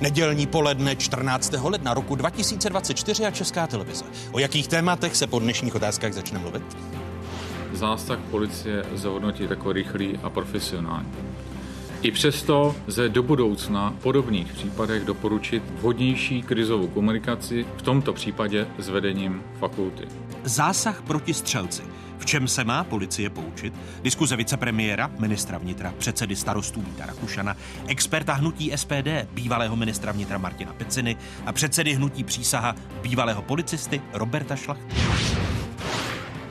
Nedělní 0.00 0.46
poledne 0.46 0.96
14. 0.96 1.54
ledna 1.62 1.94
roku 1.94 2.14
2024 2.14 3.26
a 3.26 3.30
Česká 3.30 3.66
televize. 3.66 4.04
O 4.32 4.38
jakých 4.38 4.68
tématech 4.68 5.16
se 5.16 5.26
po 5.26 5.38
dnešních 5.38 5.74
otázkách 5.74 6.12
začne 6.12 6.38
mluvit? 6.38 6.62
Zásah 7.72 8.18
policie 8.18 8.84
zhodnotit 8.94 9.50
jako 9.50 9.72
rychlý 9.72 10.18
a 10.22 10.30
profesionální. 10.30 11.12
I 12.02 12.10
přesto 12.10 12.76
lze 12.86 13.08
do 13.08 13.22
budoucna 13.22 13.94
v 13.98 14.02
podobných 14.02 14.52
případech 14.52 15.04
doporučit 15.04 15.62
vhodnější 15.70 16.42
krizovou 16.42 16.86
komunikaci, 16.86 17.66
v 17.76 17.82
tomto 17.82 18.12
případě 18.12 18.66
s 18.78 18.88
vedením 18.88 19.42
fakulty. 19.58 20.08
Zásah 20.44 21.02
proti 21.02 21.34
střelci. 21.34 21.82
V 22.20 22.26
čem 22.26 22.48
se 22.48 22.64
má 22.64 22.84
policie 22.84 23.30
poučit? 23.30 23.74
Diskuze 24.02 24.36
vicepremiéra, 24.36 25.10
ministra 25.18 25.58
vnitra, 25.58 25.94
předsedy 25.98 26.36
starostů 26.36 26.80
Víta 26.80 27.06
Rakušana, 27.06 27.56
experta 27.86 28.32
hnutí 28.32 28.72
SPD, 28.76 29.08
bývalého 29.32 29.76
ministra 29.76 30.12
vnitra 30.12 30.38
Martina 30.38 30.72
Peciny 30.72 31.16
a 31.46 31.52
předsedy 31.52 31.94
hnutí 31.94 32.24
přísaha 32.24 32.76
bývalého 33.02 33.42
policisty 33.42 34.02
Roberta 34.12 34.56
Šlachty. 34.56 34.94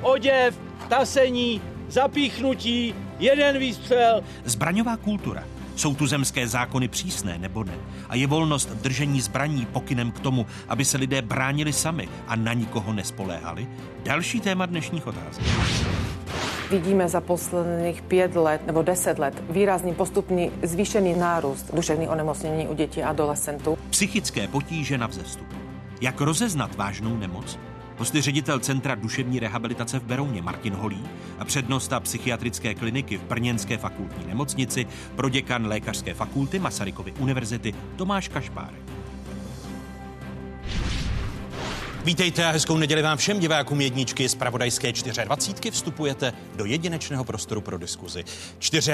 Oděv, 0.02 0.60
tasení, 0.88 1.62
zapíchnutí, 1.88 2.96
jeden 3.20 3.58
výstřel. 3.58 4.24
Zbraňová 4.46 4.98
kultura. 4.98 5.44
Jsou 5.80 5.96
tu 5.96 6.08
zemské 6.08 6.48
zákony 6.48 6.88
přísné 6.88 7.38
nebo 7.38 7.64
ne? 7.64 7.74
A 8.10 8.16
je 8.16 8.28
volnost 8.28 8.70
v 8.70 8.82
držení 8.82 9.22
zbraní 9.22 9.66
pokynem 9.66 10.12
k 10.12 10.20
tomu, 10.20 10.46
aby 10.68 10.86
se 10.86 10.98
lidé 10.98 11.22
bránili 11.22 11.74
sami 11.74 12.10
a 12.28 12.36
na 12.36 12.54
nikoho 12.54 12.94
nespoléhali? 12.94 13.68
Další 14.04 14.40
téma 14.40 14.66
dnešních 14.66 15.08
otázek. 15.08 15.44
Vidíme 16.72 17.10
za 17.10 17.22
posledných 17.22 18.02
5 18.02 18.36
let 18.36 18.68
nebo 18.68 18.82
10 18.82 19.20
let 19.20 19.44
výrazný 19.50 19.94
postupný 19.94 20.52
zvýšený 20.64 21.16
nárůst 21.16 21.72
duševních 21.74 22.10
onemocnění 22.10 22.68
u 22.68 22.74
dětí 22.74 23.04
a 23.04 23.10
adolescentů. 23.10 23.78
Psychické 23.90 24.48
potíže 24.48 24.98
na 24.98 25.08
vzestupu. 25.08 25.56
Jak 26.02 26.22
rozeznat 26.22 26.76
vážnou 26.76 27.18
nemoc? 27.18 27.60
Hosty 28.00 28.22
ředitel 28.22 28.60
Centra 28.60 28.96
duševní 28.96 29.40
rehabilitace 29.40 30.00
v 30.00 30.04
Berouně 30.04 30.42
Martin 30.42 30.74
Holý 30.74 31.04
a 31.40 31.46
přednosta 31.46 32.00
psychiatrické 32.00 32.74
kliniky 32.76 33.18
v 33.18 33.24
Brněnské 33.24 33.78
fakultní 33.78 34.26
nemocnici, 34.28 34.88
proděkan 35.16 35.66
lékařské 35.66 36.14
fakulty 36.14 36.60
Masarykovy 36.60 37.12
univerzity 37.12 37.74
Tomáš 37.96 38.28
Kašpárek. 38.28 38.99
Vítejte 42.04 42.46
a 42.46 42.52
hezkou 42.52 42.78
neděli 42.78 43.02
vám 43.02 43.18
všem 43.18 43.40
divákům 43.40 43.82
jedničky 43.82 44.30
z 44.30 44.36
Pravodajské 44.36 44.92
24. 45.26 45.72
Vstupujete 45.72 46.34
do 46.56 46.66
jedinečného 46.66 47.24
prostoru 47.24 47.62
pro 47.62 47.78
diskuzi. 47.78 48.24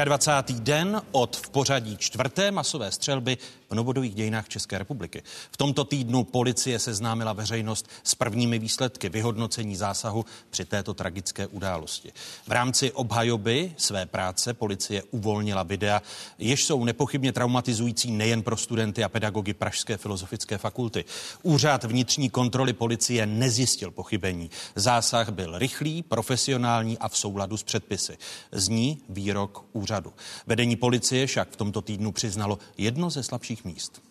24. 0.04 0.60
den 0.60 1.02
od 1.12 1.36
v 1.36 1.50
pořadí 1.50 1.98
čtvrté 1.98 2.52
masové 2.52 2.92
střelby 2.92 3.38
v 3.70 3.76
novodových 3.76 4.16
dějinách 4.16 4.48
České 4.48 4.78
republiky. 4.78 5.24
V 5.52 5.58
tomto 5.58 5.84
týdnu 5.84 6.24
policie 6.24 6.80
seznámila 6.80 7.34
veřejnost 7.34 7.90
s 8.04 8.16
prvními 8.16 8.60
výsledky 8.60 9.10
vyhodnocení 9.10 9.76
zásahu 9.76 10.26
při 10.50 10.66
této 10.66 10.94
tragické 10.94 11.48
události. 11.48 12.12
V 12.48 12.52
rámci 12.52 12.92
obhajoby 12.92 13.74
své 13.78 14.06
práce 14.06 14.54
policie 14.54 15.04
uvolnila 15.12 15.64
videa, 15.64 16.02
jež 16.38 16.66
jsou 16.66 16.86
nepochybně 16.86 17.32
traumatizující 17.32 18.12
nejen 18.12 18.44
pro 18.44 18.58
studenty 18.58 19.04
a 19.04 19.10
pedagogy 19.10 19.54
Pražské 19.54 19.98
filozofické 19.98 20.58
fakulty. 20.58 21.06
Úřad 21.44 21.84
vnitřní 21.84 22.30
kontroly 22.30 22.74
policie 22.74 22.95
nezjistil 23.26 23.92
pochybení. 23.92 24.50
Zásah 24.76 25.30
byl 25.30 25.60
rychlý, 25.60 26.04
profesionální 26.04 26.98
a 26.98 27.10
v 27.10 27.18
souladu 27.18 27.58
s 27.58 27.64
předpisy. 27.64 28.18
Zní 28.52 29.02
výrok 29.10 29.66
úřadu. 29.74 30.14
Vedení 30.48 30.76
policie 30.76 31.28
však 31.28 31.50
v 31.50 31.56
tomto 31.56 31.82
týdnu 31.82 32.12
přiznalo 32.12 32.60
jedno 32.78 33.10
ze 33.10 33.24
slabších 33.24 33.66
míst. 33.66 34.02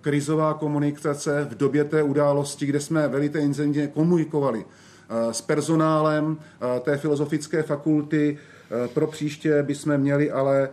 Krizová 0.00 0.54
komunikace 0.54 1.44
v 1.50 1.54
době 1.54 1.84
té 1.84 2.02
události, 2.02 2.66
kde 2.66 2.80
jsme 2.80 3.08
velice 3.08 3.40
intenzivně 3.40 3.86
komunikovali 3.86 4.64
eh, 4.64 5.34
s 5.34 5.40
personálem 5.40 6.36
eh, 6.40 6.80
té 6.80 6.96
filozofické 6.96 7.62
fakulty. 7.62 8.38
Eh, 8.84 8.88
pro 8.88 9.06
příště 9.06 9.62
bychom 9.62 9.98
měli 9.98 10.30
ale 10.30 10.68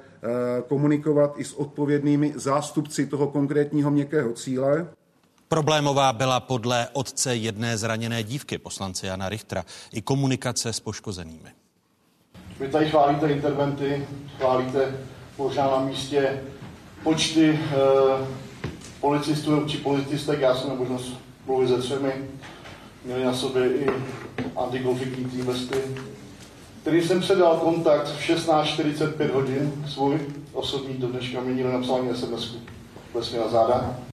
komunikovat 0.68 1.34
i 1.38 1.44
s 1.44 1.54
odpovědnými 1.54 2.34
zástupci 2.36 3.06
toho 3.06 3.28
konkrétního 3.28 3.92
měkkého 3.92 4.34
cíle. 4.34 4.88
Problémová 5.50 6.14
byla 6.14 6.40
podle 6.40 6.88
otce 6.94 7.36
jedné 7.36 7.78
zraněné 7.78 8.24
dívky, 8.24 8.58
poslance 8.58 9.08
Jana 9.08 9.30
Richtera, 9.30 9.66
i 9.94 10.02
komunikace 10.02 10.74
s 10.74 10.80
poškozenými. 10.80 11.50
Vy 12.60 12.68
tady 12.68 12.90
chválíte 12.90 13.32
interventy, 13.32 14.08
chválíte 14.38 14.98
možná 15.38 15.72
na 15.72 15.80
místě 15.80 16.44
počty 17.04 17.50
e, 17.50 17.60
policistů 19.02 19.66
či 19.68 19.78
policistek, 19.78 20.40
já 20.40 20.56
jsem 20.56 20.78
možnost 20.78 21.14
mluvit 21.46 21.68
se 21.68 21.78
třemi, 21.78 22.14
měli 23.06 23.24
na 23.24 23.34
sobě 23.34 23.74
i 23.74 23.90
antikonfliktní 24.56 25.42
vesty, 25.42 25.82
který 26.82 27.02
jsem 27.02 27.22
předal 27.22 27.58
kontakt 27.58 28.08
v 28.08 28.30
16.45 28.30 29.34
hodin 29.34 29.86
svůj 29.88 30.20
osobní, 30.54 30.94
do 30.94 31.08
dneška 31.08 31.42
mi 31.42 31.54
nikdo 31.54 31.72
napsal 31.72 31.96
ani 31.96 32.10
SMS-ku. 32.10 32.58
na 33.38 33.48
záda. 33.50 34.09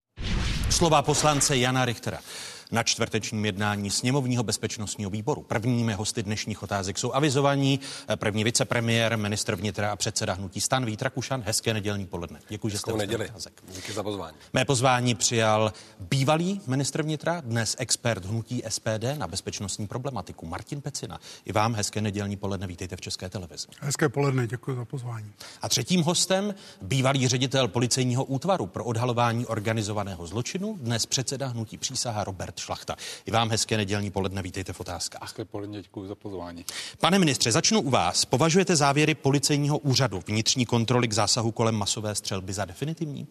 Slova 0.76 1.02
poslance 1.02 1.56
Jana 1.56 1.84
Richtera 1.84 2.20
na 2.72 2.82
čtvrtečním 2.82 3.44
jednání 3.44 3.90
sněmovního 3.90 4.42
bezpečnostního 4.42 5.10
výboru. 5.10 5.42
Prvními 5.42 5.92
hosty 5.92 6.22
dnešních 6.22 6.62
otázek 6.62 6.98
jsou 6.98 7.12
avizovaní 7.12 7.80
první 8.16 8.44
vicepremiér, 8.44 9.18
ministr 9.18 9.54
vnitra 9.56 9.92
a 9.92 9.96
předseda 9.96 10.32
hnutí 10.32 10.60
stan 10.60 10.84
Vít 10.84 11.02
Rakušan. 11.02 11.42
Hezké 11.46 11.74
nedělní 11.74 12.06
poledne. 12.06 12.40
Děkuji, 12.48 12.68
že 12.68 12.78
jste 12.78 12.92
neděli. 12.92 13.30
Díky 13.74 13.92
za 13.92 14.02
pozvání. 14.02 14.36
Mé 14.52 14.64
pozvání 14.64 15.14
přijal 15.14 15.72
bývalý 16.00 16.60
ministr 16.66 17.02
vnitra, 17.02 17.40
dnes 17.40 17.76
expert 17.78 18.24
hnutí 18.24 18.62
SPD 18.68 19.18
na 19.18 19.26
bezpečnostní 19.26 19.86
problematiku 19.86 20.46
Martin 20.46 20.80
Pecina. 20.80 21.20
I 21.44 21.52
vám 21.52 21.74
hezké 21.74 22.00
nedělní 22.00 22.36
poledne. 22.36 22.66
Vítejte 22.66 22.96
v 22.96 23.00
České 23.00 23.28
televizi. 23.28 23.66
Hezké 23.80 24.08
poledne, 24.08 24.46
děkuji 24.46 24.76
za 24.76 24.84
pozvání. 24.84 25.32
A 25.62 25.68
třetím 25.68 26.02
hostem 26.02 26.54
bývalý 26.82 27.28
ředitel 27.28 27.68
policejního 27.68 28.24
útvaru 28.24 28.66
pro 28.66 28.84
odhalování 28.84 29.46
organizovaného 29.46 30.26
zločinu, 30.26 30.76
dnes 30.80 31.06
předseda 31.06 31.46
hnutí 31.46 31.78
přísaha 31.78 32.24
Robert 32.24 32.55
Robert 32.56 32.60
Šlachta. 32.60 32.96
I 33.26 33.30
vám 33.30 33.50
hezké 33.50 33.76
nedělní 33.76 34.10
poledne, 34.10 34.42
vítejte 34.42 34.72
v 34.72 34.80
otázkách. 34.80 35.22
Hezké 35.22 35.44
poledne, 35.44 35.82
děkuji 35.82 36.08
za 36.08 36.14
pozvání. 36.14 36.64
Pane 37.00 37.18
ministře, 37.18 37.52
začnu 37.52 37.80
u 37.80 37.90
vás. 37.90 38.24
Považujete 38.24 38.76
závěry 38.76 39.14
policejního 39.14 39.78
úřadu 39.78 40.22
vnitřní 40.26 40.66
kontroly 40.66 41.08
k 41.08 41.12
zásahu 41.12 41.52
kolem 41.52 41.74
masové 41.74 42.14
střelby 42.14 42.52
za 42.52 42.64
definitivní? 42.64 43.26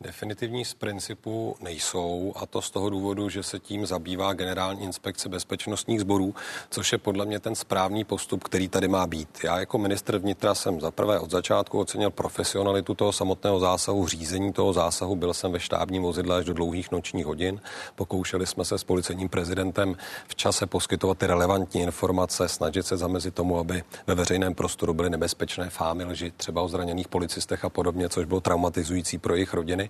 Definitivní 0.00 0.64
z 0.64 0.74
principu 0.74 1.56
nejsou 1.60 2.32
a 2.36 2.46
to 2.46 2.62
z 2.62 2.70
toho 2.70 2.90
důvodu, 2.90 3.28
že 3.28 3.42
se 3.42 3.58
tím 3.58 3.86
zabývá 3.86 4.32
Generální 4.32 4.82
inspekce 4.82 5.28
bezpečnostních 5.28 6.00
sborů, 6.00 6.34
což 6.70 6.92
je 6.92 6.98
podle 6.98 7.26
mě 7.26 7.40
ten 7.40 7.54
správný 7.54 8.04
postup, 8.04 8.44
který 8.44 8.68
tady 8.68 8.88
má 8.88 9.06
být. 9.06 9.28
Já 9.44 9.60
jako 9.60 9.78
ministr 9.78 10.18
vnitra 10.18 10.54
jsem 10.54 10.80
za 10.80 10.90
prvé 10.90 11.20
od 11.20 11.30
začátku 11.30 11.80
ocenil 11.80 12.10
profesionalitu 12.10 12.94
toho 12.94 13.12
samotného 13.12 13.60
zásahu, 13.60 14.06
řízení 14.06 14.52
toho 14.52 14.72
zásahu. 14.72 15.16
Byl 15.16 15.34
jsem 15.34 15.52
ve 15.52 15.60
štábním 15.60 16.02
vozidle 16.02 16.36
až 16.36 16.44
do 16.44 16.52
dlouhých 16.52 16.90
nočních 16.90 17.26
hodin. 17.26 17.60
Pokoušeli 17.94 18.46
jsme 18.46 18.64
se 18.64 18.78
s 18.78 18.84
policejním 18.84 19.28
prezidentem 19.28 19.96
v 20.28 20.34
čase 20.34 20.66
poskytovat 20.66 21.18
ty 21.18 21.26
relevantní 21.26 21.80
informace, 21.80 22.48
snažit 22.48 22.86
se 22.86 22.96
zamezit 22.96 23.34
tomu, 23.34 23.58
aby 23.58 23.84
ve 24.06 24.14
veřejném 24.14 24.54
prostoru 24.54 24.94
byly 24.94 25.10
nebezpečné 25.10 25.70
fámy 25.70 26.04
lži, 26.04 26.32
třeba 26.36 26.62
o 26.62 26.68
zraněných 26.68 27.08
policistech 27.08 27.64
a 27.64 27.68
podobně, 27.68 28.08
což 28.08 28.26
bylo 28.26 28.40
traumatizující 28.40 29.18
pro 29.18 29.34
jejich 29.34 29.54
rodiny. 29.54 29.83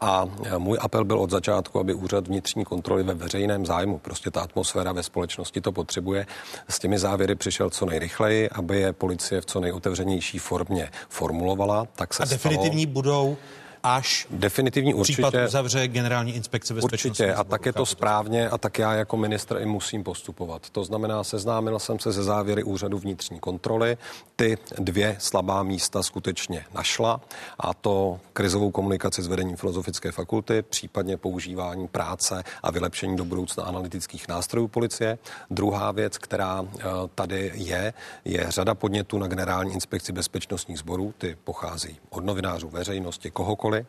A 0.00 0.28
můj 0.58 0.78
apel 0.80 1.04
byl 1.04 1.18
od 1.18 1.30
začátku, 1.30 1.80
aby 1.80 1.94
úřad 1.94 2.28
vnitřní 2.28 2.64
kontroly 2.64 3.02
ve 3.02 3.14
veřejném 3.14 3.66
zájmu, 3.66 3.98
prostě 3.98 4.30
ta 4.30 4.40
atmosféra 4.40 4.92
ve 4.92 5.02
společnosti 5.02 5.60
to 5.60 5.72
potřebuje, 5.72 6.26
s 6.68 6.78
těmi 6.78 6.98
závěry 6.98 7.34
přišel 7.34 7.70
co 7.70 7.86
nejrychleji, 7.86 8.50
aby 8.50 8.80
je 8.80 8.92
policie 8.92 9.40
v 9.40 9.46
co 9.46 9.60
nejotevřenější 9.60 10.38
formě 10.38 10.90
formulovala. 11.08 11.86
Tak 11.96 12.14
se 12.14 12.22
a 12.22 12.26
definitivní 12.26 12.82
stalo. 12.82 12.92
budou 12.92 13.36
až 13.82 14.26
definitivní 14.30 14.94
určitě, 14.94 15.22
případ 15.22 15.34
uzavře 15.46 15.88
generální 15.88 16.34
inspekce 16.34 16.74
bezpečnosti. 16.74 17.08
Určitě 17.08 17.34
a 17.34 17.44
tak 17.44 17.66
je 17.66 17.72
to 17.72 17.86
správně 17.86 18.48
a 18.48 18.58
tak 18.58 18.78
já 18.78 18.92
jako 18.92 19.16
ministr 19.16 19.58
i 19.60 19.66
musím 19.66 20.04
postupovat. 20.04 20.70
To 20.70 20.84
znamená, 20.84 21.24
seznámil 21.24 21.78
jsem 21.78 21.98
se 21.98 22.12
ze 22.12 22.24
závěry 22.24 22.62
úřadu 22.62 22.98
vnitřní 22.98 23.40
kontroly. 23.40 23.98
Ty 24.36 24.58
dvě 24.78 25.16
slabá 25.18 25.62
místa 25.62 26.02
skutečně 26.02 26.64
našla 26.74 27.20
a 27.58 27.74
to 27.74 28.20
krizovou 28.32 28.70
komunikaci 28.70 29.22
s 29.22 29.26
vedením 29.26 29.56
filozofické 29.56 30.12
fakulty, 30.12 30.62
případně 30.62 31.16
používání 31.16 31.88
práce 31.88 32.42
a 32.62 32.70
vylepšení 32.70 33.16
do 33.16 33.24
budoucna 33.24 33.64
analytických 33.64 34.28
nástrojů 34.28 34.68
policie. 34.68 35.18
Druhá 35.50 35.92
věc, 35.92 36.18
která 36.18 36.64
eh, 36.64 36.82
tady 37.14 37.52
je, 37.54 37.92
je 38.24 38.46
řada 38.48 38.74
podnětů 38.74 39.18
na 39.18 39.26
generální 39.26 39.72
inspekci 39.72 40.12
bezpečnostních 40.12 40.78
sborů. 40.78 41.14
Ty 41.18 41.36
pochází 41.44 41.98
od 42.10 42.24
novinářů, 42.24 42.68
veřejnosti, 42.68 43.30
kohokoliv 43.30 43.69
protokoly. 43.70 43.86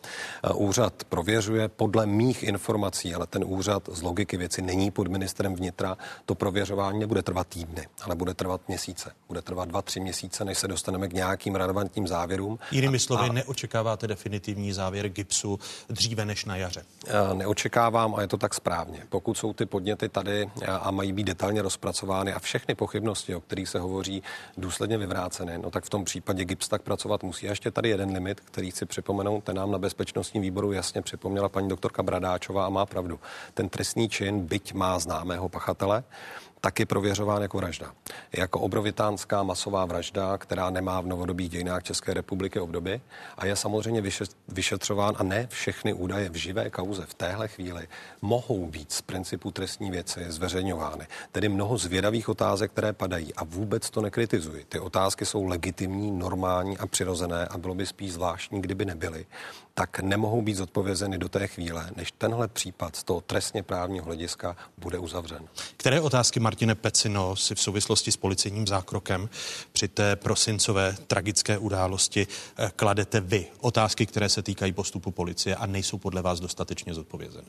Úřad 0.54 1.04
prověřuje 1.04 1.68
podle 1.68 2.06
mých 2.06 2.44
informací, 2.44 3.16
ale 3.16 3.28
ten 3.28 3.44
úřad 3.48 3.90
z 3.92 4.02
logiky 4.02 4.38
věci 4.38 4.62
není 4.62 4.92
pod 4.92 5.08
ministrem 5.08 5.56
vnitra. 5.56 5.98
To 6.26 6.36
prověřování 6.36 7.00
nebude 7.00 7.22
trvat 7.22 7.48
týdny, 7.48 7.88
ale 8.02 8.16
bude 8.16 8.34
trvat 8.34 8.62
měsíce. 8.68 9.12
Bude 9.28 9.42
trvat 9.42 9.70
dva, 9.70 9.82
tři 9.82 10.00
měsíce, 10.00 10.46
než 10.46 10.58
se 10.58 10.68
dostaneme 10.68 11.08
k 11.08 11.14
nějakým 11.14 11.56
relevantním 11.56 12.08
závěrům. 12.08 12.60
Jinými 12.72 13.00
slovy, 13.00 13.30
a... 13.30 13.34
neočekáváte 13.34 14.08
definitivní 14.08 14.74
závěr 14.74 15.10
GIPSu 15.10 15.60
dříve 15.90 16.26
než 16.26 16.46
na 16.46 16.56
jaře? 16.56 16.84
Neočekávám 17.34 18.16
a 18.16 18.22
je 18.22 18.28
to 18.28 18.38
tak 18.38 18.54
správně. 18.54 19.04
Pokud 19.10 19.38
jsou 19.38 19.54
ty 19.54 19.66
podněty 19.66 20.10
tady 20.10 20.50
a 20.68 20.92
mají 20.92 21.14
být 21.14 21.24
detailně 21.24 21.62
rozpracovány 21.62 22.34
a 22.34 22.40
všechny 22.40 22.76
pochybnosti, 22.76 23.36
o 23.36 23.42
kterých 23.42 23.70
se 23.70 23.80
hovoří, 23.80 24.24
důsledně 24.58 24.98
vyvráceny, 24.98 25.58
no 25.58 25.72
tak 25.72 25.84
v 25.84 25.90
tom 25.90 26.06
případě 26.06 26.46
GIPS 26.46 26.68
tak 26.68 26.82
pracovat 26.82 27.24
musí. 27.24 27.48
A 27.48 27.50
ještě 27.50 27.72
tady 27.72 27.90
jeden 27.90 28.14
limit, 28.14 28.40
který 28.40 28.72
si 28.72 28.86
připomenout, 28.86 29.44
ten 29.44 29.56
nám 29.56 29.71
na 29.72 29.78
bezpečnostním 29.78 30.44
výboru 30.44 30.72
jasně 30.72 31.02
připomněla 31.02 31.50
paní 31.50 31.70
doktorka 31.70 32.04
Bradáčová 32.04 32.66
a 32.66 32.70
má 32.70 32.86
pravdu. 32.86 33.20
Ten 33.54 33.70
trestný 33.70 34.10
čin, 34.10 34.40
byť 34.40 34.74
má 34.74 35.00
známého 35.00 35.50
pachatele, 35.50 36.04
taky 36.62 36.86
prověřován 36.86 37.42
jako 37.42 37.58
vražda. 37.58 37.92
Jako 38.38 38.60
obrovitánská 38.60 39.44
masová 39.44 39.86
vražda, 39.86 40.38
která 40.38 40.70
nemá 40.70 41.02
v 41.02 41.06
novodobých 41.06 41.50
dějinách 41.50 41.84
České 41.84 42.14
republiky 42.14 42.60
obdoby 42.60 43.02
a 43.38 43.46
je 43.46 43.56
samozřejmě 43.56 44.04
vyšetřován 44.48 45.16
a 45.18 45.24
ne 45.24 45.48
všechny 45.52 45.94
údaje 45.94 46.30
v 46.30 46.36
živé 46.36 46.70
kauze 46.70 47.06
v 47.06 47.14
téhle 47.14 47.48
chvíli 47.48 47.88
mohou 48.22 48.68
být 48.68 48.92
z 48.92 49.02
principu 49.02 49.52
trestní 49.52 49.92
věci 49.92 50.26
zveřejňovány. 50.28 51.08
Tedy 51.32 51.50
mnoho 51.50 51.78
zvědavých 51.78 52.30
otázek, 52.30 52.72
které 52.72 52.94
padají 52.94 53.34
a 53.34 53.44
vůbec 53.44 53.90
to 53.90 54.02
nekritizuji. 54.02 54.66
Ty 54.70 54.80
otázky 54.80 55.26
jsou 55.26 55.46
legitimní, 55.46 56.12
normální 56.12 56.78
a 56.78 56.88
přirozené 56.88 57.46
a 57.46 57.58
bylo 57.58 57.76
by 57.76 57.86
spíš 57.86 58.14
zvláštní, 58.14 58.62
kdyby 58.62 58.86
nebyly 58.86 59.26
tak 59.74 60.00
nemohou 60.00 60.42
být 60.42 60.54
zodpovězeny 60.54 61.18
do 61.18 61.30
té 61.30 61.48
chvíle, 61.48 61.90
než 61.96 62.12
tenhle 62.12 62.48
případ 62.48 62.96
z 62.96 63.04
toho 63.04 63.22
trestně 63.22 63.64
právního 63.64 64.06
hlediska 64.06 64.56
bude 64.78 64.98
uzavřen. 65.00 65.48
Které 65.78 66.02
otázky, 66.02 66.40
Martine 66.52 66.76
Pecino, 66.76 67.36
si 67.36 67.56
v 67.56 67.60
souvislosti 67.60 68.12
s 68.12 68.18
policejním 68.18 68.68
zákrokem 68.68 69.30
při 69.72 69.88
té 69.88 70.16
prosincové 70.16 70.96
tragické 71.08 71.58
události 71.58 72.28
eh, 72.58 72.72
kladete 72.76 73.20
vy? 73.20 73.46
Otázky, 73.60 74.06
které 74.06 74.30
se 74.30 74.42
týkají 74.42 74.74
postupu 74.74 75.12
policie 75.12 75.56
a 75.56 75.66
nejsou 75.66 75.98
podle 75.98 76.22
vás 76.22 76.40
dostatečně 76.40 76.94
zodpovězeny? 76.94 77.48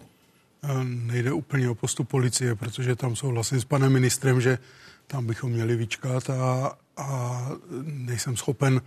Eh, 0.62 0.84
nejde 0.84 1.32
úplně 1.32 1.70
o 1.70 1.74
postup 1.74 2.08
policie, 2.08 2.54
protože 2.54 2.96
tam 2.96 3.16
souhlasím 3.16 3.60
s 3.60 3.64
panem 3.64 3.92
ministrem, 3.92 4.40
že 4.40 4.58
tam 5.06 5.26
bychom 5.26 5.50
měli 5.50 5.76
vyčkat 5.76 6.30
a, 6.30 6.72
a 6.96 7.48
nejsem 7.82 8.36
schopen 8.36 8.80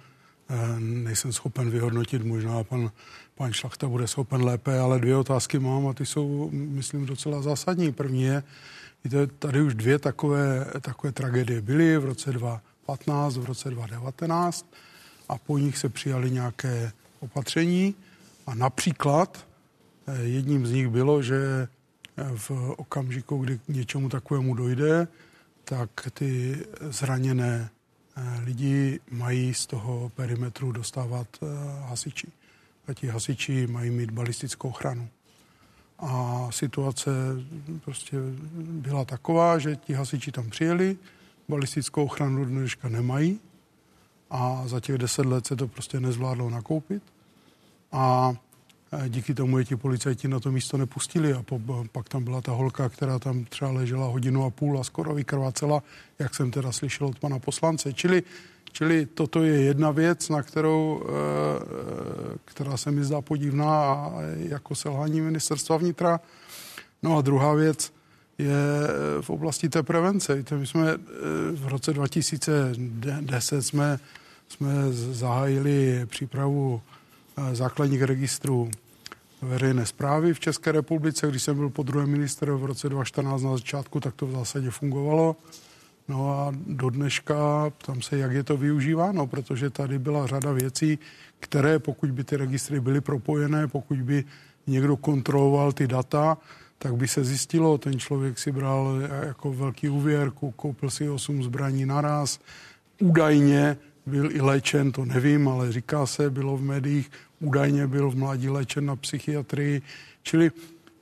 Eh, 0.50 0.80
nejsem 0.80 1.34
schopen 1.34 1.70
vyhodnotit, 1.70 2.24
možná 2.24 2.64
pan, 2.64 2.92
pan 3.36 3.54
Šlachta 3.54 3.88
bude 3.88 4.08
schopen 4.08 4.44
lépe, 4.44 4.80
ale 4.80 5.00
dvě 5.00 5.16
otázky 5.16 5.60
mám 5.60 5.88
a 5.88 5.94
ty 5.94 6.06
jsou, 6.06 6.50
myslím, 6.52 7.06
docela 7.06 7.42
zásadní. 7.42 7.92
První 7.92 8.24
je, 8.24 8.44
víte, 9.06 9.28
tady 9.28 9.62
už 9.62 9.74
dvě 9.74 10.00
takové, 10.00 10.66
takové 10.82 11.12
tragédie 11.12 11.62
byly 11.62 11.98
v 11.98 12.06
roce 12.06 12.32
2015, 12.32 13.38
v 13.38 13.46
roce 13.46 13.70
2019 13.70 14.66
a 15.30 15.38
po 15.38 15.58
nich 15.58 15.78
se 15.78 15.90
přijali 15.90 16.32
nějaké 16.32 16.92
opatření 17.20 17.96
a 18.48 18.56
například 18.56 19.48
eh, 20.08 20.22
jedním 20.22 20.68
z 20.68 20.72
nich 20.72 20.88
bylo, 20.88 21.22
že 21.22 21.68
eh, 22.18 22.24
v 22.36 22.52
okamžiku, 22.78 23.38
kdy 23.38 23.58
k 23.58 23.68
něčemu 23.68 24.10
takovému 24.10 24.54
dojde, 24.54 25.08
tak 25.64 25.90
ty 26.14 26.58
zraněné 26.82 27.70
Eh, 28.18 28.42
lidi 28.44 29.00
mají 29.12 29.54
z 29.54 29.66
toho 29.66 30.10
perimetru 30.10 30.72
dostávat 30.72 31.28
hasiči. 31.82 32.28
A 32.88 32.94
ti 32.94 33.08
hasiči 33.08 33.68
mají 33.68 33.90
mít 33.90 34.12
balistickou 34.12 34.70
ochranu. 34.70 35.10
A 36.00 36.48
situace 36.52 37.12
prostě 37.84 38.18
byla 38.58 39.06
taková, 39.06 39.60
že 39.60 39.76
ti 39.76 39.94
hasiči 39.94 40.32
tam 40.32 40.50
přijeli, 40.50 40.98
balistickou 41.50 42.06
ochranu 42.06 42.46
dneška 42.46 42.90
nemají 42.90 43.40
a 44.30 44.64
za 44.66 44.80
těch 44.80 44.98
deset 44.98 45.26
let 45.26 45.48
se 45.48 45.56
to 45.56 45.68
prostě 45.68 46.00
nezvládlo 46.00 46.50
nakoupit. 46.50 47.04
A 47.92 48.34
díky 49.08 49.34
tomu 49.34 49.58
je 49.58 49.66
ti 49.66 49.76
policajti 49.76 50.28
na 50.28 50.40
to 50.40 50.52
místo 50.52 50.78
nepustili 50.78 51.34
a 51.34 51.44
po, 51.44 51.62
pak 51.92 52.10
tam 52.10 52.24
byla 52.24 52.42
ta 52.42 52.52
holka, 52.52 52.90
která 52.90 53.20
tam 53.20 53.46
třeba 53.46 53.72
ležela 53.72 54.08
hodinu 54.08 54.46
a 54.46 54.50
půl 54.50 54.80
a 54.80 54.84
skoro 54.84 55.14
vykrvácela, 55.14 55.84
jak 56.20 56.36
jsem 56.36 56.52
teda 56.52 56.72
slyšel 56.72 57.08
od 57.08 57.20
pana 57.20 57.40
poslance. 57.40 57.94
Čili, 57.94 58.24
čili 58.72 59.06
toto 59.06 59.44
je 59.44 59.62
jedna 59.62 59.92
věc, 59.92 60.30
na 60.30 60.44
kterou, 60.44 61.04
eh, 61.04 61.10
eh, 62.34 62.38
která 62.46 62.78
se 62.78 62.92
mi 62.92 63.04
zdá 63.04 63.22
podivná 63.22 63.94
a 63.94 64.14
jako 64.38 64.76
selhání 64.76 65.22
ministerstva 65.22 65.78
vnitra. 65.78 66.20
No 67.04 67.18
a 67.18 67.22
druhá 67.22 67.54
věc 67.54 67.94
je 68.38 68.58
v 69.22 69.30
oblasti 69.30 69.70
té 69.70 69.84
prevence. 69.84 70.36
Víte, 70.36 70.58
my 70.58 70.68
jsme 70.68 70.92
eh, 70.92 70.98
v 71.52 71.68
roce 71.68 71.94
2010 71.94 73.62
jsme, 73.62 74.00
jsme 74.48 74.72
zahájili 74.92 76.06
přípravu 76.06 76.82
základních 77.54 78.02
registrů 78.02 78.72
veřejné 79.42 79.86
zprávy 79.86 80.34
v 80.34 80.40
České 80.40 80.72
republice. 80.72 81.28
Když 81.28 81.44
jsem 81.44 81.56
byl 81.56 81.70
po 81.70 81.84
druhém 81.84 82.10
minister 82.10 82.52
v 82.52 82.66
roce 82.66 82.90
2014 82.90 83.42
na 83.42 83.52
začátku, 83.52 84.00
tak 84.00 84.16
to 84.16 84.28
v 84.28 84.32
zásadě 84.32 84.70
fungovalo. 84.70 85.36
No 86.08 86.30
a 86.30 86.54
do 86.68 86.90
dneška 86.90 87.72
tam 87.86 88.02
se, 88.02 88.18
jak 88.18 88.32
je 88.32 88.44
to 88.44 88.58
využíváno, 88.58 89.28
protože 89.28 89.70
tady 89.70 90.00
byla 90.00 90.28
řada 90.28 90.52
věcí, 90.52 91.00
které 91.40 91.80
pokud 91.80 92.12
by 92.12 92.24
ty 92.24 92.38
registry 92.38 92.80
byly 92.80 93.02
propojené, 93.02 93.68
pokud 93.68 94.02
by 94.02 94.24
někdo 94.68 94.98
kontroloval 94.98 95.72
ty 95.72 95.88
data, 95.88 96.38
tak 96.78 96.96
by 96.96 97.08
se 97.08 97.24
zjistilo, 97.24 97.78
ten 97.78 98.00
člověk 98.00 98.40
si 98.40 98.52
bral 98.52 98.94
jako 99.26 99.54
velký 99.54 99.90
úvěr, 99.90 100.32
koupil 100.56 100.90
si 100.90 101.10
8 101.10 101.44
zbraní 101.44 101.86
naraz, 101.86 102.40
údajně 103.02 103.78
byl 104.06 104.32
i 104.32 104.42
léčen, 104.42 104.92
to 104.92 105.06
nevím, 105.06 105.48
ale 105.48 105.72
říká 105.72 106.06
se, 106.06 106.30
bylo 106.30 106.58
v 106.58 106.62
médiích, 106.62 107.12
údajně 107.40 107.88
byl 107.88 108.12
v 108.12 108.16
mládí 108.16 108.50
léčen 108.50 108.86
na 108.86 108.96
psychiatrii, 108.96 109.82
čili 110.24 110.52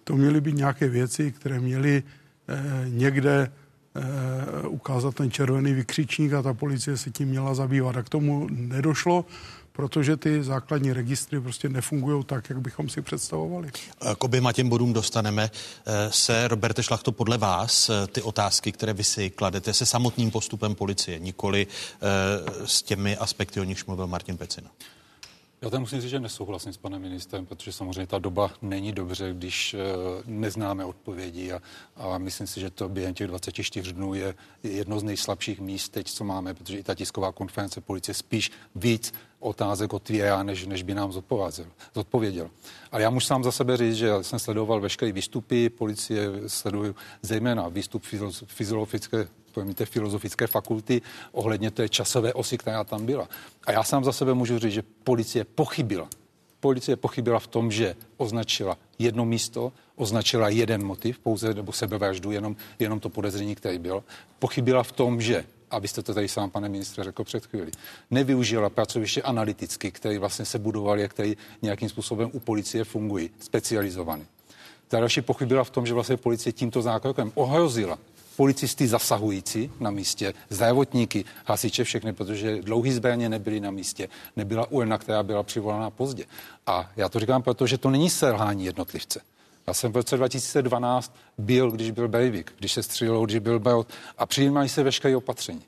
to 0.03 0.15
měly 0.15 0.41
být 0.41 0.55
nějaké 0.55 0.89
věci, 0.89 1.31
které 1.31 1.59
měly 1.59 2.03
eh, 2.47 2.89
někde 2.89 3.51
eh, 3.95 4.67
ukázat 4.67 5.15
ten 5.15 5.31
červený 5.31 5.73
vykřičník 5.73 6.33
a 6.33 6.41
ta 6.41 6.53
policie 6.53 6.97
se 6.97 7.11
tím 7.11 7.29
měla 7.29 7.55
zabývat. 7.55 7.97
A 7.97 8.03
k 8.03 8.09
tomu 8.09 8.47
nedošlo, 8.51 9.25
protože 9.73 10.17
ty 10.17 10.43
základní 10.43 10.93
registry 10.93 11.41
prostě 11.41 11.69
nefungují 11.69 12.23
tak, 12.23 12.49
jak 12.49 12.61
bychom 12.61 12.89
si 12.89 13.01
představovali. 13.01 13.71
K 14.17 14.23
oběma 14.23 14.51
těm 14.51 14.69
bodům 14.69 14.93
dostaneme 14.93 15.51
eh, 15.85 16.11
se, 16.11 16.47
Roberte 16.47 16.83
Šlachto, 16.83 17.11
podle 17.11 17.37
vás 17.37 17.89
eh, 17.89 18.07
ty 18.07 18.21
otázky, 18.21 18.71
které 18.71 18.93
vy 18.93 19.03
si 19.03 19.29
kladete 19.29 19.73
se 19.73 19.85
samotným 19.85 20.31
postupem 20.31 20.75
policie, 20.75 21.19
nikoli 21.19 21.67
eh, 21.67 22.65
s 22.65 22.81
těmi 22.81 23.17
aspekty, 23.17 23.59
o 23.59 23.63
nichž 23.63 23.85
mluvil 23.85 24.07
Martin 24.07 24.37
Pecina. 24.37 24.69
Já 25.63 25.69
tam 25.69 25.81
musím 25.81 26.01
říct, 26.01 26.09
že 26.09 26.19
nesouhlasím 26.19 26.73
s 26.73 26.77
panem 26.77 27.01
ministrem, 27.01 27.45
protože 27.45 27.71
samozřejmě 27.71 28.07
ta 28.07 28.19
doba 28.19 28.51
není 28.61 28.91
dobře, 28.91 29.33
když 29.33 29.75
neznáme 30.25 30.85
odpovědi 30.85 31.51
a, 31.51 31.61
a 31.95 32.17
myslím 32.17 32.47
si, 32.47 32.59
že 32.59 32.69
to 32.69 32.89
během 32.89 33.13
těch 33.13 33.27
24 33.27 33.93
dnů 33.93 34.13
je 34.13 34.35
jedno 34.63 34.99
z 34.99 35.03
nejslabších 35.03 35.59
míst 35.59 35.89
teď, 35.89 36.07
co 36.07 36.23
máme, 36.23 36.53
protože 36.53 36.77
i 36.77 36.83
ta 36.83 36.95
tisková 36.95 37.31
konference 37.31 37.81
policie 37.81 38.15
spíš 38.15 38.51
víc 38.75 39.13
otázek 39.39 39.93
otvírá, 39.93 40.43
než, 40.43 40.65
než 40.65 40.83
by 40.83 40.93
nám 40.93 41.11
zodpověděl. 41.11 41.65
zodpověděl. 41.95 42.49
Ale 42.91 43.01
já 43.01 43.09
můžu 43.09 43.25
sám 43.27 43.43
za 43.43 43.51
sebe 43.51 43.77
říct, 43.77 43.95
že 43.95 44.11
jsem 44.21 44.39
sledoval 44.39 44.81
veškeré 44.81 45.11
výstupy 45.11 45.69
policie, 45.69 46.29
sleduju 46.47 46.95
zejména 47.21 47.67
výstup 47.67 48.03
fyziologické 48.45 49.27
pojmíte, 49.53 49.85
filozofické 49.85 50.47
fakulty 50.47 51.01
ohledně 51.31 51.71
té 51.71 51.89
časové 51.89 52.33
osy, 52.33 52.57
která 52.57 52.83
tam 52.83 53.05
byla. 53.05 53.29
A 53.65 53.71
já 53.71 53.83
sám 53.83 54.03
za 54.03 54.11
sebe 54.11 54.33
můžu 54.33 54.59
říct, 54.59 54.73
že 54.73 54.83
policie 55.03 55.43
pochybila. 55.45 56.09
Policie 56.59 56.95
pochybila 56.95 57.39
v 57.39 57.47
tom, 57.47 57.71
že 57.71 57.95
označila 58.17 58.77
jedno 58.99 59.25
místo, 59.25 59.71
označila 59.95 60.49
jeden 60.49 60.83
motiv, 60.83 61.19
pouze 61.19 61.53
nebo 61.53 61.71
sebevraždu, 61.71 62.31
jenom, 62.31 62.55
jenom 62.79 62.99
to 62.99 63.09
podezření, 63.09 63.55
které 63.55 63.79
bylo. 63.79 64.03
Pochybila 64.39 64.83
v 64.83 64.91
tom, 64.91 65.21
že 65.21 65.45
a 65.73 65.79
vy 65.79 65.87
jste 65.87 66.03
to 66.03 66.13
tady 66.13 66.27
sám, 66.27 66.49
pane 66.49 66.69
ministře, 66.69 67.03
řekl 67.03 67.23
před 67.23 67.45
chvíli, 67.45 67.71
nevyužila 68.11 68.69
pracoviště 68.69 69.21
analyticky, 69.21 69.91
které 69.91 70.19
vlastně 70.19 70.45
se 70.45 70.59
budovaly 70.59 71.03
a 71.03 71.07
které 71.07 71.33
nějakým 71.61 71.89
způsobem 71.89 72.29
u 72.33 72.39
policie 72.39 72.83
fungují, 72.83 73.29
specializovaný. 73.39 74.25
Ta 74.87 74.99
další 74.99 75.21
pochybila 75.21 75.63
v 75.63 75.69
tom, 75.69 75.85
že 75.85 75.93
vlastně 75.93 76.17
policie 76.17 76.53
tímto 76.53 76.81
zákrokem 76.81 77.31
ohrozila 77.35 77.97
policisty 78.35 78.87
zasahující 78.87 79.71
na 79.79 79.91
místě, 79.91 80.33
zdravotníky, 80.49 81.25
hasiče, 81.45 81.83
všechny, 81.83 82.13
protože 82.13 82.61
dlouhý 82.61 82.91
zbraně 82.91 83.29
nebyly 83.29 83.59
na 83.59 83.71
místě, 83.71 84.09
nebyla 84.35 84.71
urna, 84.71 84.97
která 84.97 85.23
byla 85.23 85.43
přivolána 85.43 85.89
pozdě. 85.89 86.25
A 86.67 86.91
já 86.95 87.09
to 87.09 87.19
říkám, 87.19 87.43
protože 87.43 87.77
to 87.77 87.89
není 87.89 88.09
selhání 88.09 88.65
jednotlivce. 88.65 89.21
Já 89.67 89.73
jsem 89.73 89.91
v 89.91 89.95
roce 89.95 90.17
2012 90.17 91.15
byl, 91.37 91.71
když 91.71 91.91
byl 91.91 92.07
Breivik, 92.07 92.53
když 92.59 92.71
se 92.71 92.83
střílelo, 92.83 93.25
když 93.25 93.39
byl 93.39 93.59
Baut 93.59 93.87
a 94.17 94.25
přijímají 94.25 94.69
se 94.69 94.83
veškeré 94.83 95.15
opatření. 95.15 95.61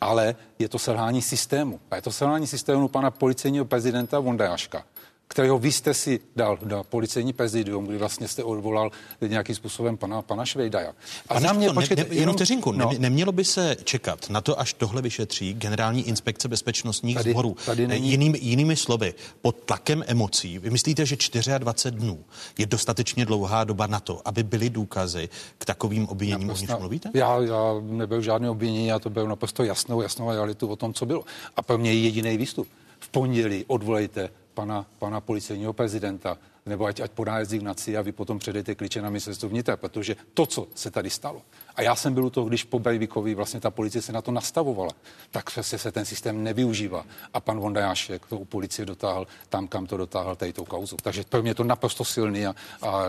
Ale 0.00 0.34
je 0.58 0.68
to 0.68 0.78
selhání 0.78 1.22
systému. 1.22 1.80
A 1.90 1.96
je 1.96 2.02
to 2.02 2.12
selhání 2.12 2.46
systému 2.46 2.88
pana 2.88 3.10
policejního 3.10 3.64
prezidenta 3.64 4.18
Vondráška, 4.20 4.84
kterého 5.32 5.58
vy 5.58 5.72
jste 5.72 5.94
si 5.94 6.20
dal 6.36 6.58
na 6.64 6.82
policejní 6.82 7.32
prezidium, 7.32 7.86
kdy 7.86 7.98
vlastně 7.98 8.28
jste 8.28 8.44
odvolal 8.44 8.90
nějakým 9.20 9.54
způsobem 9.54 9.96
pana, 9.96 10.22
pana 10.22 10.44
Švejdaja. 10.44 10.92
A 11.28 11.40
na 11.40 11.52
mě, 11.52 11.70
počkejte, 11.70 12.04
ne, 12.04 12.14
jenom 12.14 12.34
vteřinku, 12.34 12.72
no. 12.72 12.90
ne, 12.92 12.98
nemělo 12.98 13.32
by 13.32 13.44
se 13.44 13.76
čekat 13.84 14.30
na 14.30 14.40
to, 14.40 14.60
až 14.60 14.74
tohle 14.74 15.02
vyšetří 15.02 15.54
generální 15.54 16.08
inspekce 16.08 16.48
bezpečnostních 16.48 17.16
tady, 17.16 17.30
sborů. 17.30 17.56
Tady 17.66 17.86
není... 17.86 18.10
Jinými, 18.10 18.38
jinými 18.42 18.76
slovy, 18.76 19.14
pod 19.42 19.56
tlakem 19.56 20.04
emocí, 20.06 20.58
vy 20.58 20.70
myslíte, 20.70 21.06
že 21.06 21.16
24 21.58 21.96
dnů 21.96 22.24
je 22.58 22.66
dostatečně 22.66 23.24
dlouhá 23.24 23.64
doba 23.64 23.86
na 23.86 24.00
to, 24.00 24.20
aby 24.24 24.42
byly 24.42 24.70
důkazy 24.70 25.28
k 25.58 25.64
takovým 25.64 26.08
obviněním, 26.08 26.50
o 26.50 26.56
nichž 26.56 26.72
mluvíte? 26.78 27.10
Já, 27.14 27.38
já 27.40 27.74
nebyl 27.82 28.22
žádný 28.22 28.48
obvinění, 28.48 28.86
já 28.86 28.98
to 28.98 29.10
byl 29.10 29.28
naprosto 29.28 29.64
jasnou, 29.64 30.02
jasnou 30.02 30.30
realitu 30.30 30.68
o 30.68 30.76
tom, 30.76 30.94
co 30.94 31.06
bylo. 31.06 31.24
A 31.56 31.62
pro 31.62 31.78
mě 31.78 31.92
je 31.92 32.00
jediný 32.00 32.36
výstup. 32.36 32.68
V 33.00 33.08
pondělí 33.08 33.64
odvolejte 33.66 34.30
pana, 34.54 34.86
pana 34.98 35.20
policejního 35.20 35.72
prezidenta, 35.72 36.38
nebo 36.66 36.84
ať, 36.84 37.00
ať 37.00 37.10
podá 37.10 37.38
rezignaci 37.38 37.96
a 37.96 38.02
vy 38.02 38.12
potom 38.12 38.38
předejte 38.38 38.74
klíče 38.74 39.02
na 39.02 39.10
ministerstvo 39.10 39.48
vnitra, 39.48 39.76
protože 39.76 40.16
to, 40.34 40.46
co 40.46 40.68
se 40.74 40.90
tady 40.90 41.10
stalo, 41.10 41.42
a 41.76 41.82
já 41.82 41.96
jsem 41.96 42.14
byl 42.14 42.24
u 42.24 42.30
toho, 42.30 42.48
když 42.48 42.64
po 42.64 42.78
Breivikovi 42.78 43.34
vlastně 43.34 43.60
ta 43.60 43.70
policie 43.70 44.02
se 44.02 44.12
na 44.12 44.22
to 44.22 44.30
nastavovala, 44.30 44.90
tak 45.30 45.50
se, 45.50 45.62
se 45.78 45.92
ten 45.92 46.04
systém 46.04 46.44
nevyužívá. 46.44 47.04
A 47.34 47.40
pan 47.40 47.60
Vondajášek 47.60 48.26
to 48.26 48.38
u 48.38 48.44
policie 48.44 48.86
dotáhl 48.86 49.26
tam, 49.48 49.68
kam 49.68 49.86
to 49.86 49.96
dotáhl 49.96 50.36
tady 50.36 50.52
tou 50.52 50.64
kauzu. 50.64 50.96
Takže 51.02 51.24
pro 51.28 51.42
mě 51.42 51.50
je 51.50 51.54
to 51.54 51.64
naprosto 51.64 52.04
silný. 52.04 52.46
A, 52.46 52.54
a 52.82 53.04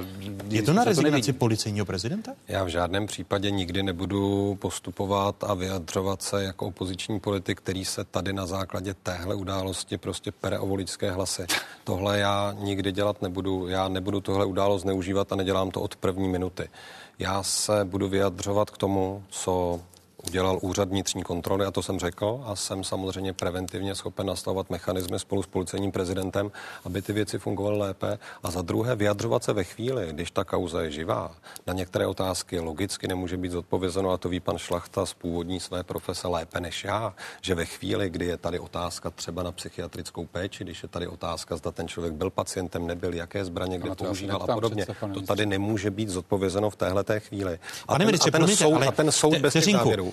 je 0.49 0.61
to 0.61 0.73
na 0.73 0.83
rezignaci 0.83 1.33
to 1.33 1.39
policejního 1.39 1.85
prezidenta? 1.85 2.31
Já 2.47 2.63
v 2.63 2.67
žádném 2.67 3.05
případě 3.05 3.51
nikdy 3.51 3.83
nebudu 3.83 4.55
postupovat 4.61 5.43
a 5.43 5.53
vyjadřovat 5.53 6.21
se 6.21 6.43
jako 6.43 6.67
opoziční 6.67 7.19
politik, 7.19 7.57
který 7.57 7.85
se 7.85 8.03
tady 8.03 8.33
na 8.33 8.45
základě 8.45 8.93
téhle 8.93 9.35
události 9.35 9.97
prostě 9.97 10.31
pere 10.31 10.59
o 10.59 10.67
voličské 10.67 11.11
hlasy. 11.11 11.45
Tohle 11.83 12.19
já 12.19 12.55
nikdy 12.59 12.91
dělat 12.91 13.21
nebudu. 13.21 13.67
Já 13.67 13.87
nebudu 13.87 14.21
tohle 14.21 14.45
událost 14.45 14.81
zneužívat 14.81 15.33
a 15.33 15.35
nedělám 15.35 15.71
to 15.71 15.81
od 15.81 15.95
první 15.95 16.29
minuty. 16.29 16.69
Já 17.23 17.43
se 17.43 17.85
budu 17.85 18.07
vyjadřovat 18.07 18.69
k 18.69 18.77
tomu, 18.77 19.23
co 19.29 19.81
udělal 20.27 20.59
úřad 20.61 20.89
vnitřní 20.89 21.23
kontroly 21.23 21.65
a 21.65 21.71
to 21.71 21.83
jsem 21.83 21.99
řekl 21.99 22.43
a 22.45 22.55
jsem 22.55 22.83
samozřejmě 22.83 23.33
preventivně 23.33 23.95
schopen 23.95 24.27
nastavovat 24.27 24.69
mechanismy 24.69 25.19
spolu 25.19 25.43
s 25.43 25.47
policejním 25.47 25.91
prezidentem, 25.91 26.51
aby 26.85 27.01
ty 27.01 27.13
věci 27.13 27.39
fungovaly 27.39 27.77
lépe 27.77 28.19
a 28.43 28.51
za 28.51 28.61
druhé 28.61 28.95
vyjadřovat 28.95 29.43
se 29.43 29.53
ve 29.53 29.63
chvíli, 29.63 30.07
když 30.11 30.31
ta 30.31 30.43
kauza 30.43 30.81
je 30.81 30.91
živá. 30.91 31.31
Na 31.67 31.73
některé 31.73 32.07
otázky 32.07 32.59
logicky 32.59 33.07
nemůže 33.07 33.37
být 33.37 33.51
zodpovězeno 33.51 34.11
a 34.11 34.17
to 34.17 34.29
ví 34.29 34.39
pan 34.39 34.57
Šlachta 34.57 35.05
z 35.05 35.13
původní 35.13 35.59
své 35.59 35.83
profese 35.83 36.27
lépe 36.27 36.59
než 36.59 36.83
já, 36.83 37.13
že 37.41 37.55
ve 37.55 37.65
chvíli, 37.65 38.09
kdy 38.09 38.25
je 38.25 38.37
tady 38.37 38.59
otázka 38.59 39.09
třeba 39.09 39.43
na 39.43 39.51
psychiatrickou 39.51 40.25
péči, 40.25 40.63
když 40.63 40.83
je 40.83 40.89
tady 40.89 41.07
otázka, 41.07 41.57
zda 41.57 41.71
ten 41.71 41.87
člověk 41.87 42.13
byl 42.13 42.29
pacientem, 42.29 42.87
nebyl, 42.87 43.13
jaké 43.13 43.45
zbraně, 43.45 43.77
kde 43.77 43.95
používal 43.95 44.43
a 44.49 44.53
podobně, 44.53 44.85
to 45.13 45.21
tady 45.21 45.45
nemůže 45.45 45.91
být 45.91 46.09
zodpovězeno 46.09 46.69
v 46.69 46.75
téhle 46.75 47.03
té 47.03 47.19
chvíli. 47.19 47.59
A 47.83 47.85
Pane 47.85 47.97
ten, 47.97 48.07
ministře, 48.07 48.29
a 48.29 48.31
ten 48.31 48.47
soud, 48.47 48.75
ale 48.75 48.87
a 48.87 48.91
ten 48.91 49.11
soud 49.11 49.37
bez 49.37 49.53
těch 49.53 49.71
závěrů 49.71 50.12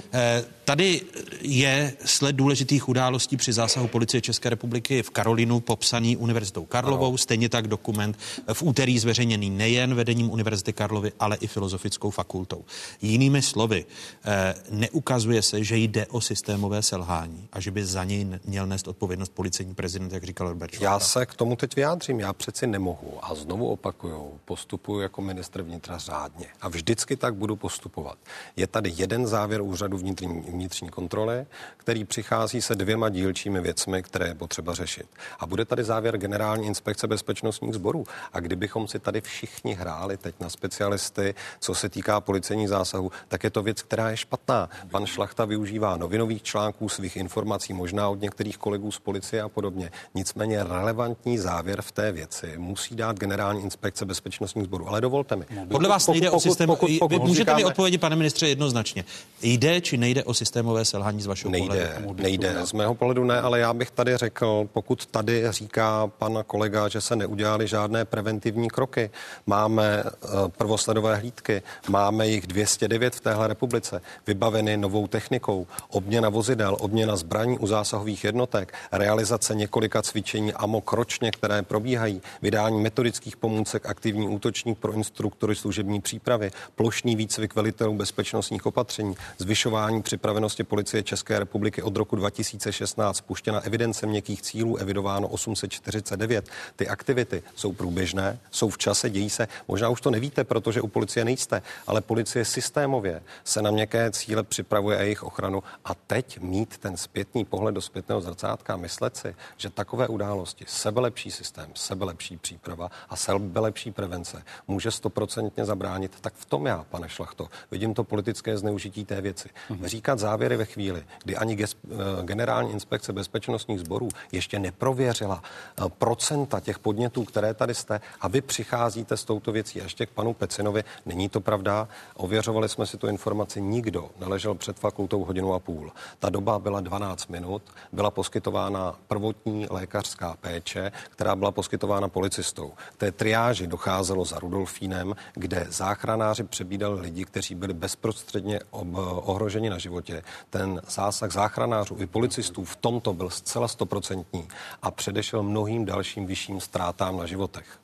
tady 0.64 1.02
je 1.40 1.92
sled 2.04 2.36
důležitých 2.36 2.88
událostí 2.88 3.36
při 3.36 3.52
zásahu 3.52 3.88
policie 3.88 4.20
České 4.20 4.50
republiky 4.50 5.02
v 5.02 5.10
Karolinu 5.10 5.60
popsaný 5.60 6.16
Univerzitou 6.16 6.64
Karlovou, 6.64 7.08
ano. 7.08 7.18
stejně 7.18 7.48
tak 7.48 7.68
dokument 7.68 8.18
v 8.52 8.62
úterý 8.62 8.98
zveřejněný 8.98 9.50
nejen 9.50 9.94
vedením 9.94 10.30
Univerzity 10.30 10.72
Karlovy, 10.72 11.12
ale 11.20 11.36
i 11.36 11.46
Filozofickou 11.46 12.10
fakultou. 12.10 12.64
Jinými 13.02 13.42
slovy, 13.42 13.86
eh, 14.24 14.54
neukazuje 14.70 15.42
se, 15.42 15.64
že 15.64 15.76
jde 15.76 16.06
o 16.06 16.20
systémové 16.20 16.82
selhání 16.82 17.48
a 17.52 17.60
že 17.60 17.70
by 17.70 17.84
za 17.84 18.04
něj 18.04 18.26
měl 18.44 18.66
nést 18.66 18.88
odpovědnost 18.88 19.32
policejní 19.34 19.74
prezident, 19.74 20.12
jak 20.12 20.24
říkal 20.24 20.48
Robert 20.48 20.80
Já 20.80 21.00
se 21.00 21.26
k 21.26 21.34
tomu 21.34 21.56
teď 21.56 21.76
vyjádřím. 21.76 22.20
Já 22.20 22.32
přeci 22.32 22.66
nemohu 22.66 23.18
a 23.22 23.34
znovu 23.34 23.68
opakuju, 23.68 24.32
postupuji 24.44 25.00
jako 25.00 25.22
ministr 25.22 25.62
vnitra 25.62 25.98
řádně 25.98 26.46
a 26.60 26.68
vždycky 26.68 27.16
tak 27.16 27.34
budu 27.34 27.56
postupovat. 27.56 28.18
Je 28.56 28.66
tady 28.66 28.92
jeden 28.96 29.26
závěr 29.26 29.62
úřadu 29.62 29.89
úřadu 29.90 29.98
vnitřní, 29.98 30.40
vnitřní 30.40 30.88
kontroly, 30.88 31.46
který 31.76 32.04
přichází 32.04 32.62
se 32.62 32.74
dvěma 32.74 33.08
dílčími 33.08 33.60
věcmi, 33.60 34.02
které 34.02 34.28
je 34.28 34.34
potřeba 34.34 34.74
řešit. 34.74 35.06
A 35.38 35.46
bude 35.46 35.64
tady 35.64 35.84
závěr 35.84 36.18
generální 36.18 36.66
inspekce 36.66 37.06
bezpečnostních 37.06 37.74
sborů. 37.74 38.04
A 38.32 38.40
kdybychom 38.40 38.88
si 38.88 38.98
tady 38.98 39.20
všichni 39.20 39.74
hráli 39.74 40.16
teď 40.16 40.34
na 40.40 40.48
specialisty, 40.48 41.34
co 41.60 41.74
se 41.74 41.88
týká 41.88 42.20
policejních 42.20 42.68
zásahů, 42.68 43.12
tak 43.28 43.44
je 43.44 43.50
to 43.50 43.62
věc, 43.62 43.82
která 43.82 44.10
je 44.10 44.16
špatná. 44.16 44.68
Pan 44.90 45.06
Šlachta 45.06 45.44
využívá 45.44 45.96
novinových 45.96 46.42
článků, 46.42 46.88
svých 46.88 47.16
informací, 47.16 47.72
možná 47.72 48.08
od 48.08 48.20
některých 48.20 48.58
kolegů 48.58 48.92
z 48.92 48.98
policie 48.98 49.42
a 49.42 49.48
podobně. 49.48 49.90
Nicméně 50.14 50.64
relevantní 50.64 51.38
závěr 51.38 51.82
v 51.82 51.92
té 51.92 52.12
věci 52.12 52.54
musí 52.56 52.96
dát 52.96 53.18
generální 53.18 53.62
inspekce 53.62 54.04
bezpečnostních 54.04 54.64
sborů. 54.64 54.88
Ale 54.88 55.00
dovolte 55.00 55.36
mi. 55.36 55.44
Podle 55.68 55.88
vás 55.88 56.08
nejde 56.08 56.30
o 56.30 56.40
systém. 56.40 56.66
Pokud, 56.66 56.90
pokud, 56.98 57.16
pokud, 57.16 57.28
můžete 57.28 57.54
mi 57.54 57.64
odpovědět, 57.64 57.98
pane 57.98 58.16
ministře, 58.16 58.48
jednoznačně. 58.48 59.04
Jde 59.42 59.79
či 59.80 59.96
nejde 59.96 60.24
o 60.24 60.34
systémové 60.34 60.84
selhání 60.84 61.22
z 61.22 61.26
vašeho 61.26 61.52
nejde, 61.52 61.92
pohledu? 61.94 62.22
Nejde, 62.22 62.66
z 62.66 62.72
mého 62.72 62.94
pohledu 62.94 63.24
ne, 63.24 63.40
ale 63.40 63.58
já 63.58 63.74
bych 63.74 63.90
tady 63.90 64.16
řekl, 64.16 64.68
pokud 64.72 65.06
tady 65.06 65.44
říká 65.50 66.06
pan 66.06 66.44
kolega, 66.46 66.88
že 66.88 67.00
se 67.00 67.16
neudělali 67.16 67.66
žádné 67.66 68.04
preventivní 68.04 68.68
kroky, 68.68 69.10
máme 69.46 70.04
eh, 70.04 70.28
prvosledové 70.48 71.16
hlídky, 71.16 71.62
máme 71.88 72.28
jich 72.28 72.46
209 72.46 73.14
v 73.14 73.20
téhle 73.20 73.48
republice, 73.48 74.02
vybaveny 74.26 74.76
novou 74.76 75.06
technikou, 75.06 75.66
obměna 75.88 76.28
vozidel, 76.28 76.76
obměna 76.80 77.16
zbraní 77.16 77.58
u 77.58 77.66
zásahových 77.66 78.24
jednotek, 78.24 78.74
realizace 78.92 79.54
několika 79.54 80.02
cvičení 80.02 80.52
AMOK 80.52 80.92
ročně, 80.92 81.30
které 81.30 81.62
probíhají, 81.62 82.22
vydání 82.42 82.80
metodických 82.80 83.36
pomůcek, 83.36 83.86
aktivní 83.86 84.28
útočník 84.28 84.78
pro 84.78 84.92
instruktory 84.92 85.54
služební 85.54 86.00
přípravy, 86.00 86.50
plošný 86.74 87.16
výcvik 87.16 87.54
velitelů 87.54 87.94
bezpečnostních 87.94 88.66
opatření, 88.66 89.14
zvyšování 89.38 89.69
zvyšování 89.70 90.02
připravenosti 90.02 90.64
policie 90.64 91.02
České 91.02 91.38
republiky 91.38 91.82
od 91.82 91.96
roku 91.96 92.16
2016 92.16 93.16
spuštěna 93.16 93.60
evidence 93.60 94.06
měkkých 94.06 94.42
cílů, 94.42 94.76
evidováno 94.76 95.28
849. 95.28 96.48
Ty 96.76 96.88
aktivity 96.88 97.42
jsou 97.54 97.72
průběžné, 97.72 98.38
jsou 98.50 98.70
v 98.70 98.78
čase, 98.78 99.10
dějí 99.10 99.30
se. 99.30 99.48
Možná 99.68 99.88
už 99.88 100.00
to 100.00 100.10
nevíte, 100.10 100.44
protože 100.44 100.80
u 100.80 100.88
policie 100.88 101.24
nejste, 101.24 101.62
ale 101.86 102.00
policie 102.00 102.44
systémově 102.44 103.22
se 103.44 103.62
na 103.62 103.70
měkké 103.70 104.10
cíle 104.10 104.42
připravuje 104.42 104.98
a 104.98 105.02
jejich 105.02 105.22
ochranu. 105.22 105.62
A 105.84 105.94
teď 105.94 106.40
mít 106.40 106.78
ten 106.78 106.96
zpětný 106.96 107.44
pohled 107.44 107.74
do 107.74 107.80
zpětného 107.80 108.20
zrcátka, 108.20 108.76
myslet 108.76 109.16
si, 109.16 109.34
že 109.56 109.70
takové 109.70 110.08
události, 110.08 110.64
sebelepší 110.68 111.30
systém, 111.30 111.70
sebelepší 111.74 112.36
příprava 112.36 112.90
a 113.08 113.16
sebelepší 113.16 113.90
prevence 113.90 114.42
může 114.68 114.90
stoprocentně 114.90 115.64
zabránit, 115.64 116.20
tak 116.20 116.34
v 116.34 116.44
tom 116.44 116.66
já, 116.66 116.84
pane 116.90 117.08
Šlachto, 117.08 117.48
vidím 117.70 117.94
to 117.94 118.04
politické 118.04 118.58
zneužití 118.58 119.04
té 119.04 119.20
věci 119.20 119.49
mm-hmm. 119.70 119.84
říkat 119.84 120.18
závěry 120.18 120.56
ve 120.56 120.64
chvíli, 120.64 121.04
kdy 121.24 121.36
ani 121.36 121.56
ges, 121.56 121.76
eh, 121.84 121.96
generální 122.22 122.72
inspekce 122.72 123.12
bezpečnostních 123.12 123.80
sborů 123.80 124.08
ještě 124.32 124.58
neprověřila 124.58 125.42
eh, 125.42 125.84
procenta 125.98 126.60
těch 126.60 126.78
podnětů, 126.78 127.24
které 127.24 127.54
tady 127.54 127.74
jste, 127.74 128.00
a 128.20 128.28
vy 128.28 128.40
přicházíte 128.40 129.16
s 129.16 129.24
touto 129.24 129.52
věcí. 129.52 129.78
Ještě 129.78 130.06
k 130.06 130.10
panu 130.10 130.34
Pecinovi, 130.34 130.84
není 131.06 131.28
to 131.28 131.40
pravda, 131.40 131.88
ověřovali 132.14 132.68
jsme 132.68 132.86
si 132.86 132.96
tu 132.96 133.06
informaci, 133.06 133.60
nikdo 133.60 134.10
neležel 134.20 134.54
před 134.54 134.78
fakultou 134.78 135.24
hodinu 135.24 135.54
a 135.54 135.58
půl. 135.58 135.92
Ta 136.18 136.30
doba 136.30 136.58
byla 136.58 136.80
12 136.80 137.28
minut, 137.28 137.62
byla 137.92 138.10
poskytována 138.10 138.94
prvotní 139.08 139.66
lékařská 139.70 140.36
péče, 140.40 140.92
která 141.10 141.36
byla 141.36 141.50
poskytována 141.50 142.08
policistou. 142.08 142.72
K 142.92 142.96
té 142.96 143.12
triáži 143.12 143.66
docházelo 143.66 144.24
za 144.24 144.38
Rudolfínem, 144.38 145.14
kde 145.34 145.66
záchranáři 145.68 146.44
přebídali 146.44 147.00
lidi, 147.00 147.24
kteří 147.24 147.54
byli 147.54 147.74
bezprostředně 147.74 148.60
ob, 148.70 148.88
ohroženi 148.94 149.39
na 149.70 149.78
životě. 149.78 150.22
Ten 150.50 150.82
zásah 150.88 151.32
záchranářů 151.32 151.96
i 151.98 152.06
policistů 152.06 152.64
v 152.64 152.76
tomto 152.76 153.14
byl 153.14 153.30
zcela 153.30 153.68
stoprocentní 153.68 154.48
a 154.82 154.90
předešel 154.90 155.42
mnohým 155.42 155.84
dalším 155.84 156.26
vyšším 156.26 156.60
ztrátám 156.60 157.16
na 157.16 157.26
životech. 157.26 157.78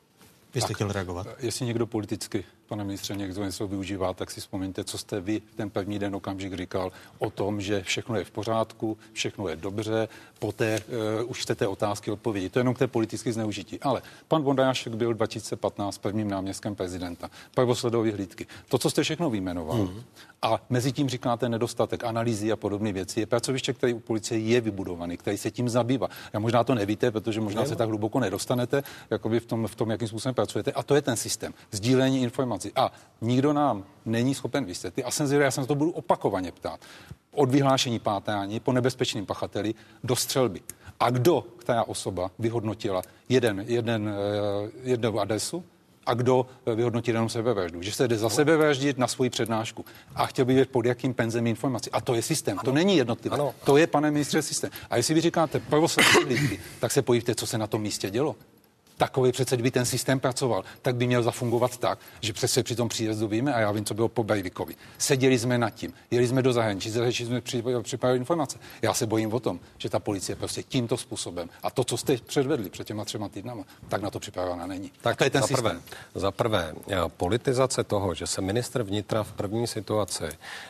Jestli 0.53 0.73
chtěl 0.73 0.91
reagovat? 0.91 1.27
Jestli 1.39 1.65
někdo 1.65 1.87
politicky 1.87 2.45
pane 2.67 2.83
ministře, 2.83 3.15
někdo 3.15 3.43
něco 3.43 3.67
využívá, 3.67 4.13
tak 4.13 4.31
si 4.31 4.41
vzpomeňte, 4.41 4.83
co 4.83 4.97
jste 4.97 5.21
vy 5.21 5.41
ten 5.55 5.69
první 5.69 5.99
den 5.99 6.15
okamžik 6.15 6.53
říkal 6.53 6.91
o 7.19 7.29
tom, 7.29 7.61
že 7.61 7.81
všechno 7.81 8.15
je 8.15 8.23
v 8.23 8.31
pořádku, 8.31 8.97
všechno 9.13 9.47
je 9.47 9.55
dobře, 9.55 10.07
poté 10.39 10.79
uh, 11.21 11.31
už 11.31 11.41
chcete 11.41 11.67
otázky 11.67 12.11
odpovědi. 12.11 12.49
To 12.49 12.59
je 12.59 12.61
jenom 12.61 12.73
k 12.73 12.79
té 12.79 12.87
politické 12.87 13.33
zneužití. 13.33 13.79
Ale 13.79 14.01
pan 14.27 14.43
Bondajášek 14.43 14.95
byl 14.95 15.13
2015 15.13 15.97
prvním 15.97 16.29
náměstkem 16.29 16.75
prezidenta. 16.75 17.29
Prvosledové 17.55 18.11
hlídky. 18.11 18.47
To, 18.69 18.77
co 18.77 18.89
jste 18.89 19.03
všechno 19.03 19.29
vyjmenoval, 19.29 19.77
mm. 19.77 20.01
a 20.41 20.61
mezi 20.69 20.91
tím 20.91 21.09
říkáte 21.09 21.49
nedostatek 21.49 22.03
analýzy 22.03 22.51
a 22.51 22.55
podobné 22.55 22.93
věci, 22.93 23.19
je 23.19 23.25
pracoviště, 23.25 23.73
které 23.73 23.93
u 23.93 23.99
policie 23.99 24.39
je 24.39 24.61
vybudovaný, 24.61 25.17
který 25.17 25.37
se 25.37 25.51
tím 25.51 25.69
zabývá. 25.69 26.07
Já 26.33 26.39
možná 26.39 26.63
to 26.63 26.75
nevíte, 26.75 27.11
protože 27.11 27.41
možná 27.41 27.65
se 27.65 27.75
tak 27.75 27.89
hluboko 27.89 28.19
nedostanete, 28.19 28.83
jakoby 29.09 29.39
v 29.39 29.45
tom, 29.45 29.67
v 29.67 29.75
tom, 29.75 29.89
jakým 29.89 30.07
způsobem 30.07 30.35
pracujete. 30.35 30.71
A 30.71 30.83
to 30.83 30.95
je 30.95 31.01
ten 31.01 31.15
systém. 31.15 31.53
Sdílení 31.71 32.21
informací 32.21 32.56
informací 32.65 32.71
a 32.75 32.91
nikdo 33.21 33.53
nám 33.53 33.83
není 34.05 34.35
schopen 34.35 34.65
vysvětlit, 34.65 35.03
a 35.03 35.11
jsem 35.11 35.27
zvědavý, 35.27 35.45
já 35.45 35.51
se 35.51 35.61
na 35.61 35.67
to 35.67 35.75
budu 35.75 35.91
opakovaně 35.91 36.51
ptát, 36.51 36.79
od 37.31 37.49
vyhlášení 37.49 37.99
pátání 37.99 38.59
po 38.59 38.73
nebezpečným 38.73 39.25
pachateli 39.25 39.73
do 40.03 40.15
střelby. 40.15 40.61
A 40.99 41.09
kdo, 41.09 41.41
která 41.57 41.83
osoba 41.83 42.31
vyhodnotila 42.39 43.01
jeden, 43.29 43.63
jeden, 43.67 44.09
eh, 44.09 44.71
jednu 44.83 45.19
adresu, 45.19 45.63
a 46.05 46.13
kdo 46.13 46.47
eh, 46.65 46.75
vyhodnotí 46.75 47.11
jenom 47.11 47.29
sebevraždu. 47.29 47.81
Že 47.81 47.91
se 47.91 48.07
jde 48.07 48.17
za 48.17 48.29
sebevraždit 48.29 48.97
na 48.97 49.07
svoji 49.07 49.29
přednášku 49.29 49.85
a 50.15 50.25
chtěl 50.25 50.45
by 50.45 50.53
vědět, 50.53 50.69
pod 50.71 50.85
jakým 50.85 51.13
penzem 51.13 51.47
informací. 51.47 51.91
A 51.91 52.01
to 52.01 52.15
je 52.15 52.21
systém, 52.21 52.57
ano. 52.59 52.63
to 52.65 52.71
není 52.71 52.97
jednotlivé. 52.97 53.35
Ano. 53.35 53.53
To 53.65 53.77
je, 53.77 53.87
pane 53.87 54.11
ministře, 54.11 54.41
systém. 54.41 54.69
A 54.89 54.97
jestli 54.97 55.13
vy 55.13 55.21
říkáte 55.21 55.59
prvoslední 55.59 56.59
tak 56.79 56.91
se 56.91 57.01
pojďte, 57.01 57.35
co 57.35 57.47
se 57.47 57.57
na 57.57 57.67
tom 57.67 57.81
místě 57.81 58.09
dělo 58.09 58.35
takový 58.97 59.31
přece, 59.31 59.55
kdyby 59.55 59.71
ten 59.71 59.85
systém 59.85 60.19
pracoval, 60.19 60.63
tak 60.81 60.95
by 60.95 61.07
měl 61.07 61.23
zafungovat 61.23 61.77
tak, 61.77 61.99
že 62.21 62.33
přece 62.33 62.63
při 62.63 62.75
tom 62.75 62.89
příjezdu 62.89 63.27
víme, 63.27 63.53
a 63.53 63.59
já 63.59 63.71
vím, 63.71 63.85
co 63.85 63.93
bylo 63.93 64.07
po 64.07 64.23
Bejvikovi. 64.23 64.75
Seděli 64.97 65.39
jsme 65.39 65.57
nad 65.57 65.69
tím, 65.69 65.93
jeli 66.11 66.27
jsme 66.27 66.41
do 66.41 66.53
zahraničí, 66.53 66.89
zahraničí 66.89 67.25
jsme 67.25 67.41
připravili 67.81 68.19
informace. 68.19 68.59
Já 68.81 68.93
se 68.93 69.05
bojím 69.05 69.33
o 69.33 69.39
tom, 69.39 69.59
že 69.77 69.89
ta 69.89 69.99
policie 69.99 70.35
prostě 70.35 70.63
tímto 70.63 70.97
způsobem 70.97 71.49
a 71.63 71.69
to, 71.69 71.83
co 71.83 71.97
jste 71.97 72.17
předvedli 72.17 72.69
před 72.69 72.87
těma 72.87 73.05
třema 73.05 73.29
týdnama, 73.29 73.63
tak 73.89 74.01
na 74.01 74.09
to 74.09 74.19
připravená 74.19 74.67
není. 74.67 74.91
Tak 75.01 75.17
to 75.17 75.23
je 75.23 75.29
ten 75.29 75.41
za 75.41 75.47
prvé, 75.47 75.69
systém. 75.69 75.99
Za 76.15 76.31
prvé, 76.31 76.73
eh, 76.89 76.95
politizace 77.17 77.83
toho, 77.83 78.13
že 78.13 78.27
se 78.27 78.41
ministr 78.41 78.83
vnitra 78.83 79.23
v 79.23 79.31
první 79.33 79.67
situaci, 79.67 80.25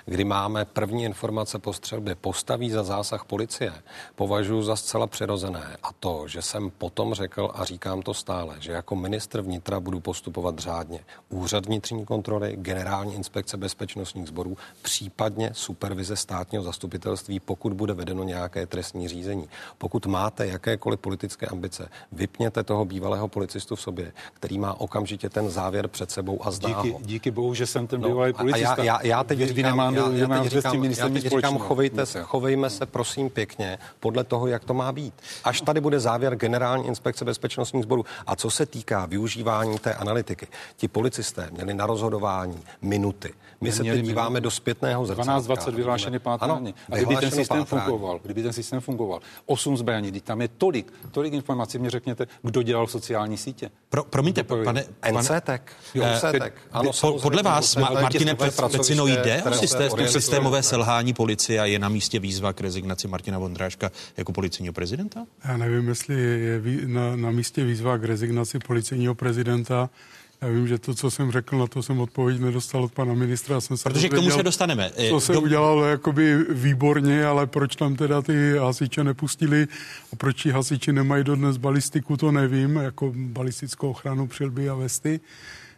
kdy 0.05 0.23
máme 0.23 0.65
první 0.65 1.03
informace 1.03 1.59
po 1.59 1.73
střelbě, 1.73 2.15
postaví 2.15 2.71
za 2.71 2.83
zásah 2.83 3.25
policie, 3.25 3.73
považuji 4.15 4.63
za 4.63 4.75
zcela 4.75 5.07
přirozené. 5.07 5.77
A 5.83 5.89
to, 5.99 6.27
že 6.27 6.41
jsem 6.41 6.69
potom 6.69 7.13
řekl 7.13 7.51
a 7.53 7.65
říkám 7.65 8.01
to 8.01 8.13
neustále, 8.17 8.55
že 8.59 8.71
jako 8.71 8.95
ministr 8.95 9.41
vnitra 9.41 9.79
budu 9.79 9.99
postupovat 9.99 10.59
řádně. 10.59 10.99
Úřad 11.29 11.65
vnitřní 11.65 12.05
kontroly, 12.05 12.55
generální 12.57 13.15
inspekce 13.15 13.57
bezpečnostních 13.57 14.27
sborů, 14.27 14.57
případně 14.81 15.49
supervize 15.53 16.15
státního 16.15 16.63
zastupitelství, 16.63 17.39
pokud 17.39 17.73
bude 17.73 17.93
vedeno 17.93 18.23
nějaké 18.23 18.65
trestní 18.65 19.07
řízení. 19.07 19.49
Pokud 19.77 20.05
máte 20.05 20.47
jakékoliv 20.47 20.99
politické 20.99 21.45
ambice, 21.45 21.89
vypněte 22.11 22.63
toho 22.63 22.85
bývalého 22.85 23.27
policistu 23.27 23.75
v 23.75 23.81
sobě, 23.81 24.11
který 24.33 24.59
má 24.59 24.79
okamžitě 24.79 25.29
ten 25.29 25.49
závěr 25.49 25.87
před 25.87 26.11
sebou 26.11 26.47
a 26.47 26.51
zdá 26.51 26.69
díky, 26.69 26.91
ho. 26.91 26.99
Díky 27.01 27.31
bohu, 27.31 27.53
že 27.53 27.65
jsem 27.65 27.87
ten 27.87 28.01
no, 28.01 28.07
bývalý 28.07 28.33
policista. 28.33 28.73
A 28.73 28.83
já, 28.83 28.83
já, 28.83 29.05
já 29.07 29.23
teď 29.23 29.39
říkám, 29.39 29.63
nemám, 29.63 29.95
já, 29.95 30.09
já 30.11 30.43
teď 30.43 30.51
říkám, 30.51 30.83
já 30.83 31.09
teď 31.09 31.23
říkám 31.23 31.57
chovejte 31.57 32.05
se, 32.05 32.23
chovejme 32.23 32.69
se 32.69 32.85
prosím 32.85 33.29
pěkně 33.29 33.77
podle 33.99 34.23
toho, 34.23 34.47
jak 34.47 34.63
to 34.65 34.73
má 34.73 34.91
být. 34.91 35.13
Až 35.43 35.61
tady 35.61 35.81
bude 35.81 35.99
závěr 35.99 36.35
generální 36.35 36.87
inspekce 36.87 37.25
bezpečnostních 37.25 37.83
sborů, 37.83 38.05
a 38.27 38.35
co 38.35 38.49
se 38.49 38.65
týká 38.65 39.05
využívání 39.05 39.79
té 39.79 39.93
analytiky, 39.93 40.47
ti 40.75 40.87
policisté 40.87 41.49
měli 41.51 41.73
na 41.73 41.85
rozhodování 41.85 42.63
minuty. 42.81 43.33
My 43.61 43.71
se 43.71 43.83
teď 43.83 44.05
díváme 44.05 44.41
do 44.41 44.51
zpětného 44.51 45.05
zrcadla. 45.05 45.39
12-20 45.39 45.75
vyhlášené 45.75 46.19
pátrání. 46.19 46.75
A 46.91 46.95
kdyby 46.95 47.15
ten 47.15 47.31
systém 47.31 47.63
pátrání. 47.63 47.83
fungoval, 47.85 48.19
kdyby 48.23 48.43
ten 48.43 48.53
systém 48.53 48.79
fungoval, 48.81 49.19
8 49.45 49.77
zbraní, 49.77 50.11
když 50.11 50.21
tam 50.21 50.41
je 50.41 50.47
tolik, 50.47 50.93
tolik 51.11 51.33
informací, 51.33 51.79
mě 51.79 51.89
řekněte, 51.89 52.27
kdo 52.41 52.61
dělal 52.61 52.87
sociální 52.87 53.37
sítě. 53.37 53.69
Pro, 53.89 54.03
promiňte, 54.03 54.43
pane, 54.43 54.63
pane, 54.63 54.85
NCTek. 55.21 55.73
NCTek. 56.15 56.53
Ano, 56.71 56.91
po, 57.01 57.19
podle 57.19 57.43
vás, 57.43 57.75
Ma, 57.75 57.89
Martine 57.89 58.35
Pecino, 58.35 59.07
jde 59.07 59.43
o 59.43 59.53
systém, 59.53 59.91
systémové 60.07 60.63
selhání 60.63 61.13
policie 61.13 61.59
a 61.59 61.65
je 61.65 61.79
na 61.79 61.89
místě 61.89 62.19
výzva 62.19 62.53
k 62.53 62.61
rezignaci 62.61 63.07
Martina 63.07 63.39
Vondráška 63.39 63.91
jako 64.17 64.33
policejního 64.33 64.73
prezidenta? 64.73 65.25
Já 65.45 65.57
nevím, 65.57 65.87
jestli 65.87 66.15
je 66.21 66.61
na, 66.87 67.15
na 67.15 67.31
místě 67.31 67.63
výzva 67.63 67.96
k 67.97 68.03
rezignaci 68.03 68.59
policejního 68.59 69.15
prezidenta. 69.15 69.89
Já 70.41 70.47
vím, 70.47 70.67
že 70.67 70.77
to, 70.77 70.95
co 70.95 71.11
jsem 71.11 71.31
řekl, 71.31 71.57
na 71.57 71.67
to 71.67 71.83
jsem 71.83 71.99
odpověď 71.99 72.39
nedostal 72.39 72.83
od 72.83 72.91
pana 72.91 73.13
ministra. 73.13 73.61
Jsem 73.61 73.77
se 73.77 73.89
Protože 73.89 74.09
k 74.09 74.13
tomu 74.13 74.31
se 74.31 74.43
dostaneme. 74.43 74.91
To 75.09 75.19
se 75.19 75.33
Do... 75.33 75.41
udělalo 75.41 75.85
jakoby 75.85 76.45
výborně, 76.49 77.25
ale 77.25 77.47
proč 77.47 77.75
tam 77.75 77.95
teda 77.95 78.21
ty 78.21 78.57
hasiče 78.57 79.03
nepustili 79.03 79.67
a 80.13 80.15
proč 80.15 80.43
ti 80.43 80.51
hasiči 80.51 80.93
nemají 80.93 81.23
dodnes 81.23 81.57
balistiku, 81.57 82.17
to 82.17 82.31
nevím, 82.31 82.75
jako 82.75 83.13
balistickou 83.15 83.89
ochranu 83.89 84.27
přilby 84.27 84.69
a 84.69 84.75
vesty. 84.75 85.19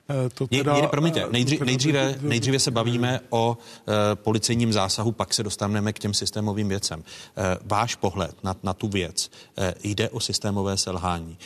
Eh, 0.09 0.29
to 0.29 0.47
teda, 0.47 0.73
Někdy, 0.73 0.87
promiňte, 0.87 1.23
eh, 1.23 1.27
nejdříve, 1.31 1.65
nejdříve, 1.65 2.15
nejdříve 2.21 2.59
se 2.59 2.71
bavíme 2.71 3.19
o 3.29 3.57
uh, 3.57 3.93
policejním 4.13 4.73
zásahu, 4.73 5.11
pak 5.11 5.33
se 5.33 5.43
dostaneme 5.43 5.93
k 5.93 5.99
těm 5.99 6.13
systémovým 6.13 6.67
věcem. 6.67 6.99
Uh, 6.99 7.45
váš 7.65 7.95
pohled 7.95 8.43
na, 8.43 8.55
na 8.63 8.73
tu 8.73 8.87
věc 8.87 9.31
uh, 9.57 9.63
jde 9.83 10.09
o 10.09 10.19
systémové 10.19 10.77
selhání. 10.77 11.37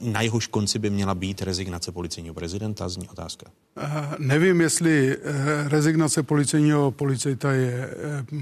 Uh, 0.00 0.12
na 0.12 0.20
jehož 0.20 0.46
konci 0.46 0.78
by 0.78 0.90
měla 0.90 1.14
být 1.14 1.42
rezignace 1.42 1.92
policejního 1.92 2.34
prezidenta, 2.34 2.88
zní 2.88 3.08
otázka. 3.08 3.46
Uh, 3.76 3.84
nevím, 4.18 4.60
jestli 4.60 5.16
uh, 5.16 5.22
rezignace 5.68 6.22
policejního 6.22 6.90
policejta 6.90 7.52
je 7.52 7.94
uh, 8.30 8.38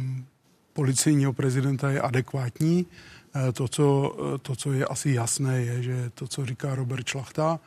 policejního 0.72 1.32
prezidenta 1.32 1.90
je 1.90 2.00
adekvátní. 2.00 2.86
To 3.52 3.68
co, 3.68 4.16
to, 4.42 4.56
co 4.56 4.72
je 4.72 4.86
asi 4.86 5.10
jasné, 5.10 5.60
je, 5.62 5.82
že 5.82 6.10
to, 6.14 6.28
co 6.28 6.46
říká 6.46 6.74
Robert 6.74 7.06
Šlachta, 7.06 7.60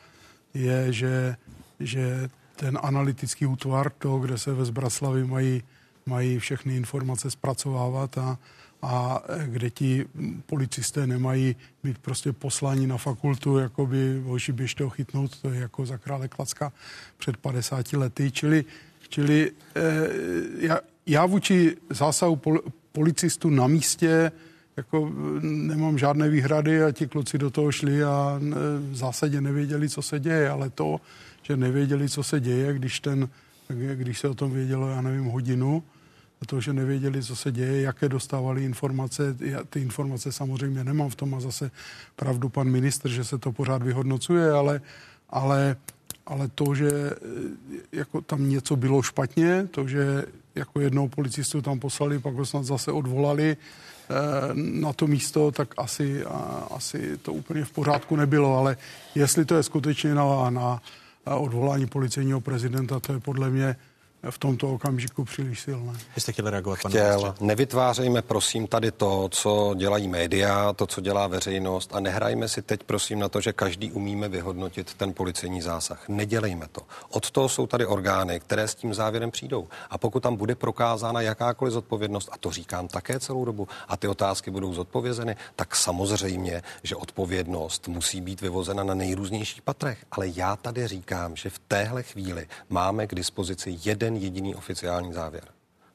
je, 0.54 0.92
že 0.92 1.36
že 1.80 2.30
ten 2.56 2.78
analytický 2.82 3.46
útvar, 3.46 3.92
to, 3.98 4.18
kde 4.18 4.38
se 4.38 4.52
ve 4.54 4.64
Zbraslavi 4.64 5.24
mají, 5.24 5.62
mají 6.06 6.38
všechny 6.38 6.76
informace 6.76 7.30
zpracovávat 7.30 8.18
a, 8.18 8.38
a 8.82 9.22
kde 9.46 9.70
ti 9.70 10.06
policisté 10.46 11.06
nemají 11.06 11.56
být 11.82 11.98
prostě 11.98 12.32
posláni 12.32 12.86
na 12.86 12.96
fakultu, 12.96 13.58
jako 13.58 13.86
by 13.86 14.22
hoši 14.24 14.52
běžte 14.52 14.84
ho 14.84 14.90
chytnout, 14.90 15.40
to 15.40 15.50
je 15.50 15.60
jako 15.60 15.86
za 15.86 15.98
krále 15.98 16.28
Klacka 16.28 16.72
před 17.18 17.36
50 17.36 17.92
lety. 17.92 18.30
Čili, 18.30 18.64
čili 19.08 19.50
eh, 19.74 19.82
já, 20.58 20.80
já 21.06 21.26
vůči 21.26 21.76
zásahu 21.90 22.36
pol, 22.36 22.58
policistů 22.92 23.50
na 23.50 23.66
místě 23.66 24.32
jako 24.76 25.12
nemám 25.42 25.98
žádné 25.98 26.28
výhrady 26.28 26.82
a 26.82 26.92
ti 26.92 27.06
kluci 27.06 27.38
do 27.38 27.50
toho 27.50 27.72
šli 27.72 28.04
a 28.04 28.40
v 28.90 28.96
zásadě 28.96 29.40
nevěděli, 29.40 29.88
co 29.88 30.02
se 30.02 30.20
děje, 30.20 30.50
ale 30.50 30.70
to, 30.70 31.00
že 31.48 31.56
nevěděli, 31.56 32.08
co 32.08 32.22
se 32.22 32.40
děje, 32.40 32.74
když, 32.74 33.00
ten, 33.00 33.28
když 33.94 34.18
se 34.18 34.28
o 34.28 34.34
tom 34.34 34.50
vědělo, 34.50 34.88
já 34.88 35.00
nevím, 35.00 35.24
hodinu, 35.24 35.82
to, 36.46 36.60
že 36.60 36.72
nevěděli, 36.72 37.22
co 37.22 37.36
se 37.36 37.52
děje, 37.52 37.82
jaké 37.82 38.08
dostávali 38.08 38.64
informace. 38.64 39.36
Já 39.40 39.64
ty 39.64 39.80
informace 39.80 40.32
samozřejmě 40.32 40.84
nemám 40.84 41.10
v 41.10 41.14
tom 41.14 41.34
a 41.34 41.40
zase 41.40 41.70
pravdu 42.16 42.48
pan 42.48 42.68
ministr, 42.68 43.08
že 43.08 43.24
se 43.24 43.38
to 43.38 43.52
pořád 43.52 43.82
vyhodnocuje, 43.82 44.50
ale, 44.50 44.80
ale, 45.30 45.76
ale 46.26 46.48
to, 46.48 46.74
že 46.74 46.90
e, 46.90 47.16
jako 47.92 48.20
tam 48.20 48.48
něco 48.50 48.76
bylo 48.76 49.02
špatně, 49.02 49.68
to, 49.70 49.88
že 49.88 50.24
jako 50.54 50.80
jednou 50.80 51.08
policistu 51.08 51.62
tam 51.62 51.80
poslali, 51.80 52.18
pak 52.18 52.34
ho 52.34 52.46
snad 52.46 52.64
zase 52.64 52.92
odvolali 52.92 53.50
e, 53.50 53.56
na 54.54 54.92
to 54.92 55.06
místo, 55.06 55.50
tak 55.50 55.74
asi, 55.76 56.24
asi 56.70 57.18
to 57.18 57.32
úplně 57.32 57.64
v 57.64 57.70
pořádku 57.70 58.16
nebylo, 58.16 58.56
ale 58.56 58.76
jestli 59.14 59.44
to 59.44 59.54
je 59.54 59.62
skutečně 59.62 60.14
na, 60.14 60.50
na 60.50 60.82
odvolání 61.36 61.86
policejního 61.86 62.40
prezidenta, 62.40 63.00
to 63.00 63.12
je 63.12 63.20
podle 63.20 63.50
mě 63.50 63.76
v 64.30 64.38
tomto 64.38 64.74
okamžiku 64.74 65.24
příliš 65.24 65.60
silné. 65.60 65.92
Jste 66.16 66.32
chtěli 66.32 66.50
reagovat, 66.50 66.78
pane 66.82 66.92
Chtěl. 66.92 67.34
Nevytvářejme, 67.40 68.22
prosím, 68.22 68.66
tady 68.66 68.92
to, 68.92 69.28
co 69.28 69.74
dělají 69.76 70.08
média, 70.08 70.72
to, 70.72 70.86
co 70.86 71.00
dělá 71.00 71.26
veřejnost 71.26 71.94
a 71.94 72.00
nehrajme 72.00 72.48
si 72.48 72.62
teď, 72.62 72.82
prosím, 72.82 73.18
na 73.18 73.28
to, 73.28 73.40
že 73.40 73.52
každý 73.52 73.92
umíme 73.92 74.28
vyhodnotit 74.28 74.94
ten 74.94 75.12
policejní 75.12 75.62
zásah. 75.62 76.08
Nedělejme 76.08 76.66
to. 76.72 76.80
Od 77.10 77.30
toho 77.30 77.48
jsou 77.48 77.66
tady 77.66 77.86
orgány, 77.86 78.40
které 78.40 78.68
s 78.68 78.74
tím 78.74 78.94
závěrem 78.94 79.30
přijdou. 79.30 79.68
A 79.90 79.98
pokud 79.98 80.22
tam 80.22 80.36
bude 80.36 80.54
prokázána 80.54 81.20
jakákoliv 81.20 81.74
zodpovědnost, 81.74 82.28
a 82.32 82.38
to 82.38 82.50
říkám 82.50 82.88
také 82.88 83.20
celou 83.20 83.44
dobu, 83.44 83.68
a 83.88 83.96
ty 83.96 84.08
otázky 84.08 84.50
budou 84.50 84.74
zodpovězeny, 84.74 85.36
tak 85.56 85.76
samozřejmě, 85.76 86.62
že 86.82 86.96
odpovědnost 86.96 87.88
musí 87.88 88.20
být 88.20 88.40
vyvozena 88.40 88.82
na 88.82 88.94
nejrůznějších 88.94 89.62
patrech. 89.62 90.04
Ale 90.10 90.28
já 90.28 90.56
tady 90.56 90.88
říkám, 90.88 91.36
že 91.36 91.50
v 91.50 91.58
téhle 91.58 92.02
chvíli 92.02 92.46
máme 92.68 93.06
k 93.06 93.14
dispozici 93.14 93.78
jeden 93.84 94.07
jeden 94.08 94.22
jediný 94.22 94.54
oficiální 94.54 95.12
závěr 95.12 95.44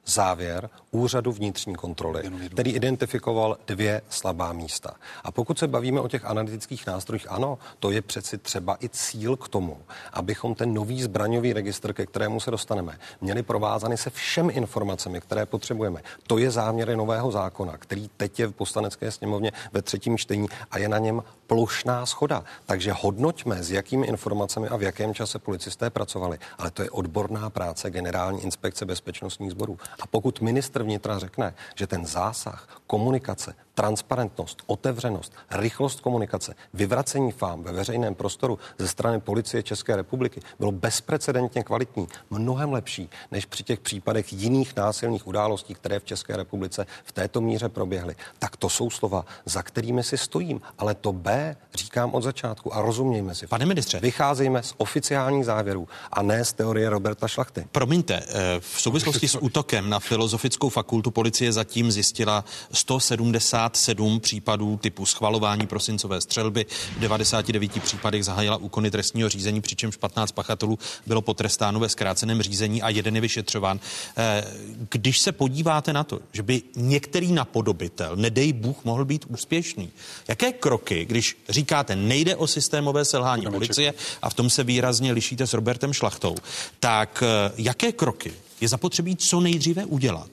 závěr 0.06 0.70
úřadu 0.92 1.32
vnitřní 1.32 1.76
kontroly, 1.76 2.24
který 2.52 2.72
identifikoval 2.72 3.58
dvě 3.68 4.02
slabá 4.10 4.54
místa. 4.54 4.96
A 5.24 5.32
pokud 5.32 5.60
se 5.60 5.68
bavíme 5.68 6.00
o 6.00 6.08
těch 6.08 6.26
analytických 6.26 6.88
nástrojích, 6.88 7.32
ano, 7.32 7.58
to 7.80 7.92
je 7.92 8.02
přeci 8.02 8.38
třeba 8.38 8.78
i 8.84 8.90
cíl 8.90 9.38
k 9.38 9.48
tomu, 9.48 9.78
abychom 10.14 10.56
ten 10.56 10.74
nový 10.74 11.04
zbraňový 11.04 11.54
registr, 11.54 11.94
ke 11.94 12.06
kterému 12.06 12.40
se 12.40 12.52
dostaneme, 12.52 13.00
měli 13.22 13.44
provázany 13.44 13.98
se 13.98 14.10
všemi 14.10 14.54
informacemi, 14.54 15.22
které 15.22 15.46
potřebujeme. 15.46 16.02
To 16.28 16.38
je 16.38 16.52
záměr 16.52 16.96
nového 16.96 17.32
zákona, 17.32 17.78
který 17.78 18.10
teď 18.18 18.40
je 18.40 18.48
v 18.48 18.52
poslanecké 18.52 19.12
sněmovně 19.12 19.52
ve 19.72 19.82
třetím 19.82 20.18
čtení 20.18 20.48
a 20.72 20.78
je 20.78 20.90
na 20.90 20.98
něm 20.98 21.24
plošná 21.54 22.06
schoda. 22.06 22.44
Takže 22.66 22.98
hodnoťme, 22.98 23.64
s 23.64 23.72
jakými 23.72 24.10
informacemi 24.10 24.68
a 24.68 24.76
v 24.76 24.90
jakém 24.90 25.14
čase 25.14 25.40
policisté 25.40 25.90
pracovali. 25.90 26.40
Ale 26.58 26.72
to 26.72 26.82
je 26.82 26.90
odborná 26.90 27.50
práce 27.50 27.90
Generální 27.90 28.42
inspekce 28.42 28.86
bezpečnostních 28.86 29.52
sborů. 29.52 29.78
A 30.02 30.08
pokud 30.08 30.42
ministr 30.42 30.84
vnitra 30.84 31.20
řekne, 31.20 31.54
že 31.76 31.88
ten 31.88 32.06
zásah, 32.06 32.82
komunikace, 32.88 33.54
transparentnost, 33.74 34.64
otevřenost, 34.66 35.34
rychlost 35.52 36.02
komunikace, 36.02 36.56
vyvracení 36.74 37.32
fám 37.32 37.64
ve 37.64 37.72
veřejném 37.72 38.16
prostoru 38.16 38.60
ze 38.78 38.88
strany 38.88 39.20
policie 39.20 39.64
České 39.64 39.96
republiky 39.96 40.42
bylo 40.60 40.72
bezprecedentně 40.72 41.64
kvalitní, 41.64 42.08
mnohem 42.30 42.74
lepší 42.74 43.10
než 43.32 43.46
při 43.46 43.64
těch 43.64 43.80
případech 43.80 44.34
jiných 44.34 44.76
násilných 44.76 45.28
událostí, 45.28 45.74
které 45.74 46.00
v 46.00 46.06
České 46.06 46.38
republice 46.38 46.86
v 47.04 47.12
této 47.12 47.42
míře 47.42 47.70
proběhly. 47.70 48.16
Tak 48.40 48.58
to 48.58 48.70
jsou 48.70 48.90
slova, 48.90 49.26
za 49.46 49.64
kterými 49.64 50.04
si 50.04 50.18
stojím. 50.18 50.62
Ale 50.78 50.96
to 50.96 51.14
B 51.14 51.43
říkám 51.76 52.14
od 52.14 52.24
začátku 52.24 52.76
a 52.76 52.82
rozumějme 52.82 53.36
si. 53.36 53.48
Pane 53.48 53.66
ministře. 53.66 54.00
Vycházejme 54.00 54.64
z 54.64 54.74
oficiálních 54.78 55.46
závěrů 55.46 55.88
a 56.12 56.22
ne 56.22 56.46
z 56.46 56.54
teorie 56.54 56.90
Roberta 56.90 57.28
Šlachty. 57.28 57.66
Promiňte, 57.72 58.24
eh, 58.28 58.60
v 58.60 58.82
souvislosti 58.82 59.28
s 59.28 59.36
útokem 59.42 59.90
na 59.90 60.00
Filozofickou 60.00 60.70
fakultu 60.70 61.12
policie 61.12 61.54
zatím 61.54 61.92
zjistila 61.92 62.46
177 62.72 64.20
případů 64.20 64.78
typu 64.78 65.06
schvalování 65.06 65.68
prosincové 65.68 66.22
střelby. 66.22 66.66
V 66.98 67.00
99 67.00 67.84
případech 67.84 68.26
zahájila 68.26 68.58
úkony 68.58 68.92
trestního 68.92 69.30
řízení, 69.30 69.62
přičemž 69.62 69.96
15 69.96 70.32
pachatelů 70.32 70.80
bylo 71.06 71.22
potrestáno 71.22 71.80
ve 71.80 71.90
zkráceném 71.90 72.42
řízení 72.42 72.82
a 72.82 72.90
jeden 72.90 73.16
je 73.16 73.22
vyšetřován. 73.22 73.80
Eh, 74.18 74.44
když 74.90 75.20
se 75.20 75.32
podíváte 75.32 75.94
na 75.94 76.04
to, 76.04 76.20
že 76.32 76.44
by 76.44 76.62
některý 76.76 77.32
napodobitel, 77.32 78.16
nedej 78.16 78.54
Bůh, 78.54 78.86
mohl 78.86 79.06
být 79.06 79.26
úspěšný, 79.28 79.92
jaké 80.28 80.52
kroky, 80.52 81.06
když 81.06 81.23
říkáte, 81.50 81.96
nejde 81.96 82.36
o 82.36 82.48
systémové 82.48 83.06
selhání 83.06 83.46
policie 83.46 83.94
a 84.22 84.30
v 84.30 84.34
tom 84.34 84.50
se 84.50 84.64
výrazně 84.64 85.12
lišíte 85.12 85.48
s 85.48 85.54
Robertem 85.54 85.94
Šlachtou, 85.94 86.36
tak 86.80 87.24
eh, 87.26 87.52
jaké 87.58 87.92
kroky 87.92 88.34
je 88.62 88.68
zapotřebí 88.68 89.16
co 89.16 89.40
nejdříve 89.40 89.86
udělat, 89.86 90.30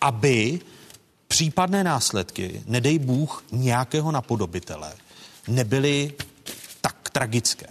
aby 0.00 0.60
případné 1.28 1.84
následky, 1.84 2.62
nedej 2.66 2.98
Bůh, 2.98 3.44
nějakého 3.52 4.12
napodobitele 4.12 4.92
nebyly 5.48 6.12
tak 6.80 7.10
tragické? 7.10 7.66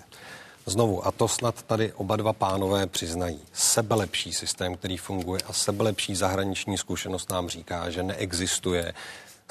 Znovu, 0.65 1.07
a 1.07 1.11
to 1.11 1.27
snad 1.27 1.63
tady 1.63 1.93
oba 1.93 2.15
dva 2.15 2.33
pánové 2.33 2.87
přiznají. 2.87 3.39
Sebelepší 3.53 4.33
systém, 4.33 4.75
který 4.77 4.97
funguje 4.97 5.41
a 5.47 5.53
sebelepší 5.53 6.15
zahraniční 6.15 6.77
zkušenost 6.77 7.29
nám 7.29 7.49
říká, 7.49 7.89
že 7.89 8.03
neexistuje 8.03 8.93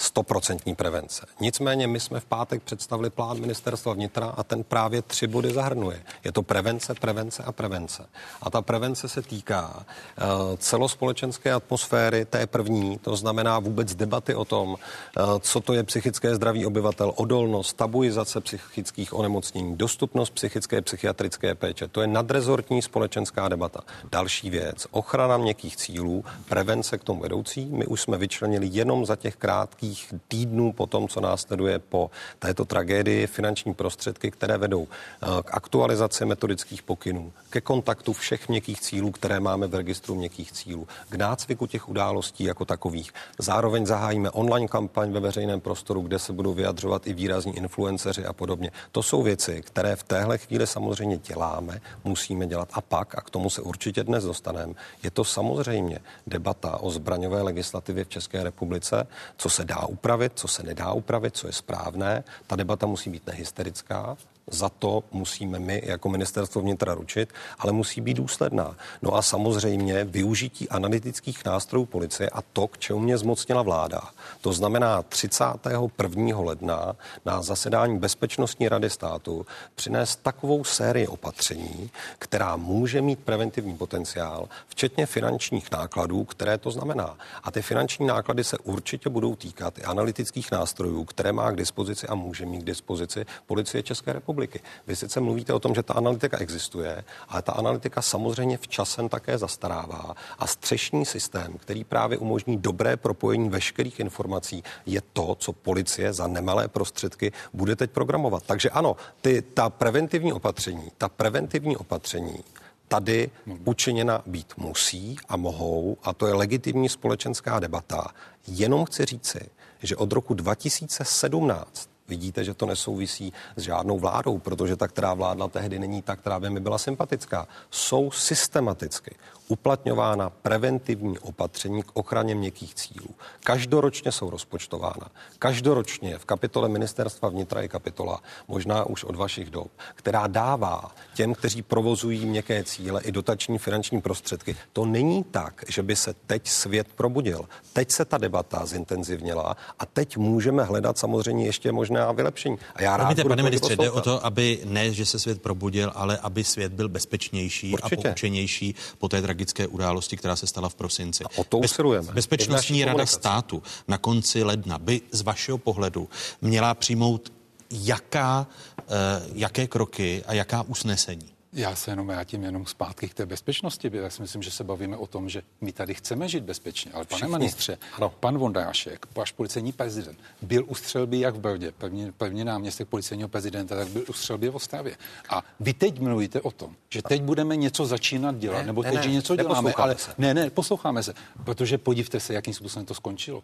stoprocentní 0.01 0.75
prevence. 0.75 1.27
Nicméně 1.41 1.87
my 1.87 2.01
jsme 2.01 2.21
v 2.21 2.25
pátek 2.25 2.63
představili 2.63 3.11
plán 3.11 3.41
ministerstva 3.41 3.93
vnitra 3.93 4.27
a 4.27 4.43
ten 4.43 4.65
právě 4.65 5.03
tři 5.03 5.27
body 5.27 5.53
zahrnuje. 5.53 6.03
Je 6.25 6.33
to 6.33 6.43
prevence, 6.43 6.95
prevence 6.95 7.43
a 7.43 7.53
prevence. 7.53 8.07
A 8.43 8.51
ta 8.51 8.63
prevence 8.63 9.09
se 9.09 9.23
týká 9.23 9.77
uh, 9.77 10.57
celospolečenské 10.57 11.53
atmosféry, 11.53 12.25
té 12.25 12.47
první, 12.47 12.99
to 12.99 13.17
znamená 13.17 13.59
vůbec 13.59 13.95
debaty 13.95 14.35
o 14.35 14.45
tom, 14.45 14.69
uh, 14.73 15.39
co 15.41 15.61
to 15.61 15.73
je 15.73 15.83
psychické 15.83 16.35
zdraví 16.35 16.67
obyvatel, 16.67 17.13
odolnost, 17.17 17.77
tabuizace 17.77 18.41
psychických 18.41 19.15
onemocnění, 19.15 19.77
dostupnost 19.77 20.31
psychické 20.31 20.83
psychiatrické 20.83 21.55
péče. 21.55 21.89
To 21.89 22.01
je 22.01 22.07
nadrezortní 22.07 22.83
společenská 22.83 23.49
debata. 23.49 23.81
Další 24.11 24.51
věc, 24.51 24.87
ochrana 24.91 25.37
měkkých 25.37 25.77
cílů, 25.77 26.25
prevence 26.49 26.99
k 26.99 27.05
tomu 27.05 27.21
vedoucí. 27.21 27.67
My 27.67 27.87
už 27.87 28.01
jsme 28.01 28.19
vyčlenili 28.19 28.69
jenom 28.73 29.07
za 29.07 29.17
těch 29.17 29.37
krátkých 29.37 29.84
krátkých 29.85 30.15
týdnů 30.29 30.73
po 30.73 30.87
tom, 30.87 31.09
co 31.09 31.21
následuje 31.21 31.79
po 31.79 32.11
této 32.39 32.65
tragédii, 32.65 33.27
finanční 33.27 33.75
prostředky, 33.75 34.31
které 34.31 34.59
vedou 34.59 34.89
eh, 34.89 35.27
k 35.43 35.55
aktualizaci 35.55 36.25
metodických 36.25 36.83
pokynů, 36.83 37.33
ke 37.51 37.61
kontaktu 37.61 38.13
všech 38.13 38.49
měkkých 38.49 38.81
cílů, 38.81 39.11
které 39.11 39.41
máme 39.41 39.67
v 39.67 39.75
registru 39.75 40.15
měkkých 40.15 40.53
cílů, 40.53 40.89
k 41.09 41.15
nácviku 41.15 41.67
těch 41.67 41.89
událostí 41.89 42.45
jako 42.45 42.65
takových. 42.65 43.13
Zároveň 43.39 43.87
zahájíme 43.87 44.31
online 44.31 44.69
kampaň 44.69 45.13
ve 45.13 45.21
veřejném 45.21 45.61
prostoru, 45.61 46.01
kde 46.01 46.19
se 46.19 46.33
budou 46.33 46.55
vyjadřovat 46.55 47.07
i 47.07 47.15
výrazní 47.15 47.57
influenceři 47.57 48.25
a 48.25 48.33
podobně. 48.33 48.71
To 48.93 49.03
jsou 49.03 49.23
věci, 49.23 49.63
které 49.63 49.97
v 49.97 50.03
téhle 50.03 50.39
chvíli 50.39 50.67
samozřejmě 50.67 51.17
děláme, 51.17 51.81
musíme 52.05 52.47
dělat. 52.47 52.69
A 52.73 52.81
pak, 52.81 53.19
a 53.19 53.21
k 53.21 53.31
tomu 53.31 53.51
se 53.51 53.63
určitě 53.63 54.05
dnes 54.05 54.25
dostaneme, 54.25 54.75
je 55.03 55.11
to 55.11 55.25
samozřejmě 55.25 55.99
debata 56.27 56.81
o 56.81 56.91
zbraňové 56.91 57.43
legislativě 57.43 58.05
v 58.05 58.09
České 58.09 58.45
republice, 58.45 59.07
co 59.37 59.49
se 59.49 59.65
dá 59.65 59.74
upravit, 59.87 60.33
co 60.35 60.49
se 60.49 60.63
nedá 60.63 60.93
upravit, 60.93 61.37
co 61.37 61.47
je 61.47 61.53
správné. 61.53 62.25
Ta 62.47 62.57
debata 62.57 62.87
musí 62.87 63.11
být 63.11 63.27
nehysterická, 63.27 64.17
za 64.51 64.69
to 64.69 65.03
musíme 65.13 65.59
my 65.59 65.83
jako 65.85 66.09
ministerstvo 66.09 66.61
vnitra 66.61 66.95
ručit, 66.95 67.33
ale 67.59 67.73
musí 67.73 68.01
být 68.01 68.15
důsledná. 68.15 68.77
No 69.03 69.15
a 69.15 69.23
samozřejmě 69.23 70.05
využití 70.05 70.69
analytických 70.69 71.45
nástrojů 71.45 71.87
policie 71.87 72.31
a 72.31 72.43
to, 72.43 72.67
k 72.67 72.79
čemu 72.79 73.01
mě 73.01 73.19
zmocnila 73.19 73.63
vláda. 73.63 74.01
To 74.41 74.53
znamená 74.53 75.03
31. 75.03 76.41
ledna 76.41 76.97
na 77.25 77.43
zasedání 77.43 77.99
Bezpečnostní 77.99 78.69
rady 78.69 78.91
státu 78.91 79.47
přinést 79.75 80.17
takovou 80.23 80.65
sérii 80.65 81.07
opatření, 81.07 81.91
která 82.19 82.57
může 82.57 83.03
mít 83.03 83.19
preventivní 83.19 83.77
potenciál, 83.77 84.49
včetně 84.69 85.07
finančních 85.07 85.71
nákladů, 85.71 86.25
které 86.25 86.59
to 86.59 86.71
znamená. 86.71 87.17
A 87.43 87.51
ty 87.51 87.63
finanční 87.63 88.07
náklady 88.07 88.45
se 88.45 88.59
určitě 88.59 89.09
budou 89.09 89.37
týkat 89.37 89.79
i 89.79 89.83
analytických 89.83 90.51
nástrojů, 90.53 91.05
které 91.05 91.33
má 91.33 91.51
k 91.51 91.57
dispozici 91.57 92.07
a 92.07 92.15
může 92.15 92.47
mít 92.47 92.63
k 92.63 92.67
dispozici 92.67 93.27
policie 93.47 93.83
České 93.83 94.13
republiky 94.13 94.34
republiky. 94.35 94.61
Vy 94.87 94.97
sice 94.97 95.21
mluvíte 95.21 95.53
o 95.53 95.61
tom, 95.61 95.75
že 95.75 95.83
ta 95.83 95.95
analytika 95.95 96.39
existuje, 96.39 97.05
ale 97.29 97.43
ta 97.43 97.53
analytika 97.53 98.03
samozřejmě 98.03 98.57
v 98.57 98.69
časem 98.69 99.09
také 99.09 99.39
zastarává 99.39 100.15
a 100.39 100.47
střešní 100.47 101.07
systém, 101.07 101.59
který 101.59 101.85
právě 101.85 102.19
umožní 102.19 102.59
dobré 102.59 102.97
propojení 102.97 103.49
veškerých 103.49 104.01
informací, 104.01 104.65
je 104.87 105.01
to, 105.13 105.35
co 105.35 105.53
policie 105.53 106.13
za 106.13 106.27
nemalé 106.27 106.69
prostředky 106.69 107.33
bude 107.53 107.77
teď 107.77 107.91
programovat. 107.91 108.43
Takže 108.47 108.71
ano, 108.71 108.97
ty, 109.21 109.43
ta 109.43 109.71
preventivní 109.71 110.33
opatření, 110.33 110.91
ta 110.99 111.09
preventivní 111.09 111.77
opatření 111.77 112.45
tady 112.89 113.31
učiněna 113.65 114.23
být 114.27 114.53
musí 114.57 115.17
a 115.29 115.37
mohou, 115.37 115.97
a 116.03 116.13
to 116.13 116.27
je 116.27 116.35
legitimní 116.35 116.89
společenská 116.89 117.61
debata. 117.61 118.11
Jenom 118.47 118.85
chci 118.85 119.05
říci, 119.05 119.41
že 119.83 119.97
od 119.97 120.13
roku 120.13 120.35
2017 120.35 121.94
Vidíte, 122.09 122.45
že 122.45 122.55
to 122.55 122.67
nesouvisí 122.67 123.33
s 123.57 123.63
žádnou 123.63 123.99
vládou, 123.99 124.39
protože 124.39 124.77
ta, 124.77 124.89
která 124.89 125.15
vládla 125.15 125.49
tehdy, 125.49 125.79
není 125.79 126.03
ta, 126.03 126.17
která 126.17 126.41
by 126.41 126.51
mi 126.51 126.61
byla 126.61 126.79
sympatická. 126.79 127.49
Jsou 127.71 128.11
systematicky 128.11 129.15
uplatňována 129.49 130.31
preventivní 130.31 131.19
opatření 131.19 131.83
k 131.83 131.91
ochraně 131.95 132.35
měkkých 132.35 132.75
cílů. 132.75 133.09
Každoročně 133.45 134.13
jsou 134.13 134.31
rozpočtována. 134.31 135.11
Každoročně 135.39 136.19
v 136.19 136.25
kapitole 136.25 136.69
ministerstva 136.69 137.29
vnitra 137.29 137.61
je 137.61 137.69
kapitola, 137.69 138.21
možná 138.49 138.85
už 138.85 139.05
od 139.05 139.17
vašich 139.17 139.51
dob, 139.51 139.71
která 139.95 140.27
dává 140.27 140.95
těm, 141.15 141.35
kteří 141.35 141.63
provozují 141.63 142.27
měkké 142.27 142.65
cíle 142.65 143.03
i 143.03 143.13
dotační 143.13 143.59
finanční 143.59 144.01
prostředky. 144.01 144.57
To 144.73 144.85
není 144.85 145.25
tak, 145.25 145.65
že 145.69 145.83
by 145.83 145.97
se 145.97 146.15
teď 146.27 146.49
svět 146.49 146.87
probudil. 146.95 147.45
Teď 147.73 147.91
se 147.91 148.05
ta 148.05 148.19
debata 148.19 148.67
zintenzivněla 148.67 149.57
a 149.79 149.87
teď 149.87 150.17
můžeme 150.17 150.65
hledat 150.65 150.99
samozřejmě 150.99 151.47
ještě 151.47 151.73
možná 151.73 152.13
vylepšení. 152.13 152.59
A 152.75 152.83
já 152.83 152.97
rád 152.97 153.05
Promiňte, 153.05 153.25
pane 153.25 153.43
ministře, 153.43 153.77
jde 153.77 153.91
o 153.91 154.01
to, 154.01 154.27
aby 154.27 154.61
ne, 154.65 154.93
že 154.93 155.07
se 155.07 155.19
svět 155.19 155.43
probudil, 155.43 155.93
ale 155.95 156.19
aby 156.19 156.45
svět 156.45 156.73
byl 156.73 156.89
bezpečnější 156.89 157.73
Určitě. 157.73 157.97
a 157.97 158.03
poučenější 158.03 158.75
po 158.99 159.09
té 159.09 159.21
tragické 159.35 159.67
události, 159.67 160.17
která 160.17 160.37
se 160.37 160.47
stala 160.47 160.69
v 160.69 160.75
prosinci. 160.75 161.25
A 161.25 161.29
o 161.37 161.45
to 161.45 161.59
usilujeme. 161.59 162.07
Bez, 162.07 162.15
Bezpečnostní 162.15 162.85
rada 162.85 163.07
státu 163.07 163.63
na 163.89 163.99
konci 163.99 164.43
ledna 164.43 164.79
by 164.79 165.01
z 165.11 165.21
vašeho 165.23 165.59
pohledu 165.59 166.09
měla 166.41 166.75
přijmout 166.75 167.33
jaká, 167.71 168.47
uh, 168.79 168.95
jaké 169.35 169.67
kroky 169.67 170.23
a 170.27 170.33
jaká 170.35 170.63
usnesení? 170.63 171.34
Já 171.57 171.75
se 171.75 171.91
jenom 171.91 172.07
vrátím 172.07 172.43
jenom 172.43 172.67
zpátky 172.67 173.09
k 173.09 173.15
té 173.15 173.27
bezpečnosti. 173.27 173.91
Já 173.93 174.11
si 174.11 174.23
myslím, 174.23 174.43
že 174.43 174.51
se 174.51 174.65
bavíme 174.65 174.97
o 174.97 175.07
tom, 175.07 175.29
že 175.29 175.43
my 175.61 175.73
tady 175.73 175.95
chceme 175.95 176.29
žít 176.29 176.45
bezpečně. 176.45 176.93
Ale 176.93 177.05
pane 177.05 177.17
Všichni. 177.17 177.39
ministře, 177.39 177.79
ano. 177.97 178.11
pan 178.21 178.39
Vondášek, 178.39 179.07
váš 179.17 179.33
policejní 179.33 179.73
prezident, 179.73 180.19
byl 180.43 180.65
u 180.69 180.75
střelby 180.75 181.21
jak 181.21 181.35
v 181.35 181.39
Brdě, 181.39 181.73
pevně, 181.73 182.13
pevně 182.13 182.45
náměstek 182.45 182.89
policejního 182.89 183.29
prezidenta, 183.29 183.77
tak 183.77 183.89
byl 183.89 184.05
u 184.09 184.13
střelby 184.13 184.49
v 184.49 184.57
Ostravě. 184.57 184.97
A 185.29 185.43
vy 185.61 185.73
teď 185.75 186.01
mluvíte 186.01 186.41
o 186.41 186.51
tom, 186.51 186.77
že 186.91 187.03
teď 187.03 187.23
budeme 187.23 187.57
něco 187.57 187.87
začínat 187.87 188.39
dělat, 188.39 188.59
ne, 188.59 188.67
nebo 188.67 188.83
teď, 188.83 188.95
ne, 188.95 189.03
že 189.03 189.11
něco 189.11 189.37
děláme, 189.37 189.73
ale 189.73 189.99
se. 189.99 190.15
ne, 190.19 190.35
ne, 190.35 190.51
posloucháme 190.51 191.03
se, 191.03 191.15
protože 191.45 191.79
podívejte 191.79 192.21
se, 192.21 192.35
jakým 192.35 192.55
způsobem 192.55 192.87
to 192.87 192.95
skončilo. 192.95 193.43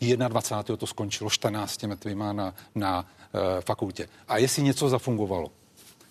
21. 0.00 0.76
to 0.76 0.86
skončilo 0.86 1.30
14 1.30 1.82
mrtvýma 1.82 2.32
na, 2.32 2.54
na 2.74 3.00
uh, 3.00 3.40
fakultě. 3.60 4.08
A 4.28 4.38
jestli 4.38 4.62
něco 4.62 4.88
zafungovalo, 4.88 5.50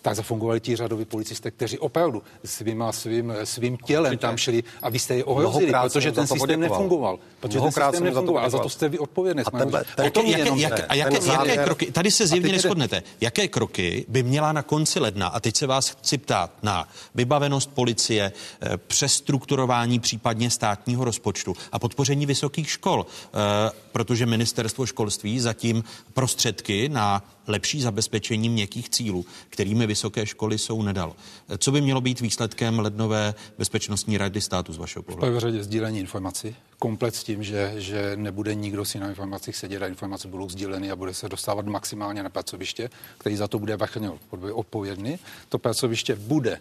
tak 0.05 0.15
zafungovali 0.15 0.59
ti 0.59 0.75
řadoví 0.75 1.05
policisté, 1.05 1.51
kteří 1.51 1.79
opravdu 1.79 2.23
svýma, 2.45 2.91
svým, 2.91 3.33
svým 3.43 3.77
tělem 3.77 4.11
Určitě. 4.11 4.21
tam 4.21 4.37
šli 4.37 4.63
a 4.81 4.89
vy 4.89 4.99
jste 4.99 5.15
je 5.15 5.23
ohrozili, 5.23 5.73
protože 5.81 6.11
ten 6.11 6.27
systém 6.27 6.39
poděkoval. 6.39 6.69
nefungoval. 6.69 7.19
Protože 7.39 7.59
ten 7.59 7.71
systém 7.71 8.03
nefungoval 8.03 8.45
a 8.45 8.49
za 8.49 8.59
to 8.59 8.69
jste 8.69 8.89
vy 8.89 8.99
odpovědný. 8.99 9.43
A, 9.45 9.51
tenhle, 9.51 9.85
ten, 9.95 10.05
jaké, 10.05 10.29
jaké, 10.29 10.61
jaké, 10.61 10.85
a 10.85 10.95
jaké, 10.95 11.17
jaké 11.25 11.63
kroky, 11.63 11.91
tady 11.91 12.11
se 12.11 12.27
zjevně 12.27 12.51
neschodnete, 12.51 13.03
jaké 13.21 13.47
kroky 13.47 14.05
by 14.07 14.23
měla 14.23 14.51
na 14.51 14.61
konci 14.63 14.99
ledna, 14.99 15.27
a 15.27 15.39
teď 15.39 15.57
se 15.57 15.67
vás 15.67 15.89
chci 15.89 16.17
ptát, 16.17 16.51
na 16.63 16.89
vybavenost 17.15 17.69
policie, 17.73 18.31
eh, 18.61 18.77
přestrukturování 18.77 19.99
případně 19.99 20.49
státního 20.49 21.03
rozpočtu 21.03 21.55
a 21.71 21.79
podpoření 21.79 22.25
vysokých 22.25 22.69
škol, 22.69 23.05
eh, 23.05 23.71
protože 23.91 24.25
ministerstvo 24.25 24.85
školství 24.85 25.39
zatím 25.39 25.83
prostředky 26.13 26.89
na 26.89 27.23
lepší 27.47 27.81
zabezpečení 27.81 28.49
měkkých 28.49 28.89
cílů, 28.89 29.25
kterými 29.49 29.87
vysoké 29.95 30.25
školy 30.25 30.57
jsou 30.57 30.81
nedal. 30.81 31.15
Co 31.57 31.71
by 31.71 31.81
mělo 31.81 32.01
být 32.01 32.19
výsledkem 32.19 32.79
lednové 32.79 33.33
bezpečnostní 33.57 34.17
rady 34.17 34.41
státu 34.41 34.73
z 34.73 34.77
vašeho 34.77 35.03
pohledu? 35.03 35.35
V 35.35 35.39
řadě 35.39 35.63
sdílení 35.63 35.99
informací, 35.99 36.55
komplet 36.79 37.15
s 37.15 37.23
tím, 37.23 37.43
že, 37.43 37.73
že 37.77 38.11
nebude 38.15 38.55
nikdo 38.55 38.85
si 38.85 38.99
na 38.99 39.09
informacích 39.09 39.55
sedět 39.55 39.83
a 39.83 39.87
informace 39.87 40.27
budou 40.27 40.49
sdíleny 40.49 40.91
a 40.91 40.95
bude 40.95 41.13
se 41.13 41.29
dostávat 41.29 41.65
maximálně 41.65 42.23
na 42.23 42.29
pracoviště, 42.29 42.89
který 43.17 43.35
za 43.35 43.47
to 43.47 43.59
bude 43.59 43.77
vrcholně 43.77 44.11
odpovědný. 44.53 45.19
To 45.49 45.57
pracoviště 45.57 46.15
bude 46.15 46.59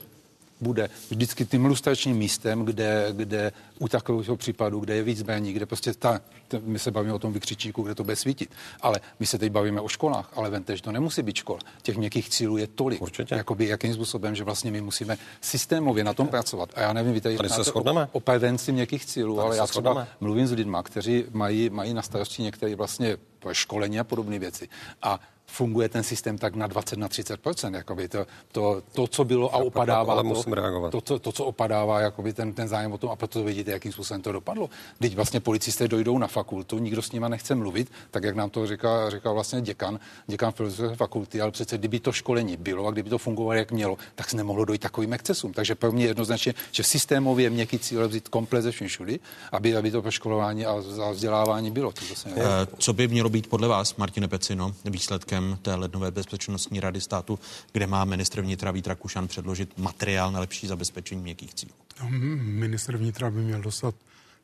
bude 0.65 0.91
vždycky 1.11 1.45
tím 1.45 1.65
lustračním 1.65 2.17
místem, 2.17 2.65
kde, 2.65 3.09
kde 3.13 3.53
u 3.79 3.89
takového 3.89 4.37
případu, 4.37 4.81
kde 4.81 4.95
je 4.97 5.03
víc 5.03 5.19
zbraní, 5.19 5.53
kde 5.53 5.67
prostě 5.67 5.93
ta, 5.95 6.21
ta, 6.49 6.59
my 6.65 6.79
se 6.79 6.91
bavíme 6.91 7.15
o 7.15 7.19
tom 7.19 7.33
vykřičíku, 7.33 7.83
kde 7.83 7.95
to 7.95 8.05
bude 8.05 8.17
svítit, 8.17 8.51
ale 8.81 9.01
my 9.21 9.27
se 9.27 9.39
teď 9.39 9.53
bavíme 9.53 9.81
o 9.81 9.89
školách, 9.89 10.33
ale 10.37 10.51
vente, 10.51 10.77
že 10.77 10.83
to 10.83 10.93
nemusí 10.93 11.23
být 11.23 11.37
škola. 11.37 11.59
Těch 11.83 11.97
měkkých 11.97 12.29
cílů 12.29 12.57
je 12.57 12.67
tolik. 12.67 13.03
Určitě. 13.03 13.35
Jakoby, 13.35 13.69
jakým 13.69 13.95
způsobem, 13.95 14.35
že 14.35 14.45
vlastně 14.45 14.71
my 14.71 14.81
musíme 14.81 15.19
systémově 15.41 16.05
na 16.05 16.15
tom 16.15 16.29
pracovat. 16.29 16.71
A 16.75 16.81
já 16.81 16.93
nevím, 16.93 17.13
vy 17.13 17.21
tady, 17.21 17.37
tady 17.37 17.49
se 17.49 17.73
o, 17.73 18.09
o 18.13 18.21
prevenci 18.21 18.73
měkkých 18.73 19.07
cílů, 19.07 19.37
tady 19.37 19.47
ale 19.47 19.57
já 19.57 19.67
třeba 19.67 19.91
shodneme. 19.91 20.09
mluvím 20.21 20.47
s 20.47 20.53
lidmi, 20.53 20.77
kteří 20.83 21.25
mají, 21.33 21.71
mají 21.71 21.95
na 21.95 22.03
starosti 22.03 22.43
některé 22.43 22.75
vlastně 22.75 23.17
školení 23.53 24.01
a 24.01 24.05
podobné 24.05 24.39
věci. 24.39 24.69
A 25.03 25.21
funguje 25.47 25.89
ten 25.89 26.03
systém 26.03 26.39
tak 26.39 26.55
na 26.55 26.67
20 26.67 26.99
na 26.99 27.09
30 27.09 27.41
jakoby 27.73 28.09
to, 28.09 28.27
to, 28.53 28.83
to, 28.93 29.07
co 29.07 29.25
bylo 29.25 29.55
a 29.55 29.59
opadává, 29.59 30.13
ale 30.13 30.23
musím 30.23 30.53
to, 30.53 30.55
reagovat. 30.55 30.91
To, 30.91 31.01
to, 31.01 31.19
to, 31.19 31.33
co 31.33 31.45
opadává, 31.45 32.01
jakoby 32.01 32.33
ten, 32.33 32.53
ten 32.53 32.69
zájem 32.69 32.93
o 32.93 32.99
tom 32.99 33.11
a 33.11 33.17
proto 33.17 33.45
vidíte, 33.45 33.71
jakým 33.71 33.93
způsobem 33.93 34.23
to 34.23 34.33
dopadlo. 34.33 34.71
Teď 34.99 35.15
vlastně 35.15 35.41
policisté 35.41 35.89
dojdou 35.89 36.19
na 36.19 36.27
fakultu, 36.27 36.79
nikdo 36.79 37.03
s 37.03 37.13
nima 37.13 37.29
nechce 37.29 37.55
mluvit, 37.55 37.93
tak 38.11 38.25
jak 38.25 38.37
nám 38.37 38.51
to 38.51 38.67
říká, 38.67 39.11
říká 39.11 39.33
vlastně 39.33 39.61
děkan, 39.61 40.01
děkan 40.27 40.53
filozofické 40.53 40.97
fakulty, 40.97 41.41
ale 41.41 41.51
přece 41.51 41.79
kdyby 41.79 42.01
to 42.01 42.13
školení 42.13 42.57
bylo 42.57 42.87
a 42.87 42.91
kdyby 42.91 43.11
to 43.11 43.19
fungovalo, 43.19 43.53
jak 43.53 43.73
mělo, 43.73 43.99
tak 44.15 44.31
se 44.31 44.37
nemohlo 44.37 44.65
dojít 44.65 44.81
takovým 44.81 45.13
excesům. 45.13 45.53
Takže 45.53 45.75
pro 45.75 45.93
mě 45.93 46.07
jednoznačně, 46.07 46.55
že 46.73 46.83
systémově 46.83 47.51
měkký 47.51 47.79
cíl 47.79 48.09
vzít 48.09 48.29
komplet 48.29 48.63
ze 48.63 48.71
všudy, 48.71 49.21
aby, 49.53 49.77
aby 49.77 49.91
to 49.91 50.03
proškolování 50.03 50.67
a, 50.67 50.73
a 51.03 51.11
vzdělávání 51.11 51.71
bylo. 51.71 51.93
To 51.93 52.05
zase 52.05 52.29
uh, 52.29 52.43
co 52.79 52.93
by 52.93 53.09
mělo 53.09 53.29
být 53.29 53.47
podle 53.47 53.69
vás, 53.69 53.97
Martine 53.97 54.29
Pecino, 54.29 54.75
výsledkem 54.85 55.34
závěrem 55.35 55.59
té 55.63 55.75
lednové 55.75 56.11
bezpečnostní 56.11 56.81
rady 56.81 57.01
státu, 57.01 57.39
kde 57.73 57.87
má 57.87 58.05
ministr 58.05 58.41
vnitra 58.41 58.71
Vít 58.71 58.87
Rakušan 58.87 59.29
předložit 59.29 59.79
materiál 59.79 60.33
na 60.33 60.41
lepší 60.41 60.67
zabezpečení 60.67 61.23
měkkých 61.23 61.55
cílů. 61.55 61.73
No, 62.03 62.09
ministr 62.39 62.97
vnitra 62.97 63.31
by 63.31 63.41
měl 63.41 63.61
dostat 63.61 63.95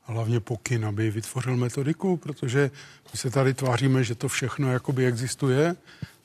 hlavně 0.03 0.41
pokyn, 0.41 0.85
aby 0.85 1.11
vytvořil 1.11 1.57
metodiku, 1.57 2.17
protože 2.17 2.71
my 3.13 3.19
se 3.19 3.31
tady 3.31 3.55
tváříme, 3.55 4.05
že 4.05 4.15
to 4.15 4.29
všechno 4.29 4.73
jakoby 4.73 5.07
existuje. 5.07 5.77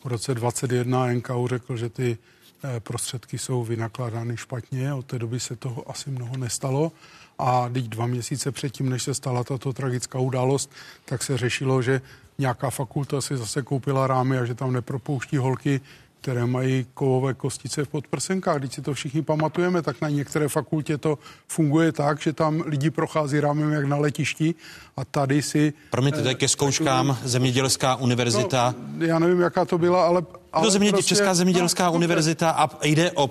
V 0.04 0.08
roce 0.08 0.34
2021 0.34 1.14
NKU 1.14 1.48
řekl, 1.48 1.78
že 1.78 1.90
ty 1.90 2.18
eh, 2.18 2.80
prostředky 2.80 3.38
jsou 3.38 3.64
vynakládány 3.64 4.38
špatně, 4.38 4.94
od 4.94 5.06
té 5.06 5.20
doby 5.20 5.40
se 5.40 5.56
toho 5.56 5.90
asi 5.90 6.10
mnoho 6.10 6.38
nestalo. 6.38 6.92
A 7.40 7.70
teď 7.70 7.86
dva 7.86 8.06
měsíce 8.06 8.52
předtím, 8.52 8.90
než 8.90 9.04
se 9.04 9.14
stala 9.14 9.44
tato 9.44 9.74
tragická 9.74 10.20
událost, 10.20 10.72
tak 11.06 11.24
se 11.24 11.38
řešilo, 11.38 11.82
že 11.82 12.02
nějaká 12.38 12.70
fakulta 12.70 13.22
si 13.22 13.38
zase 13.38 13.62
koupila 13.62 14.08
rámy 14.08 14.38
a 14.38 14.46
že 14.46 14.56
tam 14.56 14.74
nepropouští 14.74 15.38
holky, 15.38 15.82
které 16.22 16.46
mají 16.46 16.86
kovové 16.94 17.34
kostice 17.34 17.86
v 17.86 17.88
podprsenkách. 17.88 18.58
Když 18.58 18.74
si 18.74 18.82
to 18.82 18.94
všichni 18.94 19.22
pamatujeme, 19.22 19.82
tak 19.82 20.02
na 20.02 20.10
některé 20.10 20.48
fakultě 20.48 20.98
to 20.98 21.18
funguje 21.48 21.92
tak, 21.92 22.22
že 22.22 22.34
tam 22.34 22.64
lidi 22.66 22.90
prochází 22.90 23.40
rámem 23.40 23.72
jak 23.72 23.86
na 23.86 23.98
letišti 23.98 24.56
a 24.98 25.06
tady 25.06 25.42
si... 25.42 25.74
Promiňte, 25.92 26.22
to 26.22 26.28
je 26.28 26.36
ke 26.36 26.48
zkouškám 26.48 27.18
eh, 27.24 27.28
Zemědělská 27.28 27.96
univerzita. 27.96 28.76
No, 28.78 29.06
já 29.06 29.20
nevím, 29.20 29.40
jaká 29.42 29.66
to 29.66 29.78
byla, 29.78 30.06
ale... 30.06 30.24
ale 30.54 30.66
to 30.66 30.72
zemědě, 30.72 30.92
prostě, 30.92 31.10
Česká 31.10 31.34
zemědělská 31.34 31.86
no, 31.86 31.94
univerzita 31.94 32.50
a 32.52 32.86
jde 32.86 33.12
o 33.12 33.30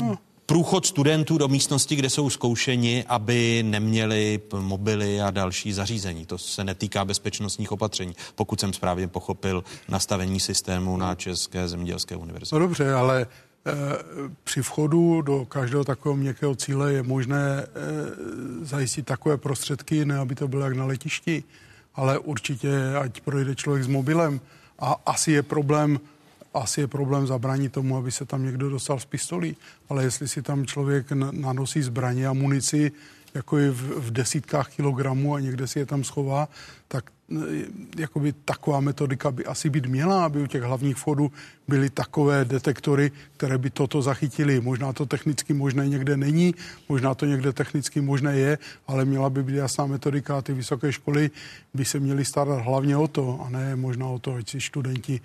no 0.00 0.16
průchod 0.46 0.86
studentů 0.86 1.38
do 1.38 1.48
místnosti, 1.48 1.96
kde 1.96 2.10
jsou 2.10 2.30
zkoušeni, 2.30 3.04
aby 3.08 3.62
neměli 3.66 4.40
mobily 4.60 5.20
a 5.20 5.30
další 5.30 5.72
zařízení. 5.72 6.26
To 6.26 6.38
se 6.38 6.64
netýká 6.64 7.04
bezpečnostních 7.04 7.72
opatření, 7.72 8.16
pokud 8.34 8.60
jsem 8.60 8.72
správně 8.72 9.08
pochopil 9.08 9.64
nastavení 9.88 10.40
systému 10.40 10.96
na 10.96 11.14
České 11.14 11.68
zemědělské 11.68 12.16
univerzitě. 12.16 12.54
No 12.54 12.58
dobře, 12.58 12.94
ale 12.94 13.22
e, 13.22 13.26
při 14.44 14.62
vchodu 14.62 15.22
do 15.22 15.44
každého 15.44 15.84
takového 15.84 16.16
měkkého 16.16 16.54
cíle 16.54 16.92
je 16.92 17.02
možné 17.02 17.58
e, 17.58 17.66
zajistit 18.62 19.06
takové 19.06 19.36
prostředky, 19.36 20.04
ne 20.04 20.18
aby 20.18 20.34
to 20.34 20.48
bylo 20.48 20.64
jak 20.64 20.76
na 20.76 20.84
letišti, 20.84 21.44
ale 21.94 22.18
určitě, 22.18 22.70
ať 23.00 23.20
projde 23.20 23.54
člověk 23.54 23.84
s 23.84 23.88
mobilem. 23.88 24.40
A 24.78 24.96
asi 25.06 25.32
je 25.32 25.42
problém 25.42 26.00
asi 26.56 26.80
je 26.80 26.86
problém 26.86 27.26
zabránit 27.26 27.72
tomu, 27.72 27.96
aby 27.96 28.12
se 28.12 28.24
tam 28.24 28.44
někdo 28.44 28.70
dostal 28.70 28.98
z 28.98 29.04
pistolí, 29.04 29.56
ale 29.88 30.04
jestli 30.04 30.28
si 30.28 30.42
tam 30.42 30.66
člověk 30.66 31.12
nanosí 31.12 31.82
zbraně 31.82 32.26
a 32.26 32.32
munici, 32.32 32.92
jako 33.34 33.58
je 33.58 33.70
v, 33.70 33.82
v 33.96 34.10
desítkách 34.10 34.68
kilogramů 34.68 35.34
a 35.34 35.40
někde 35.40 35.66
si 35.66 35.78
je 35.78 35.86
tam 35.86 36.04
schová, 36.04 36.48
tak 36.88 37.10
e, 37.10 37.36
jakoby 38.00 38.32
taková 38.32 38.80
metodika 38.80 39.30
by 39.30 39.44
asi 39.44 39.70
být 39.70 39.86
měla, 39.86 40.24
aby 40.24 40.42
u 40.42 40.46
těch 40.46 40.62
hlavních 40.62 40.96
vchodů 40.96 41.32
byly 41.68 41.90
takové 41.90 42.44
detektory, 42.44 43.12
které 43.36 43.58
by 43.58 43.70
toto 43.70 44.02
zachytili. 44.02 44.60
Možná 44.60 44.92
to 44.92 45.06
technicky 45.06 45.52
možné 45.54 45.88
někde 45.88 46.16
není, 46.16 46.54
možná 46.88 47.14
to 47.14 47.26
někde 47.26 47.52
technicky 47.52 48.00
možné 48.00 48.36
je, 48.36 48.58
ale 48.86 49.04
měla 49.04 49.30
by 49.30 49.42
být 49.42 49.54
jasná 49.54 49.86
metodika 49.86 50.38
a 50.38 50.42
ty 50.42 50.52
vysoké 50.52 50.92
školy 50.92 51.30
by 51.74 51.84
se 51.84 52.00
měly 52.00 52.24
starat 52.24 52.64
hlavně 52.64 52.96
o 52.96 53.08
to, 53.08 53.40
a 53.46 53.50
ne 53.50 53.76
možná 53.76 54.06
o 54.06 54.18
to, 54.18 54.34
ať 54.34 54.50
si 54.50 54.60
studenti 54.60 55.20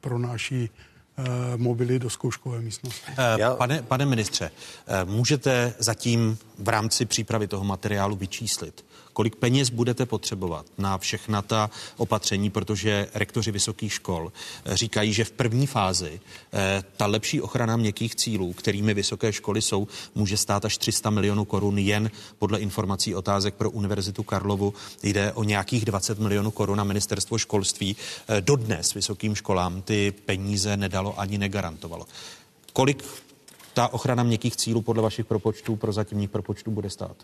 pronáší 0.00 0.70
eh, 1.18 1.22
mobily 1.56 1.98
do 1.98 2.10
zkouškové 2.10 2.60
místnosti. 2.60 3.12
Eh, 3.18 3.36
pane, 3.56 3.82
pane 3.82 4.06
ministře, 4.06 4.50
můžete 5.04 5.74
zatím 5.78 6.38
v 6.58 6.68
rámci 6.68 7.04
přípravy 7.04 7.46
toho 7.46 7.64
materiálu 7.64 8.16
vyčíslit, 8.16 8.84
kolik 9.18 9.36
peněz 9.36 9.70
budete 9.70 10.06
potřebovat 10.06 10.66
na 10.78 10.98
všechna 10.98 11.42
ta 11.42 11.70
opatření, 11.96 12.50
protože 12.50 13.08
rektoři 13.14 13.50
vysokých 13.50 13.92
škol 13.92 14.32
eh, 14.64 14.76
říkají, 14.76 15.12
že 15.12 15.24
v 15.24 15.30
první 15.30 15.66
fázi 15.66 16.20
eh, 16.52 16.82
ta 16.96 17.06
lepší 17.06 17.40
ochrana 17.40 17.76
měkkých 17.76 18.14
cílů, 18.14 18.52
kterými 18.52 18.94
vysoké 18.94 19.32
školy 19.32 19.62
jsou, 19.62 19.88
může 20.14 20.36
stát 20.36 20.64
až 20.64 20.78
300 20.78 21.10
milionů 21.10 21.44
korun 21.44 21.78
jen 21.78 22.10
podle 22.38 22.60
informací 22.60 23.14
otázek 23.14 23.54
pro 23.54 23.70
Univerzitu 23.70 24.22
Karlovu. 24.22 24.74
Jde 25.02 25.32
o 25.32 25.44
nějakých 25.44 25.84
20 25.84 26.18
milionů 26.18 26.50
korun 26.50 26.78
na 26.78 26.84
ministerstvo 26.84 27.38
školství. 27.38 27.96
Eh, 28.28 28.40
dodnes 28.40 28.94
vysokým 28.94 29.34
školám 29.34 29.82
ty 29.82 30.14
peníze 30.24 30.76
nedalo 30.76 31.20
ani 31.20 31.38
negarantovalo. 31.38 32.06
Kolik 32.72 33.04
ta 33.74 33.88
ochrana 33.88 34.22
měkkých 34.22 34.56
cílů 34.56 34.82
podle 34.82 35.02
vašich 35.02 35.26
propočtů, 35.26 35.76
pro 35.76 35.92
zatímních 35.92 36.30
propočtů 36.30 36.70
bude 36.70 36.90
stát? 36.90 37.16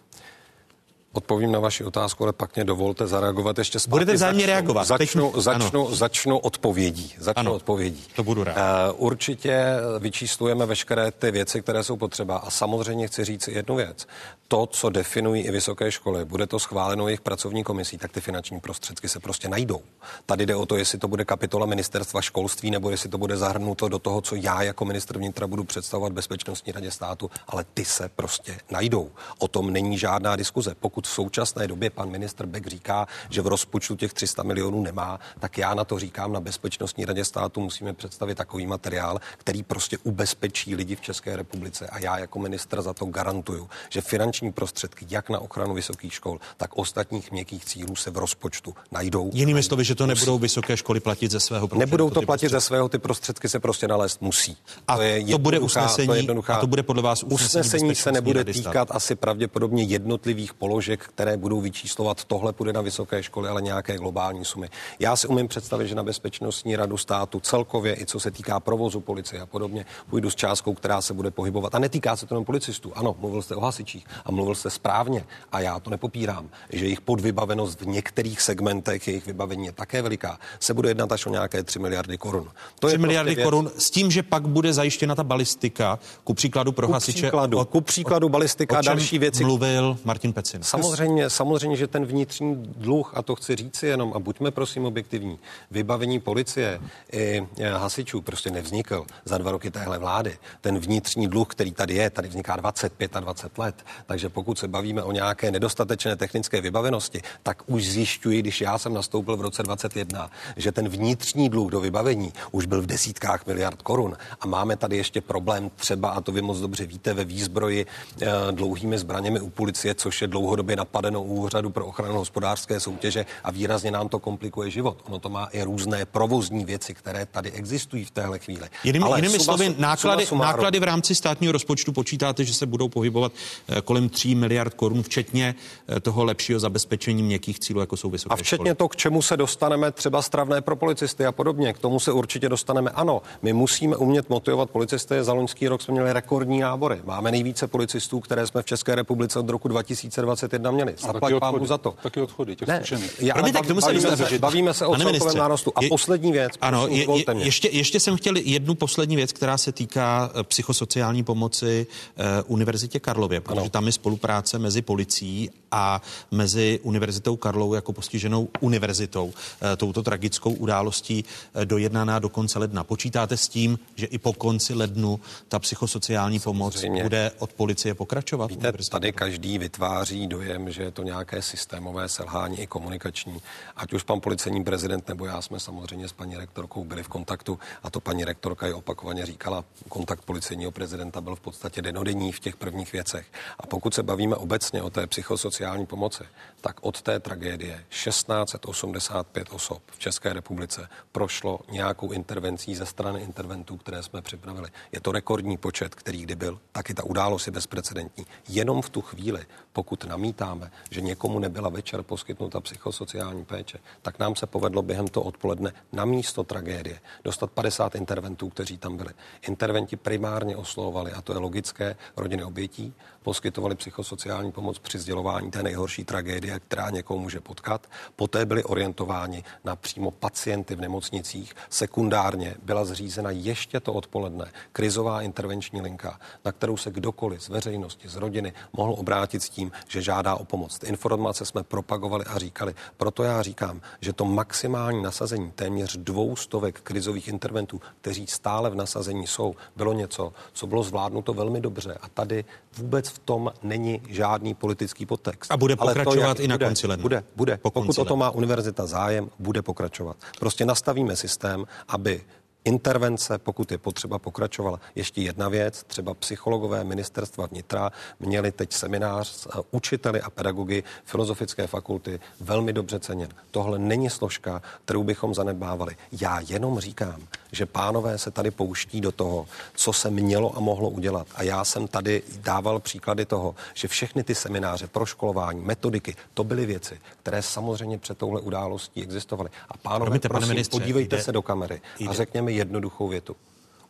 Odpovím 1.17 1.53
na 1.53 1.59
vaši 1.59 1.85
otázku, 1.85 2.25
ale 2.25 2.33
pak 2.33 2.57
mě 2.57 2.65
dovolte 2.65 3.07
zareagovat 3.07 3.59
ještě 3.59 3.79
zpátky. 3.79 3.91
Budete 3.91 4.13
vzájemně 4.13 4.47
reagovat. 4.47 4.85
Začnu, 4.85 5.33
Teď... 5.33 5.43
začnu, 5.43 5.95
začnu 5.95 6.39
odpovědí. 6.39 7.15
Začnu 7.19 7.41
ano, 7.41 7.55
odpovědí. 7.55 8.05
To 8.17 8.23
budu 8.25 8.45
rád. 8.45 8.57
Uh, 8.57 9.07
určitě 9.07 9.65
vyčíslujeme 9.99 10.67
veškeré 10.67 11.11
ty 11.11 11.31
věci, 11.31 11.63
které 11.63 11.85
jsou 11.85 11.97
potřeba. 11.97 12.37
A 12.37 12.51
samozřejmě 12.51 13.07
chci 13.07 13.25
říct 13.25 13.49
jednu 13.49 13.77
věc. 13.77 14.07
To, 14.49 14.67
co 14.67 14.91
definují 14.91 15.43
i 15.43 15.51
vysoké 15.51 15.91
školy, 15.93 16.25
bude 16.25 16.47
to 16.47 16.59
schváleno 16.59 17.09
jejich 17.09 17.21
pracovní 17.21 17.65
komisí, 17.65 17.99
tak 17.99 18.13
ty 18.13 18.21
finanční 18.21 18.61
prostředky 18.61 19.09
se 19.09 19.21
prostě 19.21 19.49
najdou. 19.49 19.81
Tady 20.27 20.47
jde 20.47 20.57
o 20.57 20.67
to, 20.67 20.77
jestli 20.77 20.99
to 20.99 21.09
bude 21.09 21.25
kapitola 21.25 21.67
ministerstva 21.67 22.21
školství, 22.21 22.71
nebo 22.71 22.91
jestli 22.91 23.09
to 23.09 23.19
bude 23.19 23.37
zahrnuto 23.37 23.89
do 23.89 23.99
toho, 23.99 24.21
co 24.21 24.35
já 24.35 24.63
jako 24.63 24.85
ministr 24.85 25.19
vnitra 25.19 25.47
budu 25.47 25.65
představovat 25.65 26.13
Bezpečnostní 26.13 26.73
radě 26.73 26.91
státu, 26.91 27.31
ale 27.49 27.65
ty 27.75 27.85
se 27.85 28.11
prostě 28.17 28.59
najdou. 28.71 29.11
O 29.39 29.49
tom 29.49 29.73
není 29.73 29.99
žádná 29.99 30.37
diskuze. 30.37 30.75
Pokud 30.81 31.04
pokud 31.05 31.11
v 31.11 31.15
současné 31.15 31.69
době 31.69 31.91
pan 31.91 32.11
ministr 32.11 32.47
Beck 32.47 32.67
říká, 32.67 33.07
že 33.31 33.43
v 33.43 33.47
rozpočtu 33.47 33.97
těch 33.97 34.13
300 34.13 34.43
milionů 34.43 34.83
nemá, 34.83 35.21
tak 35.41 35.59
já 35.59 35.75
na 35.75 35.85
to 35.85 35.99
říkám, 35.99 36.33
na 36.33 36.41
Bezpečnostní 36.41 37.05
radě 37.05 37.25
státu 37.25 37.61
musíme 37.61 37.93
představit 37.93 38.35
takový 38.35 38.67
materiál, 38.67 39.21
který 39.37 39.63
prostě 39.63 39.99
ubezpečí 40.03 40.75
lidi 40.75 40.97
v 40.97 41.01
České 41.01 41.37
republice. 41.37 41.87
A 41.87 41.99
já 41.99 42.19
jako 42.19 42.39
ministr 42.39 42.83
za 42.83 42.93
to 42.93 43.05
garantuju, 43.07 43.69
že 43.89 44.01
finanční 44.01 44.53
prostředky, 44.53 45.07
jak 45.11 45.31
na 45.31 45.39
ochranu 45.39 45.75
vysokých 45.75 46.15
škol, 46.15 46.39
tak 46.57 46.71
ostatních 46.75 47.33
měkkých 47.33 47.65
cílů 47.65 47.97
se 47.97 48.11
v 48.11 48.19
rozpočtu 48.19 48.75
najdou. 48.93 49.31
Jinými 49.35 49.63
slovy, 49.63 49.85
že 49.85 49.95
to 49.95 50.07
nebudou 50.07 50.39
vysoké 50.39 50.77
školy 50.77 51.01
platit 51.01 51.31
ze 51.31 51.41
svého 51.41 51.69
prostředku. 51.69 51.81
Nebudou 51.81 52.11
to 52.11 52.23
platit 52.23 52.51
ze 52.51 52.61
svého, 52.61 52.89
ty 52.89 52.99
prostředky 52.99 53.49
se 53.49 53.61
prostě 53.61 53.89
nalézt 53.89 54.23
musí. 54.23 54.57
A 54.89 54.97
to, 54.97 55.03
je 55.03 55.25
to 55.25 55.39
bude 55.39 55.59
usnesení, 55.59 56.07
to 56.07 56.15
je 56.15 56.43
a 56.49 56.61
to 56.61 56.67
bude 56.67 56.83
podle 56.83 57.03
vás 57.03 57.23
usnesení, 57.23 57.61
usnesení 57.61 57.95
se 57.95 58.13
nebude 58.13 58.45
týkat 58.45 58.89
asi 58.91 59.15
pravděpodobně 59.15 59.83
jednotlivých 59.83 60.55
položek, 60.55 60.94
které 60.97 61.37
budou 61.37 61.61
vyčíslovat, 61.61 62.25
tohle 62.25 62.53
půjde 62.53 62.73
na 62.73 62.81
vysoké 62.81 63.23
školy, 63.23 63.49
ale 63.49 63.63
nějaké 63.63 63.97
globální 63.97 64.45
sumy. 64.45 64.69
Já 64.99 65.17
si 65.17 65.27
umím 65.29 65.49
představit, 65.49 65.89
že 65.89 65.95
na 65.95 66.03
Bezpečnostní 66.03 66.77
radu 66.77 66.97
státu 66.97 67.41
celkově, 67.41 68.01
i 68.01 68.07
co 68.07 68.21
se 68.21 68.31
týká 68.31 68.61
provozu 68.61 69.01
policie 69.01 69.41
a 69.41 69.47
podobně, 69.47 69.87
půjdu 70.11 70.31
s 70.31 70.35
částkou, 70.35 70.75
která 70.75 71.01
se 71.01 71.15
bude 71.15 71.31
pohybovat. 71.31 71.75
A 71.75 71.79
netýká 71.79 72.17
se 72.17 72.27
to 72.27 72.35
jenom 72.35 72.45
policistů. 72.45 72.93
Ano, 72.95 73.17
mluvil 73.21 73.43
jste 73.43 73.55
o 73.55 73.61
hasičích 73.61 74.07
a 74.25 74.33
mluvil 74.33 74.55
jste 74.55 74.71
správně. 74.71 75.25
A 75.53 75.61
já 75.61 75.81
to 75.81 75.91
nepopírám, 75.91 76.49
že 76.71 76.85
jejich 76.85 77.01
podvybavenost 77.01 77.81
v 77.81 77.87
některých 77.87 78.41
segmentech, 78.41 79.09
jejich 79.09 79.27
vybavení 79.27 79.67
je 79.67 79.73
také 79.73 80.03
veliká. 80.03 80.39
Se 80.61 80.75
bude 80.75 80.91
jednat 80.91 81.13
až 81.13 81.27
o 81.27 81.31
nějaké 81.31 81.63
3 81.63 81.79
miliardy 81.79 82.19
korun. 82.19 82.51
To 82.79 82.87
3 82.87 82.95
je 82.95 82.99
miliardy 82.99 83.31
prostě 83.31 83.45
korun 83.45 83.71
s 83.79 83.91
tím, 83.91 84.11
že 84.11 84.23
pak 84.23 84.49
bude 84.49 84.73
zajištěna 84.73 85.15
ta 85.15 85.25
balistika, 85.25 85.99
ku 86.25 86.35
příkladu 86.35 86.73
pro 86.73 86.87
ku 86.87 86.93
hasiče. 86.93 87.23
Příkladu, 87.23 87.59
o, 87.59 87.65
ku 87.65 87.81
příkladu 87.81 88.29
balistika 88.29 88.79
a 88.79 88.81
další 88.81 89.19
věci. 89.19 89.45
Mluvil 89.45 89.99
Martin 90.05 90.33
Pecin. 90.33 90.63
Samozřejmě, 90.63 90.84
samozřejmě, 91.29 91.77
že 91.77 91.87
ten 91.87 92.05
vnitřní 92.05 92.57
dluh, 92.77 93.13
a 93.15 93.23
to 93.23 93.35
chci 93.35 93.57
říct 93.57 93.83
jenom, 93.83 94.13
a 94.15 94.19
buďme 94.19 94.51
prosím 94.51 94.85
objektivní, 94.85 95.39
vybavení 95.71 96.21
policie 96.21 96.81
i 97.13 97.47
hasičů 97.73 98.21
prostě 98.21 98.51
nevznikl 98.51 99.07
za 99.25 99.39
dva 99.39 99.51
roky 99.51 99.71
téhle 99.71 99.99
vlády. 99.99 100.39
Ten 100.61 100.79
vnitřní 100.79 101.29
dluh, 101.29 101.49
který 101.49 101.73
tady 101.73 101.95
je, 101.95 102.11
tady 102.11 102.29
vzniká 102.29 102.57
25 102.57 103.17
a 103.17 103.21
20 103.21 103.59
let. 103.59 103.75
Takže 104.07 104.29
pokud 104.29 104.59
se 104.59 104.69
bavíme 104.69 105.03
o 105.03 105.13
nějaké 105.13 105.51
nedostatečné 105.51 106.17
technické 106.17 106.61
vybavenosti, 106.61 107.23
tak 107.43 107.63
už 107.67 107.87
zjišťuji, 107.87 108.41
když 108.41 108.61
já 108.61 108.79
jsem 108.79 108.95
nastoupil 108.95 109.37
v 109.37 109.41
roce 109.41 109.63
21, 109.63 110.31
že 110.57 110.73
ten 110.73 110.89
vnitřní 110.89 111.49
dluh 111.49 111.71
do 111.71 111.81
vybavení 111.81 112.33
už 112.53 112.67
byl 112.67 112.83
v 112.83 112.87
desítkách 112.87 113.47
miliard 113.47 113.83
korun. 113.83 114.17
A 114.41 114.47
máme 114.47 114.77
tady 114.77 114.97
ještě 114.97 115.21
problém 115.21 115.71
třeba, 115.77 116.11
a 116.11 116.21
to 116.21 116.33
vy 116.33 116.43
moc 116.43 116.61
dobře 116.61 116.87
víte, 116.87 117.15
ve 117.15 117.25
výzbroji 117.25 117.87
e, 118.23 118.27
dlouhými 118.53 118.99
zbraněmi 118.99 119.41
u 119.41 119.51
policie, 119.51 119.95
což 119.95 120.23
je 120.23 120.29
dlouhodobě 120.29 120.74
napadeno 120.77 121.23
u 121.23 121.35
úřadu 121.35 121.71
pro 121.71 121.87
ochranu 121.87 122.15
hospodářské 122.15 122.81
soutěže 122.81 123.27
a 123.45 123.51
výrazně 123.51 123.91
nám 123.91 124.09
to 124.09 124.19
komplikuje 124.19 124.71
život. 124.71 124.97
Ono 125.07 125.19
to 125.19 125.29
má 125.29 125.45
i 125.45 125.63
různé 125.63 126.05
provozní 126.07 126.65
věci, 126.65 126.95
které 126.95 127.27
tady 127.27 127.51
existují 127.53 128.05
v 128.05 128.11
téhle 128.11 128.39
chvíli. 128.39 128.69
Jinými, 128.85 129.05
Ale 129.05 129.19
jinými 129.19 129.39
slovy, 129.41 129.75
náklady, 129.79 130.27
náklady 130.39 130.81
v 130.81 130.83
rámci 130.83 131.15
státního 131.15 131.53
rozpočtu 131.53 131.93
počítáte, 131.93 132.45
že 132.45 132.55
se 132.55 132.67
budou 132.67 132.89
pohybovat 132.89 133.33
eh, 133.69 133.81
kolem 133.81 134.09
3 134.09 134.35
miliard 134.35 134.75
korun, 134.75 135.03
včetně 135.03 135.55
eh, 135.89 136.01
toho 136.01 136.25
lepšího 136.25 136.61
zabezpečení 136.61 137.23
měkkých 137.23 137.61
cílů, 137.61 137.81
jako 137.81 137.97
jsou 137.97 138.11
vysoké 138.11 138.33
A 138.33 138.37
včetně 138.37 138.57
školy. 138.67 138.75
to, 138.75 138.89
k 138.89 138.97
čemu 138.97 139.23
se 139.23 139.37
dostaneme, 139.37 139.93
třeba 139.93 140.23
stravné 140.23 140.61
pro 140.61 140.77
policisty 140.77 141.27
a 141.27 141.33
podobně. 141.33 141.73
K 141.73 141.79
tomu 141.79 142.01
se 142.01 142.13
určitě 142.13 142.49
dostaneme. 142.49 142.91
Ano, 142.91 143.23
my 143.43 143.53
musíme 143.53 143.97
umět 143.97 144.31
motivovat 144.31 144.71
policisty. 144.71 145.15
Za 145.25 145.33
loňský 145.33 145.69
rok 145.69 145.83
jsme 145.83 145.93
měli 145.93 146.13
rekordní 146.13 146.61
nábory. 146.61 147.01
Máme 147.05 147.31
nejvíce 147.31 147.67
policistů, 147.67 148.21
které 148.21 148.47
jsme 148.47 148.63
v 148.63 148.65
České 148.65 148.95
republice 148.95 149.39
od 149.39 149.49
roku 149.49 149.69
2021 149.69 150.64
měli. 150.71 150.95
Zaplať 150.99 151.35
pámu 151.41 151.67
za 151.67 151.79
to. 151.79 151.95
Taky 152.03 152.21
odchody 152.21 152.57
těch 152.57 152.69
ne, 152.69 152.83
já, 153.19 153.35
Promiňte, 153.35 153.59
bavíme, 153.59 153.81
bavíme, 153.81 154.17
se, 154.17 154.39
bavíme 154.39 154.75
se 154.75 154.87
o 154.87 154.97
celkovém 154.97 155.37
nárostu. 155.37 155.73
A 155.75 155.83
je, 155.83 155.89
poslední 155.89 156.33
věc. 156.33 156.53
Ano, 156.61 156.87
je, 156.89 157.07
je, 157.17 157.25
ještě, 157.37 157.69
ještě 157.73 158.01
jsem 158.01 158.17
chtěl 158.17 158.37
jednu 158.37 158.75
poslední 158.75 159.17
věc, 159.17 159.33
která 159.33 159.59
se 159.59 159.73
týká 159.73 160.31
eh, 160.35 160.43
psychosociální 160.43 161.25
pomoci 161.25 161.87
uh, 162.17 162.25
Univerzitě 162.47 163.01
Karlově, 163.01 163.41
protože 163.41 163.61
ano. 163.61 163.71
tam 163.71 163.87
je 163.87 163.93
spolupráce 163.93 164.59
mezi 164.59 164.83
policií 164.83 165.51
a 165.75 166.03
mezi 166.31 166.81
Univerzitou 166.83 167.37
Karlovou 167.37 167.75
jako 167.75 167.93
postiženou 167.93 168.49
univerzitou. 168.61 169.27
Uh, 169.27 169.33
touto 169.77 170.03
tragickou 170.03 170.53
událostí 170.53 171.25
uh, 171.25 171.65
dojednaná 171.65 172.19
do 172.19 172.29
konce 172.29 172.59
ledna. 172.59 172.85
Počítáte 172.85 173.37
s 173.37 173.49
tím, 173.49 173.79
že 173.95 174.07
i 174.07 174.19
po 174.19 174.33
konci 174.33 174.75
lednu 174.75 175.21
ta 175.49 175.59
psychosociální 175.59 176.41
pomoc 176.41 176.75
Samozřejmě. 176.75 177.03
bude 177.03 177.33
od 177.39 177.53
policie 177.53 177.95
pokračovat? 177.95 178.51
Víte, 178.51 178.73
tady 178.91 179.13
každý 179.13 179.59
vytváří 179.59 180.27
dojem, 180.27 180.71
že 180.71 180.83
je 180.83 180.91
to 180.91 181.03
nějaké 181.03 181.43
systémové 181.43 182.09
selhání 182.09 182.61
i 182.61 182.67
komunikační. 182.67 183.43
Ať 183.77 183.93
už 183.93 184.03
pan 184.03 184.21
policejní 184.21 184.65
prezident 184.65 185.09
nebo 185.09 185.27
já 185.27 185.43
jsme 185.43 185.61
samozřejmě 185.61 186.09
s 186.09 186.13
paní 186.13 186.37
rektorkou 186.37 186.85
byli 186.85 187.03
v 187.03 187.09
kontaktu 187.09 187.59
a 187.83 187.91
to 187.91 188.01
paní 188.01 188.25
rektorka 188.25 188.67
i 188.67 188.73
opakovaně 188.73 189.27
říkala, 189.27 189.65
kontakt 189.89 190.23
policejního 190.23 190.71
prezidenta 190.71 191.21
byl 191.21 191.37
v 191.37 191.41
podstatě 191.41 191.83
denodenní 191.83 192.33
v 192.33 192.41
těch 192.41 192.57
prvních 192.57 192.93
věcech. 192.93 193.27
A 193.59 193.67
pokud 193.67 193.95
se 193.95 194.03
bavíme 194.03 194.37
obecně 194.37 194.83
o 194.83 194.91
té 194.91 195.07
psychosociální 195.07 195.64
pomoci, 195.87 196.25
tak 196.61 196.77
od 196.81 197.03
té 197.03 197.21
tragédie 197.21 197.85
1685 197.89 199.49
osob 199.51 199.83
v 199.91 199.99
České 199.99 200.33
republice 200.33 200.89
prošlo 201.13 201.61
nějakou 201.71 202.13
intervencí 202.13 202.75
ze 202.75 202.87
strany 202.87 203.21
interventů, 203.21 203.77
které 203.77 204.03
jsme 204.03 204.23
připravili. 204.23 204.69
Je 204.93 205.01
to 205.01 205.13
rekordní 205.13 205.57
počet, 205.57 205.95
který 205.95 206.23
kdy 206.23 206.35
byl, 206.35 206.61
taky 206.73 206.95
ta 206.95 207.05
událost 207.05 207.47
je 207.47 207.53
bezprecedentní. 207.53 208.27
Jenom 208.49 208.83
v 208.83 208.91
tu 208.91 209.01
chvíli, 209.01 209.47
pokud 209.73 210.05
namítáme, 210.05 210.71
že 210.91 211.01
někomu 211.01 211.39
nebyla 211.39 211.69
večer 211.69 212.03
poskytnuta 212.03 212.61
psychosociální 212.61 213.45
péče, 213.45 213.79
tak 214.03 214.19
nám 214.19 214.37
se 214.37 214.47
povedlo 214.47 214.83
během 214.83 215.09
toho 215.09 215.27
odpoledne 215.27 215.73
na 215.93 216.05
místo 216.05 216.45
tragédie 216.45 217.01
dostat 217.25 217.51
50 217.51 217.95
interventů, 217.95 218.49
kteří 218.49 218.79
tam 218.79 218.97
byli. 218.97 219.11
Interventi 219.43 219.97
primárně 219.97 220.57
oslovovali, 220.57 221.13
a 221.13 221.23
to 221.23 221.33
je 221.33 221.39
logické, 221.39 221.97
rodiny 222.17 222.45
obětí, 222.45 222.95
poskytovali 223.25 223.75
psychosociální 223.75 224.53
pomoc 224.53 224.79
při 224.79 224.99
sdělování 224.99 225.51
té 225.51 225.63
nejhorší 225.63 226.05
tragédie, 226.05 226.61
která 226.61 226.91
někoho 226.91 227.19
může 227.19 227.41
potkat. 227.41 227.87
Poté 228.17 228.47
byli 228.47 228.65
orientováni 228.65 229.45
na 229.65 229.77
přímo 229.77 230.11
pacienty 230.11 230.75
v 230.75 230.81
nemocnicích. 230.81 231.55
Sekundárně 231.71 232.57
byla 232.63 232.85
zřízena 232.85 233.31
ještě 233.31 233.81
to 233.81 233.93
odpoledne 233.93 234.53
krizová 234.73 235.23
intervenční 235.23 235.81
linka, 235.81 236.21
na 236.45 236.53
kterou 236.53 236.77
se 236.77 236.91
kdokoliv 236.91 237.43
z 237.43 237.49
veřejnosti, 237.49 238.09
z 238.09 238.17
rodiny 238.17 238.53
mohl 238.73 238.95
obrátit 238.99 239.43
s 239.43 239.49
tím, 239.49 239.73
že 239.89 240.03
žádá 240.03 240.35
o 240.35 240.45
pomoc. 240.45 240.79
Ty 240.79 240.87
informace 240.87 241.47
jsme 241.47 241.63
propagovali 241.63 242.25
a 242.25 242.39
říkali. 242.39 242.75
Proto 242.97 243.23
já 243.23 243.43
říkám, 243.43 243.81
že 244.01 244.13
to 244.13 244.25
maximální 244.25 245.03
nasazení 245.03 245.51
téměř 245.51 245.97
dvou 245.97 246.37
stovek 246.37 246.81
krizových 246.81 247.29
interventů, 247.29 247.81
kteří 248.01 248.27
stále 248.27 248.71
v 248.71 248.75
nasazení 248.75 249.27
jsou, 249.27 249.55
bylo 249.77 249.93
něco, 249.93 250.33
co 250.53 250.67
bylo 250.67 250.83
zvládnuto 250.83 251.35
velmi 251.35 251.61
dobře. 251.61 251.99
A 252.01 252.09
tady 252.09 252.45
vůbec 252.77 253.14
v 253.15 253.19
tom 253.19 253.53
není 253.63 254.03
žádný 254.09 254.55
politický 254.55 255.07
podtext. 255.07 255.53
A 255.53 255.57
bude 255.57 255.77
pokračovat 255.77 256.25
Ale 256.25 256.35
to, 256.35 256.43
i 256.43 256.49
na 256.49 256.55
bude, 256.55 256.67
konci 256.67 256.87
ledna. 256.87 257.03
Bude, 257.03 257.25
bude. 257.37 257.57
Po 257.63 257.71
Pokud 257.71 257.99
o 257.99 258.05
to 258.05 258.17
má 258.17 258.31
univerzita 258.31 258.87
zájem, 258.87 259.31
bude 259.39 259.63
pokračovat. 259.63 260.17
Prostě 260.41 260.67
nastavíme 260.67 261.17
systém, 261.17 261.65
aby 261.89 262.21
intervence, 262.65 263.39
pokud 263.39 263.73
je 263.73 263.79
potřeba, 263.79 264.19
pokračovala. 264.19 264.81
Ještě 264.95 265.23
jedna 265.23 265.49
věc, 265.49 265.85
třeba 265.87 266.15
psychologové 266.15 266.85
ministerstva 266.85 267.47
vnitra 267.47 267.91
měli 268.21 268.53
teď 268.53 268.73
seminář 268.73 269.29
s 269.29 269.47
eh, 269.47 269.63
učiteli 269.71 270.21
a 270.21 270.31
pedagogy 270.31 270.83
Filozofické 271.05 271.67
fakulty, 271.67 272.21
velmi 272.41 272.73
dobře 272.73 273.01
ceněn. 273.01 273.29
Tohle 273.51 273.79
není 273.79 274.11
složka, 274.11 274.63
kterou 274.85 275.05
bychom 275.05 275.35
zanedbávali. 275.35 275.97
Já 276.13 276.41
jenom 276.41 276.81
říkám, 276.81 277.21
že 277.53 277.67
pánové 277.67 278.19
se 278.19 278.31
tady 278.31 278.51
pouští 278.51 279.01
do 279.01 279.13
toho, 279.13 279.47
co 279.75 279.93
se 279.93 280.11
mělo 280.11 280.57
a 280.57 280.61
mohlo 280.61 280.91
udělat. 280.91 281.27
A 281.35 281.43
já 281.43 281.65
jsem 281.65 281.89
tady 281.89 282.23
dával 282.41 282.81
příklady 282.81 283.25
toho, 283.25 283.55
že 283.75 283.89
všechny 283.89 284.25
ty 284.25 284.35
semináře, 284.35 284.87
proškolování, 284.87 285.61
metodiky, 285.61 286.17
to 286.35 286.45
byly 286.45 286.67
věci, 286.67 287.01
které 287.23 287.43
samozřejmě 287.43 287.99
před 287.99 288.19
touhle 288.19 288.41
událostí 288.41 289.03
existovaly. 289.03 289.51
A 289.69 289.77
pánové, 289.77 290.05
Promiňte, 290.05 290.29
prosím, 290.29 290.43
pane 290.43 290.55
ministře, 290.55 290.81
podívejte 290.81 291.17
jde, 291.17 291.23
se 291.23 291.33
do 291.33 291.43
kamery 291.43 291.81
jde. 291.99 292.11
a 292.11 292.13
řekněme 292.13 292.53
jednoduchou 292.57 293.09
větu. 293.09 293.37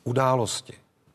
Události 0.05 0.73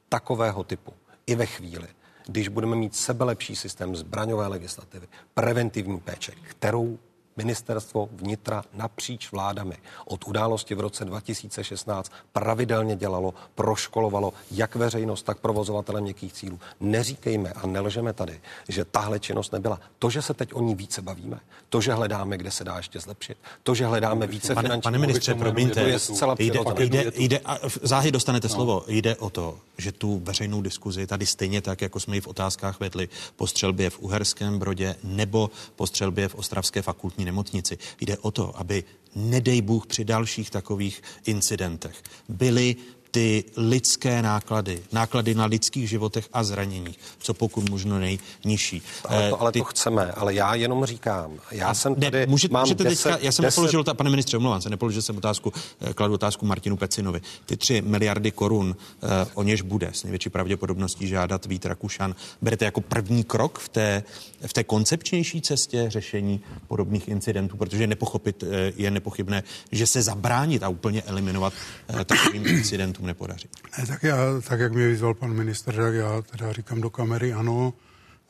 takového 0.10 0.64
typu 0.64 0.94
i 1.28 1.36
ve 1.36 1.46
chvíli, 1.46 1.88
když 2.28 2.48
budeme 2.48 2.76
mít 2.76 2.96
sebelepší 2.96 3.56
systém 3.56 3.96
zbraňové 3.96 4.48
legislativy, 4.48 5.08
preventivní 5.34 6.00
péče, 6.00 6.32
kterou 6.50 7.00
Ministerstvo 7.38 8.10
vnitra 8.12 8.64
napříč 8.74 9.32
vládami 9.32 9.78
od 10.06 10.28
události 10.28 10.76
v 10.76 10.80
roce 10.80 11.06
2016 11.06 12.12
pravidelně 12.34 12.96
dělalo, 12.96 13.34
proškolovalo 13.56 14.34
jak 14.52 14.76
veřejnost, 14.76 15.24
tak 15.24 15.40
provozovatele 15.40 16.02
měkkých 16.02 16.34
cílů. 16.34 16.60
Neříkejme 16.80 17.54
a 17.54 17.68
nelžeme 17.68 18.14
tady, 18.14 18.42
že 18.68 18.86
tahle 18.86 19.20
činnost 19.20 19.54
nebyla. 19.54 19.80
To, 20.00 20.10
že 20.10 20.22
se 20.22 20.34
teď 20.34 20.54
o 20.54 20.62
ní 20.62 20.76
více 20.76 21.02
bavíme, 21.02 21.40
to, 21.70 21.82
že 21.82 21.94
hledáme, 21.94 22.38
kde 22.38 22.52
se 22.52 22.64
dá 22.64 22.78
ještě 22.78 23.00
zlepšit, 23.00 23.38
to, 23.64 23.76
že 23.76 23.86
hledáme 23.86 24.28
více 24.28 24.56
pane, 24.56 24.68
finanční 24.68 24.82
pane 24.82 24.98
ministře, 24.98 25.34
promiňte, 25.34 25.82
to 25.82 25.88
je 25.88 26.00
zcela 26.00 26.36
jde, 26.40 26.60
jde, 26.86 27.12
jde, 27.16 27.40
a 27.40 27.58
záhy 27.82 28.12
dostanete 28.12 28.48
no. 28.48 28.54
slovo. 28.54 28.84
Jde 28.88 29.16
o 29.16 29.30
to, 29.30 29.58
že 29.78 29.92
tu 29.92 30.20
veřejnou 30.24 30.62
diskuzi 30.62 31.08
tady 31.08 31.26
stejně 31.26 31.62
tak, 31.62 31.82
jako 31.82 32.00
jsme 32.00 32.16
ji 32.16 32.22
v 32.22 32.28
otázkách 32.28 32.80
vedli 32.80 33.10
po 33.36 33.48
střelbě 33.48 33.90
v 33.90 34.00
Uherském 34.00 34.60
Brodě 34.60 34.96
nebo 35.04 35.50
po 35.76 35.88
střelbě 35.88 36.28
v 36.28 36.36
Ostravské 36.36 36.82
fakultní 36.82 37.26
nemocnici. 37.30 37.78
Jde 38.02 38.18
o 38.18 38.32
to, 38.32 38.60
aby 38.60 38.84
nedej 39.16 39.62
Bůh 39.62 39.88
při 39.88 40.06
dalších 40.06 40.50
takových 40.50 41.02
incidentech 41.26 42.04
byly 42.30 42.76
ty 43.12 43.44
lidské 43.58 44.22
náklady, 44.22 44.82
náklady 44.92 45.36
na 45.36 45.46
lidských 45.46 45.90
životech 45.90 46.30
a 46.34 46.44
zraněních, 46.44 47.00
co 47.20 47.34
pokud 47.34 47.70
možno 47.70 48.00
nejnižší. 48.00 48.82
Ale 49.06 49.30
to, 49.30 49.36
Eh, 49.36 49.40
ale 49.40 49.52
ty, 49.52 49.60
to 49.60 49.66
chceme, 49.66 50.12
ale 50.12 50.34
já 50.34 50.56
jenom 50.56 50.86
říkám, 50.86 51.32
já 51.52 51.74
jsem 51.74 51.96
tady, 51.96 52.20
ne, 52.20 52.26
můžete, 52.26 52.54
mám 52.54 52.64
můžete 52.64 52.84
deset, 52.84 53.04
teďka, 53.04 53.26
já 53.26 53.32
jsem 53.32 53.44
deset, 53.44 53.58
nepoložil, 53.58 53.84
ta, 53.84 53.94
pane 53.94 54.10
ministře, 54.10 54.38
omlouvám 54.38 54.62
se, 54.62 54.70
nepoložil 54.70 55.02
jsem 55.02 55.18
otázku, 55.18 55.54
eh, 55.82 55.94
kladu 55.94 56.14
otázku 56.14 56.46
Martinu 56.46 56.78
Pecinovi. 56.78 57.22
Ty 57.46 57.58
tři 57.58 57.82
miliardy 57.82 58.32
korun, 58.32 58.76
eh, 59.04 59.08
o 59.34 59.44
něž 59.44 59.62
bude 59.62 59.90
s 59.94 60.04
největší 60.04 60.30
pravděpodobností 60.30 61.08
žádat 61.08 61.46
Vít 61.46 61.66
Rakušan, 61.66 62.16
berete 62.42 62.66
jako 62.66 62.82
první 62.82 63.24
krok 63.24 63.60
v 63.60 63.70
té, 63.70 64.04
v 64.48 64.54
té 64.54 64.64
koncepčnější 64.64 65.42
cestě 65.42 65.86
řešení 65.88 66.42
podobných 66.68 67.08
incidentů, 67.08 67.58
protože 67.58 67.88
nepochopit 67.88 68.44
je 68.78 68.92
nepochybné, 68.92 69.44
že 69.72 69.88
se 69.88 70.02
zabránit 70.02 70.64
a 70.64 70.70
úplně 70.70 71.02
eliminovat 71.02 71.54
eh, 71.90 72.06
takovým 72.06 72.48
incidentům 72.48 72.99
nepodaří. 73.00 73.50
Ne, 73.78 73.86
tak, 73.86 74.04
já, 74.04 74.18
tak 74.48 74.60
jak 74.60 74.74
mě 74.74 74.88
vyzval 74.88 75.14
pan 75.14 75.34
minister, 75.34 75.76
tak 75.76 75.94
já 75.94 76.22
teda 76.22 76.54
říkám 76.54 76.82
do 76.82 76.90
kamery, 76.90 77.34
ano, 77.34 77.74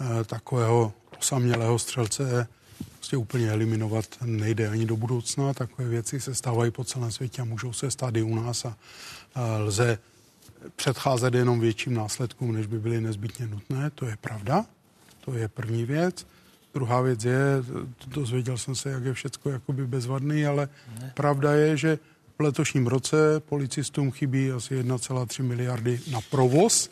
eh, 0.02 0.24
takového 0.24 0.94
osamělého 1.20 1.80
střelce 1.80 2.48
prostě 2.96 3.18
úplně 3.18 3.52
eliminovat 3.52 4.06
nejde 4.22 4.70
ani 4.70 4.86
do 4.86 4.98
budoucna. 4.98 5.54
Takové 5.54 5.88
věci 5.88 6.20
se 6.20 6.36
stávají 6.36 6.72
po 6.72 6.84
celém 6.84 7.12
světě 7.12 7.42
a 7.42 7.46
můžou 7.46 7.74
se 7.74 7.92
stát 7.92 8.16
i 8.16 8.22
u 8.22 8.36
nás 8.36 8.66
a, 8.66 8.78
a 9.36 9.58
lze 9.58 9.98
předcházet 10.76 11.34
jenom 11.34 11.60
větším 11.60 11.94
následkům, 11.94 12.54
než 12.54 12.68
by 12.68 12.80
byly 12.80 13.02
nezbytně 13.02 13.48
nutné. 13.48 13.90
To 13.90 14.06
je 14.06 14.18
pravda. 14.22 14.66
To 15.26 15.34
je 15.34 15.48
první 15.48 15.86
věc. 15.86 16.28
Druhá 16.74 17.02
věc 17.02 17.24
je, 17.24 17.40
dozvěděl 18.08 18.58
jsem 18.58 18.76
se, 18.76 18.90
jak 18.90 19.04
je 19.04 19.14
všecko 19.14 19.50
jakoby 19.50 19.88
bezvadný, 19.88 20.46
ale 20.46 20.70
ne. 21.00 21.12
pravda 21.16 21.54
je, 21.54 21.78
že 21.78 22.00
v 22.40 22.42
letošním 22.42 22.88
roce 22.88 23.40
policistům 23.40 24.12
chybí 24.12 24.52
asi 24.52 24.84
1,3 24.84 25.44
miliardy 25.44 26.00
na 26.12 26.20
provoz 26.32 26.90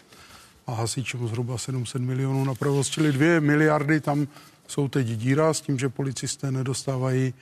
a 0.67 0.73
hasičům 0.73 1.27
zhruba 1.27 1.57
700 1.57 2.01
milionů 2.01 2.45
na 2.45 2.55
provoz, 2.55 2.89
čili 2.89 3.11
2 3.11 3.39
miliardy 3.39 4.01
tam 4.01 4.27
jsou 4.67 4.87
teď 4.87 5.07
díra 5.07 5.53
s 5.53 5.61
tím, 5.61 5.79
že 5.79 5.89
policisté 5.89 6.51
nedostávají, 6.51 7.33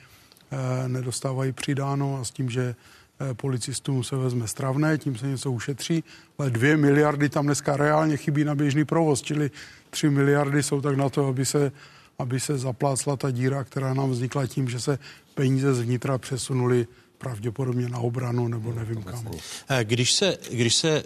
eh, 0.50 0.88
nedostávají 0.88 1.52
přidáno 1.52 2.18
a 2.20 2.24
s 2.24 2.30
tím, 2.30 2.50
že 2.50 2.74
eh, 3.20 3.34
policistům 3.34 4.04
se 4.04 4.16
vezme 4.16 4.48
stravné, 4.48 4.98
tím 4.98 5.18
se 5.18 5.26
něco 5.26 5.52
ušetří, 5.52 6.04
ale 6.38 6.50
2 6.50 6.76
miliardy 6.76 7.28
tam 7.28 7.46
dneska 7.46 7.76
reálně 7.76 8.16
chybí 8.16 8.44
na 8.44 8.54
běžný 8.54 8.84
provoz, 8.84 9.22
čili 9.22 9.50
3 9.90 10.10
miliardy 10.10 10.62
jsou 10.62 10.80
tak 10.80 10.96
na 10.96 11.08
to, 11.08 11.26
aby 11.26 11.46
se, 11.46 11.72
aby 12.18 12.40
se 12.40 12.58
zaplácla 12.58 13.16
ta 13.16 13.30
díra, 13.30 13.64
která 13.64 13.94
nám 13.94 14.10
vznikla 14.10 14.46
tím, 14.46 14.68
že 14.68 14.80
se 14.80 14.98
peníze 15.34 15.74
z 15.74 15.80
vnitra 15.80 16.18
přesunuly 16.18 16.86
pravděpodobně 17.18 17.88
na 17.88 17.98
obranu 17.98 18.48
nebo 18.48 18.72
nevím 18.72 19.02
kam. 19.02 19.30
Eh, 19.68 19.84
Když 19.84 20.12
se, 20.12 20.38
když 20.50 20.74
se 20.74 20.88
eh, 20.88 21.04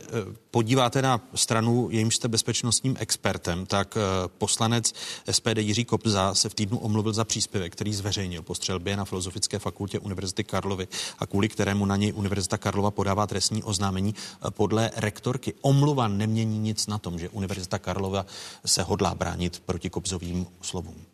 podíváte 0.51 1.03
na 1.03 1.21
stranu, 1.35 1.89
jejímž 1.91 2.17
jste 2.17 2.29
bezpečnostním 2.29 2.97
expertem, 2.99 3.67
tak 3.67 3.97
eh, 3.97 4.01
poslanec 4.39 4.93
SPD 5.31 5.59
Jiří 5.59 5.85
Kopza 5.85 6.35
se 6.35 6.49
v 6.49 6.55
týdnu 6.55 6.79
omluvil 6.79 7.13
za 7.13 7.25
příspěvek, 7.25 7.73
který 7.73 7.95
zveřejnil 7.95 8.43
po 8.43 8.55
střelbě 8.55 8.97
na 8.97 9.05
Filozofické 9.05 9.59
fakultě 9.59 9.99
Univerzity 9.99 10.45
Karlovy 10.45 10.89
a 11.19 11.27
kvůli 11.27 11.49
kterému 11.49 11.87
na 11.87 11.97
něj 11.97 12.13
Univerzita 12.13 12.59
Karlova 12.59 12.91
podává 12.91 13.27
trestní 13.27 13.63
oznámení. 13.63 14.15
Podle 14.51 14.91
rektorky 14.97 15.55
omluva 15.61 16.09
nemění 16.09 16.59
nic 16.59 16.87
na 16.87 16.99
tom, 16.99 17.19
že 17.19 17.29
Univerzita 17.29 17.79
Karlova 17.79 18.27
se 18.67 18.83
hodlá 18.83 19.15
bránit 19.15 19.63
proti 19.67 19.91
Kopzovým 19.91 20.47
slovům. 20.61 21.10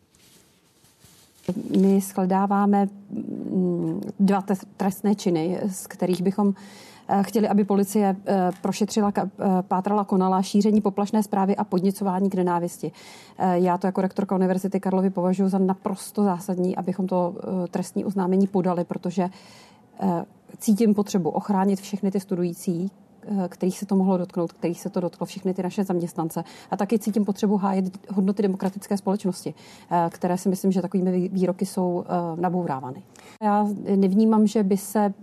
My 1.81 2.01
shledáváme 2.01 2.87
mm, 3.09 4.01
dva 4.19 4.43
trestné 4.77 5.15
činy, 5.15 5.59
z 5.67 5.87
kterých 5.87 6.21
bychom 6.21 6.53
eh, 7.07 7.23
chtěli, 7.23 7.47
aby 7.47 7.63
policie 7.63 8.15
eh, 8.25 8.51
prošetřila, 8.61 9.13
eh, 9.17 9.27
pátrala, 9.61 10.03
konala 10.03 10.41
šíření 10.41 10.81
poplašné 10.81 11.23
zprávy 11.23 11.55
a 11.55 11.63
podněcování 11.63 12.29
k 12.29 12.35
nenávisti. 12.35 12.91
Já 13.53 13.77
to 13.77 13.87
jako 13.87 14.01
rektorka 14.01 14.35
Univerzity 14.35 14.79
Karlovy 14.79 15.09
považuji 15.09 15.49
za 15.49 15.57
naprosto 15.57 16.23
zásadní, 16.23 16.75
abychom 16.75 17.07
to 17.07 17.35
trestní 17.71 18.05
oznámení 18.05 18.47
podali, 18.47 18.83
protože 18.83 19.29
cítím 20.57 20.93
potřebu 20.93 21.29
ochránit 21.29 21.81
všechny 21.81 22.11
ty 22.11 22.19
studující, 22.19 22.91
kterých 23.47 23.79
se 23.79 23.85
to 23.85 23.95
mohlo 23.95 24.17
dotknout, 24.17 24.53
kterých 24.53 24.81
se 24.81 24.89
to 24.89 24.99
dotklo 24.99 25.25
všechny 25.25 25.53
ty 25.53 25.63
naše 25.63 25.83
zaměstnance. 25.83 26.43
A 26.71 26.77
taky 26.77 26.99
cítím 26.99 27.25
potřebu 27.25 27.57
hájit 27.57 28.09
hodnoty 28.11 28.41
demokratické 28.41 28.97
společnosti, 28.97 29.53
eh, 29.91 30.09
které 30.11 30.37
si 30.37 30.49
myslím, 30.49 30.71
že 30.71 30.81
takovými 30.81 31.29
výroky 31.29 31.65
jsou 31.65 32.03
eh, 32.05 32.41
nabourávány. 32.41 33.03
Já 33.43 33.67
nevnímám, 33.95 34.47
že 34.47 34.63
by 34.63 34.77
se, 34.77 35.13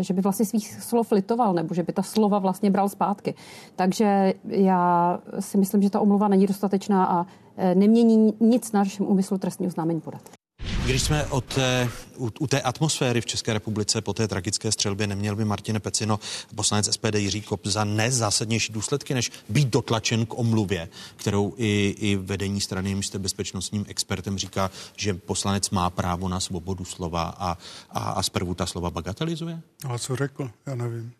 že 0.00 0.14
by 0.14 0.22
vlastně 0.22 0.46
svých 0.46 0.72
slov 0.72 1.12
litoval, 1.12 1.54
nebo 1.54 1.74
že 1.74 1.82
by 1.82 1.92
ta 1.92 2.02
slova 2.02 2.38
vlastně 2.38 2.70
bral 2.70 2.88
zpátky. 2.88 3.34
Takže 3.76 4.34
já 4.44 5.20
si 5.40 5.58
myslím, 5.58 5.82
že 5.82 5.90
ta 5.90 6.00
omluva 6.00 6.28
není 6.28 6.46
dostatečná 6.46 7.06
a 7.06 7.26
nemění 7.74 8.34
nic 8.40 8.72
na 8.72 8.80
našem 8.80 9.06
úmyslu 9.06 9.38
trestní 9.38 9.66
oznámení 9.66 10.00
podat. 10.00 10.41
Když 10.84 11.02
jsme 11.02 11.26
o 11.26 11.40
té, 11.40 11.88
u, 12.16 12.30
u 12.38 12.46
té 12.46 12.60
atmosféry 12.60 13.20
v 13.20 13.26
České 13.26 13.52
republice 13.52 14.00
po 14.00 14.12
té 14.12 14.28
tragické 14.28 14.72
střelbě 14.72 15.06
neměl 15.06 15.36
by 15.36 15.44
Martine 15.44 15.80
Pecino, 15.80 16.20
poslanec 16.54 16.94
SPD 16.94 17.14
Jiří 17.14 17.42
Kop, 17.42 17.66
za 17.66 17.84
nezásadnější 17.84 18.72
důsledky, 18.72 19.14
než 19.14 19.32
být 19.48 19.68
dotlačen 19.68 20.26
k 20.26 20.38
omluvě, 20.38 20.88
kterou 21.16 21.54
i, 21.56 21.94
i 21.98 22.16
vedení 22.16 22.60
strany, 22.60 22.88
jimž 22.88 23.06
jste 23.06 23.18
bezpečnostním 23.18 23.84
expertem, 23.88 24.38
říká, 24.38 24.70
že 24.96 25.14
poslanec 25.14 25.70
má 25.70 25.90
právo 25.90 26.28
na 26.28 26.40
svobodu 26.40 26.84
slova 26.84 27.22
a, 27.38 27.58
a, 27.90 28.10
a 28.10 28.22
zprvu 28.22 28.54
ta 28.54 28.66
slova 28.66 28.90
bagatelizuje? 28.90 29.60
A 29.88 29.98
co 29.98 30.16
řekl? 30.16 30.50
Já 30.66 30.74
nevím. 30.74 31.12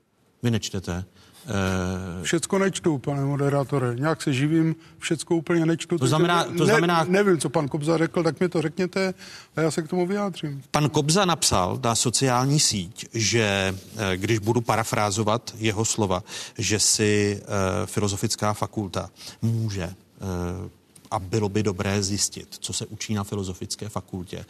Vy 0.42 0.50
nečtete? 0.50 1.04
Uh, 1.44 2.22
všecko 2.22 2.58
nečtu, 2.58 2.98
pane 2.98 3.24
moderátore. 3.24 3.94
Nějak 3.94 4.22
se 4.22 4.32
živím, 4.32 4.76
všecko 4.98 5.36
úplně 5.36 5.66
nečtu. 5.66 5.98
To 5.98 6.06
znamená, 6.06 6.44
to 6.44 6.66
znamená... 6.66 7.04
Ne, 7.04 7.10
nevím, 7.10 7.38
co 7.38 7.50
pan 7.50 7.68
Kobza 7.68 7.98
řekl, 7.98 8.22
tak 8.22 8.40
mi 8.40 8.48
to 8.48 8.62
řekněte 8.62 9.14
a 9.56 9.60
já 9.60 9.70
se 9.70 9.82
k 9.82 9.88
tomu 9.88 10.06
vyjádřím. 10.06 10.62
Pan 10.70 10.90
Kobza 10.90 11.24
napsal 11.24 11.80
na 11.84 11.94
sociální 11.94 12.60
síť, 12.60 13.06
že 13.14 13.74
eh, 13.96 14.16
když 14.16 14.38
budu 14.38 14.60
parafrázovat 14.60 15.54
jeho 15.58 15.84
slova, 15.84 16.24
že 16.58 16.78
si 16.78 17.40
uh, 17.40 17.86
filozofická 17.86 18.52
fakulta 18.52 19.10
může 19.42 19.84
uh, 19.84 20.68
a 21.10 21.18
bylo 21.18 21.48
by 21.48 21.62
dobré 21.62 22.02
zjistit, 22.02 22.56
co 22.58 22.72
se 22.72 22.86
učí 22.86 23.14
na 23.14 23.24
filozofické 23.24 23.88
fakultě 23.88 24.44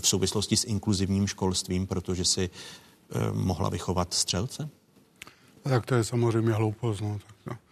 v 0.00 0.08
souvislosti 0.08 0.56
s 0.56 0.64
inkluzivním 0.64 1.26
školstvím, 1.26 1.86
protože 1.86 2.24
si 2.24 2.50
mohla 3.32 3.68
vychovat 3.68 4.14
střelce? 4.14 4.68
Tak 5.68 5.86
to 5.86 5.94
je 5.94 6.04
samozřejmě 6.04 6.52
hloupost. 6.52 7.00
No, 7.00 7.18
tak 7.26 7.36
to. 7.44 7.66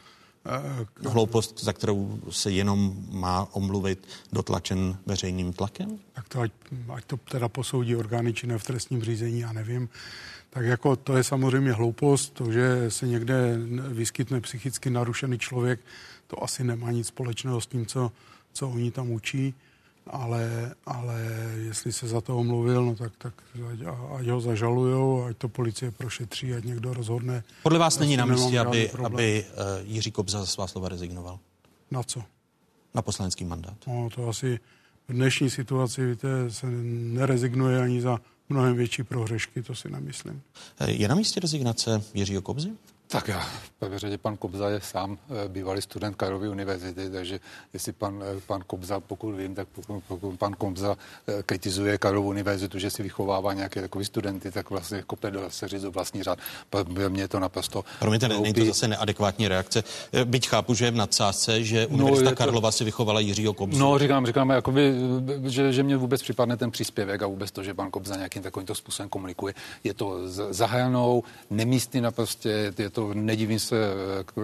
E, 1.04 1.08
hloupost, 1.08 1.64
za 1.64 1.72
kterou 1.72 2.20
se 2.30 2.50
jenom 2.50 3.06
má 3.10 3.48
omluvit 3.52 4.08
dotlačen 4.32 4.96
veřejným 5.06 5.52
tlakem? 5.52 5.98
Tak 6.12 6.28
to 6.28 6.40
ať, 6.40 6.52
ať 6.94 7.04
to 7.04 7.16
teda 7.16 7.48
posoudí 7.48 7.96
orgány 7.96 8.32
činné 8.32 8.58
v 8.58 8.64
trestním 8.64 9.02
řízení, 9.02 9.40
já 9.40 9.52
nevím. 9.52 9.88
Tak 10.50 10.66
jako 10.66 10.96
to 10.96 11.16
je 11.16 11.24
samozřejmě 11.24 11.72
hloupost, 11.72 12.32
to, 12.32 12.52
že 12.52 12.90
se 12.90 13.06
někde 13.06 13.58
vyskytne 13.88 14.40
psychicky 14.40 14.90
narušený 14.90 15.38
člověk, 15.38 15.80
to 16.26 16.44
asi 16.44 16.64
nemá 16.64 16.90
nic 16.90 17.06
společného 17.06 17.60
s 17.60 17.66
tím, 17.66 17.86
co, 17.86 18.12
co 18.52 18.68
oni 18.68 18.90
tam 18.90 19.10
učí 19.10 19.54
ale, 20.06 20.74
ale 20.86 21.20
jestli 21.56 21.92
se 21.92 22.08
za 22.08 22.20
to 22.20 22.38
omluvil, 22.38 22.84
no 22.84 22.94
tak, 22.94 23.12
tak 23.18 23.34
ať 24.18 24.26
ho 24.26 24.40
zažalujou, 24.40 25.24
ať 25.24 25.36
to 25.36 25.48
policie 25.48 25.90
prošetří, 25.90 26.54
ať 26.54 26.64
někdo 26.64 26.94
rozhodne. 26.94 27.44
Podle 27.62 27.78
vás 27.78 27.98
není 27.98 28.16
na 28.16 28.26
místě, 28.26 28.60
aby, 28.60 28.90
aby 28.90 29.44
uh, 29.44 29.88
Jiří 29.88 30.10
Kobza 30.10 30.40
za 30.40 30.46
svá 30.46 30.66
slova 30.66 30.88
rezignoval? 30.88 31.38
Na 31.90 32.02
co? 32.02 32.22
Na 32.94 33.02
poslanecký 33.02 33.44
mandát. 33.44 33.76
No 33.86 34.08
to 34.14 34.28
asi 34.28 34.60
v 35.08 35.12
dnešní 35.12 35.50
situaci, 35.50 36.06
víte, 36.06 36.50
se 36.50 36.66
nerezignuje 37.12 37.82
ani 37.82 38.00
za 38.00 38.20
mnohem 38.48 38.76
větší 38.76 39.02
prohřešky, 39.02 39.62
to 39.62 39.74
si 39.74 39.90
nemyslím. 39.90 40.42
Je 40.86 41.08
na 41.08 41.14
místě 41.14 41.40
rezignace 41.40 42.02
Jiřího 42.14 42.42
Kobzy? 42.42 42.72
Tak 43.14 43.28
já, 43.28 43.40
v 43.40 43.70
prvé 43.78 43.98
řadě 43.98 44.18
pan 44.18 44.36
Kobza 44.36 44.68
je 44.68 44.80
sám 44.80 45.18
eh, 45.44 45.48
bývalý 45.48 45.82
student 45.82 46.16
Karlovy 46.16 46.48
univerzity, 46.48 47.10
takže 47.10 47.40
jestli 47.72 47.92
pan, 47.92 48.22
eh, 48.22 48.40
pan 48.46 48.62
Kobza, 48.66 49.00
pokud 49.00 49.32
vím, 49.32 49.54
tak 49.54 49.68
pokud, 49.68 50.02
pokud 50.08 50.38
pan 50.38 50.52
Kobza 50.54 50.96
eh, 51.28 51.42
kritizuje 51.42 51.98
Karlovu 51.98 52.28
univerzitu, 52.28 52.78
že 52.78 52.90
si 52.90 53.02
vychovává 53.02 53.52
nějaké 53.52 53.80
takové 53.80 54.04
studenty, 54.04 54.50
tak 54.50 54.70
vlastně 54.70 55.02
kope 55.06 55.30
do 55.30 55.50
seřizu 55.50 55.90
vlastní 55.90 56.22
řád. 56.22 56.38
Pro 56.70 56.84
mě 57.08 57.22
je 57.22 57.28
to 57.28 57.40
naprosto 57.40 57.84
Promiňte, 57.98 58.28
není 58.28 58.54
to 58.54 58.64
zase 58.64 58.88
neadekvátní 58.88 59.48
reakce. 59.48 59.84
Byť 60.24 60.48
chápu, 60.48 60.74
že 60.74 60.84
je 60.84 60.90
v 60.90 60.96
nadsázce, 60.96 61.64
že 61.64 61.86
no, 61.90 61.96
Univerzita 61.96 62.30
to... 62.30 62.36
Karlova 62.36 62.72
si 62.72 62.84
vychovala 62.84 63.20
Jiřího 63.20 63.54
Kobzu. 63.54 63.78
No, 63.78 63.98
říkám, 63.98 64.26
říkám, 64.26 64.50
jakoby, 64.50 64.94
že, 65.46 65.72
že 65.72 65.82
mě 65.82 65.96
vůbec 65.96 66.22
připadne 66.22 66.56
ten 66.56 66.70
příspěvek 66.70 67.22
a 67.22 67.26
vůbec 67.26 67.50
to, 67.50 67.62
že 67.62 67.74
pan 67.74 67.90
Kobza 67.90 68.16
nějakým 68.16 68.42
takovýmto 68.42 68.74
způsobem 68.74 69.08
komunikuje. 69.08 69.54
Je 69.84 69.94
to 69.94 70.18
zahajanou, 70.50 71.22
nemístný 71.50 72.00
naprosto, 72.00 72.48
je 72.48 72.90
to, 72.90 73.03
nedivím 73.12 73.58
se 73.58 73.76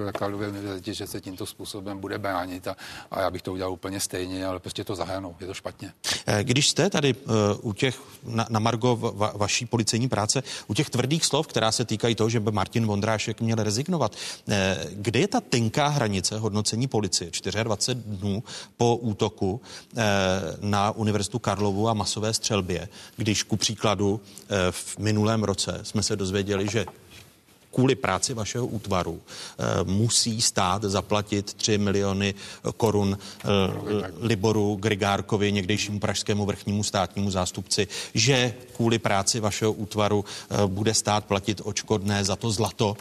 eh, 0.08 0.12
Karlově 0.12 0.48
univerzitě, 0.48 0.94
že 0.94 1.06
se 1.06 1.20
tímto 1.20 1.46
způsobem 1.46 1.98
bude 1.98 2.18
bránit 2.18 2.68
a, 2.68 2.76
a 3.10 3.20
já 3.20 3.30
bych 3.30 3.42
to 3.42 3.52
udělal 3.52 3.72
úplně 3.72 4.00
stejně, 4.00 4.46
ale 4.46 4.58
prostě 4.58 4.84
to 4.84 4.94
zahajanou, 4.94 5.36
je 5.40 5.46
to 5.46 5.54
špatně. 5.54 5.92
Eh, 6.26 6.44
když 6.44 6.68
jste 6.68 6.90
tady 6.90 7.14
uh, 7.14 7.32
u 7.60 7.72
těch, 7.72 8.02
na, 8.24 8.46
na 8.50 8.60
Margo 8.60 8.96
va, 8.96 9.32
vaší 9.36 9.66
policejní 9.66 10.08
práce, 10.08 10.42
u 10.66 10.74
těch 10.74 10.90
tvrdých 10.90 11.24
slov, 11.24 11.46
která 11.46 11.72
se 11.72 11.84
týkají 11.84 12.14
toho, 12.14 12.30
že 12.30 12.40
by 12.40 12.52
Martin 12.52 12.86
Vondrášek 12.86 13.40
měl 13.40 13.56
rezignovat, 13.56 14.16
kde 14.92 15.20
je 15.20 15.28
ta 15.28 15.40
tenká 15.40 15.88
hranice 15.88 16.38
hodnocení 16.38 16.88
policie? 16.88 17.30
24 17.62 18.00
dnů 18.06 18.42
po 18.76 18.96
útoku 18.96 19.60
na 20.60 20.90
Univerzitu 20.90 21.38
Karlovu 21.38 21.88
a 21.88 21.94
masové 21.94 22.34
střelbě, 22.34 22.88
když 23.16 23.42
ku 23.42 23.56
příkladu 23.56 24.20
v 24.70 24.98
minulém 24.98 25.44
roce 25.44 25.80
jsme 25.82 26.02
se 26.02 26.16
dozvěděli, 26.16 26.68
že 26.68 26.86
kvůli 27.74 27.94
práci 27.94 28.34
vašeho 28.34 28.66
útvaru 28.66 29.20
eh, 29.20 29.64
musí 29.84 30.40
stát 30.40 30.82
zaplatit 30.82 31.54
3 31.54 31.78
miliony 31.78 32.34
korun 32.76 33.18
eh, 33.18 33.46
Liboru 34.20 34.76
Grigárkovi, 34.80 35.52
někdejšímu 35.52 36.00
pražskému 36.00 36.46
vrchnímu 36.46 36.82
státnímu 36.82 37.30
zástupci, 37.30 37.88
že 38.14 38.54
kvůli 38.76 38.98
práci 38.98 39.40
vašeho 39.40 39.72
útvaru 39.72 40.24
eh, 40.24 40.66
bude 40.66 40.94
stát 40.94 41.24
platit 41.24 41.60
očkodné 41.64 42.24
za 42.24 42.36
to 42.36 42.50
zlato, 42.50 42.96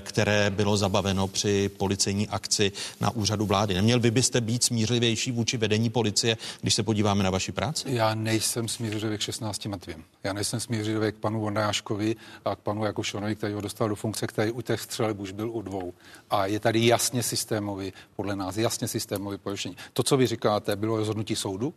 které 0.00 0.50
bylo 0.50 0.76
zabaveno 0.76 1.28
při 1.28 1.68
policejní 1.68 2.28
akci 2.28 2.72
na 3.00 3.10
úřadu 3.10 3.46
vlády. 3.46 3.74
Neměl 3.74 4.00
by 4.00 4.10
byste 4.10 4.40
být 4.40 4.64
smířlivější 4.64 5.32
vůči 5.32 5.56
vedení 5.56 5.90
policie, 5.90 6.36
když 6.60 6.74
se 6.74 6.82
podíváme 6.82 7.24
na 7.24 7.30
vaši 7.30 7.52
práci? 7.52 7.84
Já 7.88 8.14
nejsem 8.14 8.68
smířlivý 8.68 9.18
k 9.18 9.20
16 9.20 9.66
mrtvým. 9.66 10.04
Já 10.24 10.32
nejsem 10.32 10.60
smířlivý 10.60 11.12
k 11.12 11.14
panu 11.14 11.40
Vondráškovi 11.40 12.16
a 12.44 12.56
k 12.56 12.58
panu 12.58 12.84
Jakušonovi, 12.84 13.36
který 13.36 13.54
ho 13.54 13.60
dostal 13.60 13.88
do 13.88 13.96
funkce, 14.02 14.26
který 14.26 14.50
u 14.50 14.60
těch 14.60 14.80
střeleb 14.80 15.20
už 15.20 15.32
byl 15.32 15.50
u 15.50 15.62
dvou. 15.62 15.92
A 16.30 16.46
je 16.46 16.60
tady 16.60 16.86
jasně 16.86 17.22
systémový, 17.22 17.92
podle 18.16 18.36
nás 18.36 18.56
jasně 18.56 18.88
systémový 18.88 19.38
porušení. 19.38 19.76
To, 19.92 20.02
co 20.02 20.16
vy 20.16 20.26
říkáte, 20.26 20.76
bylo 20.76 20.96
rozhodnutí 20.96 21.36
soudu, 21.36 21.74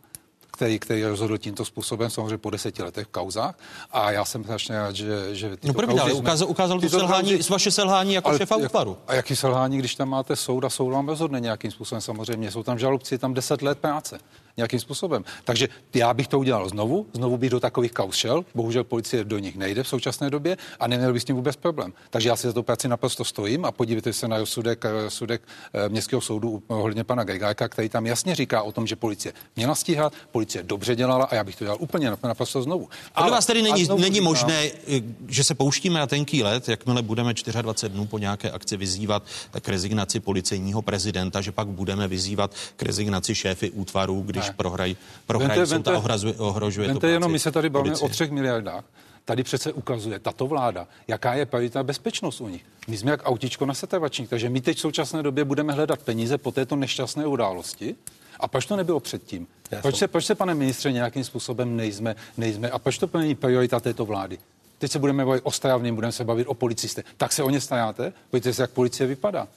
který, 0.56 0.78
který 0.78 1.04
rozhodl 1.04 1.38
tímto 1.38 1.64
způsobem, 1.64 2.10
samozřejmě 2.10 2.38
po 2.38 2.50
deseti 2.50 2.82
letech 2.82 3.06
v 3.06 3.10
kauzách. 3.10 3.54
A 3.90 4.10
já 4.10 4.24
jsem 4.24 4.44
strašně 4.44 4.74
rád, 4.74 4.96
že... 4.96 5.34
že 5.34 5.56
no 5.64 5.74
první, 5.74 6.00
ale 6.00 6.12
ukázal, 6.12 6.48
ukázal 6.48 6.80
to 6.80 6.88
selhání, 6.88 7.32
kauzy, 7.36 7.50
vaše 7.50 7.70
selhání 7.70 8.14
jako 8.14 8.28
ale, 8.28 8.38
šefa 8.38 8.56
útvaru. 8.56 8.98
A 9.06 9.14
jaký 9.14 9.36
selhání, 9.36 9.78
když 9.78 9.94
tam 9.94 10.08
máte 10.08 10.36
soud 10.36 10.64
a 10.64 10.70
soud 10.70 10.90
vám 10.90 11.08
rozhodne 11.08 11.40
nějakým 11.40 11.70
způsobem 11.70 12.00
samozřejmě. 12.00 12.50
Jsou 12.50 12.62
tam 12.62 12.78
žalobci, 12.78 13.18
tam 13.18 13.34
deset 13.34 13.62
let 13.62 13.78
práce 13.78 14.18
nějakým 14.56 14.80
způsobem. 14.80 15.24
Takže 15.44 15.68
já 15.94 16.14
bych 16.14 16.28
to 16.28 16.38
udělal 16.38 16.68
znovu, 16.68 17.06
znovu 17.12 17.38
bych 17.38 17.50
do 17.50 17.60
takových 17.60 17.92
kaus 17.92 18.16
šel. 18.16 18.44
Bohužel 18.54 18.84
policie 18.84 19.24
do 19.24 19.38
nich 19.38 19.56
nejde 19.56 19.82
v 19.82 19.88
současné 19.88 20.30
době 20.30 20.56
a 20.80 20.86
neměl 20.86 21.12
bych 21.12 21.22
s 21.22 21.24
tím 21.24 21.36
vůbec 21.36 21.56
problém. 21.56 21.92
Takže 22.10 22.28
já 22.28 22.36
si 22.36 22.46
za 22.46 22.52
to 22.52 22.62
práci 22.62 22.88
naprosto 22.88 23.24
stojím 23.24 23.64
a 23.64 23.72
podívejte 23.72 24.12
se 24.12 24.28
na 24.28 24.46
sudek, 24.46 24.84
eh, 24.84 25.10
sudek 25.10 25.42
eh, 25.74 25.88
městského 25.88 26.20
soudu 26.20 26.62
ohledně 26.66 27.04
pana 27.04 27.24
Gajgáka, 27.24 27.68
který 27.68 27.88
tam 27.88 28.06
jasně 28.06 28.34
říká 28.34 28.62
o 28.62 28.72
tom, 28.72 28.86
že 28.86 28.96
policie 28.96 29.32
měla 29.56 29.74
stíhat, 29.74 30.12
policie 30.32 30.62
dobře 30.62 30.96
dělala 30.96 31.24
a 31.24 31.34
já 31.34 31.44
bych 31.44 31.56
to 31.56 31.64
dělal 31.64 31.78
úplně 31.80 32.10
naprosto 32.22 32.62
znovu. 32.62 32.88
Ale 33.14 33.30
vás 33.30 33.46
tedy 33.46 33.62
není, 33.62 33.88
není 33.88 34.14
říkám, 34.14 34.24
možné, 34.24 34.64
eh, 34.64 35.02
že 35.28 35.44
se 35.44 35.54
pouštíme 35.54 36.00
na 36.00 36.06
tenký 36.06 36.42
let, 36.42 36.68
jakmile 36.68 37.02
budeme 37.02 37.34
24 37.62 37.88
dnů 37.88 38.06
po 38.06 38.18
nějaké 38.18 38.50
akci 38.50 38.76
vyzývat 38.76 39.22
k 39.60 39.68
rezignaci 39.68 40.20
policejního 40.20 40.82
prezidenta, 40.82 41.40
že 41.40 41.52
pak 41.52 41.68
budeme 41.68 42.08
vyzývat 42.08 42.54
k 42.76 42.82
rezignaci 42.82 43.34
šéfy 43.34 43.70
útvaru, 43.70 44.22
když 44.26 44.45
když 44.46 44.56
prohrají, 44.56 44.96
prohrají 45.26 45.60
vente, 45.60 45.74
vente, 45.74 45.92
ohrazuje, 45.92 46.34
ohrožuje 46.34 46.88
vente 46.88 47.00
to 47.00 47.06
jenom, 47.06 47.32
my 47.32 47.38
se 47.38 47.52
tady 47.52 47.70
bavíme 47.70 47.96
o 47.96 48.08
třech 48.08 48.30
miliardách. 48.30 48.84
Tady 49.24 49.42
přece 49.42 49.72
ukazuje 49.72 50.18
tato 50.18 50.46
vláda, 50.46 50.86
jaká 51.08 51.34
je 51.34 51.46
pravidelná 51.46 51.82
bezpečnost 51.82 52.40
u 52.40 52.48
nich. 52.48 52.64
My 52.88 52.96
jsme 52.96 53.10
jak 53.10 53.20
autičko 53.24 53.66
na 53.66 53.74
setrvačník, 53.74 54.30
takže 54.30 54.48
my 54.48 54.60
teď 54.60 54.76
v 54.76 54.80
současné 54.80 55.22
době 55.22 55.44
budeme 55.44 55.72
hledat 55.72 56.02
peníze 56.02 56.38
po 56.38 56.52
této 56.52 56.76
nešťastné 56.76 57.26
události. 57.26 57.94
A 58.40 58.48
proč 58.48 58.66
to 58.66 58.76
nebylo 58.76 59.00
předtím? 59.00 59.46
Proč 59.82 59.96
se, 59.96 60.08
proč 60.08 60.26
se, 60.26 60.34
pane 60.34 60.54
ministře, 60.54 60.92
nějakým 60.92 61.24
způsobem 61.24 61.76
nejsme, 61.76 62.16
nejsme 62.36 62.70
a 62.70 62.78
proč 62.78 62.98
to 62.98 63.10
není 63.14 63.34
priorita 63.34 63.80
této 63.80 64.04
vlády? 64.04 64.38
Teď 64.78 64.90
se 64.90 64.98
budeme 64.98 65.24
bavit 65.24 65.40
o 65.44 65.50
stravním, 65.50 65.94
budeme 65.94 66.12
se 66.12 66.24
bavit 66.24 66.46
o 66.46 66.54
policistech. 66.54 67.04
Tak 67.16 67.32
se 67.32 67.42
o 67.42 67.50
ně 67.50 67.60
staráte? 67.60 68.12
Pojďte 68.30 68.54
se, 68.54 68.62
jak 68.62 68.70
policie 68.70 69.06
vypadá. 69.06 69.48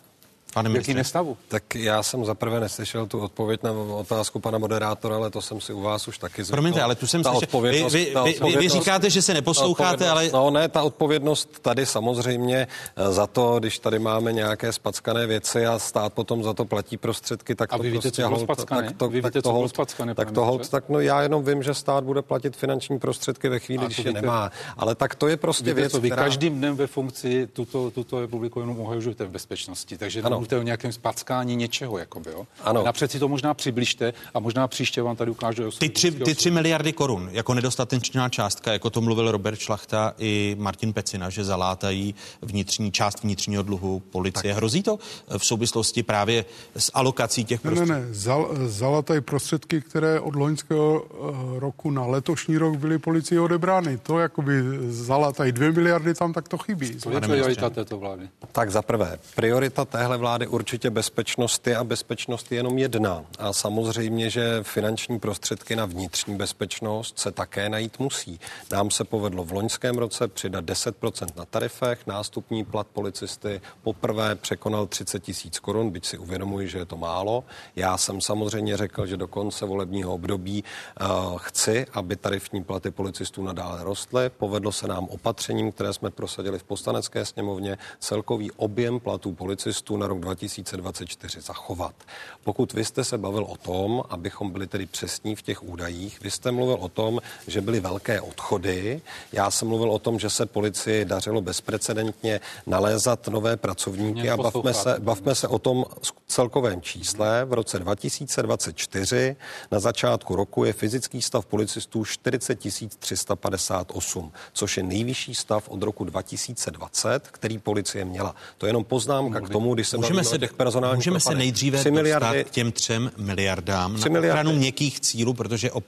Pane 0.54 0.70
Jaký 0.76 0.94
nestavu? 0.94 1.38
Tak 1.48 1.76
já 1.76 2.04
jsem 2.04 2.26
zaprvé 2.26 2.60
neslyšel 2.60 3.08
tu 3.08 3.20
odpověď 3.20 3.64
na 3.64 3.72
otázku 3.72 4.40
pana 4.40 4.58
moderátora, 4.58 5.16
ale 5.16 5.30
to 5.30 5.42
jsem 5.42 5.62
si 5.62 5.74
u 5.74 5.82
vás 5.82 6.08
už 6.08 6.18
taky 6.18 6.44
zvykl. 6.44 6.56
Promiňte, 6.56 6.82
ale 6.82 6.96
tu 6.96 7.08
jsem 7.08 7.24
si... 7.24 7.30
Vy, 7.62 7.86
vy, 7.92 8.14
vy, 8.44 8.58
vy 8.58 8.70
říkáte, 8.70 9.10
že 9.10 9.22
se 9.22 9.34
neposloucháte, 9.34 10.10
ale... 10.10 10.30
No 10.34 10.52
ne, 10.52 10.70
ta 10.70 10.84
odpovědnost 10.84 11.60
tady 11.62 11.86
samozřejmě 11.86 12.68
eh, 12.96 13.12
za 13.12 13.28
to, 13.28 13.60
když 13.60 13.80
tady 13.80 14.00
máme 14.00 14.34
nějaké 14.34 14.74
spackané 14.74 15.28
věci 15.28 15.66
a 15.66 15.80
stát 15.80 16.14
potom 16.14 16.44
za 16.44 16.54
to 16.54 16.66
platí 16.66 16.98
prostředky, 16.98 17.56
tak 17.56 17.74
a 17.74 17.78
to 17.78 17.84
vy 17.84 17.92
víte, 17.92 18.02
prostě... 18.02 18.22
Co 18.22 18.30
hold, 18.30 18.48
tak 18.66 18.92
to, 18.98 19.10
vy 19.10 19.18
víte, 19.18 19.32
tak 19.32 19.44
to 19.44 19.52
hold, 19.52 19.70
spackané, 19.70 20.16
tak 20.16 20.32
to 20.32 20.46
hold, 20.46 20.70
tak 20.70 20.90
no 20.90 21.00
já 21.00 21.22
jenom 21.22 21.44
vím, 21.44 21.64
že 21.64 21.74
stát 21.74 22.04
bude 22.04 22.22
platit 22.22 22.56
finanční 22.56 23.00
prostředky 23.00 23.50
ve 23.50 23.60
chvíli, 23.60 23.86
když 23.86 23.98
je 23.98 24.14
nemá. 24.14 24.52
Ale 24.78 24.96
tak 24.96 25.16
to 25.16 25.28
je 25.28 25.38
prostě 25.38 25.74
věc, 25.74 25.94
Vy 26.00 26.10
každým 26.10 26.58
dnem 26.58 26.76
ve 26.76 26.88
funkci 26.88 27.48
tuto, 27.54 27.92
tuto 27.92 28.22
republiku 28.22 28.60
jenom 28.60 28.80
ohrožujete 28.80 29.26
v 29.26 29.30
bezpečnosti, 29.30 29.98
takže 29.98 30.22
nemluvte 30.40 30.58
o 30.58 30.62
nějakém 30.62 30.92
spackání 30.92 31.56
něčeho, 31.56 31.98
jakoby, 31.98 32.32
jo. 32.32 32.48
Ano. 32.64 32.84
Napřed 32.84 33.12
si 33.12 33.20
to 33.20 33.28
možná 33.28 33.54
přibližte 33.54 34.14
a 34.34 34.40
možná 34.40 34.68
příště 34.68 35.02
vám 35.02 35.16
tady 35.16 35.32
ukážu. 35.32 35.72
Ty 35.72 35.90
tři, 35.90 36.12
ty 36.12 36.36
tři 36.36 36.52
miliardy 36.52 36.94
korun 36.94 37.30
jako 37.32 37.54
nedostatečná 37.54 38.30
částka, 38.30 38.74
jako 38.74 38.90
to 38.90 39.02
mluvil 39.02 39.32
Robert 39.32 39.60
Šlachta 39.60 40.14
i 40.18 40.56
Martin 40.60 40.94
Pecina, 40.94 41.30
že 41.30 41.44
zalátají 41.44 42.16
vnitřní 42.42 42.92
část 42.92 43.24
vnitřního 43.24 43.64
dluhu 43.64 44.00
policie. 44.00 44.54
Tak. 44.54 44.58
Hrozí 44.58 44.84
to 44.84 45.00
v 45.38 45.46
souvislosti 45.46 46.04
právě 46.04 46.46
s 46.78 46.92
alokací 46.94 47.46
těch 47.46 47.62
prostředků? 47.62 47.92
Ne, 47.92 48.00
ne, 48.00 48.06
ne. 48.06 48.14
Zal, 48.14 48.50
zalatají 48.66 49.22
prostředky, 49.22 49.82
které 49.82 50.20
od 50.20 50.36
loňského 50.36 51.02
uh, 51.02 51.60
roku 51.60 51.92
na 51.92 52.06
letošní 52.06 52.58
rok 52.58 52.76
byly 52.76 53.00
policii 53.00 53.40
odebrány. 53.40 53.98
To 53.98 54.20
jakoby 54.20 54.52
zalatají 54.90 55.52
dvě 55.52 55.72
miliardy, 55.72 56.14
tam 56.14 56.34
tak 56.34 56.48
to 56.48 56.58
chybí. 56.58 56.96
To 56.96 57.12
je 57.12 57.22
priorita 57.22 57.70
této 57.70 57.98
vlády. 57.98 58.30
Tak 58.52 58.72
za 58.72 58.82
prvé, 58.82 59.20
priorita 59.36 59.86
téhle 59.86 60.18
vlády 60.18 60.29
určitě 60.48 60.90
bezpečnost 60.90 61.68
je 61.68 61.78
a 61.78 61.84
bezpečnost 61.84 62.52
je 62.52 62.58
jenom 62.58 62.78
jedna. 62.78 63.26
A 63.40 63.54
samozřejmě, 63.54 64.30
že 64.30 64.60
finanční 64.64 65.20
prostředky 65.20 65.76
na 65.76 65.86
vnitřní 65.86 66.36
bezpečnost 66.36 67.20
se 67.20 67.32
také 67.32 67.70
najít 67.70 68.00
musí. 68.00 68.40
Nám 68.72 68.92
se 68.92 69.04
povedlo 69.04 69.44
v 69.44 69.52
loňském 69.52 69.98
roce 69.98 70.28
přidat 70.28 70.66
10% 70.66 71.28
na 71.36 71.46
tarifech, 71.46 72.08
nástupní 72.08 72.66
plat 72.66 72.88
policisty 72.88 73.62
poprvé 73.84 74.36
překonal 74.36 74.88
30 74.88 75.24
tisíc 75.24 75.60
korun, 75.60 75.90
byť 75.90 76.06
si 76.06 76.18
uvědomuji, 76.18 76.68
že 76.68 76.78
je 76.78 76.86
to 76.86 76.98
málo. 76.98 77.44
Já 77.76 77.98
jsem 77.98 78.22
samozřejmě 78.22 78.78
řekl, 78.78 79.06
že 79.06 79.18
do 79.18 79.28
konce 79.28 79.66
volebního 79.66 80.14
období 80.14 80.64
uh, 80.64 81.38
chci, 81.38 81.86
aby 81.94 82.16
tarifní 82.16 82.64
platy 82.64 82.92
policistů 82.92 83.44
nadále 83.44 83.84
rostly. 83.84 84.30
Povedlo 84.30 84.72
se 84.72 84.88
nám 84.88 85.06
opatřením, 85.06 85.72
které 85.72 85.94
jsme 85.94 86.10
prosadili 86.10 86.60
v 86.60 86.64
poslanecké 86.64 87.26
sněmovně, 87.26 87.78
celkový 88.00 88.52
objem 88.52 89.00
platů 89.00 89.34
policistů 89.34 89.98
na 89.98 90.08
rok 90.08 90.19
2020 90.20 91.00
2024 91.00 91.42
zachovat. 91.42 91.96
Pokud 92.44 92.74
vy 92.74 92.86
jste 92.86 93.04
se 93.04 93.18
bavil 93.18 93.44
o 93.44 93.58
tom, 93.58 94.04
abychom 94.10 94.52
byli 94.52 94.68
tedy 94.68 94.86
přesní 94.86 95.36
v 95.36 95.42
těch 95.42 95.64
údajích, 95.64 96.22
vy 96.22 96.32
jste 96.32 96.52
mluvil 96.52 96.78
o 96.80 96.90
tom, 96.90 97.22
že 97.48 97.62
byly 97.62 97.80
velké 97.80 98.22
odchody. 98.22 99.02
Já 99.34 99.52
jsem 99.52 99.68
mluvil 99.68 99.92
o 99.92 100.00
tom, 100.00 100.20
že 100.20 100.30
se 100.30 100.46
policii 100.46 101.06
dařilo 101.06 101.42
bezprecedentně 101.42 102.40
nalézat 102.68 103.28
nové 103.28 103.58
pracovníky 103.58 104.30
a 104.30 104.38
bavme 104.38 104.74
se, 104.74 104.96
bavme 105.00 105.36
se 105.36 105.48
o 105.48 105.60
tom 105.60 105.86
celkovém 106.28 106.82
čísle. 106.82 107.46
V 107.46 107.54
roce 107.54 107.80
2024 107.80 109.36
na 109.72 109.80
začátku 109.80 110.36
roku 110.36 110.64
je 110.64 110.74
fyzický 110.74 111.22
stav 111.22 111.46
policistů 111.46 112.06
40 112.06 112.60
358, 113.00 114.32
což 114.54 114.78
je 114.78 114.84
nejvyšší 114.84 115.36
stav 115.36 115.70
od 115.70 115.84
roku 115.84 116.04
2020, 116.04 117.28
který 117.28 117.58
policie 117.58 118.06
měla. 118.06 118.36
To 118.58 118.66
je 118.66 118.70
jenom 118.70 118.84
poznámka 118.84 119.42
k 119.42 119.50
tomu, 119.50 119.74
když 119.74 119.88
se 119.88 119.98
Můžeme 120.10 120.24
se, 120.24 120.38
těch 120.38 120.54
personální 120.54 120.96
Můžeme 120.96 121.20
se 121.20 121.36
nejdříve 121.36 121.78
3 121.80 121.92
miliardy, 121.92 122.28
dostat 122.28 122.50
k 122.50 122.52
těm 122.52 122.72
třem 122.72 123.12
miliardám 123.18 123.96
3 123.96 124.10
na 124.10 124.14
miliardy. 124.14 124.30
ochranu 124.40 124.60
měkkých 124.60 125.00
cílů, 125.00 125.34
protože 125.34 125.72
o 125.72 125.82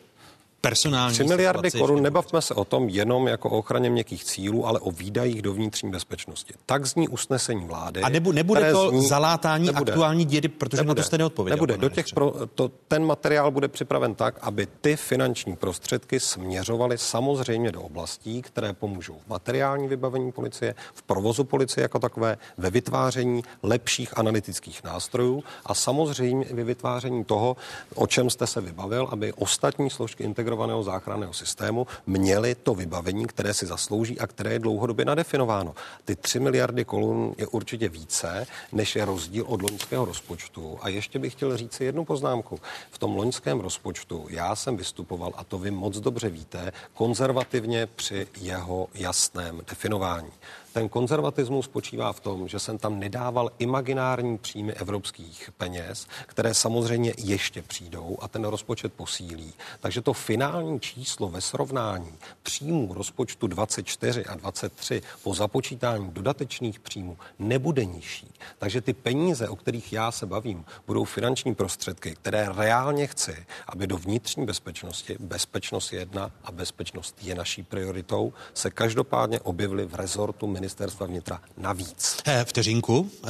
personální 0.62 1.14
3 1.14 1.24
miliardy 1.24 1.72
korun, 1.72 2.04
nebavme 2.04 2.42
se 2.42 2.54
o 2.54 2.66
tom 2.66 2.90
jenom 2.90 3.28
jako 3.28 3.50
o 3.50 3.58
ochraně 3.58 3.90
měkkých 3.90 4.24
cílů, 4.24 4.68
ale 4.68 4.80
o 4.80 4.92
výdajích 4.92 5.42
do 5.42 5.54
vnitřní 5.54 5.92
bezpečnosti. 5.92 6.54
Tak 6.66 6.86
zní 6.86 7.08
usnesení 7.08 7.66
vlády. 7.66 8.02
A 8.02 8.10
nebu, 8.10 8.32
nebude 8.32 8.72
to 8.72 8.90
zní, 8.90 9.08
zalátání 9.08 9.66
nebude, 9.66 9.92
aktuální 9.92 10.26
dědy, 10.26 10.48
protože 10.48 10.78
nebude, 10.78 11.00
na 11.00 11.04
to 11.04 11.08
jste 11.08 11.18
neodpověděl. 11.18 11.56
Nebude. 11.56 11.78
Do 11.78 11.90
těch 11.90 12.06
pro, 12.14 12.34
to, 12.56 12.72
ten 12.88 13.06
materiál 13.06 13.52
bude 13.52 13.68
připraven 13.68 14.16
tak, 14.16 14.36
aby 14.42 14.68
ty 14.82 14.96
finanční 14.96 15.56
prostředky 15.56 16.20
směřovaly 16.20 16.98
samozřejmě 16.98 17.72
do 17.72 17.82
oblastí, 17.82 18.42
které 18.42 18.74
pomůžou 18.74 19.16
v 19.26 19.30
materiální 19.30 19.88
vybavení 19.88 20.32
policie, 20.32 20.76
v 20.94 21.02
provozu 21.02 21.44
policie 21.44 21.82
jako 21.82 22.00
takové, 22.00 22.38
ve 22.58 22.70
vytváření 22.70 23.44
lepších 23.64 24.18
analytických 24.18 24.84
nástrojů 24.84 25.44
a 25.66 25.74
samozřejmě 25.74 26.46
i 26.46 26.54
ve 26.54 26.64
vytváření 26.64 27.24
toho, 27.24 27.58
o 27.96 28.08
čem 28.08 28.30
jste 28.30 28.48
se 28.48 28.62
vybavil, 28.62 29.08
aby 29.12 29.34
ostatní 29.34 29.90
složky 29.90 30.24
integrovaného 30.52 30.84
záchranného 30.84 31.34
systému 31.34 31.88
měly 32.06 32.56
to 32.56 32.76
vybavení, 32.76 33.26
které 33.26 33.54
si 33.54 33.66
zaslouží 33.66 34.20
a 34.20 34.28
které 34.28 34.54
je 34.54 34.60
dlouhodobě 34.60 35.06
nadefinováno. 35.06 35.76
Ty 36.06 36.16
3 36.16 36.40
miliardy 36.40 36.86
korun 36.86 37.36
je 37.38 37.48
určitě 37.48 37.90
více, 37.90 38.48
než 38.72 38.96
je 38.96 39.06
rozdíl 39.06 39.46
od 39.48 39.62
loňského 39.62 40.06
rozpočtu. 40.06 40.80
A 40.82 40.90
ještě 40.90 41.20
bych 41.20 41.34
chtěl 41.34 41.58
říct 41.58 41.82
jednu 41.82 42.06
poznámku. 42.06 42.60
V 42.92 42.98
tom 42.98 43.16
loňském 43.16 43.60
rozpočtu 43.60 44.26
já 44.30 44.56
jsem 44.56 44.78
vystupoval, 44.78 45.32
a 45.36 45.44
to 45.44 45.60
vy 45.60 45.72
moc 45.72 46.00
dobře 46.00 46.30
víte, 46.30 46.72
konzervativně 46.94 47.88
při 47.88 48.28
jeho 48.42 48.88
jasném 48.94 49.62
definování. 49.70 50.32
Ten 50.74 50.90
konzervatismus 50.90 51.66
spočívá 51.66 52.14
v 52.14 52.20
tom, 52.20 52.48
že 52.48 52.60
jsem 52.60 52.78
tam 52.78 53.00
nedával 53.00 53.52
imaginární 53.60 54.38
příjmy 54.38 54.74
evropských 54.74 55.52
peněz, 55.58 56.08
které 56.26 56.54
samozřejmě 56.54 57.14
ještě 57.18 57.62
přijdou 57.62 58.18
a 58.22 58.28
ten 58.28 58.44
rozpočet 58.44 58.94
posílí. 58.94 59.54
Takže 59.80 60.02
to 60.02 60.14
finální 60.14 60.80
číslo 60.80 61.30
ve 61.30 61.42
srovnání 61.42 62.14
příjmů 62.44 62.94
rozpočtu 62.94 63.48
24 63.48 64.26
a 64.26 64.36
23 64.36 65.02
po 65.24 65.34
započítání 65.34 66.12
dodatečných 66.12 66.80
příjmů 66.80 67.18
nebude 67.40 67.86
nižší. 67.86 68.34
Takže 68.58 68.82
ty 68.82 68.94
peníze, 68.94 69.50
o 69.50 69.56
kterých 69.56 69.94
já 69.94 70.12
se 70.12 70.26
bavím, 70.26 70.66
budou 70.88 71.04
finanční 71.04 71.56
prostředky, 71.56 72.16
které 72.16 72.50
reálně 72.58 73.08
chci, 73.08 73.46
aby 73.68 73.88
do 73.88 73.98
vnitřní 73.98 74.46
bezpečnosti, 74.46 75.16
bezpečnost 75.20 75.94
jedna 75.94 76.32
a 76.44 76.52
bezpečnost 76.52 77.16
je 77.22 77.36
naší 77.36 77.64
prioritou, 77.64 78.34
se 78.54 78.70
každopádně 78.70 79.40
objevily 79.40 79.86
v 79.86 79.96
rezortu 79.96 80.48
ministerstva 80.62 81.06
vnitra 81.08 81.42
navíc. 81.58 82.18
Eh, 82.26 82.46
Vteřinku. 82.46 83.12
Eh, 83.24 83.28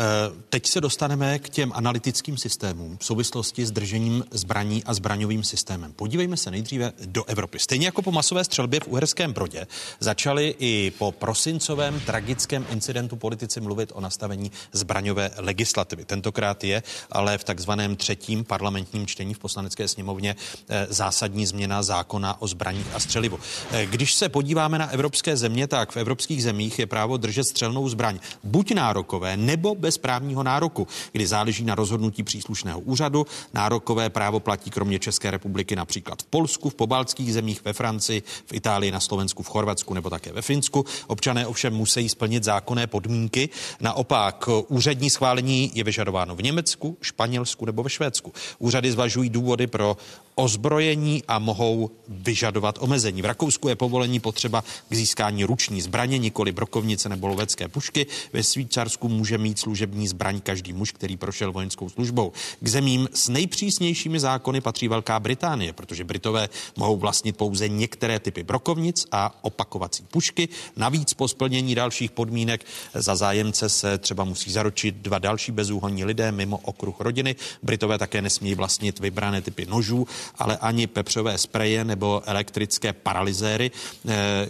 Teď 0.49 0.67
se 0.67 0.81
dostaneme 0.81 1.39
k 1.39 1.49
těm 1.49 1.71
analytickým 1.75 2.37
systémům 2.37 2.97
v 2.97 3.05
souvislosti 3.05 3.65
s 3.65 3.71
držením 3.71 4.25
zbraní 4.31 4.83
a 4.83 4.93
zbraňovým 4.93 5.43
systémem. 5.43 5.93
Podívejme 5.93 6.37
se 6.37 6.51
nejdříve 6.51 6.93
do 7.05 7.23
Evropy. 7.23 7.59
Stejně 7.59 7.85
jako 7.85 8.01
po 8.01 8.11
masové 8.11 8.43
střelbě 8.43 8.79
v 8.79 8.87
Uherském 8.87 9.33
Brodě 9.33 9.67
začali 9.99 10.55
i 10.59 10.91
po 10.97 11.11
prosincovém 11.11 11.99
tragickém 11.99 12.65
incidentu 12.69 13.15
politici 13.15 13.61
mluvit 13.61 13.91
o 13.95 14.01
nastavení 14.01 14.51
zbraňové 14.71 15.31
legislativy. 15.37 16.05
Tentokrát 16.05 16.63
je 16.63 16.83
ale 17.11 17.37
v 17.37 17.43
takzvaném 17.43 17.95
třetím 17.95 18.43
parlamentním 18.43 19.07
čtení 19.07 19.33
v 19.33 19.39
poslanecké 19.39 19.87
sněmovně 19.87 20.35
eh, 20.69 20.87
zásadní 20.89 21.45
změna 21.45 21.83
zákona 21.83 22.41
o 22.41 22.47
zbraních 22.47 22.87
a 22.93 22.99
střelivu. 22.99 23.39
Když 23.85 24.13
se 24.13 24.29
podíváme 24.29 24.79
na 24.79 24.89
evropské 24.89 25.37
země, 25.37 25.67
tak 25.67 25.91
v 25.91 25.97
evropských 25.97 26.43
zemích 26.43 26.79
je 26.79 26.87
právo 26.87 27.17
držet 27.21 27.43
střelnou 27.43 27.89
zbraň 27.89 28.19
buď 28.43 28.71
nárokové 28.71 29.37
nebo 29.37 29.75
bez 29.75 29.97
právního 29.97 30.43
nároku, 30.43 30.87
kdy 31.11 31.27
záleží 31.27 31.63
na 31.63 31.75
rozhodnutí 31.75 32.23
příslušného 32.23 32.79
úřadu. 32.79 33.25
Nárokové 33.53 34.09
právo 34.09 34.39
platí 34.39 34.69
kromě 34.69 34.99
České 34.99 35.31
republiky 35.31 35.75
například 35.75 36.21
v 36.21 36.25
Polsku, 36.25 36.69
v 36.69 36.75
pobaltských 36.75 37.33
zemích, 37.33 37.61
ve 37.65 37.73
Francii, 37.73 38.23
v 38.45 38.53
Itálii, 38.53 38.91
na 38.91 38.99
Slovensku, 38.99 39.43
v 39.43 39.49
Chorvatsku 39.49 39.93
nebo 39.93 40.09
také 40.09 40.31
ve 40.33 40.41
Finsku. 40.41 40.85
Občané 41.07 41.47
ovšem 41.47 41.73
musí 41.73 42.09
splnit 42.09 42.43
zákonné 42.43 42.87
podmínky. 42.87 43.49
Naopak 43.79 44.49
úřední 44.67 45.09
schválení 45.09 45.71
je 45.73 45.83
vyžadováno 45.83 46.35
v 46.35 46.43
Německu, 46.43 46.97
Španělsku 47.01 47.65
nebo 47.65 47.83
ve 47.83 47.89
Švédsku. 47.89 48.33
Úřady 48.59 48.91
zvažují 48.91 49.29
důvody 49.29 49.67
pro 49.67 49.97
ozbrojení 50.35 51.23
a 51.27 51.39
mohou 51.39 51.91
vyžadovat 52.07 52.77
omezení. 52.79 53.21
V 53.21 53.25
Rakousku 53.25 53.69
je 53.69 53.75
povolení 53.75 54.19
potřeba 54.19 54.63
k 54.89 54.95
získání 54.95 55.43
ruční 55.43 55.81
zbraně, 55.81 56.17
nikoli 56.17 56.51
brokovnice 56.51 57.09
nebo 57.09 57.27
lovecké 57.27 57.67
pušky. 57.67 58.07
Ve 58.33 58.43
Švýcarsku 58.43 59.09
může 59.09 59.37
mít 59.37 59.59
služební 59.59 60.07
zbraň 60.07 60.41
každý 60.41 60.73
muž, 60.73 60.91
který 60.91 61.17
prošel 61.17 61.51
vojenskou 61.51 61.89
službou. 61.89 62.31
K 62.59 62.67
zemím 62.67 63.09
s 63.13 63.29
nejpřísnějšími 63.29 64.19
zákony 64.19 64.61
patří 64.61 64.87
Velká 64.87 65.19
Británie, 65.19 65.73
protože 65.73 66.03
Britové 66.03 66.49
mohou 66.77 66.97
vlastnit 66.97 67.37
pouze 67.37 67.69
některé 67.69 68.19
typy 68.19 68.43
brokovnic 68.43 69.05
a 69.11 69.39
opakovací 69.41 70.03
pušky. 70.03 70.49
Navíc 70.75 71.13
po 71.13 71.27
splnění 71.27 71.75
dalších 71.75 72.11
podmínek 72.11 72.65
za 72.93 73.15
zájemce 73.15 73.69
se 73.69 73.97
třeba 73.97 74.23
musí 74.23 74.51
zaručit 74.51 74.95
dva 74.95 75.19
další 75.19 75.51
bezúhonní 75.51 76.05
lidé 76.05 76.31
mimo 76.31 76.57
okruh 76.57 76.99
rodiny. 76.99 77.35
Britové 77.63 77.97
také 77.97 78.21
nesmějí 78.21 78.55
vlastnit 78.55 78.99
vybrané 78.99 79.41
typy 79.41 79.65
nožů, 79.65 80.07
ale 80.35 80.57
ani 80.57 80.87
pepřové 80.87 81.37
spreje 81.37 81.85
nebo 81.85 82.21
elektrické 82.25 82.93
paralyzéry. 82.93 83.71
Eh, 84.07 84.47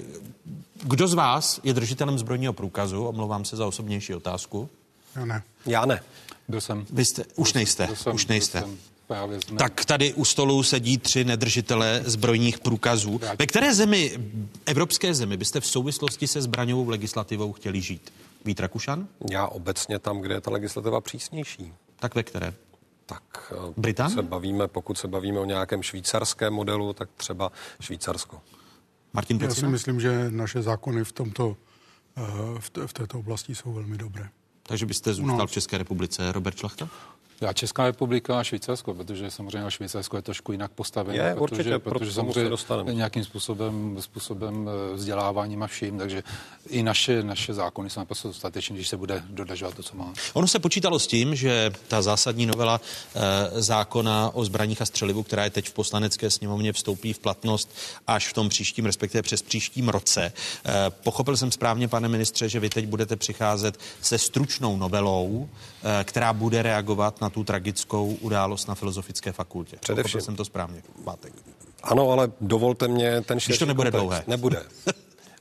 Kdo 0.84 1.08
z 1.08 1.14
vás 1.14 1.60
je 1.64 1.74
držitelem 1.74 2.20
zbrojního 2.20 2.54
průkazu? 2.54 3.06
Omlouvám 3.06 3.46
se 3.46 3.56
za 3.56 3.68
osobnější 3.68 4.16
otázku. 4.16 4.70
Já 5.16 5.26
ne. 5.26 5.44
Já 5.66 5.86
ne. 5.86 6.04
Byl 6.48 6.62
jsem. 6.62 6.86
Vy 6.90 7.06
jste, 7.06 7.24
už 7.36 7.54
nejste, 7.54 7.90
jsem, 7.96 8.16
už 8.16 8.28
nejste. 8.28 8.60
Jsem 8.60 8.78
právě 9.08 9.40
Tak 9.58 9.86
tady 9.86 10.14
u 10.14 10.26
stolu 10.26 10.64
sedí 10.64 10.98
tři 10.98 11.24
nedržitelé 11.24 12.04
zbrojních 12.06 12.60
průkazů. 12.60 13.22
Ve 13.40 13.48
které 13.48 13.74
zemi, 13.74 14.18
evropské 14.66 15.14
zemi, 15.14 15.38
byste 15.38 15.60
v 15.60 15.68
souvislosti 15.68 16.28
se 16.28 16.42
zbraňovou 16.42 16.90
legislativou 16.90 17.54
chtěli 17.54 17.82
žít? 17.82 18.14
Vít 18.46 18.60
Rakušan? 18.60 19.08
Já 19.32 19.48
obecně 19.48 20.00
tam, 20.00 20.22
kde 20.22 20.36
je 20.36 20.42
ta 20.42 20.52
legislativa 20.52 21.02
přísnější. 21.02 21.74
Tak 22.00 22.16
ve 22.16 22.24
které? 22.24 22.54
Tak 23.14 23.24
eh, 23.52 23.56
pokud 23.56 23.78
Británie? 23.82 24.16
se 24.16 24.22
bavíme, 24.22 24.68
pokud 24.68 24.98
se 24.98 25.08
bavíme 25.08 25.40
o 25.40 25.46
nějakém 25.46 25.84
švýcarském 25.84 26.54
modelu, 26.54 26.94
tak 26.94 27.10
třeba 27.18 27.52
Švýcarsko. 27.82 28.42
Martin 29.14 29.38
Já 29.38 29.42
si 29.42 29.48
Pecina? 29.48 29.70
myslím, 29.70 30.00
že 30.00 30.32
naše 30.32 30.62
zákony 30.62 31.04
v, 31.04 31.12
tomto, 31.12 31.58
eh, 32.18 32.22
v, 32.60 32.70
té- 32.70 32.88
v 32.88 32.94
této 32.94 33.20
oblasti 33.20 33.56
jsou 33.56 33.74
velmi 33.74 33.98
dobré. 33.98 34.30
Takže 34.64 34.86
byste 34.86 35.14
zůstal 35.14 35.38
No. 35.38 35.48
v 35.48 35.52
České 35.52 35.78
republice. 35.78 36.32
Robert 36.32 36.58
Šlachta? 36.58 36.90
Já 37.42 37.54
Česká 37.54 37.86
republika 37.86 38.40
a 38.40 38.44
Švýcarsko, 38.44 38.94
protože 38.94 39.32
samozřejmě 39.32 39.72
Švýcarsko 39.72 40.16
je 40.16 40.22
trošku 40.22 40.52
jinak 40.52 40.72
postavené. 40.72 41.18
Je, 41.18 41.36
protože, 41.36 41.42
určitě, 41.42 41.80
proto 41.80 42.00
protože 42.00 42.14
samozřejmě 42.14 42.50
dostaneme. 42.50 42.94
nějakým 42.94 43.24
způsobem, 43.24 43.98
způsobem 44.00 44.70
eh, 44.70 44.96
vzděláváním 44.96 45.64
a 45.64 45.68
vším, 45.68 45.98
takže 45.98 46.24
i 46.70 46.84
naše, 46.84 47.24
naše 47.24 47.54
zákony 47.54 47.90
jsou 47.90 48.00
naprosto 48.00 48.28
dostatečné, 48.28 48.76
když 48.76 48.88
se 48.88 48.98
bude 48.98 49.24
dodažovat 49.30 49.76
to, 49.76 49.84
co 49.84 49.98
má. 49.98 50.14
Ono 50.34 50.48
se 50.48 50.60
počítalo 50.60 51.00
s 51.00 51.08
tím, 51.08 51.36
že 51.36 51.72
ta 51.88 52.02
zásadní 52.02 52.46
novela 52.46 52.82
e, 53.16 53.62
zákona 53.62 54.30
o 54.34 54.46
zbraních 54.46 54.82
a 54.82 54.86
střelivu, 54.86 55.24
která 55.24 55.44
je 55.44 55.50
teď 55.50 55.70
v 55.70 55.74
poslanecké 55.74 56.30
sněmovně, 56.30 56.74
vstoupí 56.74 57.14
v 57.14 57.20
platnost 57.20 57.76
až 58.08 58.28
v 58.28 58.34
tom 58.34 58.50
příštím, 58.50 58.86
respektive 58.86 59.22
přes 59.22 59.42
příštím 59.42 59.90
roce. 59.90 60.24
E, 60.24 60.34
pochopil 60.90 61.38
jsem 61.38 61.52
správně, 61.52 61.88
pane 61.88 62.08
ministře, 62.08 62.50
že 62.50 62.60
vy 62.60 62.70
teď 62.70 62.86
budete 62.86 63.16
přicházet 63.16 63.80
se 64.02 64.18
stručnou 64.18 64.78
novelou, 64.78 65.50
e, 65.84 66.04
která 66.04 66.34
bude 66.34 66.62
reagovat 66.62 67.22
na 67.22 67.30
tu 67.32 67.44
tragickou 67.44 68.18
událost 68.22 68.68
na 68.68 68.76
Filozofické 68.76 69.32
fakultě. 69.32 69.78
Především. 69.80 70.04
Pochopil 70.04 70.26
jsem 70.26 70.36
to 70.36 70.46
správně. 70.46 70.82
pátek. 71.04 71.34
Ano, 71.84 72.12
ale 72.12 72.32
dovolte 72.42 72.88
mě 72.88 73.22
ten 73.22 73.38
Když 73.46 73.58
to 73.60 73.66
nebude 73.66 73.92
kontext. 73.92 74.02
dlouhé. 74.08 74.24
Nebude. 74.28 74.64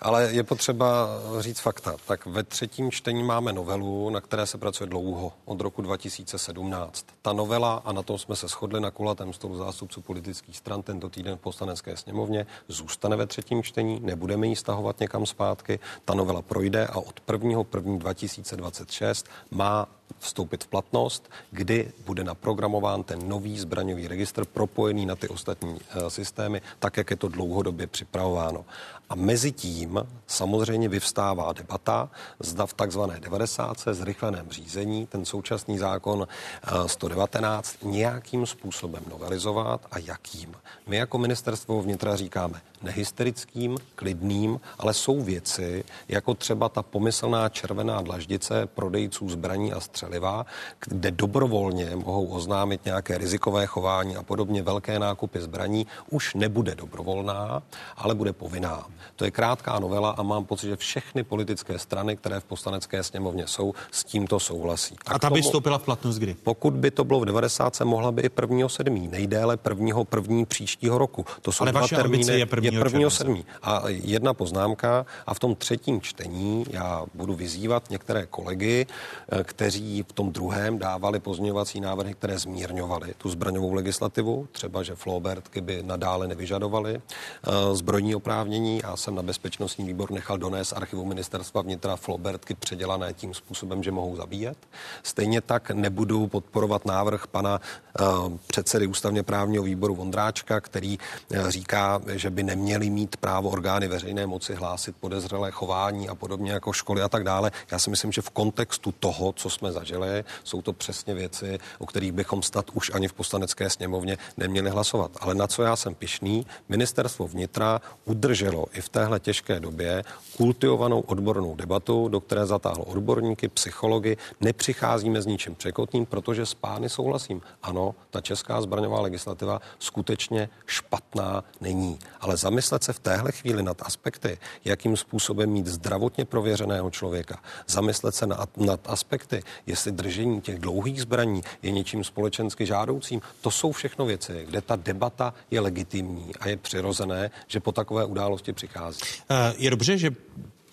Ale 0.02 0.28
je 0.32 0.42
potřeba 0.42 1.08
říct 1.38 1.60
fakta. 1.60 1.96
Tak 2.06 2.26
ve 2.26 2.42
třetím 2.42 2.90
čtení 2.90 3.22
máme 3.22 3.52
novelu, 3.52 4.10
na 4.10 4.20
které 4.20 4.46
se 4.46 4.58
pracuje 4.58 4.86
dlouho, 4.90 5.32
od 5.44 5.60
roku 5.60 5.82
2017. 5.82 7.06
Ta 7.22 7.32
novela, 7.32 7.82
a 7.84 7.92
na 7.92 8.02
tom 8.02 8.18
jsme 8.18 8.36
se 8.36 8.48
shodli 8.48 8.80
na 8.80 8.90
kulatém 8.90 9.32
stolu 9.32 9.56
zástupců 9.56 10.00
politických 10.00 10.56
stran 10.56 10.82
tento 10.82 11.08
týden 11.08 11.36
v 11.36 11.40
poslanecké 11.40 11.96
sněmovně, 11.96 12.46
zůstane 12.68 13.16
ve 13.16 13.26
třetím 13.26 13.62
čtení, 13.62 14.00
nebudeme 14.02 14.46
ji 14.46 14.56
stahovat 14.56 15.00
někam 15.00 15.26
zpátky. 15.26 15.78
Ta 16.04 16.14
novela 16.14 16.42
projde 16.42 16.86
a 16.86 16.96
od 16.96 17.20
1. 17.32 17.62
1. 17.76 17.96
2026 17.98 19.26
má 19.50 19.86
vstoupit 20.18 20.64
v 20.64 20.66
platnost, 20.66 21.30
kdy 21.50 21.92
bude 22.06 22.24
naprogramován 22.24 23.02
ten 23.02 23.28
nový 23.28 23.58
zbraňový 23.58 24.08
registr 24.08 24.44
propojený 24.44 25.06
na 25.06 25.16
ty 25.16 25.28
ostatní 25.28 25.78
eh, 25.80 26.10
systémy, 26.10 26.62
tak, 26.78 26.96
jak 26.96 27.10
je 27.10 27.16
to 27.16 27.28
dlouhodobě 27.28 27.86
připravováno. 27.86 28.64
A 29.08 29.14
mezi 29.14 29.52
tím 29.52 30.06
samozřejmě 30.26 30.88
vyvstává 30.88 31.52
debata, 31.52 32.10
zda 32.40 32.66
v 32.66 32.74
takzvané 32.74 33.20
90. 33.20 33.76
zrychleném 33.92 34.50
řízení 34.50 35.06
ten 35.06 35.24
současný 35.24 35.78
zákon 35.78 36.28
eh, 36.28 36.88
119 36.88 37.76
nějakým 37.82 38.46
způsobem 38.46 39.02
novelizovat 39.10 39.86
a 39.90 39.98
jakým. 39.98 40.54
My 40.86 40.96
jako 40.96 41.18
ministerstvo 41.18 41.82
vnitra 41.82 42.16
říkáme 42.16 42.60
nehysterickým, 42.82 43.78
klidným, 43.94 44.60
ale 44.78 44.94
jsou 44.94 45.22
věci, 45.22 45.84
jako 46.08 46.34
třeba 46.34 46.68
ta 46.68 46.82
pomyslná 46.82 47.48
červená 47.48 48.02
dlaždice 48.02 48.66
prodejců 48.66 49.28
zbraní 49.28 49.72
a 49.72 49.80
střel 49.80 49.99
střeliva, 50.00 50.46
kde 50.86 51.10
dobrovolně 51.10 51.96
mohou 51.96 52.26
oznámit 52.26 52.84
nějaké 52.84 53.18
rizikové 53.18 53.66
chování 53.66 54.16
a 54.16 54.22
podobně 54.22 54.62
velké 54.62 54.98
nákupy 54.98 55.40
zbraní, 55.40 55.86
už 56.10 56.34
nebude 56.34 56.74
dobrovolná, 56.74 57.62
ale 57.96 58.14
bude 58.14 58.32
povinná. 58.32 58.86
To 59.16 59.24
je 59.24 59.30
krátká 59.30 59.78
novela 59.78 60.10
a 60.10 60.22
mám 60.22 60.44
pocit, 60.44 60.68
že 60.68 60.76
všechny 60.76 61.22
politické 61.22 61.78
strany, 61.78 62.16
které 62.16 62.40
v 62.40 62.44
poslanecké 62.44 63.02
sněmovně 63.02 63.46
jsou, 63.46 63.74
s 63.90 64.04
tímto 64.04 64.40
souhlasí. 64.40 64.96
A, 65.06 65.14
a 65.14 65.18
ta 65.18 65.30
by 65.30 65.42
vstoupila 65.42 65.78
v 65.78 65.82
platnost 65.82 66.18
kdy? 66.18 66.34
Pokud 66.34 66.74
by 66.74 66.90
to 66.90 67.04
bylo 67.04 67.20
v 67.20 67.24
90, 67.24 67.80
mohla 67.84 68.12
by 68.12 68.22
i 68.22 68.30
1. 68.40 68.68
7. 68.68 69.10
Nejdéle 69.10 69.58
1. 69.68 70.04
první 70.04 70.46
příštího 70.46 70.98
roku. 70.98 71.26
To 71.42 71.52
jsou 71.52 71.64
Ale 71.64 71.72
dva 71.72 71.80
vaše 71.80 71.96
termíny, 71.96 72.32
je 72.32 72.38
1. 72.38 72.62
je 72.62 72.72
1. 72.72 73.10
7. 73.10 73.44
A 73.62 73.82
jedna 73.88 74.34
poznámka 74.34 75.06
a 75.26 75.34
v 75.34 75.38
tom 75.38 75.54
třetím 75.54 76.00
čtení 76.00 76.64
já 76.70 77.04
budu 77.14 77.34
vyzývat 77.34 77.90
některé 77.90 78.26
kolegy, 78.26 78.86
eh, 79.32 79.44
kteří 79.90 80.02
v 80.02 80.12
tom 80.12 80.32
druhém 80.32 80.78
dávali 80.78 81.20
pozměňovací 81.20 81.80
návrhy, 81.80 82.14
které 82.14 82.38
zmírňovaly 82.38 83.14
tu 83.18 83.28
zbraňovou 83.28 83.72
legislativu, 83.72 84.48
třeba 84.52 84.82
že 84.82 84.94
Flobertky 84.94 85.60
by 85.60 85.82
nadále 85.82 86.28
nevyžadovaly 86.28 86.94
eh, 86.94 87.50
zbrojní 87.76 88.14
oprávnění. 88.14 88.80
Já 88.84 88.96
jsem 88.96 89.14
na 89.14 89.22
bezpečnostní 89.22 89.84
výbor 89.84 90.10
nechal 90.10 90.38
donést 90.38 90.72
archivu 90.76 91.04
ministerstva 91.04 91.62
vnitra 91.62 91.96
Flobertky 91.96 92.54
předělané 92.54 93.12
tím 93.12 93.34
způsobem, 93.34 93.82
že 93.82 93.90
mohou 93.90 94.16
zabíjet. 94.16 94.58
Stejně 95.02 95.40
tak 95.40 95.70
nebudu 95.70 96.26
podporovat 96.26 96.86
návrh 96.86 97.26
pana 97.26 97.60
uh, 97.60 98.36
předsedy 98.46 98.86
ústavně 98.86 99.22
právního 99.22 99.64
výboru 99.64 99.94
Vondráčka, 99.94 100.60
který 100.60 100.98
uh, 100.98 101.48
říká, 101.48 102.00
že 102.06 102.30
by 102.30 102.42
neměli 102.42 102.90
mít 102.90 103.16
právo 103.16 103.50
orgány 103.50 103.88
veřejné 103.88 104.26
moci 104.26 104.54
hlásit 104.54 104.96
podezřelé 105.00 105.50
chování 105.50 106.08
a 106.08 106.14
podobně 106.14 106.52
jako 106.52 106.72
školy 106.72 107.02
a 107.02 107.08
tak 107.08 107.24
dále. 107.24 107.52
Já 107.70 107.78
si 107.78 107.90
myslím, 107.90 108.12
že 108.12 108.22
v 108.22 108.30
kontextu 108.30 108.92
toho, 108.92 109.32
co 109.32 109.50
jsme 109.50 109.72
zažili, 109.80 110.24
jsou 110.44 110.62
to 110.62 110.72
přesně 110.72 111.14
věci, 111.14 111.58
o 111.78 111.86
kterých 111.86 112.12
bychom 112.12 112.42
snad 112.42 112.70
už 112.74 112.90
ani 112.94 113.08
v 113.08 113.12
poslanecké 113.12 113.70
sněmovně 113.70 114.18
neměli 114.36 114.70
hlasovat. 114.70 115.10
Ale 115.20 115.34
na 115.34 115.46
co 115.46 115.62
já 115.62 115.76
jsem 115.76 115.94
pišný, 115.94 116.46
ministerstvo 116.68 117.26
vnitra 117.26 117.80
udrželo 118.04 118.66
i 118.72 118.80
v 118.80 118.88
téhle 118.88 119.20
těžké 119.20 119.60
době 119.60 120.04
kultivovanou 120.36 121.00
odbornou 121.00 121.54
debatu, 121.56 122.08
do 122.08 122.20
které 122.20 122.46
zatáhlo 122.46 122.84
odborníky, 122.84 123.48
psychologi. 123.48 124.16
Nepřicházíme 124.40 125.22
s 125.22 125.26
ničím 125.26 125.54
překotným, 125.54 126.06
protože 126.06 126.46
s 126.46 126.54
pány 126.54 126.88
souhlasím. 126.88 127.40
Ano, 127.62 127.94
ta 128.10 128.20
česká 128.20 128.60
zbraňová 128.60 129.00
legislativa 129.00 129.60
skutečně 129.78 130.48
špatná 130.66 131.44
není. 131.60 131.98
Ale 132.20 132.36
zamyslet 132.36 132.84
se 132.84 132.92
v 132.92 132.98
téhle 132.98 133.32
chvíli 133.32 133.62
nad 133.62 133.82
aspekty, 133.82 134.38
jakým 134.64 134.96
způsobem 134.96 135.50
mít 135.50 135.66
zdravotně 135.66 136.24
prověřeného 136.24 136.90
člověka, 136.90 137.40
zamyslet 137.66 138.14
se 138.14 138.26
nad 138.56 138.80
aspekty, 138.86 139.42
jestli 139.66 139.92
držení 139.92 140.40
těch 140.40 140.58
dlouhých 140.58 141.02
zbraní 141.02 141.42
je 141.62 141.70
něčím 141.70 142.04
společensky 142.04 142.66
žádoucím, 142.66 143.20
to 143.40 143.50
jsou 143.50 143.72
všechno 143.72 144.06
věci, 144.06 144.46
kde 144.48 144.60
ta 144.60 144.76
debata 144.76 145.34
je 145.50 145.60
legitimní 145.60 146.34
a 146.40 146.48
je 146.48 146.56
přirozené, 146.56 147.30
že 147.46 147.60
po 147.60 147.72
takové 147.72 148.04
události 148.04 148.52
přichází. 148.52 149.00
Eh, 149.30 149.54
je 149.58 149.70
dobře, 149.70 149.98
že 149.98 150.10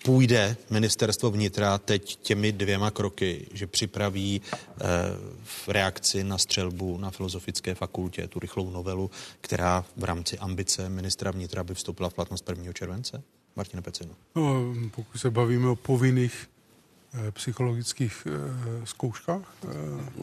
půjde 0.04 0.56
ministerstvo 0.70 1.30
vnitra 1.30 1.78
teď 1.78 2.16
těmi 2.16 2.52
dvěma 2.52 2.90
kroky, 2.90 3.46
že 3.52 3.66
připraví 3.66 4.40
eh, 4.44 4.84
v 5.44 5.68
reakci 5.68 6.24
na 6.24 6.38
střelbu 6.38 6.98
na 6.98 7.10
Filozofické 7.10 7.74
fakultě 7.74 8.28
tu 8.28 8.38
rychlou 8.38 8.70
novelu, 8.70 9.10
která 9.40 9.84
v 9.96 10.04
rámci 10.04 10.38
ambice 10.38 10.88
ministra 10.88 11.30
vnitra 11.30 11.64
by 11.64 11.74
vstoupila 11.74 12.08
v 12.08 12.14
platnost 12.14 12.48
1. 12.48 12.72
července? 12.72 13.22
Martina 13.56 13.82
Pecinu. 13.82 14.14
No, 14.36 14.74
pokud 14.90 15.18
se 15.18 15.30
bavíme 15.30 15.68
o 15.68 15.76
povinných 15.76 16.48
psychologických 17.30 18.26
eh, 18.26 18.86
zkouškách? 18.86 19.42
Eh, 19.64 19.68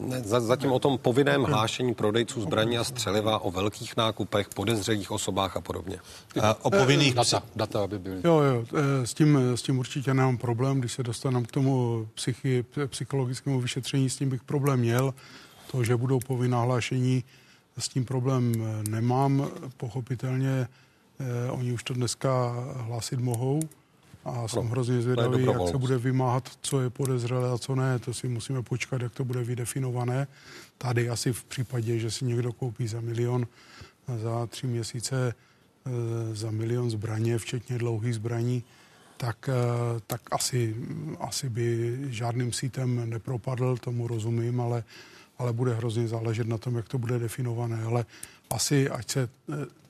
ne, 0.02 0.22
zatím 0.22 0.72
o 0.72 0.78
tom 0.78 0.98
povinném 0.98 1.42
hlášení 1.42 1.94
prodejců 1.94 2.40
zbraní 2.40 2.78
a 2.78 2.84
střeliva, 2.84 3.38
o 3.38 3.50
velkých 3.50 3.96
nákupech, 3.96 4.48
podezřelých 4.48 5.10
osobách 5.10 5.56
a 5.56 5.60
podobně. 5.60 5.98
A 6.42 6.64
o 6.64 6.70
povinných 6.70 7.14
data, 7.14 7.42
data, 7.56 7.84
aby 7.84 7.98
byly. 7.98 8.20
Jo, 8.24 8.40
jo, 8.40 8.64
s 9.04 9.14
tím, 9.14 9.38
s 9.54 9.62
tím 9.62 9.78
určitě 9.78 10.14
nemám 10.14 10.38
problém, 10.38 10.80
když 10.80 10.92
se 10.92 11.02
dostaneme 11.02 11.46
k 11.46 11.52
tomu 11.52 12.08
psychi, 12.14 12.64
psychologickému 12.86 13.60
vyšetření, 13.60 14.10
s 14.10 14.16
tím 14.16 14.30
bych 14.30 14.42
problém 14.42 14.80
měl. 14.80 15.14
To, 15.70 15.84
že 15.84 15.96
budou 15.96 16.18
povinná 16.18 16.62
hlášení, 16.62 17.24
s 17.78 17.88
tím 17.88 18.04
problém 18.04 18.52
nemám. 18.88 19.50
Pochopitelně 19.76 20.68
oni 21.50 21.72
už 21.72 21.82
to 21.82 21.94
dneska 21.94 22.54
hlásit 22.76 23.20
mohou 23.20 23.60
a 24.26 24.48
jsem 24.48 24.64
no, 24.64 24.70
hrozně 24.70 25.02
zvědavý, 25.02 25.44
jak 25.44 25.68
se 25.70 25.78
bude 25.78 25.98
vymáhat, 25.98 26.50
co 26.60 26.80
je 26.80 26.90
podezřelé 26.90 27.50
a 27.50 27.58
co 27.58 27.74
ne. 27.74 27.98
To 27.98 28.14
si 28.14 28.28
musíme 28.28 28.62
počkat, 28.62 29.02
jak 29.02 29.14
to 29.14 29.24
bude 29.24 29.44
vydefinované. 29.44 30.26
Tady 30.78 31.08
asi 31.10 31.32
v 31.32 31.44
případě, 31.44 31.98
že 31.98 32.10
si 32.10 32.24
někdo 32.24 32.52
koupí 32.52 32.88
za 32.88 33.00
milion 33.00 33.46
za 34.22 34.46
tři 34.46 34.66
měsíce 34.66 35.34
e, 35.86 36.34
za 36.34 36.50
milion 36.50 36.90
zbraně, 36.90 37.38
včetně 37.38 37.78
dlouhých 37.78 38.14
zbraní, 38.14 38.64
tak, 39.16 39.48
e, 39.48 39.52
tak 40.06 40.20
asi, 40.30 40.76
asi 41.20 41.48
by 41.48 41.98
žádným 42.08 42.52
sítem 42.52 43.10
nepropadl, 43.10 43.76
tomu 43.76 44.06
rozumím, 44.06 44.60
ale, 44.60 44.84
ale 45.38 45.52
bude 45.52 45.74
hrozně 45.74 46.08
záležet 46.08 46.46
na 46.46 46.58
tom, 46.58 46.76
jak 46.76 46.88
to 46.88 46.98
bude 46.98 47.18
definované. 47.18 47.82
Ale 47.82 48.04
asi, 48.50 48.90
ať 48.90 49.10
se 49.10 49.20
e, 49.22 49.28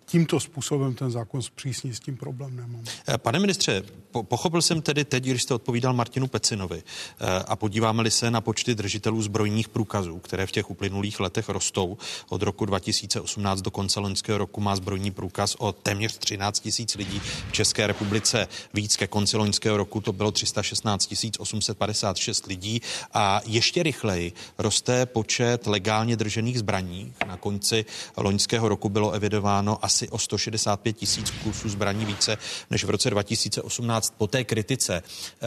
tímto 0.07 0.41
způsobem 0.41 0.95
ten 0.95 1.11
zákon 1.11 1.43
zpřísní, 1.43 1.95
s 1.95 2.01
tím 2.01 2.17
problém 2.17 2.57
nemám. 2.57 2.85
Eh, 3.09 3.19
pane 3.19 3.39
ministře, 3.39 3.83
po, 4.11 4.23
pochopil 4.23 4.63
jsem 4.63 4.83
tedy 4.83 5.05
teď, 5.05 5.25
když 5.25 5.43
jste 5.43 5.55
odpovídal 5.55 5.93
Martinu 5.93 6.27
Pecinovi 6.27 6.83
eh, 6.83 7.45
a 7.49 7.57
podíváme-li 7.57 8.11
se 8.11 8.31
na 8.31 8.41
počty 8.41 8.75
držitelů 8.75 9.23
zbrojních 9.23 9.69
průkazů, 9.69 10.19
které 10.19 10.47
v 10.47 10.53
těch 10.53 10.71
uplynulých 10.71 11.21
letech 11.21 11.49
rostou. 11.49 11.99
Od 12.29 12.43
roku 12.43 12.65
2018 12.65 13.63
do 13.63 13.71
konce 13.71 14.01
loňského 14.01 14.39
roku 14.39 14.61
má 14.61 14.77
zbrojní 14.77 15.11
průkaz 15.11 15.55
o 15.59 15.73
téměř 15.73 16.19
13 16.19 16.61
tisíc 16.61 16.95
lidí 16.95 17.21
v 17.49 17.53
České 17.53 17.87
republice. 17.87 18.49
Víc 18.75 18.97
ke 18.97 19.07
konci 19.07 19.37
loňského 19.37 19.77
roku 19.77 20.01
to 20.01 20.13
bylo 20.13 20.33
316 20.33 21.15
856 21.39 22.47
lidí 22.47 22.83
a 23.15 23.41
ještě 23.47 23.83
rychleji 23.83 24.33
roste 24.59 25.07
počet 25.07 25.67
legálně 25.67 26.17
držených 26.17 26.59
zbraní. 26.59 27.13
Na 27.27 27.37
konci 27.37 27.85
loňského 28.17 28.69
roku 28.69 28.89
bylo 28.89 29.13
evidováno 29.13 29.85
asi 29.85 29.96
asi 29.97 30.09
o 30.09 30.19
165 30.19 30.93
tisíc 30.93 31.31
kusů 31.31 31.69
zbraní 31.69 32.05
více 32.05 32.39
než 32.71 32.85
v 32.85 32.91
roce 32.91 33.11
2018 33.11 34.15
po 34.19 34.27
té 34.27 34.45
kritice 34.45 35.03
eh, 35.03 35.43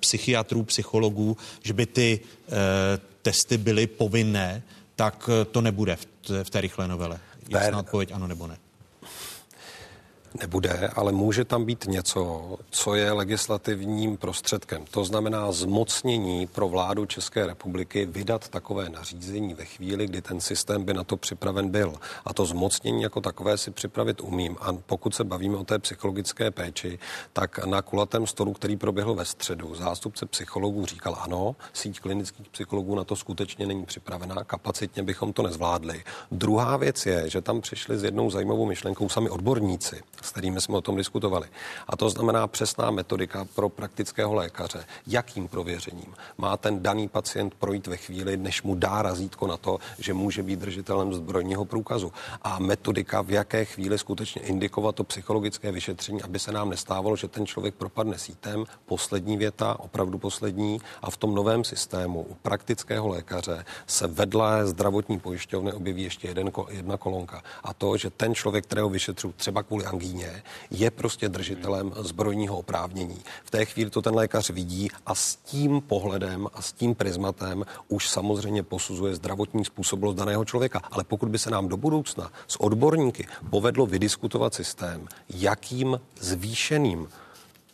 psychiatrů, 0.00 0.62
psychologů, 0.62 1.36
že 1.62 1.72
by 1.72 1.86
ty 1.86 2.20
eh, 2.20 2.52
testy 3.22 3.58
byly 3.58 3.86
povinné, 3.86 4.62
tak 4.96 5.30
eh, 5.32 5.44
to 5.44 5.60
nebude 5.60 5.96
v, 5.96 6.04
t- 6.04 6.44
v 6.44 6.50
té 6.50 6.60
rychlé 6.60 6.88
novele. 6.88 7.18
Jasná 7.48 7.78
odpověď 7.78 8.12
ano 8.12 8.26
nebo 8.26 8.46
ne 8.46 8.58
nebude, 10.34 10.90
ale 10.96 11.12
může 11.12 11.44
tam 11.44 11.64
být 11.64 11.84
něco, 11.88 12.56
co 12.70 12.94
je 12.94 13.12
legislativním 13.12 14.16
prostředkem. 14.16 14.84
To 14.90 15.04
znamená 15.04 15.52
zmocnění 15.52 16.46
pro 16.46 16.68
vládu 16.68 17.06
České 17.06 17.46
republiky 17.46 18.06
vydat 18.06 18.48
takové 18.48 18.88
nařízení 18.88 19.54
ve 19.54 19.64
chvíli, 19.64 20.06
kdy 20.06 20.22
ten 20.22 20.40
systém 20.40 20.84
by 20.84 20.94
na 20.94 21.04
to 21.04 21.16
připraven 21.16 21.68
byl. 21.68 21.94
A 22.24 22.34
to 22.34 22.46
zmocnění 22.46 23.02
jako 23.02 23.20
takové 23.20 23.58
si 23.58 23.70
připravit 23.70 24.20
umím. 24.20 24.56
A 24.60 24.72
pokud 24.72 25.14
se 25.14 25.24
bavíme 25.24 25.56
o 25.56 25.64
té 25.64 25.78
psychologické 25.78 26.50
péči, 26.50 26.98
tak 27.32 27.66
na 27.66 27.82
kulatém 27.82 28.26
stolu, 28.26 28.52
který 28.52 28.76
proběhl 28.76 29.14
ve 29.14 29.24
středu, 29.24 29.74
zástupce 29.74 30.26
psychologů 30.26 30.86
říkal 30.86 31.16
ano, 31.20 31.56
síť 31.72 32.00
klinických 32.00 32.48
psychologů 32.48 32.94
na 32.94 33.04
to 33.04 33.16
skutečně 33.16 33.66
není 33.66 33.84
připravená, 33.84 34.44
kapacitně 34.44 35.02
bychom 35.02 35.32
to 35.32 35.42
nezvládli. 35.42 36.04
Druhá 36.30 36.76
věc 36.76 37.06
je, 37.06 37.30
že 37.30 37.40
tam 37.40 37.60
přišli 37.60 37.98
s 37.98 38.04
jednou 38.04 38.30
zajímavou 38.30 38.66
myšlenkou 38.66 39.08
sami 39.08 39.30
odborníci 39.30 40.02
s 40.28 40.30
kterými 40.30 40.60
jsme 40.60 40.76
o 40.76 40.80
tom 40.80 40.96
diskutovali. 40.96 41.48
A 41.88 41.96
to 41.96 42.10
znamená 42.10 42.46
přesná 42.46 42.90
metodika 42.90 43.44
pro 43.54 43.68
praktického 43.68 44.34
lékaře. 44.34 44.84
Jakým 45.06 45.48
prověřením 45.48 46.14
má 46.38 46.56
ten 46.56 46.82
daný 46.82 47.08
pacient 47.08 47.54
projít 47.54 47.86
ve 47.86 47.96
chvíli, 47.96 48.36
než 48.36 48.62
mu 48.62 48.74
dá 48.74 49.02
razítko 49.02 49.46
na 49.46 49.56
to, 49.56 49.78
že 49.98 50.14
může 50.14 50.42
být 50.42 50.58
držitelem 50.58 51.14
zbrojního 51.14 51.64
průkazu. 51.64 52.12
A 52.42 52.58
metodika, 52.58 53.22
v 53.22 53.30
jaké 53.30 53.64
chvíli 53.64 53.98
skutečně 53.98 54.42
indikovat 54.42 54.94
to 54.94 55.04
psychologické 55.04 55.72
vyšetření, 55.72 56.22
aby 56.22 56.38
se 56.38 56.52
nám 56.52 56.70
nestávalo, 56.70 57.16
že 57.16 57.28
ten 57.28 57.46
člověk 57.46 57.74
propadne 57.74 58.18
sítem. 58.18 58.64
Poslední 58.86 59.36
věta, 59.36 59.80
opravdu 59.80 60.18
poslední. 60.18 60.80
A 61.02 61.10
v 61.10 61.16
tom 61.16 61.34
novém 61.34 61.64
systému 61.64 62.22
u 62.22 62.34
praktického 62.34 63.08
lékaře 63.08 63.64
se 63.86 64.06
vedle 64.06 64.66
zdravotní 64.66 65.20
pojišťovny 65.20 65.72
objeví 65.72 66.02
ještě 66.02 66.28
jeden, 66.28 66.50
jedna 66.68 66.96
kolonka. 66.96 67.42
A 67.64 67.74
to, 67.74 67.96
že 67.96 68.10
ten 68.10 68.34
člověk, 68.34 68.64
kterého 68.64 68.88
vyšetřují 68.88 69.34
třeba 69.36 69.62
kvůli 69.62 69.84
angíně, 69.84 70.07
Londýně 70.08 70.42
je 70.70 70.90
prostě 70.90 71.28
držitelem 71.28 71.92
zbrojního 71.96 72.58
oprávnění. 72.58 73.18
V 73.44 73.50
té 73.50 73.64
chvíli 73.64 73.90
to 73.90 74.02
ten 74.02 74.14
lékař 74.14 74.50
vidí 74.50 74.88
a 75.06 75.14
s 75.14 75.36
tím 75.36 75.80
pohledem 75.80 76.46
a 76.54 76.62
s 76.62 76.72
tím 76.72 76.94
prismatem 76.94 77.64
už 77.88 78.08
samozřejmě 78.08 78.62
posuzuje 78.62 79.14
zdravotní 79.14 79.64
způsobilost 79.64 80.18
daného 80.18 80.44
člověka. 80.44 80.80
Ale 80.90 81.04
pokud 81.04 81.28
by 81.28 81.38
se 81.38 81.50
nám 81.50 81.68
do 81.68 81.76
budoucna 81.76 82.32
s 82.46 82.60
odborníky 82.60 83.26
povedlo 83.50 83.86
vydiskutovat 83.86 84.54
systém, 84.54 85.08
jakým 85.28 86.00
zvýšeným 86.20 87.08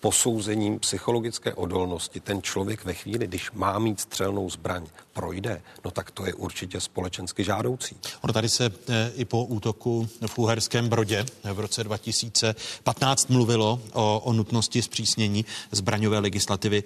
posouzením 0.04 0.78
psychologické 0.78 1.54
odolnosti 1.54 2.20
ten 2.20 2.42
člověk 2.42 2.84
ve 2.84 2.94
chvíli, 2.94 3.26
když 3.26 3.50
má 3.52 3.78
mít 3.78 4.00
střelnou 4.00 4.50
zbraň, 4.50 4.86
projde, 5.12 5.62
no 5.84 5.90
tak 5.90 6.10
to 6.10 6.26
je 6.26 6.34
určitě 6.34 6.80
společensky 6.80 7.44
žádoucí. 7.44 7.96
Ono 8.20 8.32
tady 8.32 8.48
se 8.48 8.64
e, 8.66 9.12
i 9.16 9.24
po 9.24 9.44
útoku 9.44 10.08
v 10.26 10.38
Uherském 10.38 10.88
Brodě 10.88 11.24
v 11.52 11.60
roce 11.60 11.84
2015 11.84 13.30
mluvilo 13.30 13.80
o, 13.92 14.20
o 14.24 14.32
nutnosti 14.32 14.82
zpřísnění 14.82 15.44
zbraňové 15.72 16.18
legislativy. 16.18 16.84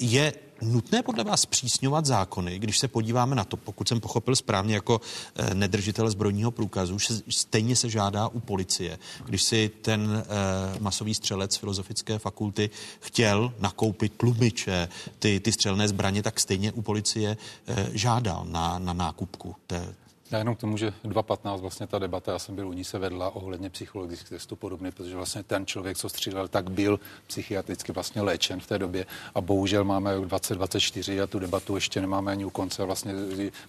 Je 0.00 0.32
nutné 0.62 1.02
podle 1.02 1.24
vás 1.24 1.46
přísňovat 1.46 2.06
zákony, 2.06 2.58
když 2.58 2.78
se 2.78 2.88
podíváme 2.88 3.36
na 3.36 3.44
to, 3.44 3.56
pokud 3.56 3.88
jsem 3.88 4.00
pochopil 4.00 4.36
správně 4.36 4.74
jako 4.74 5.00
eh, 5.36 5.54
nedržitel 5.54 6.10
zbrojního 6.10 6.50
průkazu, 6.50 6.98
stejně 7.28 7.76
se 7.76 7.90
žádá 7.90 8.28
u 8.28 8.40
policie. 8.40 8.98
Když 9.24 9.42
si 9.42 9.70
ten 9.82 10.24
eh, 10.24 10.78
masový 10.80 11.14
střelec 11.14 11.56
filozofické 11.56 12.18
fakulty 12.18 12.70
chtěl 13.00 13.52
nakoupit 13.58 14.12
tlumiče, 14.16 14.88
ty, 15.18 15.40
ty 15.40 15.52
střelné 15.52 15.88
zbraně, 15.88 16.22
tak 16.22 16.40
stejně 16.40 16.72
u 16.72 16.82
policie 16.82 17.36
eh, 17.66 17.86
žádal 17.92 18.44
na, 18.48 18.78
na 18.78 18.92
nákupku 18.92 19.56
té, 19.66 19.94
já 20.30 20.38
jenom 20.38 20.54
k 20.54 20.60
tomu, 20.60 20.76
že 20.76 20.92
2.15 21.04 21.58
vlastně 21.58 21.86
ta 21.86 21.98
debata, 21.98 22.32
já 22.32 22.38
jsem 22.38 22.54
byl 22.54 22.68
u 22.68 22.72
ní 22.72 22.84
se 22.84 22.98
vedla 22.98 23.36
ohledně 23.36 23.70
psychologických 23.70 24.28
testů 24.28 24.56
podobně, 24.56 24.92
protože 24.92 25.16
vlastně 25.16 25.42
ten 25.42 25.66
člověk, 25.66 25.96
co 25.96 26.08
střílel, 26.08 26.48
tak 26.48 26.70
byl 26.70 27.00
psychiatricky 27.26 27.92
vlastně 27.92 28.22
léčen 28.22 28.60
v 28.60 28.66
té 28.66 28.78
době 28.78 29.06
a 29.34 29.40
bohužel 29.40 29.84
máme 29.84 30.14
2024 30.20 31.20
a 31.20 31.26
tu 31.26 31.38
debatu 31.38 31.74
ještě 31.74 32.00
nemáme 32.00 32.32
ani 32.32 32.44
u 32.44 32.50
konce 32.50 32.84
vlastně 32.84 33.12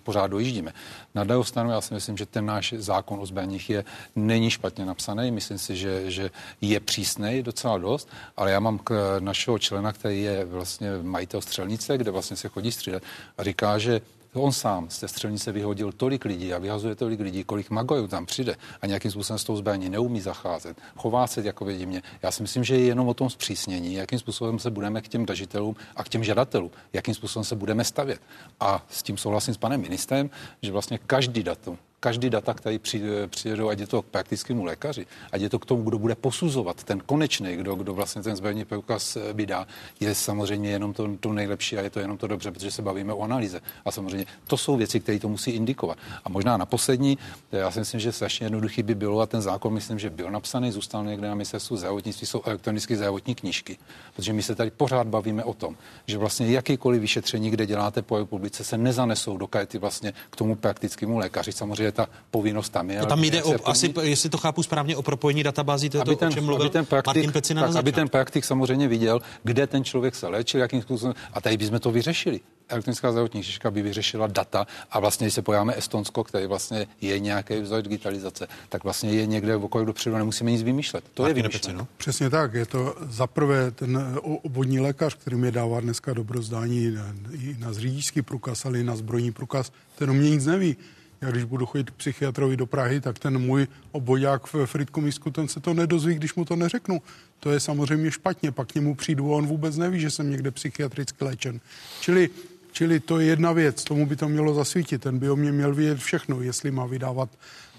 pořád 0.04 0.28
dojíždíme. 0.28 0.74
Na 1.16 1.24
druhou 1.24 1.44
stranu 1.44 1.72
já 1.72 1.82
si 1.82 1.94
myslím, 1.94 2.18
že 2.18 2.26
ten 2.26 2.46
náš 2.46 2.74
zákon 2.78 3.20
o 3.20 3.26
zbraních 3.26 3.70
je, 3.70 3.86
není 4.16 4.50
špatně 4.50 4.86
napsaný, 4.86 5.32
myslím 5.32 5.58
si, 5.58 5.76
že, 5.76 6.12
že 6.12 6.32
je 6.62 6.80
přísný 6.80 7.44
docela 7.44 7.78
dost, 7.78 8.10
ale 8.38 8.52
já 8.52 8.60
mám 8.60 8.78
k 8.78 9.18
našeho 9.20 9.60
člena, 9.60 9.94
který 9.94 10.22
je 10.22 10.46
vlastně 10.46 10.90
majitel 11.02 11.42
střelnice, 11.42 11.98
kde 11.98 12.12
vlastně 12.12 12.38
se 12.38 12.48
chodí 12.50 12.72
střílet 12.72 13.04
a 13.38 13.44
říká, 13.44 13.78
že 13.78 14.02
on 14.34 14.52
sám 14.52 14.90
z 14.90 15.00
té 15.00 15.08
střelnice 15.08 15.52
vyhodil 15.52 15.92
tolik 15.92 16.26
lidí 16.26 16.54
a 16.54 16.58
vyhazuje 16.58 16.96
tolik 16.96 17.20
lidí, 17.20 17.44
kolik 17.44 17.70
magojů 17.70 18.08
tam 18.08 18.26
přijde 18.26 18.56
a 18.82 18.88
nějakým 18.88 19.12
způsobem 19.12 19.40
s 19.40 19.44
tou 19.44 19.56
zbraní 19.56 19.90
neumí 19.90 20.22
zacházet, 20.22 20.78
chová 20.96 21.28
se 21.28 21.42
jako 21.42 21.66
mě. 21.66 22.02
Já 22.24 22.32
si 22.32 22.42
myslím, 22.42 22.64
že 22.64 22.76
je 22.76 22.86
jenom 22.86 23.08
o 23.08 23.14
tom 23.14 23.30
zpřísnění, 23.30 23.94
jakým 23.94 24.20
způsobem 24.20 24.60
se 24.60 24.72
budeme 24.72 25.02
k 25.02 25.08
těm 25.08 25.26
držitelům 25.26 25.76
a 25.96 26.04
k 26.04 26.10
těm 26.10 26.24
žadatelům, 26.24 26.72
jakým 26.94 27.14
způsobem 27.14 27.44
se 27.44 27.56
budeme 27.56 27.84
stavět. 27.84 28.22
A 28.60 28.86
s 28.90 29.04
tím 29.04 29.18
souhlasím 29.18 29.54
s 29.54 29.58
panem 29.58 29.82
ministrem, 29.82 30.30
že 30.62 30.72
vlastně 30.72 31.00
každý 31.08 31.44
datum, 31.44 31.78
každý 32.00 32.30
data, 32.30 32.54
který 32.54 32.80
přijedou, 33.28 33.70
ať 33.70 33.80
je 33.80 33.88
to 33.88 34.02
k 34.02 34.06
praktickému 34.06 34.64
lékaři, 34.64 35.06
ať 35.32 35.42
je 35.42 35.50
to 35.50 35.60
k 35.60 35.66
tomu, 35.66 35.84
kdo 35.84 36.00
bude 36.00 36.16
posuzovat, 36.16 36.84
ten 36.84 37.00
konečný, 37.06 37.56
kdo, 37.56 37.76
kdo 37.76 37.94
vlastně 37.94 38.24
ten 38.24 38.36
zbrojní 38.36 38.66
průkaz 38.66 39.16
eh, 39.16 39.34
vydá, 39.34 39.68
je 40.00 40.16
samozřejmě 40.16 40.70
jenom 40.70 40.94
to, 40.94 41.10
to 41.20 41.34
nejlepší 41.34 41.78
a 41.78 41.82
je 41.82 41.90
to 41.90 42.00
jenom 42.00 42.18
to 42.18 42.28
dobře, 42.28 42.52
protože 42.52 42.72
se 42.72 42.82
bavíme 42.82 43.14
o 43.14 43.22
analýze. 43.22 43.62
A 43.86 43.92
samozřejmě 43.92 44.26
to 44.48 44.58
jsou 44.58 44.78
věci, 44.78 45.00
které 45.00 45.20
to 45.20 45.30
musí 45.30 45.52
indikovat. 45.52 45.98
A 46.26 46.30
možná 46.30 46.58
na 46.58 46.66
poslední, 46.66 47.18
já 47.52 47.72
si 47.72 47.80
myslím, 47.80 48.00
že 48.00 48.12
strašně 48.12 48.46
jednoduchý 48.46 48.84
by 48.84 48.96
bylo, 48.96 49.22
a 49.22 49.26
ten 49.26 49.42
zákon 49.42 49.74
myslím, 49.74 50.00
že 50.00 50.10
byl 50.10 50.32
napsaný, 50.32 50.72
zůstal 50.72 51.06
někde 51.06 51.28
na 51.28 51.36
ministerstvu 51.36 51.78
zdravotnictví, 51.78 52.28
jsou 52.28 52.42
elektronické 52.46 52.96
zdravotní 52.96 53.36
knížky. 53.36 53.78
Protože 54.16 54.34
my 54.34 54.44
se 54.44 54.56
tady 54.56 54.72
pořád 54.72 55.08
bavíme 55.08 55.44
o 55.44 55.54
tom, 55.54 55.76
že 56.08 56.18
vlastně 56.18 56.48
jakýkoliv 56.48 57.02
vyšetření, 57.02 57.50
kde 57.50 57.66
děláte 57.66 58.02
po 58.02 58.18
republice, 58.18 58.64
se 58.64 58.78
nezanesou 58.78 59.38
do 59.38 59.48
karty 59.48 59.78
vlastně 59.78 60.14
k 60.30 60.36
tomu 60.36 60.56
praktickému 60.56 61.18
lékaři. 61.18 61.52
Samozřejmě 61.52 61.89
ta 61.92 62.10
povinnost 62.32 62.70
tam 62.70 62.90
je. 62.90 63.00
To 63.00 63.06
tam 63.06 63.24
jde 63.24 63.44
o, 63.44 63.70
asi, 63.70 63.94
jestli 64.02 64.30
to 64.30 64.38
chápu 64.38 64.64
správně, 64.64 64.98
o 64.98 65.02
propojení 65.02 65.44
databází, 65.44 65.90
to 65.90 65.98
je 65.98 66.02
aby 66.02 66.16
to, 66.16 66.20
ten, 66.20 66.28
o 66.28 66.32
čem 66.32 66.46
mluvil 66.46 66.66
aby 66.66 66.74
ten 66.74 66.86
praktik, 66.86 67.16
Martin 67.16 67.32
Pecina 67.32 67.68
tak, 67.68 67.76
aby 67.76 67.92
ten 67.92 68.10
praktik 68.10 68.46
samozřejmě 68.46 68.88
viděl, 68.88 69.22
kde 69.44 69.68
ten 69.68 69.84
člověk 69.84 70.16
se 70.16 70.28
léčil, 70.28 70.60
jakým 70.60 70.82
způsobem. 70.82 71.16
A 71.34 71.42
tady 71.42 71.58
bychom 71.58 71.80
to 71.80 71.92
vyřešili 71.92 72.40
elektronická 72.70 73.12
zdravotní 73.12 73.42
knižka 73.42 73.72
by 73.72 73.82
vyřešila 73.82 74.28
data 74.28 74.68
a 74.92 75.00
vlastně, 75.00 75.26
když 75.26 75.34
se 75.34 75.42
pojáme 75.42 75.74
Estonsko, 75.78 76.24
který 76.24 76.46
vlastně 76.46 76.88
je 77.02 77.20
nějaký 77.20 77.60
vzor 77.60 77.82
digitalizace, 77.82 78.48
tak 78.70 78.84
vlastně 78.84 79.12
je 79.12 79.26
někde 79.26 79.58
v 79.58 79.64
okolí 79.64 79.86
dopředu, 79.86 80.18
nemusíme 80.18 80.52
nic 80.52 80.64
vymýšlet. 80.64 81.04
To 81.14 81.24
Martin 81.24 81.38
je 81.38 81.50
vymýšlet. 81.50 81.88
Přesně 81.98 82.30
tak. 82.30 82.54
Je 82.54 82.66
to 82.66 82.96
zaprvé 83.02 83.72
ten 83.72 84.20
obvodní 84.22 84.80
lékař, 84.80 85.16
který 85.16 85.36
mi 85.36 85.52
dává 85.52 85.80
dneska 85.80 86.14
dobrozdání 86.14 86.98
i 87.34 87.56
na 87.60 87.74
zřídičský 87.74 88.22
průkaz, 88.22 88.66
ale 88.66 88.80
i 88.80 88.84
na 88.84 88.96
zbrojní 88.96 89.32
průkaz, 89.32 89.72
ten 89.96 90.10
o 90.10 90.14
mě 90.14 90.30
nic 90.30 90.46
neví. 90.46 90.78
Já 91.22 91.32
když 91.32 91.44
budu 91.44 91.66
chodit 91.66 91.90
k 91.90 91.94
psychiatrovi 91.94 92.58
do 92.58 92.66
Prahy, 92.66 93.02
tak 93.02 93.20
ten 93.20 93.40
můj 93.40 93.68
obvodák 93.92 94.54
v 94.54 94.66
Fritkomisku, 94.66 95.32
ten 95.32 95.48
se 95.48 95.60
to 95.60 95.74
nedozví, 95.74 96.16
když 96.16 96.36
mu 96.36 96.46
to 96.46 96.56
neřeknu. 96.56 97.02
To 97.40 97.52
je 97.52 97.60
samozřejmě 97.60 98.12
špatně, 98.12 98.52
pak 98.52 98.72
k 98.72 98.76
němu 98.76 98.96
přijdu 98.96 99.34
a 99.34 99.38
on 99.38 99.48
vůbec 99.48 99.78
neví, 99.78 100.00
že 100.00 100.12
jsem 100.12 100.32
někde 100.32 100.52
psychiatricky 100.52 101.24
léčen. 101.24 101.60
Čili 102.02 102.30
Čili 102.72 103.00
to 103.00 103.20
je 103.20 103.28
jedna 103.28 103.52
věc, 103.52 103.84
tomu 103.84 104.06
by 104.06 104.16
to 104.16 104.30
mělo 104.30 104.54
zasvítit. 104.54 105.02
Ten 105.02 105.20
by 105.20 105.30
o 105.30 105.36
mě 105.36 105.52
měl 105.52 105.76
vědět 105.76 105.98
všechno, 106.00 106.42
jestli 106.42 106.72
má 106.72 106.86
vydávat 106.86 107.30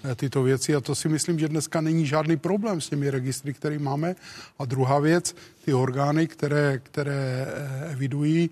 eh, 0.03 0.15
tyto 0.15 0.43
věci. 0.43 0.75
A 0.75 0.81
to 0.81 0.95
si 0.95 1.09
myslím, 1.09 1.39
že 1.39 1.47
dneska 1.47 1.81
není 1.81 2.05
žádný 2.05 2.37
problém 2.37 2.81
s 2.81 2.89
těmi 2.89 3.09
registry, 3.09 3.53
které 3.53 3.79
máme. 3.79 4.15
A 4.59 4.65
druhá 4.65 4.99
věc, 4.99 5.35
ty 5.65 5.73
orgány, 5.73 6.27
které, 6.27 6.79
které 6.83 7.47
eh, 7.47 7.91
evidují, 7.91 8.49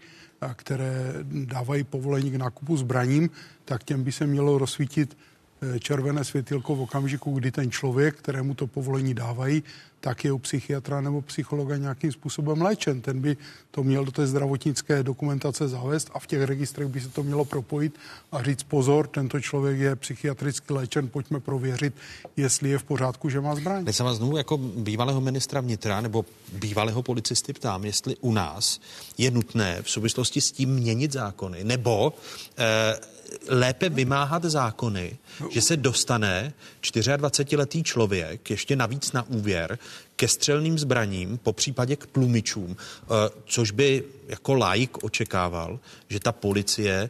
které 0.54 1.14
dávají 1.24 1.84
povolení 1.84 2.32
k 2.32 2.36
nákupu 2.36 2.78
zbraním, 2.78 3.30
tak 3.66 3.84
těm 3.84 4.04
by 4.04 4.12
se 4.12 4.28
mělo 4.28 4.58
rozsvítit 4.58 5.18
eh, 5.62 5.80
červené 5.80 6.24
světilko 6.24 6.76
v 6.76 6.82
okamžiku, 6.82 7.32
kdy 7.32 7.52
ten 7.52 7.72
člověk, 7.72 8.16
kterému 8.16 8.54
to 8.54 8.68
povolení 8.68 9.14
dávají, 9.14 9.64
tak 10.00 10.24
je 10.24 10.32
u 10.32 10.40
psychiatra 10.40 11.02
nebo 11.02 11.22
psychologa 11.22 11.78
nějakým 11.78 12.12
způsobem 12.12 12.62
léčen. 12.62 13.02
Ten 13.02 13.22
by 13.22 13.38
to 13.72 13.84
měl 13.84 14.06
do 14.06 14.12
té 14.12 14.28
zdravotnické 14.28 15.04
dokumentace 15.04 15.68
zavést 15.68 16.10
a 16.14 16.20
v 16.20 16.28
těch 16.28 16.44
registrech 16.44 16.88
by 16.88 17.02
se 17.02 17.10
to 17.10 17.24
mělo 17.24 17.46
propojit 17.46 17.96
a 18.32 18.44
říct 18.44 18.64
pozor, 18.64 19.08
tento 19.08 19.40
člověk 19.42 19.80
je 19.80 19.96
psychiatricky 19.96 20.74
léčen, 20.74 21.08
pojďme 21.08 21.40
prověřit, 21.40 21.94
jestli 22.38 22.70
je 22.70 22.78
v 22.78 22.84
pořádku, 22.84 23.30
že 23.30 23.42
má 23.42 23.56
zbraň. 23.56 23.86
Teď 23.86 23.96
se 23.96 24.04
vás 24.04 24.18
znovu 24.18 24.38
jako 24.38 24.58
bývalého 24.58 25.22
ministra 25.22 25.62
vnitra 25.62 26.02
nebo 26.02 26.26
bývalého 26.54 27.04
policisty 27.04 27.54
ptám, 27.54 27.86
jestli 27.86 28.16
u 28.22 28.32
nás 28.32 28.80
je 29.18 29.32
nutné 29.32 29.82
v 29.82 29.90
souvislosti 29.90 30.42
s 30.42 30.52
tím 30.52 30.70
měnit 30.70 31.14
zákony 31.14 31.64
nebo 31.64 32.14
eh, 32.58 33.19
lépe 33.48 33.90
vymáhat 33.90 34.44
zákony, 34.44 35.18
že 35.50 35.62
se 35.62 35.78
dostane 35.78 36.54
24-letý 36.82 37.84
člověk 37.84 38.50
ještě 38.50 38.76
navíc 38.76 39.12
na 39.12 39.24
úvěr 39.30 39.80
ke 40.16 40.28
střelným 40.28 40.80
zbraním, 40.80 41.38
po 41.38 41.54
případě 41.54 41.96
k 41.96 42.06
tlumičům, 42.06 42.78
eh, 42.78 43.06
což 43.46 43.72
by 43.72 44.04
jako 44.28 44.54
laik 44.54 45.04
očekával, 45.04 45.80
že 46.10 46.20
ta 46.20 46.32
policie 46.32 47.10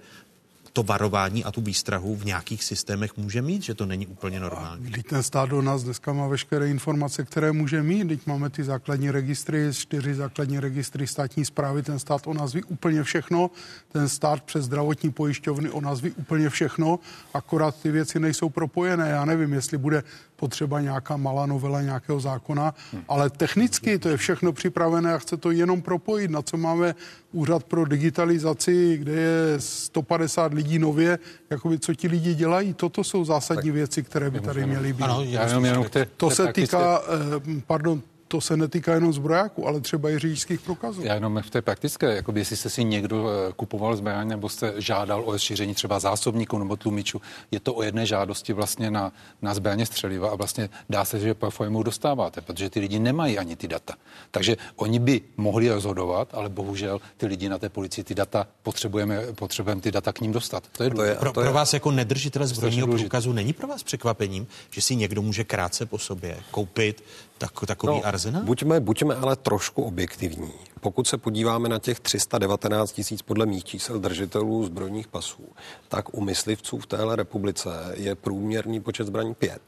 to 0.80 0.84
varování 0.84 1.44
a 1.44 1.52
tu 1.52 1.62
výstrahu 1.62 2.16
v 2.16 2.26
nějakých 2.26 2.64
systémech 2.64 3.18
může 3.18 3.42
mít, 3.42 3.62
že 3.62 3.76
to 3.76 3.86
není 3.86 4.08
úplně 4.08 4.40
normální. 4.40 4.86
Když 4.86 5.04
ten 5.04 5.24
stát 5.24 5.50
do 5.50 5.62
nás 5.62 5.84
dneska 5.84 6.14
má 6.14 6.28
veškeré 6.28 6.70
informace, 6.70 7.24
které 7.24 7.52
může 7.52 7.84
mít, 7.84 8.08
teď 8.08 8.20
máme 8.28 8.50
ty 8.50 8.64
základní 8.64 9.12
registry, 9.12 9.70
čtyři 9.74 10.16
základní 10.16 10.60
registry 10.60 11.08
státní 11.08 11.46
zprávy, 11.46 11.84
ten 11.84 12.00
stát 12.00 12.28
o 12.28 12.34
nás 12.34 12.54
ví 12.54 12.64
úplně 12.64 13.04
všechno, 13.04 13.52
ten 13.92 14.10
stát 14.10 14.44
přes 14.44 14.66
zdravotní 14.66 15.12
pojišťovny 15.12 15.70
o 15.70 15.82
nás 15.82 16.02
ví 16.02 16.12
úplně 16.12 16.50
všechno, 16.50 17.00
akorát 17.34 17.76
ty 17.76 17.92
věci 17.92 18.20
nejsou 18.20 18.50
propojené. 18.50 19.10
Já 19.10 19.26
nevím, 19.26 19.54
jestli 19.54 19.78
bude 19.78 20.04
potřeba 20.40 20.82
nějaká 20.82 21.18
malá 21.18 21.46
novela 21.46 21.82
nějakého 21.82 22.20
zákona, 22.20 22.74
ale 23.08 23.30
technicky 23.30 24.00
to 24.00 24.10
je 24.10 24.18
všechno 24.18 24.52
připravené 24.52 25.14
a 25.14 25.18
chce 25.18 25.38
to 25.38 25.52
jenom 25.52 25.82
propojit, 25.82 26.32
na 26.32 26.42
co 26.42 26.58
máme 26.58 26.96
úřad 27.32 27.64
pro 27.64 27.86
digitalizaci, 27.86 28.98
kde 28.98 29.12
je 29.12 29.60
150 29.60 30.54
lidí 30.54 30.80
nově, 30.80 31.20
jakoby 31.50 31.80
co 31.80 31.94
ti 31.94 32.08
lidi 32.08 32.36
dělají, 32.36 32.74
toto 32.74 33.04
jsou 33.04 33.26
zásadní 33.26 33.70
tak, 33.70 33.74
věci, 33.74 34.04
které 34.04 34.30
by 34.30 34.40
tady 34.40 34.66
měly 34.66 34.94
být. 34.94 35.04
Ano, 35.04 35.22
já 35.24 35.48
jenom, 35.48 35.66
jenom 35.66 35.86
to 36.18 36.30
se 36.30 36.54
týká, 36.54 37.02
eh, 37.02 37.62
pardon, 37.68 38.02
to 38.30 38.42
se 38.42 38.58
netýká 38.58 38.94
jenom 38.94 39.14
zbrojáků, 39.14 39.68
ale 39.68 39.82
třeba 39.82 40.10
i 40.10 40.20
řidičských 40.20 40.62
průkazů. 40.62 41.02
Já 41.02 41.14
jenom 41.14 41.42
v 41.42 41.50
té 41.50 41.62
praktické, 41.62 42.16
jako 42.16 42.34
jestli 42.36 42.58
jste 42.58 42.70
si 42.70 42.84
někdo 42.84 43.30
eh, 43.30 43.54
kupoval 43.56 43.96
zbraň 43.96 44.28
nebo 44.28 44.50
jste 44.50 44.74
žádal 44.78 45.24
o 45.26 45.32
rozšíření 45.32 45.74
třeba 45.74 46.00
zásobníků 46.00 46.58
nebo 46.58 46.76
tlumičů, 46.76 47.22
je 47.52 47.60
to 47.60 47.74
o 47.74 47.84
jedné 47.84 48.06
žádosti 48.06 48.54
vlastně 48.54 48.92
na, 48.92 49.12
na 49.42 49.54
zbraně 49.54 49.86
střeliva 49.86 50.30
a 50.30 50.36
vlastně 50.36 50.70
dá 50.90 51.06
se, 51.06 51.20
že 51.20 51.34
po 51.34 51.50
formu 51.50 51.84
dostáváte, 51.84 52.42
protože 52.42 52.70
ty 52.70 52.80
lidi 52.80 53.00
nemají 53.00 53.38
ani 53.38 53.56
ty 53.56 53.68
data. 53.68 53.94
Takže 54.32 54.58
oni 54.76 55.00
by 55.00 55.22
mohli 55.38 55.70
rozhodovat, 55.70 56.30
ale 56.34 56.50
bohužel 56.50 57.02
ty 57.18 57.26
lidi 57.26 57.50
na 57.50 57.58
té 57.58 57.70
policii 57.70 58.04
ty 58.04 58.16
data 58.16 58.48
potřebujeme, 58.64 59.22
potřebujeme 59.36 59.82
ty 59.82 59.92
data 59.92 60.14
k 60.14 60.22
ním 60.22 60.32
dostat. 60.32 60.64
To 60.72 60.84
je, 60.84 60.90
to 60.90 61.04
je, 61.04 61.16
pro, 61.16 61.34
to 61.34 61.42
je 61.42 61.46
pro 61.46 61.54
vás 61.54 61.74
jako 61.74 61.92
nedržitele 61.92 62.48
zbrojního 62.48 62.88
průkazu 62.88 63.34
není 63.34 63.54
pro 63.54 63.68
vás 63.68 63.84
překvapením, 63.84 64.48
že 64.70 64.82
si 64.82 64.96
někdo 64.96 65.22
může 65.22 65.44
krátce 65.44 65.86
po 65.86 65.98
sobě 65.98 66.38
koupit 66.52 67.04
tak, 67.40 67.56
takový 67.66 68.04
no, 68.04 68.06
arzenál? 68.06 68.44
Buďme, 68.44 68.80
buďme 68.80 69.16
ale 69.16 69.36
trošku 69.36 69.84
objektivní. 69.84 70.52
Pokud 70.80 71.08
se 71.08 71.18
podíváme 71.18 71.70
na 71.70 71.80
těch 71.80 72.00
319 72.00 72.92
tisíc 72.92 73.22
podle 73.22 73.46
mých 73.46 73.64
čísel 73.64 74.00
držitelů 74.00 74.66
zbrojních 74.66 75.08
pasů, 75.08 75.44
tak 75.88 76.14
u 76.18 76.22
myslivců 76.22 76.78
v 76.78 76.86
téhle 76.86 77.16
republice 77.16 77.70
je 77.94 78.16
průměrný 78.16 78.80
počet 78.80 79.08
zbraní 79.08 79.34
pět. 79.34 79.62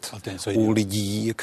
U 0.55 0.71
lidí, 0.71 1.33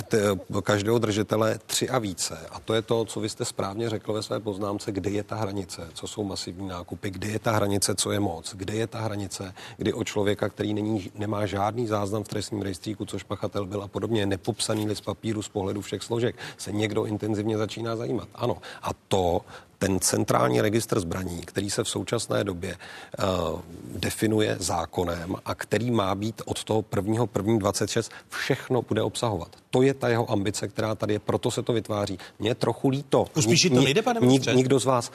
každého 0.62 0.98
držitele 0.98 1.58
tři 1.66 1.88
a 1.88 1.98
více. 1.98 2.38
A 2.50 2.60
to 2.60 2.74
je 2.74 2.82
to, 2.82 3.04
co 3.04 3.20
vy 3.20 3.28
jste 3.28 3.44
správně 3.44 3.90
řekl 3.90 4.12
ve 4.12 4.22
své 4.22 4.40
poznámce, 4.40 4.92
kde 4.92 5.10
je 5.10 5.22
ta 5.22 5.36
hranice, 5.36 5.88
co 5.94 6.06
jsou 6.06 6.24
masivní 6.24 6.68
nákupy, 6.68 7.10
kde 7.10 7.28
je 7.28 7.38
ta 7.38 7.52
hranice, 7.52 7.94
co 7.94 8.12
je 8.12 8.20
moc, 8.20 8.54
kde 8.54 8.74
je 8.74 8.86
ta 8.86 9.00
hranice, 9.00 9.54
kdy 9.76 9.92
o 9.92 10.04
člověka, 10.04 10.48
který 10.48 10.74
není, 10.74 11.10
nemá 11.14 11.46
žádný 11.46 11.86
záznam 11.86 12.24
v 12.24 12.28
trestním 12.28 12.62
rejstříku, 12.62 13.04
což 13.04 13.22
pachatel 13.22 13.66
byl 13.66 13.82
a 13.82 13.88
podobně, 13.88 14.26
nepopsaný 14.26 14.86
list 14.86 15.00
papíru 15.00 15.42
z 15.42 15.48
pohledu 15.48 15.80
všech 15.80 16.02
složek, 16.02 16.36
se 16.56 16.72
někdo 16.72 17.04
intenzivně 17.04 17.58
začíná 17.58 17.96
zajímat. 17.96 18.28
Ano. 18.34 18.56
A 18.82 18.90
to 19.08 19.40
ten 19.78 20.00
centrální 20.00 20.61
registr 20.61 21.00
zbraní, 21.00 21.40
který 21.40 21.70
se 21.70 21.84
v 21.84 21.88
současné 21.88 22.44
době 22.44 22.76
uh, 22.76 23.61
definuje 23.94 24.56
zákonem 24.61 25.36
a 25.44 25.54
který 25.54 25.90
má 25.90 26.14
být 26.14 26.42
od 26.44 26.64
toho 26.64 26.82
prvního 26.82 27.26
první 27.26 27.59
26, 27.59 28.12
všechno 28.28 28.82
bude 28.82 29.02
obsahovat. 29.02 29.48
To 29.70 29.82
je 29.82 29.94
ta 29.94 30.09
jeho 30.09 30.30
ambice, 30.30 30.68
která 30.68 30.94
tady 30.94 31.12
je, 31.12 31.18
proto 31.18 31.50
se 31.50 31.62
to 31.62 31.72
vytváří. 31.72 32.18
Mně 32.38 32.50
je 32.50 32.54
trochu 32.54 32.88
líto. 32.88 33.26
Uspíši 33.36 33.70
to 33.70 33.80
nejde, 33.80 34.02
pane 34.02 34.20
nik, 34.20 34.46
Nikdo 34.54 34.80
z 34.80 34.84
vás 34.84 35.11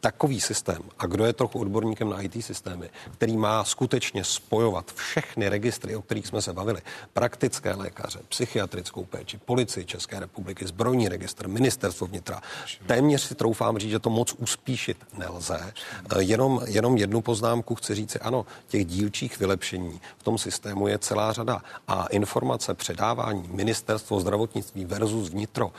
takový 0.00 0.40
systém, 0.40 0.82
a 0.98 1.06
kdo 1.06 1.24
je 1.24 1.32
trochu 1.32 1.60
odborníkem 1.60 2.10
na 2.10 2.20
IT 2.20 2.44
systémy, 2.44 2.90
který 3.12 3.36
má 3.36 3.64
skutečně 3.64 4.24
spojovat 4.24 4.92
všechny 4.94 5.48
registry, 5.48 5.96
o 5.96 6.02
kterých 6.02 6.26
jsme 6.26 6.42
se 6.42 6.52
bavili, 6.52 6.80
praktické 7.12 7.74
lékaře, 7.74 8.18
psychiatrickou 8.28 9.04
péči, 9.04 9.38
policii 9.38 9.84
České 9.84 10.20
republiky, 10.20 10.66
zbrojní 10.66 11.08
registr, 11.08 11.48
ministerstvo 11.48 12.06
vnitra, 12.06 12.42
téměř 12.86 13.22
si 13.22 13.34
troufám 13.34 13.78
říct, 13.78 13.90
že 13.90 13.98
to 13.98 14.10
moc 14.10 14.32
uspíšit 14.32 14.96
nelze. 15.18 15.72
Jenom, 16.18 16.60
jenom 16.66 16.96
jednu 16.96 17.20
poznámku 17.20 17.74
chci 17.74 17.94
říct, 17.94 18.16
ano, 18.20 18.46
těch 18.68 18.86
dílčích 18.86 19.38
vylepšení 19.38 20.00
v 20.18 20.22
tom 20.22 20.38
systému 20.38 20.88
je 20.88 20.98
celá 20.98 21.32
řada 21.32 21.62
a 21.88 22.06
informace 22.06 22.74
předávání 22.74 23.48
ministerstvo 23.52 24.20
zdravotnictví 24.20 24.84
versus 24.84 25.28
vnitro, 25.28 25.72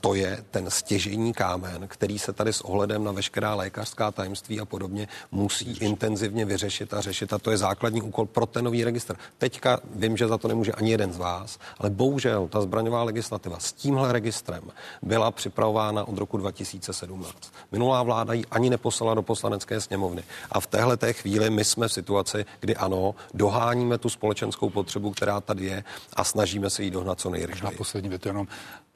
to 0.00 0.14
je 0.14 0.44
ten 0.50 0.70
stěžení 0.70 1.32
kámen, 1.32 1.88
který 1.88 2.18
se 2.18 2.32
tady 2.32 2.52
s 2.52 2.60
ohledem 2.60 3.04
na 3.04 3.12
veškerá 3.12 3.49
lékařská 3.54 4.10
tajemství 4.10 4.60
a 4.60 4.64
podobně 4.64 5.08
musí 5.32 5.78
intenzivně 5.78 6.44
vyřešit 6.44 6.94
a 6.94 7.00
řešit. 7.00 7.32
A 7.32 7.38
to 7.38 7.50
je 7.50 7.56
základní 7.56 8.02
úkol 8.02 8.26
pro 8.26 8.46
ten 8.46 8.64
nový 8.64 8.84
registr. 8.84 9.16
Teďka 9.38 9.80
vím, 9.94 10.16
že 10.16 10.28
za 10.28 10.38
to 10.38 10.48
nemůže 10.48 10.72
ani 10.72 10.90
jeden 10.90 11.12
z 11.12 11.16
vás, 11.16 11.58
ale 11.78 11.90
bohužel 11.90 12.48
ta 12.48 12.60
zbraňová 12.60 13.02
legislativa 13.02 13.58
s 13.58 13.72
tímhle 13.72 14.12
registrem 14.12 14.62
byla 15.02 15.30
připravována 15.30 16.08
od 16.08 16.18
roku 16.18 16.36
2017. 16.36 17.52
Minulá 17.72 18.02
vláda 18.02 18.32
ji 18.32 18.44
ani 18.50 18.70
neposlala 18.70 19.14
do 19.14 19.22
poslanecké 19.22 19.80
sněmovny. 19.80 20.22
A 20.52 20.60
v 20.60 20.66
téhle 20.66 20.96
té 20.96 21.12
chvíli 21.12 21.50
my 21.50 21.64
jsme 21.64 21.88
v 21.88 21.92
situaci, 21.92 22.44
kdy 22.60 22.76
ano, 22.76 23.14
doháníme 23.34 23.98
tu 23.98 24.08
společenskou 24.08 24.70
potřebu, 24.70 25.10
která 25.10 25.40
tady 25.40 25.64
je 25.64 25.84
a 26.12 26.24
snažíme 26.24 26.70
se 26.70 26.82
jí 26.82 26.90
dohnat 26.90 27.20
co 27.20 27.30
nejrychleji. 27.30 27.72
Na 27.72 27.78
poslední 27.78 28.08
větu 28.08 28.28
jenom 28.28 28.46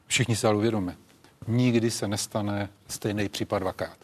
všichni 0.07 0.37
se 0.37 0.47
ale 0.47 0.57
uvědomíme. 0.57 0.97
Nikdy 1.47 1.91
se 1.91 2.09
nestane 2.09 2.69
stejný 2.89 3.29
případ 3.29 3.59
dvakrát 3.59 4.04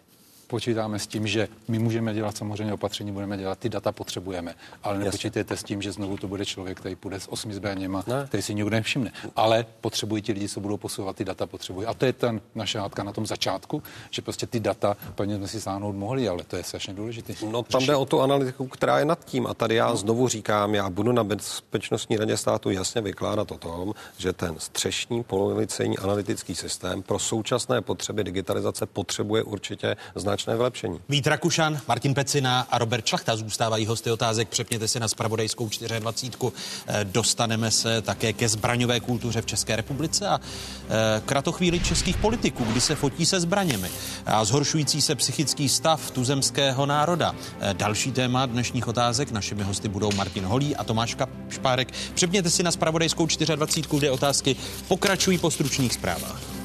počítáme 0.50 0.98
s 0.98 1.06
tím, 1.06 1.26
že 1.26 1.48
my 1.68 1.78
můžeme 1.78 2.14
dělat 2.14 2.36
samozřejmě 2.36 2.74
opatření, 2.74 3.12
budeme 3.12 3.36
dělat, 3.36 3.58
ty 3.58 3.68
data 3.68 3.92
potřebujeme, 3.92 4.54
ale 4.82 4.98
nepočítejte 4.98 5.56
s 5.56 5.62
tím, 5.62 5.82
že 5.82 5.92
znovu 5.92 6.16
to 6.16 6.28
bude 6.28 6.44
člověk, 6.44 6.80
který 6.80 6.96
půjde 6.96 7.20
s 7.20 7.32
osmi 7.32 7.54
zbraněma, 7.54 8.04
ne. 8.06 8.24
který 8.26 8.42
si 8.42 8.54
nikdo 8.54 8.70
nevšimne. 8.70 9.12
Ale 9.36 9.66
potřebují 9.80 10.22
ti 10.22 10.32
lidi, 10.32 10.48
co 10.48 10.60
budou 10.60 10.76
posouvat 10.76 11.16
ty 11.16 11.24
data, 11.24 11.46
potřebují. 11.46 11.86
A 11.86 11.94
to 11.94 12.04
je 12.06 12.12
ten 12.12 12.40
naše 12.54 12.78
hádka 12.78 13.02
na 13.02 13.12
tom 13.12 13.26
začátku, 13.26 13.82
že 14.10 14.22
prostě 14.22 14.46
ty 14.46 14.60
data 14.60 14.96
plně 15.14 15.36
jsme 15.36 15.48
si 15.48 15.60
sáhnout 15.60 15.96
mohli, 15.96 16.28
ale 16.28 16.44
to 16.44 16.56
je 16.56 16.62
strašně 16.62 16.94
důležité. 16.94 17.32
No 17.50 17.62
tam 17.62 17.86
jde 17.86 17.96
o 17.96 18.04
tu 18.04 18.20
analytiku, 18.20 18.66
která 18.66 18.98
je 18.98 19.04
nad 19.04 19.24
tím. 19.24 19.46
A 19.46 19.54
tady 19.54 19.74
já 19.74 19.96
znovu 19.96 20.28
říkám, 20.28 20.74
já 20.74 20.90
budu 20.90 21.12
na 21.12 21.24
Bezpečnostní 21.24 22.16
radě 22.16 22.36
státu 22.36 22.70
jasně 22.70 23.00
vykládat 23.00 23.52
o 23.52 23.58
tom, 23.58 23.94
že 24.18 24.32
ten 24.32 24.54
střešní 24.58 25.22
pololicejní 25.22 25.98
analytický 25.98 26.54
systém 26.54 27.02
pro 27.02 27.18
současné 27.18 27.80
potřeby 27.80 28.24
digitalizace 28.24 28.86
potřebuje 28.86 29.42
určitě 29.42 29.96
značně 30.14 30.39
značné 30.40 30.56
vylepšení. 30.56 31.00
Vít 31.08 31.26
Rakušan, 31.26 31.80
Martin 31.88 32.14
Pecina 32.14 32.66
a 32.70 32.78
Robert 32.78 33.06
Šlachta 33.06 33.36
zůstávají 33.36 33.86
hosty 33.86 34.10
otázek. 34.10 34.48
Přepněte 34.48 34.88
si 34.88 35.00
na 35.00 35.08
spravodajskou 35.08 35.68
24. 35.98 36.52
Eh, 36.86 37.04
dostaneme 37.04 37.70
se 37.70 38.02
také 38.02 38.32
ke 38.32 38.48
zbraňové 38.48 39.00
kultuře 39.00 39.42
v 39.42 39.46
České 39.46 39.76
republice 39.76 40.28
a 40.28 40.40
eh, 40.40 41.22
kratochvíli 41.26 41.80
českých 41.80 42.16
politiků, 42.16 42.64
kdy 42.64 42.80
se 42.80 42.94
fotí 42.94 43.26
se 43.26 43.40
zbraněmi 43.40 43.90
a 44.26 44.44
zhoršující 44.44 45.02
se 45.02 45.14
psychický 45.14 45.68
stav 45.68 46.10
tuzemského 46.10 46.86
národa. 46.86 47.34
Eh, 47.60 47.74
další 47.74 48.12
téma 48.12 48.46
dnešních 48.46 48.88
otázek. 48.88 49.30
Našimi 49.30 49.62
hosty 49.62 49.88
budou 49.88 50.12
Martin 50.12 50.44
Holí 50.44 50.76
a 50.76 50.84
Tomáš 50.84 51.16
Špárek. 51.48 51.92
Přepněte 52.14 52.50
si 52.50 52.62
na 52.62 52.70
spravodajskou 52.70 53.26
24. 53.26 53.98
kde 53.98 54.10
otázky 54.10 54.56
pokračují 54.88 55.38
po 55.38 55.50
stručných 55.50 55.94
zprávách. 55.94 56.59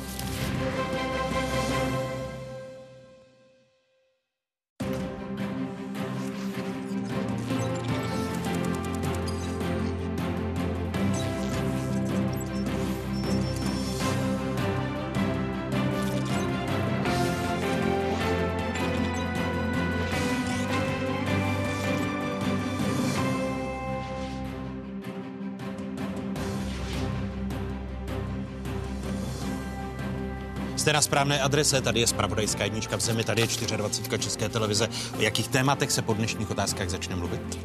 Jste 30.85 30.93
na 30.93 31.01
správné 31.01 31.41
adrese, 31.41 31.81
tady 31.81 31.99
je 31.99 32.07
spravodajská 32.07 32.63
jednička 32.63 32.97
v 32.97 32.99
zemi, 32.99 33.23
tady 33.23 33.41
je 33.41 33.47
24 33.77 34.23
České 34.23 34.49
televize. 34.49 34.89
O 35.17 35.21
jakých 35.21 35.47
tématech 35.47 35.91
se 35.91 36.01
po 36.01 36.13
dnešních 36.13 36.51
otázkách 36.51 36.89
začne 36.89 37.15
mluvit? 37.15 37.59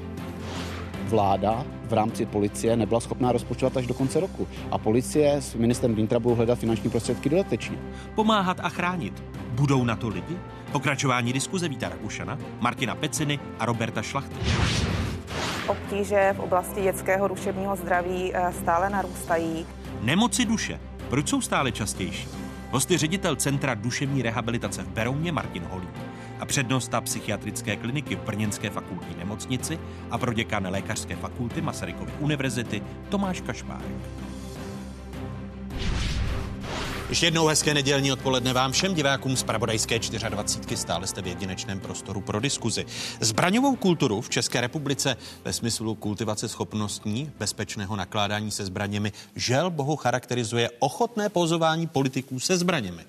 vláda 1.04 1.64
v 1.84 1.92
rámci 1.92 2.26
policie 2.26 2.76
nebyla 2.76 3.00
schopná 3.00 3.32
rozpočtovat 3.32 3.76
až 3.76 3.86
do 3.86 3.94
konce 3.94 4.20
roku. 4.20 4.48
A 4.70 4.78
policie 4.78 5.36
s 5.36 5.54
ministrem 5.54 5.94
vnitra 5.94 6.18
budou 6.18 6.34
hledat 6.34 6.58
finanční 6.58 6.90
prostředky 6.90 7.28
dodatečně. 7.28 7.78
Pomáhat 8.14 8.60
a 8.62 8.68
chránit. 8.68 9.22
Budou 9.50 9.84
na 9.84 9.96
to 9.96 10.08
lidi? 10.08 10.38
Pokračování 10.72 11.32
diskuze 11.32 11.68
Víta 11.68 11.88
Rakušana, 11.88 12.38
Martina 12.60 12.94
Peciny 12.94 13.38
a 13.58 13.66
Roberta 13.66 14.02
Šlachty. 14.02 14.36
Obtíže 15.66 16.34
v 16.36 16.40
oblasti 16.40 16.82
dětského 16.82 17.28
duševního 17.28 17.76
zdraví 17.76 18.32
eh, 18.34 18.52
stále 18.52 18.90
narůstají. 18.90 19.66
Nemoci 20.00 20.44
duše. 20.44 20.80
Proč 21.08 21.28
jsou 21.28 21.40
stále 21.40 21.72
častější? 21.72 22.39
Hosty 22.70 22.98
ředitel 22.98 23.36
Centra 23.36 23.74
duševní 23.74 24.22
rehabilitace 24.22 24.82
v 24.82 24.88
Berouně 24.88 25.32
Martin 25.32 25.64
Holý 25.70 25.88
a 26.40 26.46
přednosta 26.46 27.00
psychiatrické 27.00 27.76
kliniky 27.76 28.16
v 28.16 28.20
Brněnské 28.20 28.70
fakultní 28.70 29.16
nemocnici 29.18 29.78
a 30.10 30.18
proděkan 30.18 30.66
lékařské 30.70 31.16
fakulty 31.16 31.60
Masarykovy 31.60 32.12
univerzity 32.18 32.82
Tomáš 33.08 33.40
Kašpárek. 33.40 34.29
Ještě 37.11 37.26
jednou 37.26 37.46
hezké 37.46 37.74
nedělní 37.74 38.12
odpoledne 38.12 38.52
vám 38.52 38.72
všem 38.72 38.94
divákům 38.94 39.36
z 39.36 39.42
Pravodajské 39.42 39.98
24. 39.98 40.76
Stále 40.76 41.06
jste 41.06 41.22
v 41.22 41.26
jedinečném 41.26 41.80
prostoru 41.80 42.20
pro 42.20 42.40
diskuzi. 42.40 42.86
Zbraňovou 43.20 43.76
kulturu 43.76 44.20
v 44.20 44.30
České 44.30 44.61
republice 44.61 45.16
ve 45.44 45.52
smyslu 45.52 45.94
kultivace 45.94 46.48
schopnostní 46.48 47.32
bezpečného 47.38 47.96
nakládání 47.96 48.50
se 48.50 48.64
zbraněmi 48.64 49.12
žel 49.36 49.70
bohu 49.70 49.96
charakterizuje 49.96 50.70
ochotné 50.78 51.28
pozování 51.28 51.86
politiků 51.86 52.40
se 52.40 52.58
zbraněmi. 52.58 53.02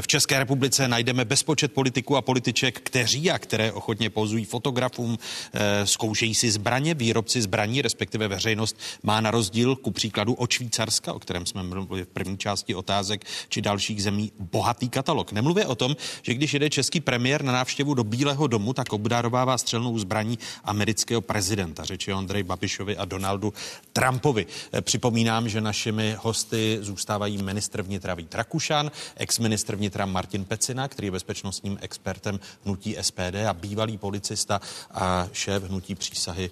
V 0.00 0.06
České 0.06 0.38
republice 0.38 0.88
najdeme 0.88 1.24
bezpočet 1.24 1.72
politiků 1.72 2.16
a 2.16 2.22
političek, 2.22 2.80
kteří 2.80 3.30
a 3.30 3.38
které 3.38 3.72
ochotně 3.72 4.10
pozují 4.10 4.44
fotografům, 4.44 5.18
eh, 5.52 5.86
zkoušejí 5.86 6.34
si 6.34 6.50
zbraně, 6.50 6.94
výrobci 6.94 7.42
zbraní, 7.42 7.82
respektive 7.82 8.28
veřejnost 8.28 8.76
má 9.02 9.20
na 9.20 9.30
rozdíl 9.30 9.76
ku 9.76 9.90
příkladu 9.90 10.34
od 10.34 10.50
Švýcarska, 10.50 11.12
o 11.12 11.18
kterém 11.18 11.46
jsme 11.46 11.62
mluvili 11.62 12.04
v 12.04 12.08
první 12.08 12.38
části 12.38 12.74
otázek, 12.74 13.24
či 13.48 13.62
dalších 13.62 14.02
zemí 14.02 14.32
bohatý 14.38 14.88
katalog. 14.88 15.32
Nemluvě 15.32 15.66
o 15.66 15.74
tom, 15.74 15.96
že 16.22 16.34
když 16.34 16.54
jede 16.54 16.70
český 16.70 17.00
premiér 17.00 17.44
na 17.44 17.52
návštěvu 17.52 17.94
do 17.94 18.04
Bílého 18.04 18.46
domu, 18.46 18.72
tak 18.72 18.92
obdarovává 18.92 19.58
střelnou 19.58 19.98
zbraní 19.98 20.38
amerického 20.64 21.20
prezidenta. 21.20 21.84
Řeči 21.84 22.12
Andrej 22.12 22.42
Babišovi 22.42 22.96
a 22.96 23.04
Donaldu 23.04 23.52
Trumpovi. 23.92 24.46
Eh, 24.72 24.80
připomínám, 24.82 25.48
že 25.48 25.60
našimi 25.60 26.16
hosty 26.18 26.78
zůstávají 26.80 27.42
ministr 27.42 27.82
vnitra 27.82 28.14
Vít 28.14 28.34
Rakušan, 28.34 28.90
ex-ministr 29.16 29.76
vnitra 29.76 30.06
Martin 30.06 30.44
Pecina, 30.44 30.88
který 30.88 31.06
je 31.06 31.12
bezpečnostním 31.12 31.78
expertem 31.80 32.40
hnutí 32.64 32.96
SPD 33.00 33.46
a 33.48 33.54
bývalý 33.54 33.98
policista 33.98 34.60
a 34.90 35.28
šéf 35.32 35.62
hnutí 35.62 35.94
přísahy 35.94 36.50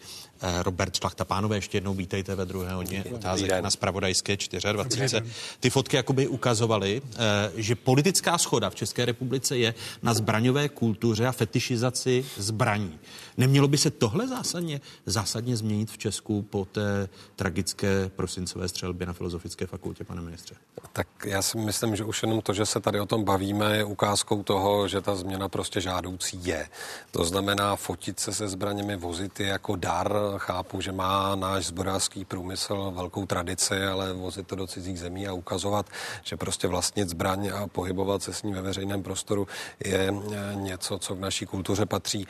Robert 0.62 0.96
Šlachta. 0.96 1.24
Pánové, 1.24 1.56
ještě 1.56 1.76
jednou 1.76 1.94
vítejte 1.94 2.34
ve 2.34 2.44
druhé 2.44 2.72
hodně 2.72 3.04
otázek 3.14 3.50
na 3.60 3.70
Spravodajské 3.70 4.36
24. 4.72 5.22
Ty 5.60 5.70
fotky 5.70 5.96
jakoby 5.96 6.28
ukazovaly, 6.28 7.02
eh, 7.04 7.18
že 7.56 7.74
politická 7.74 8.38
schoda 8.38 8.70
v 8.70 8.74
České 8.74 9.04
republice 9.04 9.58
je 9.58 9.74
na 10.02 10.14
zbraňové 10.14 10.68
kultuře 10.68 11.26
a 11.26 11.32
fetišizaci 11.32 12.24
zbraní. 12.36 12.98
Nemělo 13.40 13.68
by 13.68 13.78
se 13.78 13.90
tohle 13.90 14.28
zásadně, 14.28 14.80
zásadně 15.06 15.56
změnit 15.56 15.90
v 15.90 15.98
Česku 15.98 16.42
po 16.42 16.64
té 16.64 17.08
tragické 17.36 18.10
prosincové 18.16 18.68
střelbě 18.68 19.06
na 19.06 19.12
Filozofické 19.12 19.66
fakultě, 19.66 20.04
pane 20.04 20.22
ministře? 20.22 20.54
Tak 20.92 21.08
já 21.24 21.42
si 21.42 21.58
myslím, 21.58 21.96
že 21.96 22.04
už 22.04 22.22
jenom 22.22 22.40
to, 22.40 22.52
že 22.52 22.66
se 22.66 22.80
tady 22.80 23.00
o 23.00 23.06
tom 23.06 23.24
bavíme, 23.24 23.76
je 23.76 23.84
ukázkou 23.84 24.42
toho, 24.42 24.88
že 24.88 25.00
ta 25.00 25.14
změna 25.14 25.48
prostě 25.48 25.80
žádoucí 25.80 26.40
je. 26.44 26.68
To 27.10 27.24
znamená 27.24 27.76
fotit 27.76 28.20
se 28.20 28.34
se 28.34 28.48
zbraněmi, 28.48 28.96
vozit 28.96 29.40
je 29.40 29.46
jako 29.46 29.76
dar. 29.76 30.14
Chápu, 30.36 30.80
že 30.80 30.92
má 30.92 31.34
náš 31.36 31.66
zbrojářský 31.66 32.24
průmysl 32.24 32.92
velkou 32.94 33.26
tradici, 33.26 33.84
ale 33.84 34.12
vozit 34.12 34.46
to 34.46 34.56
do 34.56 34.66
cizích 34.66 34.98
zemí 34.98 35.28
a 35.28 35.32
ukazovat, 35.32 35.86
že 36.24 36.36
prostě 36.36 36.68
vlastnit 36.68 37.08
zbraň 37.08 37.50
a 37.54 37.66
pohybovat 37.66 38.22
se 38.22 38.32
s 38.32 38.42
ní 38.42 38.52
ve 38.52 38.62
veřejném 38.62 39.02
prostoru 39.02 39.48
je 39.84 40.14
eh, 40.14 40.54
něco, 40.54 40.98
co 40.98 41.14
v 41.14 41.20
naší 41.20 41.46
kultuře 41.46 41.86
patří. 41.86 42.26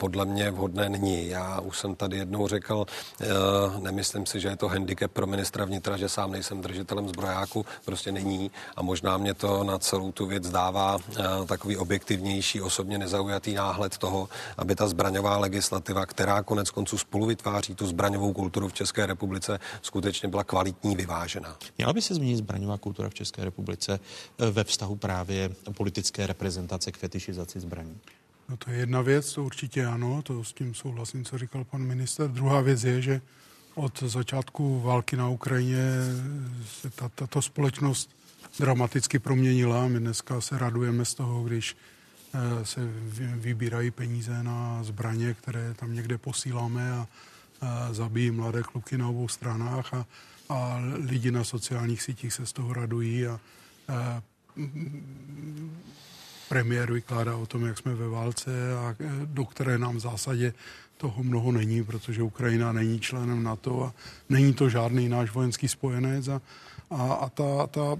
Podle 0.00 0.24
mě 0.24 0.43
vhodné 0.50 0.88
není. 0.88 1.28
Já 1.28 1.60
už 1.60 1.78
jsem 1.78 1.94
tady 1.94 2.16
jednou 2.16 2.48
řekl, 2.48 2.86
eh, 3.20 3.26
nemyslím 3.80 4.26
si, 4.26 4.40
že 4.40 4.48
je 4.48 4.56
to 4.56 4.68
handicap 4.68 5.12
pro 5.12 5.26
ministra 5.26 5.64
vnitra, 5.64 5.96
že 5.96 6.08
sám 6.08 6.32
nejsem 6.32 6.60
držitelem 6.60 7.08
zbrojáku, 7.08 7.66
prostě 7.84 8.12
není 8.12 8.50
a 8.76 8.82
možná 8.82 9.16
mě 9.18 9.34
to 9.34 9.64
na 9.64 9.78
celou 9.78 10.12
tu 10.12 10.26
věc 10.26 10.50
dává 10.50 10.98
eh, 10.98 11.22
takový 11.46 11.76
objektivnější, 11.76 12.60
osobně 12.60 12.98
nezaujatý 12.98 13.54
náhled 13.54 13.98
toho, 13.98 14.28
aby 14.58 14.74
ta 14.74 14.88
zbraňová 14.88 15.38
legislativa, 15.38 16.06
která 16.06 16.42
konec 16.42 16.70
konců 16.70 16.98
spolu 16.98 17.26
vytváří 17.26 17.74
tu 17.74 17.86
zbraňovou 17.86 18.32
kulturu 18.32 18.68
v 18.68 18.72
České 18.72 19.06
republice, 19.06 19.60
skutečně 19.82 20.28
byla 20.28 20.44
kvalitní, 20.44 20.96
vyvážená. 20.96 21.56
Měla 21.78 21.92
by 21.92 22.02
se 22.02 22.14
změnit 22.14 22.36
zbraňová 22.36 22.78
kultura 22.78 23.08
v 23.08 23.14
České 23.14 23.44
republice 23.44 24.00
eh, 24.38 24.50
ve 24.50 24.64
vztahu 24.64 24.96
právě 24.96 25.50
politické 25.76 26.26
reprezentace 26.26 26.92
k 26.92 26.96
fetišizaci 26.96 27.60
zbraní? 27.60 28.00
No 28.48 28.56
to 28.56 28.70
je 28.70 28.76
jedna 28.76 29.02
věc, 29.02 29.34
to 29.34 29.44
určitě 29.44 29.86
ano, 29.86 30.22
to 30.22 30.44
s 30.44 30.52
tím 30.52 30.74
souhlasím, 30.74 31.24
co 31.24 31.38
říkal 31.38 31.64
pan 31.64 31.82
minister. 31.82 32.30
Druhá 32.30 32.60
věc 32.60 32.84
je, 32.84 33.02
že 33.02 33.20
od 33.74 34.02
začátku 34.02 34.80
války 34.80 35.16
na 35.16 35.28
Ukrajině 35.28 35.80
se 36.66 36.90
ta, 36.90 37.08
tato 37.08 37.42
společnost 37.42 38.10
dramaticky 38.58 39.18
proměnila. 39.18 39.88
My 39.88 40.00
dneska 40.00 40.40
se 40.40 40.58
radujeme 40.58 41.04
z 41.04 41.14
toho, 41.14 41.44
když 41.44 41.76
eh, 42.34 42.66
se 42.66 42.80
vybírají 43.34 43.90
peníze 43.90 44.42
na 44.42 44.82
zbraně, 44.82 45.34
které 45.34 45.74
tam 45.74 45.94
někde 45.94 46.18
posíláme 46.18 46.92
a, 46.92 47.06
zabijí 47.92 48.30
mladé 48.30 48.62
kluky 48.62 48.98
na 48.98 49.08
obou 49.08 49.28
stranách 49.28 49.94
a, 49.94 50.06
a 50.48 50.80
lidi 50.94 51.30
na 51.30 51.44
sociálních 51.44 52.02
sítích 52.02 52.32
se 52.32 52.46
z 52.46 52.52
toho 52.52 52.72
radují 52.72 53.26
a, 53.26 53.40
a 53.88 54.22
premiér 56.48 56.92
vykládá 56.92 57.36
o 57.36 57.46
tom, 57.46 57.64
jak 57.66 57.78
jsme 57.78 57.94
ve 57.94 58.08
válce 58.08 58.50
a 58.78 58.96
e, 59.00 59.26
do 59.26 59.44
které 59.44 59.78
nám 59.78 59.96
v 59.96 60.00
zásadě 60.00 60.54
toho 60.96 61.22
mnoho 61.22 61.52
není, 61.52 61.84
protože 61.84 62.22
Ukrajina 62.22 62.72
není 62.72 63.00
členem 63.00 63.42
NATO 63.42 63.84
a 63.84 63.94
není 64.28 64.54
to 64.54 64.68
žádný 64.68 65.08
náš 65.08 65.30
vojenský 65.30 65.68
spojenec 65.68 66.28
a, 66.28 66.40
a, 66.90 67.12
a 67.12 67.28
ta, 67.28 67.66
ta 67.66 67.96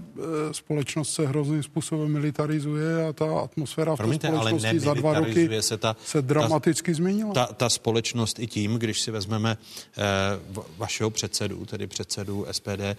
e, 0.49 0.53
společnost 0.53 1.13
se 1.13 1.27
hrozným 1.27 1.63
způsobem 1.63 2.11
militarizuje 2.11 3.07
a 3.07 3.13
ta 3.13 3.39
atmosféra 3.39 3.95
v 3.95 3.97
Promiňte, 3.97 4.27
té 4.27 4.37
společnosti 4.37 4.79
za 4.79 4.93
dva 4.93 5.13
roky 5.13 5.61
se, 5.61 5.77
ta, 5.77 5.95
se 6.05 6.21
dramaticky 6.21 6.91
ta, 6.91 6.95
změnila. 6.95 7.33
Ta, 7.33 7.45
ta 7.45 7.69
společnost 7.69 8.39
i 8.39 8.47
tím, 8.47 8.75
když 8.75 9.01
si 9.01 9.11
vezmeme 9.11 9.57
eh, 9.97 10.01
vašeho 10.77 11.09
předsedu, 11.09 11.65
tedy 11.65 11.87
předsedu 11.87 12.45
SPD 12.51 12.67
eh, 12.67 12.95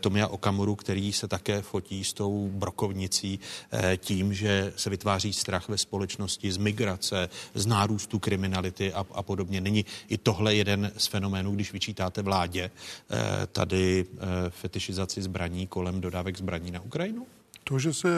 Tomia 0.00 0.26
Okamuru, 0.26 0.74
který 0.74 1.12
se 1.12 1.28
také 1.28 1.62
fotí 1.62 2.04
s 2.04 2.12
tou 2.12 2.50
brokovnicí 2.52 3.38
eh, 3.72 3.96
tím, 3.96 4.34
že 4.34 4.72
se 4.76 4.90
vytváří 4.90 5.32
strach 5.32 5.68
ve 5.68 5.78
společnosti 5.78 6.52
z 6.52 6.56
migrace, 6.56 7.28
z 7.54 7.66
nárůstu 7.66 8.18
kriminality 8.18 8.92
a, 8.92 9.06
a 9.12 9.22
podobně. 9.22 9.60
Není 9.60 9.84
i 10.08 10.18
tohle 10.18 10.54
jeden 10.54 10.92
z 10.96 11.06
fenoménů, 11.06 11.54
když 11.54 11.72
vyčítáte 11.72 12.22
vládě 12.22 12.70
eh, 13.10 13.46
tady 13.46 14.06
eh, 14.10 14.50
fetišizaci 14.50 15.22
zbraní 15.26 15.66
kolem 15.66 16.00
dodávek 16.00 16.38
zbraní 16.38 16.70
na 16.70 16.80
Ukrajinu? 16.80 17.26
To, 17.64 17.78
že 17.78 17.94
se 17.94 18.08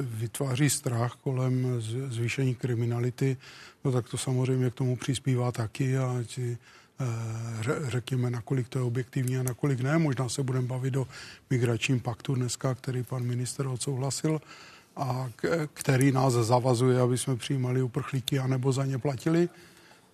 vytváří 0.00 0.70
strach 0.70 1.12
kolem 1.12 1.80
zvýšení 2.08 2.54
kriminality, 2.54 3.36
no 3.84 3.92
tak 3.92 4.08
to 4.08 4.16
samozřejmě 4.16 4.70
k 4.70 4.74
tomu 4.74 4.96
přispívá 4.96 5.52
taky 5.52 5.98
a 5.98 6.24
ti, 6.26 6.56
eh, 7.00 7.04
řekněme, 7.88 8.30
nakolik 8.30 8.68
to 8.68 8.78
je 8.78 8.82
objektivní 8.82 9.36
a 9.36 9.42
nakolik 9.42 9.80
ne. 9.80 9.98
Možná 9.98 10.28
se 10.28 10.42
budeme 10.42 10.66
bavit 10.66 10.96
o 10.96 11.06
migračním 11.50 12.00
paktu 12.00 12.34
dneska, 12.34 12.74
který 12.74 13.02
pan 13.02 13.22
minister 13.22 13.66
odsouhlasil 13.66 14.40
a 14.96 15.30
který 15.72 16.12
nás 16.12 16.32
zavazuje, 16.32 17.00
aby 17.00 17.18
jsme 17.18 17.36
přijímali 17.36 17.82
uprchlíky 17.82 18.38
anebo 18.38 18.72
za 18.72 18.84
ně 18.84 18.98
platili. 18.98 19.48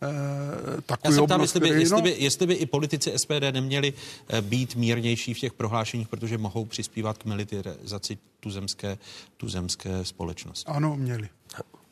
Eh, 0.02 0.80
takový 0.80 1.14
Já 1.14 1.20
se 1.20 1.26
ptám, 1.26 1.40
jestli 1.40 1.60
by, 1.60 1.68
jestli, 1.68 2.02
by, 2.02 2.16
jestli 2.18 2.46
by 2.46 2.54
i 2.54 2.66
politici 2.66 3.12
SPD 3.16 3.42
neměli 3.52 3.92
eh, 4.28 4.42
být 4.42 4.74
mírnější 4.74 5.34
v 5.34 5.38
těch 5.38 5.52
prohlášeních, 5.52 6.08
protože 6.08 6.38
mohou 6.38 6.64
přispívat 6.64 7.18
k 7.18 7.24
militarizaci 7.24 8.18
tuzemské, 8.40 8.98
tuzemské 9.36 10.04
společnosti. 10.04 10.72
Ano, 10.72 10.96
měli. 10.96 11.28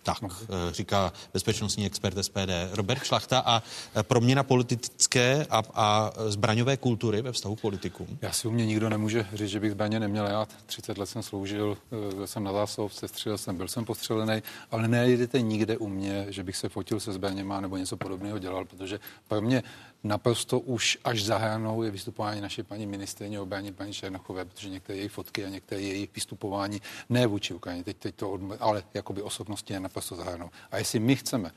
Tak, 0.09 0.18
eh, 0.22 0.72
říká 0.72 1.12
bezpečnostní 1.32 1.86
expert 1.86 2.18
SPD 2.18 2.68
Robert 2.72 3.04
Šlachta 3.04 3.42
a 3.46 3.62
eh, 3.94 4.02
proměna 4.02 4.42
politické 4.42 5.46
a, 5.50 5.62
a 5.74 6.12
zbraňové 6.28 6.76
kultury 6.76 7.22
ve 7.22 7.32
vztahu 7.32 7.56
k 7.56 7.61
politikům. 7.61 8.18
Já 8.22 8.32
si 8.32 8.48
u 8.48 8.50
mě 8.50 8.66
nikdo 8.66 8.88
nemůže 8.88 9.26
říct, 9.32 9.48
že 9.48 9.61
bych 9.61 9.70
zbraně 9.70 10.00
neměl. 10.00 10.26
Já 10.26 10.46
30 10.66 10.98
let 10.98 11.06
jsem 11.06 11.22
sloužil, 11.22 11.78
eh, 12.11 12.14
byl 12.14 12.26
jsem 12.26 12.44
na 12.44 12.52
zásov, 12.52 12.94
střelil 13.06 13.38
jsem, 13.38 13.56
byl 13.56 13.68
jsem 13.68 13.84
postřelený, 13.84 14.42
ale 14.70 14.88
nejdete 14.88 15.40
nikde 15.40 15.76
u 15.78 15.88
mě, 15.88 16.26
že 16.28 16.42
bych 16.42 16.56
se 16.56 16.68
fotil 16.68 17.00
se 17.00 17.12
zbraněma 17.12 17.61
nebo 17.61 17.76
něco 17.76 17.96
podobného 17.96 18.38
dělal, 18.38 18.64
protože 18.64 19.00
pro 19.28 19.40
mě 19.40 19.62
naprosto 20.05 20.61
už 20.61 20.99
až 21.05 21.24
za 21.24 21.38
hranou 21.38 21.82
je 21.82 21.90
vystupování 21.90 22.40
naší 22.40 22.62
paní 22.62 22.86
ministrině 22.86 23.40
obrany 23.40 23.72
paní 23.72 23.92
Černochové, 23.92 24.44
protože 24.44 24.68
některé 24.68 24.99
její 24.99 25.09
fotky 25.09 25.44
a 25.44 25.49
některé 25.49 25.80
její 25.80 26.09
vystupování 26.14 26.82
ne 27.09 27.26
vůči 27.26 27.55
Ukrajině, 27.55 27.84
teď, 27.84 27.96
teď 27.96 28.14
to, 28.14 28.32
odm- 28.32 28.57
ale 28.61 28.82
jakoby 28.94 29.22
osobnosti 29.22 29.72
je 29.72 29.80
naprosto 29.80 30.16
za 30.16 30.24
hranou. 30.24 30.51
A 30.70 30.78
jestli 30.78 30.99
my 30.99 31.16
chceme, 31.16 31.51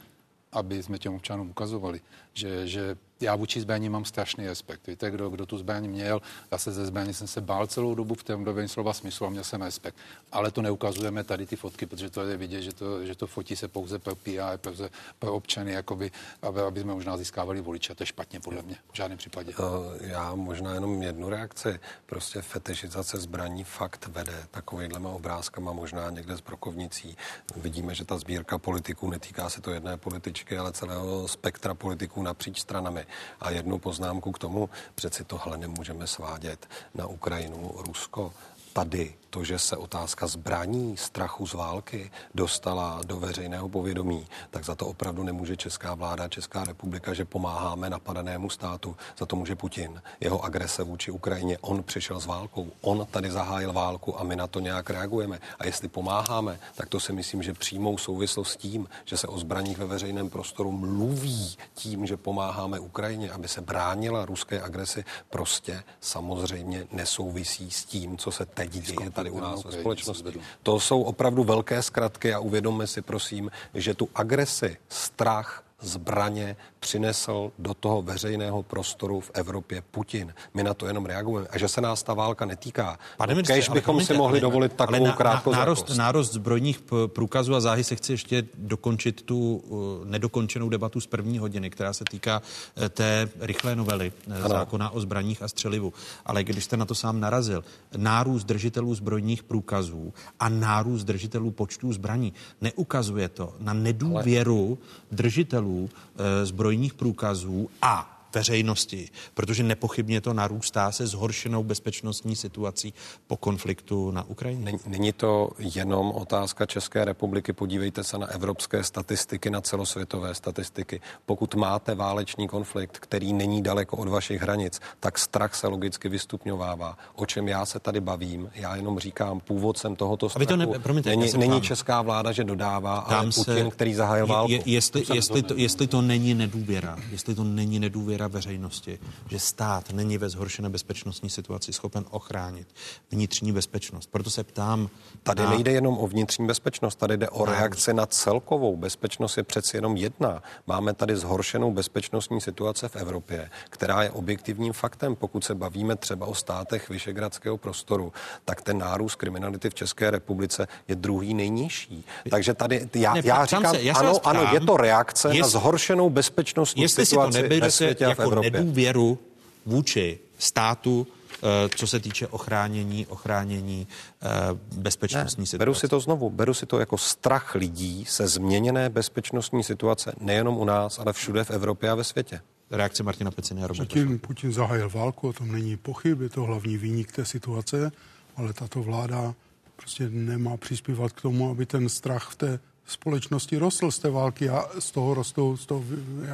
aby 0.52 0.84
jsme 0.84 1.00
těm 1.00 1.14
občanům 1.14 1.50
ukazovali, 1.50 2.02
že, 2.34 2.68
že 2.68 2.98
já 3.22 3.36
vůči 3.36 3.62
zbraní 3.62 3.90
mám 3.90 4.06
strašný 4.06 4.48
respekt. 4.48 4.88
Víte, 4.88 5.12
kdo, 5.12 5.30
kdo 5.30 5.46
tu 5.46 5.58
zbraň 5.58 5.88
měl, 5.88 6.22
já 6.52 6.58
se 6.58 6.72
ze 6.72 6.86
zbraní 6.86 7.14
jsem 7.14 7.28
se 7.28 7.42
bál 7.42 7.68
celou 7.68 7.96
dobu 7.96 8.16
v 8.16 8.24
tom 8.24 8.44
době 8.44 8.68
slova 8.68 8.94
smyslu 8.94 9.26
a 9.26 9.30
měl 9.30 9.44
jsem 9.44 9.62
respekt. 9.62 9.96
Ale 10.32 10.52
to 10.52 10.62
neukazujeme 10.62 11.24
tady 11.24 11.46
ty 11.46 11.56
fotky, 11.56 11.86
protože 11.86 12.10
to 12.10 12.22
je 12.22 12.38
vidět, 12.38 12.62
že 12.62 12.74
to, 12.74 13.06
že 13.06 13.16
to 13.16 13.28
fotí 13.28 13.56
se 13.56 13.68
pouze 13.68 14.00
pro 14.00 14.16
PR, 14.16 14.58
pouze 14.58 14.90
pro 15.20 15.34
občany, 15.34 15.72
jakoby, 15.72 16.12
aby, 16.42 16.62
aby 16.62 16.82
jsme 16.82 16.94
možná 16.94 17.18
získávali 17.18 17.62
voliče. 17.62 17.96
To 17.96 18.04
je 18.04 18.08
špatně 18.08 18.40
podle 18.40 18.62
mě, 18.62 18.76
v 18.92 18.96
žádném 18.96 19.18
případě. 19.18 19.54
Já 20.00 20.36
možná 20.36 20.74
jenom 20.74 21.02
jednu 21.02 21.30
reakci. 21.30 21.80
Prostě 22.06 22.42
fetišizace 22.42 23.18
zbraní 23.18 23.64
fakt 23.64 24.08
vede 24.08 24.46
takovýhlema 24.52 25.10
obrázkama, 25.10 25.72
možná 25.72 26.10
někde 26.10 26.38
s 26.38 26.42
brokovnicí. 26.42 27.18
Vidíme, 27.56 27.96
že 27.96 28.06
ta 28.06 28.18
sbírka 28.18 28.58
politiků 28.58 29.10
netýká 29.10 29.50
se 29.50 29.62
to 29.62 29.72
jedné 29.72 29.98
političky, 29.98 30.58
ale 30.58 30.72
celého 30.72 31.28
spektra 31.28 31.74
politiků 31.74 32.24
napříč 32.24 32.60
stranami. 32.60 33.06
A 33.40 33.50
jednu 33.50 33.80
poznámku 33.80 34.32
k 34.32 34.40
tomu, 34.40 34.70
přeci 34.96 35.24
tohle 35.24 35.58
nemůžeme 35.58 36.08
svádět 36.08 36.68
na 36.96 37.08
Ukrajinu, 37.08 37.72
Rusko. 37.76 38.34
Tady 38.74 39.14
to, 39.32 39.44
že 39.44 39.60
se 39.60 39.78
otázka 39.78 40.28
zbraní, 40.28 40.98
strachu 40.98 41.48
z 41.48 41.54
války 41.54 42.12
dostala 42.36 43.02
do 43.06 43.18
veřejného 43.18 43.70
povědomí, 43.70 44.28
tak 44.50 44.66
za 44.66 44.76
to 44.76 44.88
opravdu 44.88 45.24
nemůže 45.24 45.58
česká 45.58 45.96
vláda, 45.96 46.28
Česká 46.28 46.64
republika, 46.64 47.14
že 47.14 47.26
pomáháme 47.26 47.90
napadenému 47.90 48.50
státu. 48.50 48.96
Za 49.18 49.26
to 49.26 49.36
může 49.36 49.56
Putin. 49.56 50.02
Jeho 50.20 50.44
agrese 50.44 50.84
vůči 50.84 51.12
Ukrajině. 51.12 51.58
On 51.62 51.84
přišel 51.84 52.20
s 52.20 52.26
válkou. 52.26 52.72
On 52.82 53.08
tady 53.12 53.32
zahájil 53.32 53.74
válku 53.74 54.20
a 54.20 54.24
my 54.24 54.36
na 54.36 54.48
to 54.48 54.60
nějak 54.60 54.90
reagujeme. 54.90 55.40
A 55.60 55.66
jestli 55.66 55.88
pomáháme, 55.88 56.60
tak 56.76 56.90
to 56.90 57.00
si 57.00 57.14
myslím, 57.14 57.44
že 57.44 57.54
přímou 57.54 57.98
souvislost 57.98 58.52
s 58.52 58.58
tím, 58.58 58.88
že 59.06 59.18
se 59.18 59.28
o 59.28 59.40
zbraních 59.40 59.78
ve 59.78 59.86
veřejném 59.86 60.30
prostoru 60.30 60.72
mluví 60.72 61.58
tím, 61.74 62.06
že 62.06 62.18
pomáháme 62.18 62.80
Ukrajině, 62.80 63.32
aby 63.32 63.48
se 63.48 63.62
bránila 63.62 64.26
ruské 64.26 64.62
agresi, 64.62 65.06
prostě 65.30 65.84
samozřejmě 66.00 66.88
nesouvisí 66.92 67.72
s 67.72 67.86
tím, 67.86 68.18
co 68.18 68.32
se 68.32 68.46
teď 68.46 68.72
děje 68.72 69.10
tady 69.24 69.32
u 69.32 69.40
nás 69.40 69.64
ve 69.64 69.72
společnosti. 69.72 70.42
To 70.64 70.80
jsou 70.80 71.02
opravdu 71.02 71.44
velké 71.44 71.82
zkratky 71.82 72.34
a 72.34 72.40
uvědomme 72.40 72.88
si, 72.88 73.02
prosím, 73.02 73.52
že 73.74 73.94
tu 73.94 74.10
agresi, 74.16 74.78
strach, 74.90 75.64
zbraně 75.80 76.56
přinesl 76.82 77.52
do 77.60 77.74
toho 77.74 78.02
veřejného 78.02 78.64
prostoru 78.64 79.20
v 79.20 79.32
Evropě 79.34 79.84
Putin. 79.92 80.34
My 80.54 80.64
na 80.64 80.74
to 80.74 80.88
jenom 80.88 81.06
reagujeme. 81.06 81.48
A 81.52 81.58
že 81.58 81.68
se 81.68 81.82
nás 81.82 82.04
ta 82.04 82.14
válka 82.14 82.46
netýká. 82.46 83.00
Pane 83.18 83.34
ministře, 83.34 83.54
Kež 83.54 83.70
bychom 83.70 83.84
promiňte, 83.84 84.14
si 84.14 84.18
mohli 84.18 84.34
ale, 84.34 84.42
dovolit 84.42 84.74
takovou 84.74 85.06
ale 85.06 85.16
krátkou 85.18 85.52
nárost, 85.52 85.90
nárost 85.98 86.34
zbrojních 86.34 86.84
průkazů 87.08 87.56
a 87.56 87.60
záhy 87.60 87.84
se 87.84 87.96
chci 87.96 88.14
ještě 88.14 88.44
dokončit 88.58 89.22
tu 89.22 89.56
uh, 89.56 90.06
nedokončenou 90.06 90.70
debatu 90.70 91.02
z 91.02 91.08
první 91.08 91.38
hodiny, 91.38 91.70
která 91.70 91.94
se 91.94 92.04
týká 92.12 92.42
uh, 92.42 92.88
té 92.90 93.30
rychlé 93.40 93.76
novely 93.76 94.12
uh, 94.28 94.36
ano. 94.36 94.50
zákona 94.50 94.90
o 94.90 95.02
zbraních 95.02 95.42
a 95.42 95.48
střelivu. 95.48 95.94
Ale 96.26 96.44
když 96.44 96.64
jste 96.64 96.78
na 96.78 96.86
to 96.86 96.96
sám 96.96 97.20
narazil, 97.20 97.64
nárůst 97.98 98.44
držitelů 98.44 98.96
zbrojních 98.96 99.44
průkazů 99.44 100.14
a 100.40 100.50
nárůst 100.50 101.04
držitelů 101.04 101.52
počtů 101.52 101.94
zbraní, 101.94 102.34
neukazuje 102.62 103.30
to 103.30 103.54
na 103.60 103.74
nedůvěru 103.74 104.78
ale... 104.82 105.08
držitelů 105.12 105.84
uh, 105.84 106.46
zbrojních 106.72 106.94
průkazů 106.94 107.70
a 107.82 108.21
veřejnosti, 108.36 109.10
protože 109.34 109.64
nepochybně 109.64 110.22
to 110.22 110.34
narůstá 110.34 110.92
se 110.92 111.08
zhoršenou 111.08 111.64
bezpečnostní 111.64 112.36
situací 112.36 112.94
po 113.28 113.38
konfliktu 113.38 114.12
na 114.12 114.24
Ukrajině. 114.24 114.80
Není, 114.86 115.14
to 115.14 115.50
jenom 115.58 116.12
otázka 116.12 116.66
České 116.66 117.06
republiky, 117.06 117.54
podívejte 117.54 118.04
se 118.04 118.18
na 118.18 118.28
evropské 118.28 118.84
statistiky, 118.84 119.50
na 119.50 119.62
celosvětové 119.62 120.36
statistiky. 120.36 121.02
Pokud 121.26 121.56
máte 121.56 121.96
válečný 121.96 122.48
konflikt, 122.48 123.00
který 123.00 123.34
není 123.34 123.64
daleko 123.64 123.98
od 123.98 124.08
vašich 124.08 124.42
hranic, 124.42 124.80
tak 125.00 125.20
strach 125.20 125.56
se 125.56 125.68
logicky 125.68 126.10
vystupňovává. 126.10 126.98
O 127.16 127.26
čem 127.26 127.48
já 127.48 127.66
se 127.66 127.80
tady 127.80 128.02
bavím, 128.02 128.50
já 128.56 128.76
jenom 128.76 129.00
říkám 129.00 129.40
původcem 129.40 129.96
tohoto 129.96 130.30
strachu. 130.30 130.46
to 130.46 130.56
ne, 130.56 130.68
promiňte, 130.80 131.10
není, 131.10 131.34
není 131.38 131.62
česká 131.62 132.02
vláda, 132.02 132.32
že 132.32 132.44
dodává, 132.44 132.98
ale 132.98 133.26
Putin, 133.36 133.44
se, 133.44 133.72
který 133.72 133.94
zahájil 133.94 134.28
válku. 134.28 134.52
Je, 134.52 134.62
jestli, 134.66 135.04
jestli, 135.14 135.44
to, 135.44 135.54
jestli 135.58 135.88
to 135.88 136.02
není 136.02 136.34
nedůvěra, 136.34 136.98
jestli 137.12 137.36
to 137.36 137.44
není 137.44 137.80
nedůvěra 137.80 138.21
důvěra 138.22 138.28
veřejnosti, 138.28 139.00
že 139.30 139.40
stát 139.40 139.92
není 139.92 140.18
ve 140.18 140.30
zhoršené 140.30 140.70
bezpečnostní 140.70 141.30
situaci 141.30 141.74
schopen 141.74 142.06
ochránit 142.10 142.68
vnitřní 143.12 143.52
bezpečnost. 143.52 144.10
Proto 144.12 144.30
se 144.30 144.44
ptám. 144.44 144.90
Tady 145.24 145.44
na... 145.44 145.50
nejde 145.50 145.72
jenom 145.72 145.98
o 145.98 146.08
vnitřní 146.08 146.48
bezpečnost, 146.48 146.96
tady 146.96 147.18
jde 147.18 147.30
o 147.30 147.46
reakci 147.46 147.94
na 147.94 148.06
celkovou. 148.06 148.78
Bezpečnost 148.78 149.38
je 149.38 149.44
přeci 149.44 149.78
jenom 149.78 149.98
jedna. 149.98 150.44
Máme 150.68 150.94
tady 150.94 151.18
zhoršenou 151.18 151.72
bezpečnostní 151.72 152.42
situaci 152.42 152.88
v 152.88 152.96
Evropě, 152.96 153.50
která 153.70 154.04
je 154.04 154.12
objektivním 154.12 154.74
faktem. 154.74 155.16
Pokud 155.16 155.44
se 155.44 155.56
bavíme 155.56 155.96
třeba 155.96 156.26
o 156.26 156.36
státech 156.36 156.90
Vyšegradského 156.90 157.58
prostoru, 157.58 158.14
tak 158.46 158.62
ten 158.62 158.78
nárůst 158.78 159.16
kriminality 159.16 159.70
v 159.70 159.74
České 159.74 160.12
republice 160.12 160.68
je 160.88 160.96
druhý 160.96 161.34
nejnižší. 161.34 162.06
Takže 162.30 162.54
tady 162.54 162.90
já, 162.96 163.14
ne, 163.14 163.22
já 163.24 163.46
říkám, 163.46 163.76
se, 163.76 163.82
já 163.82 163.94
ano, 163.94 164.28
ano, 164.28 164.50
je 164.54 164.60
to 164.60 164.78
reakce 164.78 165.28
jest, 165.28 165.42
na 165.42 165.48
zhoršenou 165.48 166.10
bezpečnostní 166.10 166.90
situaci 166.90 167.60
ve 167.60 167.72
světě 167.72 168.11
jako 168.20 168.36
nedůvěru 168.36 169.20
vůči 169.66 170.20
státu, 170.38 171.08
eh, 171.34 171.70
co 171.76 171.88
se 171.88 172.00
týče 172.00 172.28
ochránění, 172.28 173.06
ochránění 173.06 173.88
eh, 174.22 174.28
bezpečnostní 174.76 175.42
ne, 175.42 175.46
situace. 175.46 175.58
Beru 175.58 175.74
si 175.74 175.88
to 175.88 176.00
znovu, 176.00 176.30
beru 176.30 176.54
si 176.54 176.66
to 176.66 176.80
jako 176.80 176.98
strach 176.98 177.56
lidí 177.56 178.06
se 178.06 178.28
změněné 178.28 178.90
bezpečnostní 178.90 179.64
situace 179.64 180.14
nejenom 180.20 180.58
u 180.58 180.66
nás, 180.66 181.00
ale 181.00 181.14
všude 181.14 181.44
v 181.44 181.52
Evropě 181.52 181.90
a 181.90 181.96
ve 181.96 182.04
světě. 182.04 182.42
Reakce 182.72 183.04
Martina 183.04 183.32
Peciny 183.32 183.64
a 183.64 183.68
Putin, 183.68 184.20
Putin 184.20 184.54
zahájil 184.54 184.90
válku, 184.90 185.30
o 185.30 185.34
tom 185.34 185.52
není 185.52 185.78
pochyb, 185.78 186.22
je 186.22 186.30
to 186.30 186.44
hlavní 186.44 186.78
výnik 186.78 187.12
té 187.12 187.26
situace, 187.26 187.92
ale 188.36 188.54
tato 188.54 188.84
vláda 188.84 189.36
prostě 189.76 190.10
nemá 190.10 190.58
přispívat 190.58 191.12
k 191.12 191.22
tomu, 191.22 191.50
aby 191.50 191.66
ten 191.66 191.90
strach 191.90 192.30
v 192.30 192.36
té 192.36 192.60
společnosti 192.86 193.58
rostl 193.58 193.92
z 193.92 194.00
té 194.00 194.10
války 194.10 194.50
a 194.50 194.66
z 194.80 194.92
toho 194.92 195.14
rostou, 195.14 195.58
z 195.58 195.66
toho, 195.66 195.84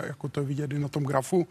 jako 0.07 0.29
to 0.29 0.43
vidět 0.43 0.71
i 0.71 0.79
na 0.79 0.87
tom 0.87 1.03
grafu, 1.03 1.47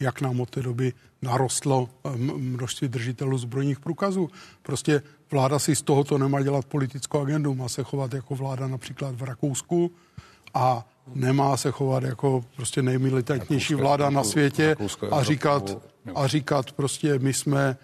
jak 0.00 0.20
nám 0.20 0.40
od 0.40 0.50
té 0.50 0.62
doby 0.62 0.92
narostlo 1.22 1.88
množství 2.36 2.88
držitelů 2.88 3.38
zbrojních 3.38 3.80
průkazů. 3.80 4.30
Prostě 4.62 5.02
vláda 5.30 5.58
si 5.58 5.76
z 5.76 5.82
tohoto 5.82 6.18
nemá 6.18 6.42
dělat 6.42 6.64
politickou 6.64 7.20
agendu, 7.20 7.54
má 7.54 7.68
se 7.68 7.82
chovat 7.82 8.14
jako 8.14 8.34
vláda 8.34 8.68
například 8.68 9.14
v 9.14 9.22
Rakousku 9.22 9.90
a 10.54 10.86
nemá 11.14 11.56
se 11.56 11.70
chovat 11.70 12.02
jako 12.02 12.44
prostě 12.56 12.82
nejmilitantnější 12.82 13.74
vláda 13.74 14.10
na 14.10 14.24
světě 14.24 14.76
a 15.10 15.22
říkat, 15.22 15.76
a 16.14 16.26
říkat 16.26 16.72
prostě 16.72 17.18
my 17.18 17.32
jsme 17.32 17.76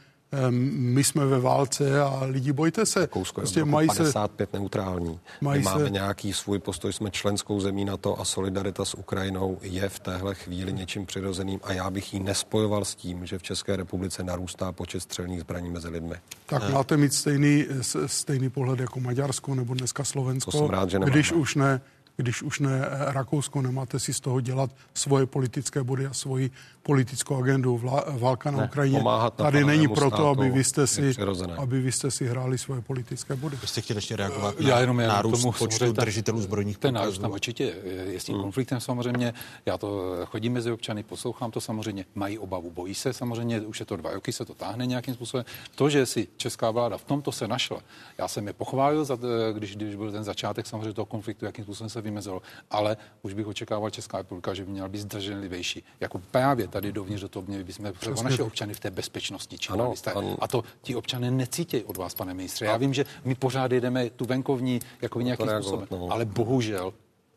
my 0.51 1.05
jsme 1.05 1.27
ve 1.27 1.41
válce 1.41 2.01
a 2.01 2.25
lidi 2.25 2.53
bojte 2.53 2.87
se. 2.87 3.01
Rakousko 3.01 3.41
prostě 3.41 3.65
mají 3.65 3.89
55 3.89 4.51
se, 4.51 4.59
neutrální. 4.59 5.21
Mají 5.41 5.59
My 5.59 5.65
máme 5.65 5.85
se... 5.85 5.91
nějaký 5.91 6.33
svůj 6.33 6.59
postoj, 6.59 6.93
jsme 6.93 7.11
členskou 7.11 7.61
zemí 7.61 7.85
na 7.85 7.97
to 7.97 8.21
a 8.21 8.25
solidarita 8.25 8.85
s 8.85 8.95
Ukrajinou 8.95 9.59
je 9.63 9.89
v 9.89 9.99
téhle 9.99 10.35
chvíli 10.35 10.73
něčím 10.73 11.07
přirozeným 11.07 11.61
a 11.63 11.73
já 11.73 11.91
bych 11.91 12.15
ji 12.15 12.21
nespojoval 12.21 12.85
s 12.85 12.95
tím, 12.95 13.27
že 13.27 13.39
v 13.39 13.43
České 13.43 13.77
republice 13.77 14.23
narůstá 14.23 14.73
počet 14.73 15.01
střelných 15.01 15.41
zbraní 15.41 15.71
mezi 15.71 15.89
lidmi. 15.89 16.15
Tak 16.47 16.63
ne. 16.63 16.71
máte 16.71 16.97
mít 16.97 17.15
stejný, 17.15 17.65
stejný 18.07 18.51
pohled 18.51 18.81
jako 18.81 19.01
Maďarsko 19.01 19.55
nebo 19.55 19.75
dneska 19.75 20.05
Slovensko, 20.05 20.51
to 20.51 20.59
jsem 20.59 20.67
rád, 20.67 20.91
že 20.91 20.99
když 20.99 21.33
už 21.33 21.55
ne 21.55 21.81
když 22.17 22.43
už 22.43 22.61
ne 22.61 22.87
Rakousko, 22.91 23.63
nemáte 23.63 23.99
si 23.99 24.15
z 24.15 24.21
toho 24.21 24.41
dělat 24.41 24.71
svoje 24.95 25.27
politické 25.27 25.83
body 25.83 26.07
a 26.07 26.13
svoji 26.13 26.51
politickou 26.87 27.37
agendu. 27.37 27.77
Vlá, 27.77 28.05
válka 28.19 28.51
na 28.51 28.59
ne, 28.59 28.65
Ukrajině 28.65 29.05
tady 29.37 29.65
není 29.65 29.89
proto, 29.89 30.29
aby 30.29 30.51
vy, 30.51 30.65
jste 30.65 30.87
si, 30.87 31.15
aby 31.59 31.81
vy 31.81 31.93
jste 31.93 32.11
si 32.11 32.27
hráli 32.27 32.59
svoje 32.59 32.81
politické 32.81 33.37
body. 33.37 33.59
Jste 33.65 33.81
chtěli 33.81 33.99
ještě 33.99 34.17
reagovat 34.17 34.61
na 34.61 34.69
já 34.69 34.81
jenom 34.81 35.01
já 35.01 35.09
nárůst 35.09 35.41
tomu 35.41 35.53
počtu 35.53 35.93
držitelů 35.93 36.41
zbrojních 36.41 36.79
Ten 36.79 36.95
nárůst 36.95 37.19
tam 37.19 37.33
určitě 37.33 37.75
je 38.11 38.21
s 38.21 38.25
tím 38.25 38.35
hmm. 38.35 38.43
konfliktem 38.43 38.81
samozřejmě. 38.81 39.35
Já 39.67 39.79
to 39.79 40.17
chodím 40.27 40.53
mezi 40.53 40.71
občany, 40.73 41.03
poslouchám 41.03 41.51
to 41.51 41.61
samozřejmě, 41.61 42.05
mají 42.15 42.39
obavu, 42.39 42.71
bojí 42.71 42.95
se 42.95 43.13
samozřejmě, 43.13 43.61
už 43.61 43.81
je 43.81 43.87
to 43.87 43.97
dva 43.97 44.11
roky, 44.11 44.33
se 44.33 44.45
to 44.45 44.55
táhne 44.55 44.87
nějakým 44.87 45.15
způsobem. 45.15 45.45
To, 45.75 45.91
že 45.91 46.07
si 46.07 46.29
česká 46.37 46.71
vláda 46.71 46.99
v 46.99 47.05
tomto 47.05 47.33
se 47.33 47.49
našla, 47.49 47.81
já 48.19 48.29
jsem 48.29 48.47
je 48.47 48.53
pochválil, 48.53 49.05
za, 49.05 49.19
když, 49.53 49.77
když 49.77 49.95
byl 49.95 50.13
ten 50.13 50.25
začátek 50.25 50.67
samozřejmě 50.67 50.93
toho 50.93 51.07
konfliktu, 51.07 51.45
jakým 51.45 51.65
způsobem 51.65 51.91
se 51.91 52.01
vymezilo, 52.01 52.43
ale 52.71 52.97
už 53.23 53.35
bych 53.35 53.47
očekával 53.47 53.91
Česká 53.91 54.19
republika, 54.19 54.55
že 54.55 54.65
by 54.65 54.71
měla 54.71 54.89
být 54.89 54.99
zdrženlivější. 54.99 55.83
Jako 56.01 56.19
právě 56.31 56.69
tady 56.77 56.93
dovnitř 56.93 57.23
do 57.23 57.29
toho 57.29 57.45
měli 57.47 57.65
bychom 57.65 57.93
pro 58.01 58.23
naše 58.23 58.43
občany 58.43 58.75
v 58.75 58.81
té 58.81 58.91
bezpečnosti 58.91 59.57
ano, 59.69 59.95
ano. 60.15 60.37
A 60.41 60.49
to 60.49 60.65
ti 60.83 60.95
občané 60.95 61.31
necítí 61.31 61.83
od 61.83 61.97
vás, 61.97 62.15
pane 62.15 62.35
ministře. 62.35 62.65
Já 62.65 62.77
vím, 62.77 62.95
že 62.95 63.05
my 63.25 63.35
pořád 63.35 63.73
jedeme 63.73 64.11
tu 64.11 64.25
venkovní 64.25 64.81
jako 65.03 65.21
nějakým 65.21 65.49
způsobem, 65.49 65.89
no. 65.91 66.09
ale 66.11 66.25
bohužel 66.25 66.95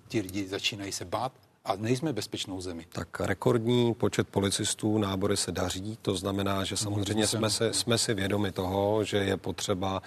ti 0.08 0.22
lidi 0.22 0.48
začínají 0.48 0.92
se 0.92 1.06
bát 1.06 1.32
a 1.70 1.76
nejsme 1.76 2.14
bezpečnou 2.14 2.62
zemi. 2.62 2.86
Tak 2.92 3.20
rekordní 3.20 3.94
počet 3.94 4.28
policistů, 4.28 4.98
nábory 4.98 5.38
se 5.38 5.52
daří, 5.52 5.98
to 6.02 6.16
znamená, 6.16 6.64
že 6.64 6.78
samozřejmě 6.78 7.28
jsme, 7.28 7.50
se, 7.50 7.74
jsme 7.74 7.98
si 7.98 8.14
vědomi 8.14 8.52
toho, 8.52 9.04
že 9.04 9.18
je 9.18 9.38
potřeba 9.38 10.02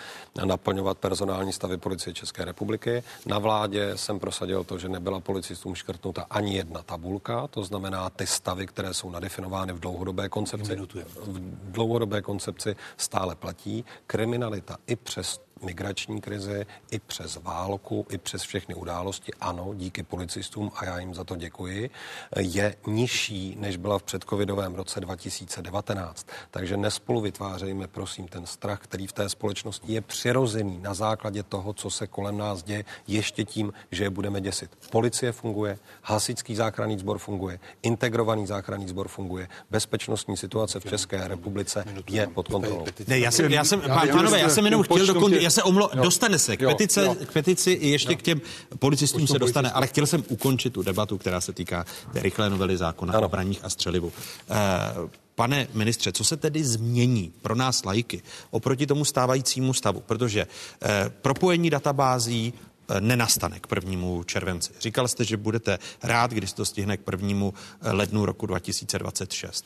naplňovat 0.44 0.98
personální 0.98 1.52
stavy 1.52 1.76
policie 1.76 2.14
České 2.14 2.44
republiky. 2.44 3.02
Na 3.26 3.38
vládě 3.38 3.92
jsem 3.96 4.18
prosadil 4.18 4.64
to, 4.64 4.78
že 4.78 4.88
nebyla 4.88 5.20
policistům 5.20 5.74
škrtnuta 5.74 6.26
ani 6.30 6.56
jedna 6.56 6.82
tabulka, 6.82 7.46
to 7.46 7.64
znamená 7.64 8.10
ty 8.10 8.26
stavy, 8.26 8.66
které 8.66 8.94
jsou 8.94 9.10
nadefinovány 9.10 9.72
v 9.72 9.80
dlouhodobé 9.80 10.28
koncepci. 10.28 10.76
V 11.16 11.72
dlouhodobé 11.72 12.22
koncepci 12.22 12.76
stále 12.96 13.34
platí. 13.34 13.84
Kriminalita 14.06 14.76
i 14.86 14.96
přes 14.96 15.40
migrační 15.62 16.20
krizi, 16.20 16.66
i 16.90 16.98
přes 16.98 17.38
válku, 17.42 18.06
i 18.10 18.18
přes 18.18 18.42
všechny 18.42 18.74
události, 18.74 19.32
ano, 19.40 19.72
díky 19.74 20.02
policistům 20.02 20.72
a 20.76 20.84
já 20.84 20.98
jim 20.98 21.14
za 21.14 21.24
to 21.24 21.36
děkuji, 21.36 21.90
je 22.38 22.74
nižší, 22.86 23.56
než 23.60 23.76
byla 23.76 23.98
v 23.98 24.02
předcovidovém 24.02 24.74
roce 24.74 25.00
2019. 25.00 26.26
Takže 26.50 26.76
nespolu 26.76 27.20
vytvářejme, 27.20 27.86
prosím, 27.86 28.28
ten 28.28 28.46
strach, 28.46 28.80
který 28.80 29.06
v 29.06 29.12
té 29.12 29.28
společnosti 29.28 29.92
je 29.92 30.00
přirozený 30.00 30.78
na 30.78 30.94
základě 30.94 31.42
toho, 31.42 31.72
co 31.72 31.90
se 31.90 32.06
kolem 32.06 32.38
nás 32.38 32.62
děje, 32.62 32.84
ještě 33.06 33.44
tím, 33.44 33.72
že 33.90 34.04
je 34.04 34.10
budeme 34.10 34.40
děsit. 34.40 34.70
Policie 34.90 35.32
funguje, 35.32 35.78
hasičský 36.02 36.56
záchranný 36.56 36.98
sbor 36.98 37.18
funguje, 37.18 37.58
integrovaný 37.82 38.46
záchranný 38.46 38.88
sbor 38.88 39.08
funguje, 39.08 39.48
bezpečnostní 39.70 40.36
situace 40.36 40.80
v 40.80 40.84
České 40.84 41.28
republice 41.28 41.84
je 42.10 42.26
pod 42.26 42.48
kontrolou. 42.48 42.84
Ne, 43.06 43.18
já 43.18 43.30
jsem, 43.30 43.52
já 43.52 43.64
jsem, 43.64 43.80
pánové, 43.80 44.40
já 44.40 44.48
jsem 44.48 44.64
jenom 44.64 44.82
chtěl 44.82 45.06
dokončit, 45.06 45.42
se 45.52 45.62
omlo... 45.62 45.90
Jo. 45.94 46.02
dostane 46.02 46.38
se 46.38 46.56
k, 46.56 46.60
jo. 46.60 46.70
Petice, 46.70 47.04
jo. 47.04 47.14
k 47.14 47.32
petici 47.32 47.70
i 47.70 47.88
ještě 47.88 48.12
jo. 48.12 48.18
k 48.18 48.22
těm 48.22 48.40
policistům 48.78 49.26
se 49.26 49.38
dostane, 49.38 49.70
ale 49.70 49.86
chtěl 49.86 50.06
jsem 50.06 50.24
ukončit 50.28 50.72
tu 50.72 50.82
debatu, 50.82 51.18
která 51.18 51.40
se 51.40 51.52
týká 51.52 51.84
té 52.12 52.22
rychlé 52.22 52.50
novely 52.50 52.76
zákona 52.76 53.14
ano. 53.14 53.26
o 53.26 53.28
braních 53.28 53.64
a 53.64 53.70
střelivu. 53.70 54.12
Uh, 54.50 55.08
Pane 55.34 55.68
ministře, 55.74 56.12
co 56.12 56.24
se 56.24 56.36
tedy 56.36 56.64
změní 56.64 57.32
pro 57.42 57.54
nás 57.54 57.84
lajky 57.84 58.22
oproti 58.50 58.86
tomu 58.86 59.04
stávajícímu 59.04 59.74
stavu? 59.74 60.00
Protože 60.00 60.46
eh, 60.82 61.10
propojení 61.22 61.70
databází 61.70 62.52
eh, 62.88 63.00
nenastane 63.00 63.60
k 63.60 63.66
prvnímu 63.66 64.22
červenci. 64.22 64.72
Říkal 64.80 65.08
jste, 65.08 65.24
že 65.24 65.36
budete 65.36 65.78
rád, 66.02 66.30
když 66.30 66.52
to 66.52 66.64
stihne 66.64 66.96
k 66.96 67.00
prvnímu 67.00 67.54
lednu 67.82 68.26
roku 68.26 68.46
2026. 68.46 69.64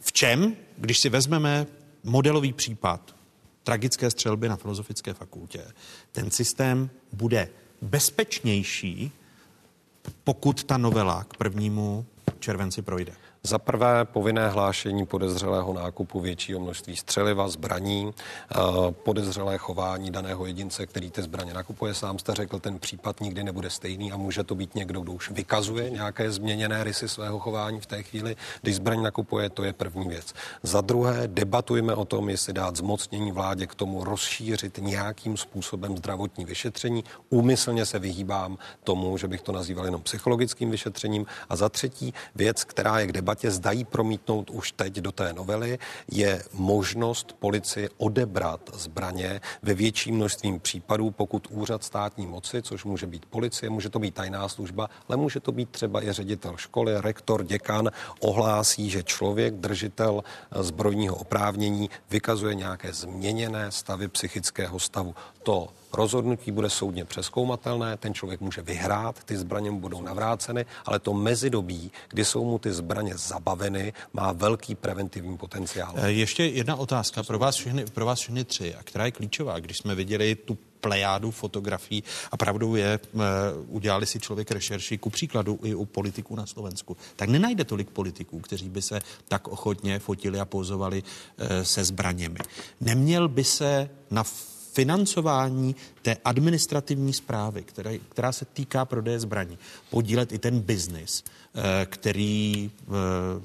V 0.00 0.12
čem, 0.12 0.56
když 0.78 0.98
si 0.98 1.08
vezmeme 1.08 1.66
modelový 2.04 2.52
případ 2.52 3.13
tragické 3.64 4.10
střelby 4.10 4.48
na 4.48 4.56
Filozofické 4.56 5.14
fakultě, 5.14 5.64
ten 6.12 6.30
systém 6.30 6.90
bude 7.12 7.48
bezpečnější 7.82 9.12
pokud 10.24 10.64
ta 10.64 10.76
novela 10.76 11.24
k 11.24 11.36
prvnímu 11.36 12.06
červenci 12.38 12.82
projde? 12.82 13.12
Za 13.46 13.58
prvé 13.58 14.04
povinné 14.04 14.48
hlášení 14.48 15.06
podezřelého 15.06 15.72
nákupu 15.72 16.20
většího 16.20 16.60
množství 16.60 16.96
střeliva, 16.96 17.48
zbraní, 17.48 18.10
eh, 18.10 18.56
podezřelé 18.92 19.58
chování 19.58 20.10
daného 20.10 20.46
jedince, 20.46 20.86
který 20.86 21.10
ty 21.10 21.22
zbraně 21.22 21.54
nakupuje. 21.54 21.94
Sám 21.94 22.18
jste 22.18 22.34
řekl, 22.34 22.58
ten 22.58 22.78
případ 22.78 23.20
nikdy 23.20 23.44
nebude 23.44 23.70
stejný 23.70 24.12
a 24.12 24.16
může 24.16 24.44
to 24.44 24.54
být 24.54 24.74
někdo, 24.74 25.00
kdo 25.00 25.12
už 25.12 25.30
vykazuje 25.30 25.90
nějaké 25.90 26.30
změněné 26.30 26.84
rysy 26.84 27.08
svého 27.08 27.38
chování 27.38 27.80
v 27.80 27.86
té 27.86 28.02
chvíli, 28.02 28.36
když 28.62 28.76
zbraň 28.76 29.02
nakupuje, 29.02 29.50
to 29.50 29.64
je 29.64 29.72
první 29.72 30.08
věc. 30.08 30.34
Za 30.62 30.80
druhé, 30.80 31.28
debatujeme 31.28 31.94
o 31.94 32.04
tom, 32.04 32.28
jestli 32.28 32.52
dát 32.52 32.76
zmocnění 32.76 33.32
vládě 33.32 33.66
k 33.66 33.74
tomu 33.74 34.04
rozšířit 34.04 34.78
nějakým 34.78 35.36
způsobem 35.36 35.96
zdravotní 35.96 36.44
vyšetření. 36.44 37.04
Úmyslně 37.30 37.86
se 37.86 37.98
vyhýbám 37.98 38.58
tomu, 38.84 39.18
že 39.18 39.28
bych 39.28 39.42
to 39.42 39.52
nazýval 39.52 39.84
jenom 39.84 40.02
psychologickým 40.02 40.70
vyšetřením. 40.70 41.26
A 41.48 41.56
za 41.56 41.68
třetí, 41.68 42.14
věc, 42.34 42.64
která 42.64 42.98
je 42.98 43.06
k 43.06 43.12
debatě, 43.12 43.33
debatě 43.34 43.50
zdají 43.50 43.84
promítnout 43.84 44.50
už 44.50 44.72
teď 44.72 44.94
do 44.94 45.12
té 45.12 45.32
novely, 45.32 45.78
je 46.10 46.42
možnost 46.52 47.32
policii 47.38 47.88
odebrat 47.98 48.70
zbraně 48.74 49.40
ve 49.62 49.74
větším 49.74 50.14
množství 50.16 50.58
případů, 50.58 51.10
pokud 51.10 51.46
úřad 51.50 51.84
státní 51.84 52.26
moci, 52.26 52.62
což 52.62 52.84
může 52.84 53.06
být 53.06 53.26
policie, 53.26 53.70
může 53.70 53.90
to 53.90 53.98
být 53.98 54.14
tajná 54.14 54.48
služba, 54.48 54.88
ale 55.08 55.16
může 55.16 55.40
to 55.40 55.52
být 55.52 55.70
třeba 55.70 56.04
i 56.04 56.12
ředitel 56.12 56.56
školy, 56.56 57.00
rektor, 57.00 57.44
děkan, 57.44 57.90
ohlásí, 58.20 58.90
že 58.90 59.02
člověk, 59.02 59.54
držitel 59.54 60.22
zbrojního 60.60 61.16
oprávnění, 61.16 61.90
vykazuje 62.10 62.54
nějaké 62.54 62.92
změněné 62.92 63.72
stavy 63.72 64.08
psychického 64.08 64.78
stavu. 64.78 65.14
To 65.42 65.68
rozhodnutí 65.94 66.52
bude 66.52 66.70
soudně 66.70 67.04
přeskoumatelné, 67.04 67.96
ten 67.96 68.14
člověk 68.14 68.40
může 68.40 68.62
vyhrát, 68.62 69.24
ty 69.24 69.36
zbraně 69.36 69.70
mu 69.70 69.80
budou 69.80 70.02
navráceny, 70.02 70.66
ale 70.84 70.98
to 70.98 71.14
mezidobí, 71.14 71.92
kdy 72.08 72.24
jsou 72.24 72.44
mu 72.44 72.58
ty 72.58 72.72
zbraně 72.72 73.16
zabaveny, 73.16 73.92
má 74.12 74.32
velký 74.32 74.74
preventivní 74.74 75.36
potenciál. 75.36 75.94
Eh, 75.96 76.10
ještě 76.10 76.44
jedna 76.44 76.76
otázka 76.76 77.22
pro 77.22 77.38
vás 77.38 77.56
všechny, 77.56 77.84
pro 77.84 78.06
vás 78.06 78.18
všechny 78.18 78.44
tři, 78.44 78.74
a 78.74 78.82
která 78.82 79.04
je 79.04 79.10
klíčová. 79.10 79.58
Když 79.58 79.78
jsme 79.78 79.94
viděli 79.94 80.34
tu 80.34 80.58
plejádu 80.80 81.30
fotografií 81.30 82.04
a 82.32 82.36
pravdou 82.36 82.74
je, 82.74 83.00
eh, 83.00 83.18
udělali 83.68 84.06
si 84.06 84.20
člověk 84.20 84.50
rešerši, 84.50 84.98
ku 84.98 85.10
příkladu 85.10 85.58
i 85.62 85.74
u 85.74 85.84
politiků 85.84 86.36
na 86.36 86.46
Slovensku, 86.46 86.96
tak 87.16 87.28
nenajde 87.28 87.64
tolik 87.64 87.90
politiků, 87.90 88.40
kteří 88.40 88.68
by 88.68 88.82
se 88.82 89.00
tak 89.28 89.48
ochotně 89.48 89.98
fotili 89.98 90.40
a 90.40 90.44
pozovali 90.44 91.02
eh, 91.02 91.64
se 91.64 91.84
zbraněmi. 91.84 92.38
Neměl 92.80 93.28
by 93.28 93.44
se 93.44 93.90
na 94.10 94.24
financování 94.74 95.76
té 96.02 96.16
administrativní 96.24 97.12
zprávy, 97.12 97.62
která, 97.62 97.90
která 98.08 98.32
se 98.32 98.44
týká 98.44 98.84
prodeje 98.84 99.20
zbraní, 99.20 99.58
podílet 99.90 100.32
i 100.32 100.38
ten 100.38 100.60
biznis, 100.60 101.24
který 101.84 102.70
eh, 102.80 102.92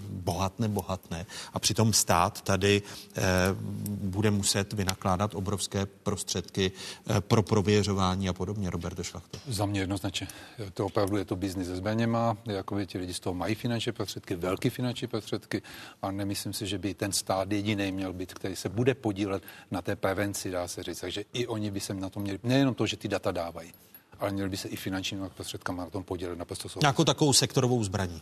bohatne, 0.10 0.68
bohatne 0.68 1.26
a 1.53 1.60
přitom 1.60 1.94
stát 1.94 2.41
tady 2.41 2.81
eh, 3.15 3.22
bude 3.86 4.31
muset 4.31 4.73
vynakládat 4.73 5.36
obrovské 5.36 5.86
prostředky 5.86 6.72
pro 7.19 7.44
prověřování 7.44 8.30
a 8.30 8.34
podobně. 8.34 8.69
Robert 8.69 9.03
Šlachto. 9.03 9.40
Za 9.48 9.65
mě 9.65 9.80
jednoznačně. 9.80 10.27
To 10.73 10.86
opravdu 10.86 11.18
je 11.18 11.26
to 11.26 11.36
biznis 11.36 11.69
se 11.69 11.76
zbraněma, 11.76 12.38
jako 12.45 12.86
ti 12.86 12.98
lidi 12.98 13.14
z 13.14 13.19
toho 13.19 13.34
mají 13.34 13.56
finanční 13.56 13.91
prostředky, 13.91 14.36
velké 14.36 14.69
finanční 14.69 15.07
prostředky 15.07 15.61
a 16.02 16.11
nemyslím 16.11 16.53
si, 16.53 16.68
že 16.68 16.77
by 16.77 16.94
ten 16.94 17.11
stát 17.11 17.52
jediný 17.52 17.91
měl 17.91 18.14
být, 18.14 18.34
který 18.34 18.56
se 18.56 18.69
bude 18.69 18.94
podílet 18.94 19.44
na 19.72 19.81
té 19.81 19.95
prevenci, 19.95 20.52
dá 20.52 20.68
se 20.68 20.84
říct. 20.84 20.99
Takže 20.99 21.23
i 21.34 21.48
oni 21.48 21.72
by 21.72 21.80
se 21.80 21.94
na 21.94 22.10
to 22.10 22.19
měli, 22.19 22.40
nejenom 22.44 22.73
to, 22.73 22.88
že 22.88 22.98
ty 22.98 23.07
data 23.07 23.31
dávají, 23.31 23.73
ale 24.19 24.31
měli 24.31 24.49
by 24.49 24.57
se 24.57 24.67
i 24.67 24.75
finančními 24.75 25.29
prostředkami 25.29 25.79
na 25.79 25.89
tom 25.89 26.03
podílet 26.03 26.37
naprosto 26.39 26.69
souhlasím. 26.69 26.85
Nějakou 26.85 27.03
takovou 27.03 27.33
sektorovou 27.33 27.83
zbraní. 27.83 28.21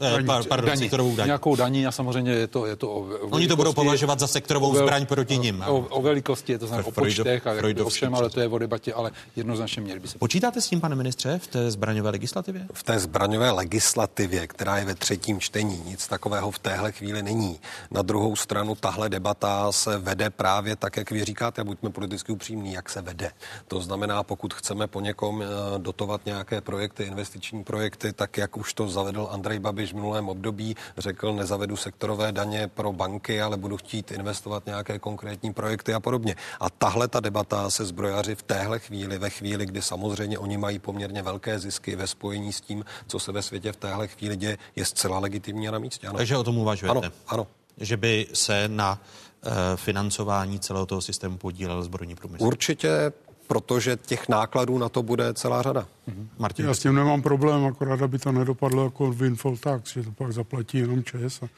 Eh, 0.00 0.24
pardon, 0.48 0.68
daní, 0.68 0.80
sektorovou 0.80 1.16
daní. 1.16 1.26
Nějakou 1.28 1.56
daní 1.56 1.86
a 1.86 1.92
samozřejmě 1.92 2.32
je 2.32 2.46
to, 2.46 2.66
je 2.66 2.76
to 2.76 2.90
o, 2.90 3.00
o 3.00 3.28
Oni 3.30 3.48
to 3.48 3.56
budou 3.56 3.72
považovat 3.72 4.20
za 4.20 4.26
sektorovou 4.26 4.70
o, 4.70 4.74
zbraň 4.74 5.06
proti 5.06 5.38
o, 5.38 5.42
nim. 5.42 5.64
O, 5.66 5.78
o, 5.78 6.02
velikosti, 6.02 6.52
je 6.52 6.58
to 6.58 6.66
znamená 6.66 6.88
o 6.88 6.90
počtech 6.90 7.46
a 7.46 7.52
jak, 7.52 7.78
ovšem, 7.80 8.14
ale 8.14 8.30
to 8.30 8.40
je 8.40 8.48
o 8.48 8.58
debatě, 8.58 8.92
ale 8.92 9.10
jednoznačně 9.36 9.82
měli 9.82 10.00
by 10.00 10.08
se. 10.08 10.18
Počítáte 10.18 10.60
s 10.60 10.68
tím, 10.68 10.80
pane 10.80 10.96
ministře, 10.96 11.38
v 11.38 11.46
té 11.46 11.70
zbraňové 11.70 12.10
legislativě? 12.10 12.66
V 12.72 12.82
té 12.82 12.98
zbraňové 12.98 13.50
legislativě, 13.50 14.46
která 14.46 14.78
je 14.78 14.84
ve 14.84 14.94
třetím 14.94 15.40
čtení, 15.40 15.82
nic 15.86 16.08
takového 16.08 16.50
v 16.50 16.58
téhle 16.58 16.92
chvíli 16.92 17.22
není. 17.22 17.60
Na 17.90 18.02
druhou 18.02 18.36
stranu 18.36 18.74
tahle 18.74 19.08
debata 19.08 19.72
se 19.72 19.98
vede 19.98 20.30
právě 20.30 20.76
tak, 20.76 20.96
jak 20.96 21.10
vy 21.10 21.24
říkáte, 21.24 21.64
buďme 21.64 21.90
politicky 21.90 22.32
upřímní, 22.32 22.72
jak 22.72 22.90
se 22.90 23.02
vede. 23.02 23.30
To 23.68 23.80
znamená, 23.80 24.22
pokud 24.22 24.54
chceme 24.54 24.86
po 24.86 25.00
někom 25.00 25.42
eh, 25.42 25.46
dotovat 25.78 26.26
nějaké 26.26 26.60
projekty, 26.60 27.04
investiční 27.04 27.64
projekty, 27.64 28.12
tak 28.12 28.36
jak 28.36 28.56
už 28.56 28.74
to 28.74 28.88
zavedl 28.88 29.28
Andrej 29.30 29.58
Babiš 29.58 29.87
když 29.88 29.92
v 29.92 29.96
minulém 29.96 30.28
období 30.28 30.76
řekl, 30.98 31.32
nezavedu 31.32 31.76
sektorové 31.76 32.32
daně 32.32 32.68
pro 32.68 32.92
banky, 32.92 33.42
ale 33.42 33.56
budu 33.56 33.76
chtít 33.76 34.10
investovat 34.10 34.66
nějaké 34.66 34.98
konkrétní 34.98 35.52
projekty 35.52 35.94
a 35.94 36.00
podobně. 36.00 36.36
A 36.60 36.70
tahle 36.70 37.08
ta 37.08 37.20
debata 37.20 37.70
se 37.70 37.84
zbrojaři 37.84 38.34
v 38.34 38.42
téhle 38.42 38.78
chvíli, 38.78 39.18
ve 39.18 39.30
chvíli, 39.30 39.66
kdy 39.66 39.82
samozřejmě 39.82 40.38
oni 40.38 40.56
mají 40.58 40.78
poměrně 40.78 41.22
velké 41.22 41.58
zisky 41.58 41.96
ve 41.96 42.06
spojení 42.06 42.52
s 42.52 42.60
tím, 42.60 42.84
co 43.06 43.18
se 43.18 43.32
ve 43.32 43.42
světě 43.42 43.72
v 43.72 43.76
téhle 43.76 44.08
chvíli 44.08 44.36
děje, 44.36 44.58
je 44.76 44.84
zcela 44.84 45.18
legitimní 45.18 45.68
a 45.68 45.70
na 45.70 45.78
místě. 45.78 46.06
Ano. 46.06 46.16
Takže 46.16 46.36
o 46.36 46.44
tom 46.44 46.58
uvažujete? 46.58 46.98
Ano, 46.98 47.12
ano. 47.26 47.46
Že 47.80 47.96
by 47.96 48.26
se 48.32 48.68
na 48.68 48.98
uh, 48.98 49.52
financování 49.76 50.60
celého 50.60 50.86
toho 50.86 51.00
systému 51.00 51.38
podílel 51.38 51.82
zbrojní 51.82 52.14
průmysl? 52.14 52.44
Určitě 52.44 53.12
protože 53.48 53.98
těch 54.06 54.28
nákladů 54.28 54.78
na 54.78 54.88
to 54.88 55.02
bude 55.02 55.34
celá 55.34 55.62
řada. 55.62 55.80
Mm-hmm. 55.80 56.26
Martin. 56.38 56.66
Já 56.66 56.74
s 56.74 56.78
tím 56.78 56.94
nemám 56.94 57.22
problém, 57.22 57.64
akorát 57.64 58.02
aby 58.02 58.18
to 58.18 58.32
nedopadlo 58.32 58.84
jako 58.84 59.12
windfall 59.12 59.56
tax, 59.56 59.92
že 59.92 60.02
to 60.02 60.10
pak 60.10 60.32
zaplatí 60.32 60.78
jenom 60.78 61.04
ČES. 61.04 61.40
A, 61.42 61.48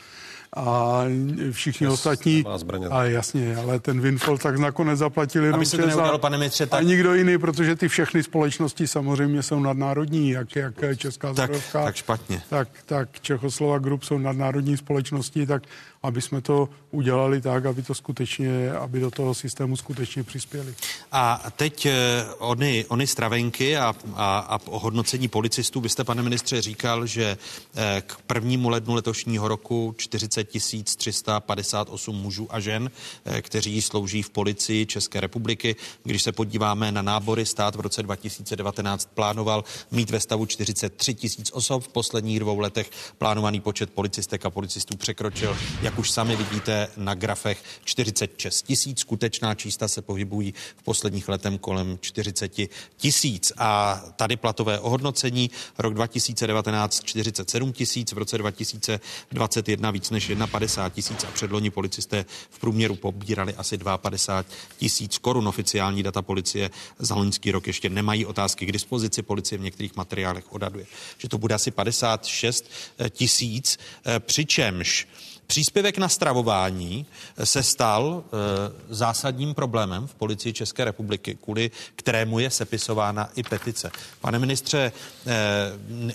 a 0.60 1.04
všichni 1.50 1.86
ČES 1.86 1.92
ostatní, 1.92 2.44
a 2.90 3.04
jasně, 3.04 3.56
ale 3.56 3.80
ten 3.80 4.00
windfall 4.00 4.38
tax 4.38 4.60
nakonec 4.60 4.98
zaplatili 4.98 5.46
jenom 5.46 5.60
ČES 5.60 5.72
neudělal, 5.72 6.18
pane 6.18 6.38
Mitře, 6.38 6.66
tak... 6.66 6.80
a 6.80 6.82
nikdo 6.82 7.14
jiný, 7.14 7.38
protože 7.38 7.76
ty 7.76 7.88
všechny 7.88 8.22
společnosti 8.22 8.86
samozřejmě 8.86 9.42
jsou 9.42 9.60
nadnárodní, 9.60 10.30
jak, 10.30 10.56
jak 10.56 10.74
Česká 10.96 11.34
tak, 11.34 11.50
tak 11.72 11.96
špatně. 11.96 12.42
Tak, 12.50 12.68
tak 12.86 13.20
Čechoslova 13.20 13.78
Group 13.78 14.04
jsou 14.04 14.18
nadnárodní 14.18 14.76
společnosti, 14.76 15.46
tak 15.46 15.62
aby 16.02 16.22
jsme 16.22 16.40
to 16.40 16.68
udělali 16.90 17.40
tak, 17.40 17.66
aby 17.66 17.82
to 17.82 17.94
skutečně, 17.94 18.72
aby 18.72 19.00
do 19.00 19.10
toho 19.10 19.34
systému 19.34 19.76
skutečně 19.76 20.22
přispěli. 20.22 20.74
A 21.12 21.50
teď 21.56 21.86
eh, 21.86 21.92
ony, 22.38 22.84
ony 22.88 23.06
stravenky 23.06 23.76
a, 23.76 23.94
a, 24.14 24.38
a 24.38 24.60
hodnocení 24.70 25.28
policistů. 25.28 25.80
Vy 25.80 25.88
jste, 25.88 26.04
pane 26.04 26.22
ministře, 26.22 26.62
říkal, 26.62 27.06
že 27.06 27.38
eh, 27.74 28.02
k 28.06 28.16
prvnímu 28.26 28.68
lednu 28.68 28.94
letošního 28.94 29.48
roku 29.48 29.94
40 29.98 30.48
358 30.96 32.16
mužů 32.16 32.46
a 32.50 32.60
žen, 32.60 32.90
eh, 33.24 33.42
kteří 33.42 33.82
slouží 33.82 34.22
v 34.22 34.30
policii 34.30 34.86
České 34.86 35.20
republiky. 35.20 35.76
Když 36.04 36.22
se 36.22 36.32
podíváme 36.32 36.92
na 36.92 37.02
nábory, 37.02 37.46
stát 37.46 37.76
v 37.76 37.80
roce 37.80 38.02
2019 38.02 39.08
plánoval 39.14 39.64
mít 39.90 40.10
ve 40.10 40.20
stavu 40.20 40.46
43 40.46 41.14
tisíc 41.14 41.50
osob. 41.52 41.82
V 41.82 41.88
posledních 41.88 42.40
dvou 42.40 42.58
letech 42.58 42.90
plánovaný 43.18 43.60
počet 43.60 43.90
policistek 43.90 44.46
a 44.46 44.50
policistů 44.50 44.96
překročil 44.96 45.56
jak 45.90 45.98
už 45.98 46.10
sami 46.10 46.36
vidíte 46.36 46.88
na 46.96 47.14
grafech, 47.14 47.62
46 47.84 48.62
tisíc. 48.62 49.00
Skutečná 49.00 49.54
čísla 49.54 49.88
se 49.88 50.02
pohybují 50.02 50.54
v 50.76 50.82
posledních 50.82 51.28
letem 51.28 51.58
kolem 51.58 51.98
40 52.00 52.52
tisíc. 52.96 53.52
A 53.56 54.02
tady 54.16 54.36
platové 54.36 54.78
ohodnocení, 54.78 55.50
rok 55.78 55.94
2019 55.94 57.04
47 57.04 57.72
tisíc, 57.72 58.12
v 58.12 58.18
roce 58.18 58.38
2021 58.38 59.90
víc 59.90 60.10
než 60.10 60.32
51 60.50 60.88
tisíc 60.88 61.24
a 61.24 61.30
předloni 61.30 61.70
policisté 61.70 62.24
v 62.50 62.58
průměru 62.58 62.96
pobírali 62.96 63.54
asi 63.54 63.78
52 63.78 64.44
tisíc 64.78 65.18
korun. 65.18 65.48
Oficiální 65.48 66.02
data 66.02 66.22
policie 66.22 66.70
za 66.98 67.14
loňský 67.14 67.50
rok 67.50 67.66
ještě 67.66 67.88
nemají 67.88 68.26
otázky 68.26 68.66
k 68.66 68.72
dispozici. 68.72 69.22
Policie 69.22 69.58
v 69.58 69.62
některých 69.62 69.96
materiálech 69.96 70.52
odhaduje, 70.52 70.86
že 71.18 71.28
to 71.28 71.38
bude 71.38 71.54
asi 71.54 71.70
56 71.70 72.70
tisíc, 73.10 73.78
eh, 74.06 74.20
přičemž 74.20 75.06
Příspěvek 75.50 75.98
na 75.98 76.08
stravování 76.08 77.06
se 77.44 77.62
stal 77.62 78.24
e, 78.24 78.94
zásadním 78.94 79.54
problémem 79.54 80.06
v 80.06 80.14
policii 80.14 80.52
České 80.52 80.84
republiky, 80.84 81.38
kvůli 81.42 81.70
kterému 81.96 82.38
je 82.38 82.50
sepisována 82.50 83.28
i 83.36 83.42
petice. 83.42 83.90
Pane 84.20 84.38
ministře, 84.38 84.92
e, 85.26 85.32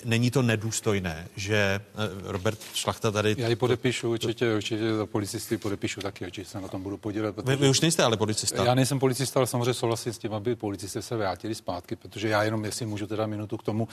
není 0.04 0.30
to 0.30 0.42
nedůstojné, 0.42 1.28
že 1.36 1.56
e, 1.56 1.80
Robert 2.22 2.58
Šlachta 2.74 3.10
tady... 3.10 3.34
Já 3.38 3.48
ji 3.48 3.56
podepíšu, 3.56 4.10
určitě, 4.10 4.54
určitě 4.54 4.94
za 4.94 5.06
policisty 5.06 5.58
podepíšu 5.58 6.00
taky, 6.00 6.24
určitě 6.24 6.48
se 6.48 6.60
na 6.60 6.68
tom 6.68 6.82
budu 6.82 6.96
podílet. 6.96 7.34
Vy, 7.44 7.56
vy 7.56 7.68
už 7.68 7.80
nejste 7.80 8.02
ale 8.02 8.16
policista. 8.16 8.64
Já 8.64 8.74
nejsem 8.74 8.98
policista, 8.98 9.40
ale 9.40 9.46
samozřejmě 9.46 9.74
souhlasím 9.74 10.12
s 10.12 10.18
tím, 10.18 10.34
aby 10.34 10.56
policisté 10.56 11.02
se 11.02 11.16
vrátili 11.16 11.54
zpátky, 11.54 11.96
protože 11.96 12.28
já 12.28 12.42
jenom, 12.42 12.64
jestli 12.64 12.86
můžu 12.86 13.06
teda 13.06 13.26
minutu 13.26 13.56
k 13.56 13.62
tomu, 13.62 13.88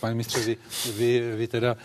pane 0.00 0.14
ministře, 0.14 0.40
vy, 0.40 0.56
vy, 0.96 1.36
vy 1.36 1.48
teda, 1.48 1.76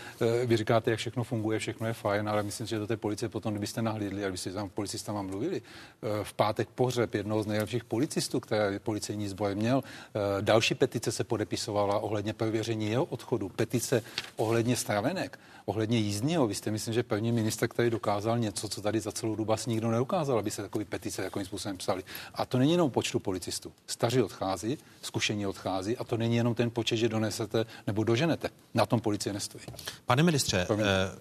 vy 0.46 0.56
říkáte, 0.56 0.90
jak 0.90 1.00
všechno 1.00 1.24
funguje, 1.24 1.58
všechno 1.58 1.86
je 1.86 1.92
fajn, 1.92 2.28
ale 2.28 2.42
myslím, 2.42 2.66
že 2.66 2.81
do 2.82 2.86
té 2.86 2.96
policie 2.96 3.28
potom, 3.28 3.54
kdybyste 3.54 3.82
nahlídli 3.82 4.24
a 4.24 4.28
kdybyste 4.28 4.52
tam 4.52 4.68
policistama 4.68 5.22
mluvili. 5.22 5.62
Eh, 5.62 6.24
v 6.24 6.32
pátek 6.32 6.68
pohřeb 6.68 7.14
jednoho 7.14 7.42
z 7.42 7.46
nejlepších 7.46 7.84
policistů, 7.84 8.40
které 8.40 8.78
policejní 8.78 9.28
zboj 9.28 9.54
měl. 9.54 9.82
Eh, 9.86 10.42
další 10.42 10.74
petice 10.74 11.12
se 11.12 11.24
podepisovala 11.24 11.98
ohledně 11.98 12.32
pověření 12.32 12.90
jeho 12.90 13.04
odchodu. 13.04 13.48
Petice 13.48 14.02
ohledně 14.36 14.76
stravenek 14.76 15.38
ohledně 15.64 15.98
jízdního. 15.98 16.46
Vy 16.46 16.54
jste, 16.54 16.70
myslím, 16.70 16.94
že 16.94 17.02
první 17.02 17.32
minister, 17.32 17.68
který 17.68 17.90
dokázal 17.90 18.38
něco, 18.38 18.68
co 18.68 18.82
tady 18.82 19.00
za 19.00 19.12
celou 19.12 19.36
dobu 19.36 19.52
asi 19.52 19.70
nikdo 19.70 19.90
neukázal, 19.90 20.38
aby 20.38 20.50
se 20.50 20.62
takový 20.62 20.84
petice 20.84 21.22
takovým 21.22 21.46
způsobem 21.46 21.76
psali. 21.76 22.02
A 22.34 22.46
to 22.46 22.58
není 22.58 22.72
jenom 22.72 22.90
počtu 22.90 23.18
policistů. 23.18 23.72
Staří 23.86 24.22
odchází, 24.22 24.78
zkušení 25.02 25.46
odchází 25.46 25.96
a 25.96 26.04
to 26.04 26.16
není 26.16 26.36
jenom 26.36 26.54
ten 26.54 26.70
počet, 26.70 26.96
že 26.96 27.08
donesete 27.08 27.64
nebo 27.86 28.04
doženete. 28.04 28.48
Na 28.74 28.86
tom 28.86 29.00
policie 29.00 29.32
nestojí. 29.32 29.64
Pane 30.06 30.22
ministře, 30.22 30.64
Promiň. 30.66 30.86
Eh, 30.86 31.18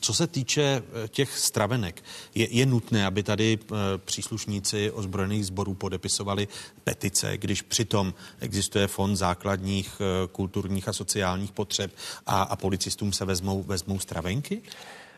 co 0.00 0.14
se 0.14 0.26
týče 0.26 0.62
eh, 0.62 1.08
těch 1.08 1.38
stravenek, 1.38 2.04
je, 2.34 2.48
je 2.50 2.66
nutné, 2.66 3.06
aby 3.06 3.22
tady 3.22 3.58
eh, 3.62 3.74
příslušníci 4.04 4.90
ozbrojených 4.90 5.46
sborů 5.46 5.74
podepisovali 5.74 6.48
petice, 6.84 7.38
když 7.38 7.62
přitom 7.62 8.14
existuje 8.40 8.86
fond 8.86 9.16
základních 9.16 10.00
kulturních 10.32 10.88
a 10.88 10.92
sociálních 10.92 11.52
potřeb 11.52 11.92
a, 12.26 12.42
a 12.42 12.56
policistům 12.56 13.12
se 13.12 13.24
vezmou, 13.24 13.62
vezmou 13.62 13.98
stravenky? 13.98 14.62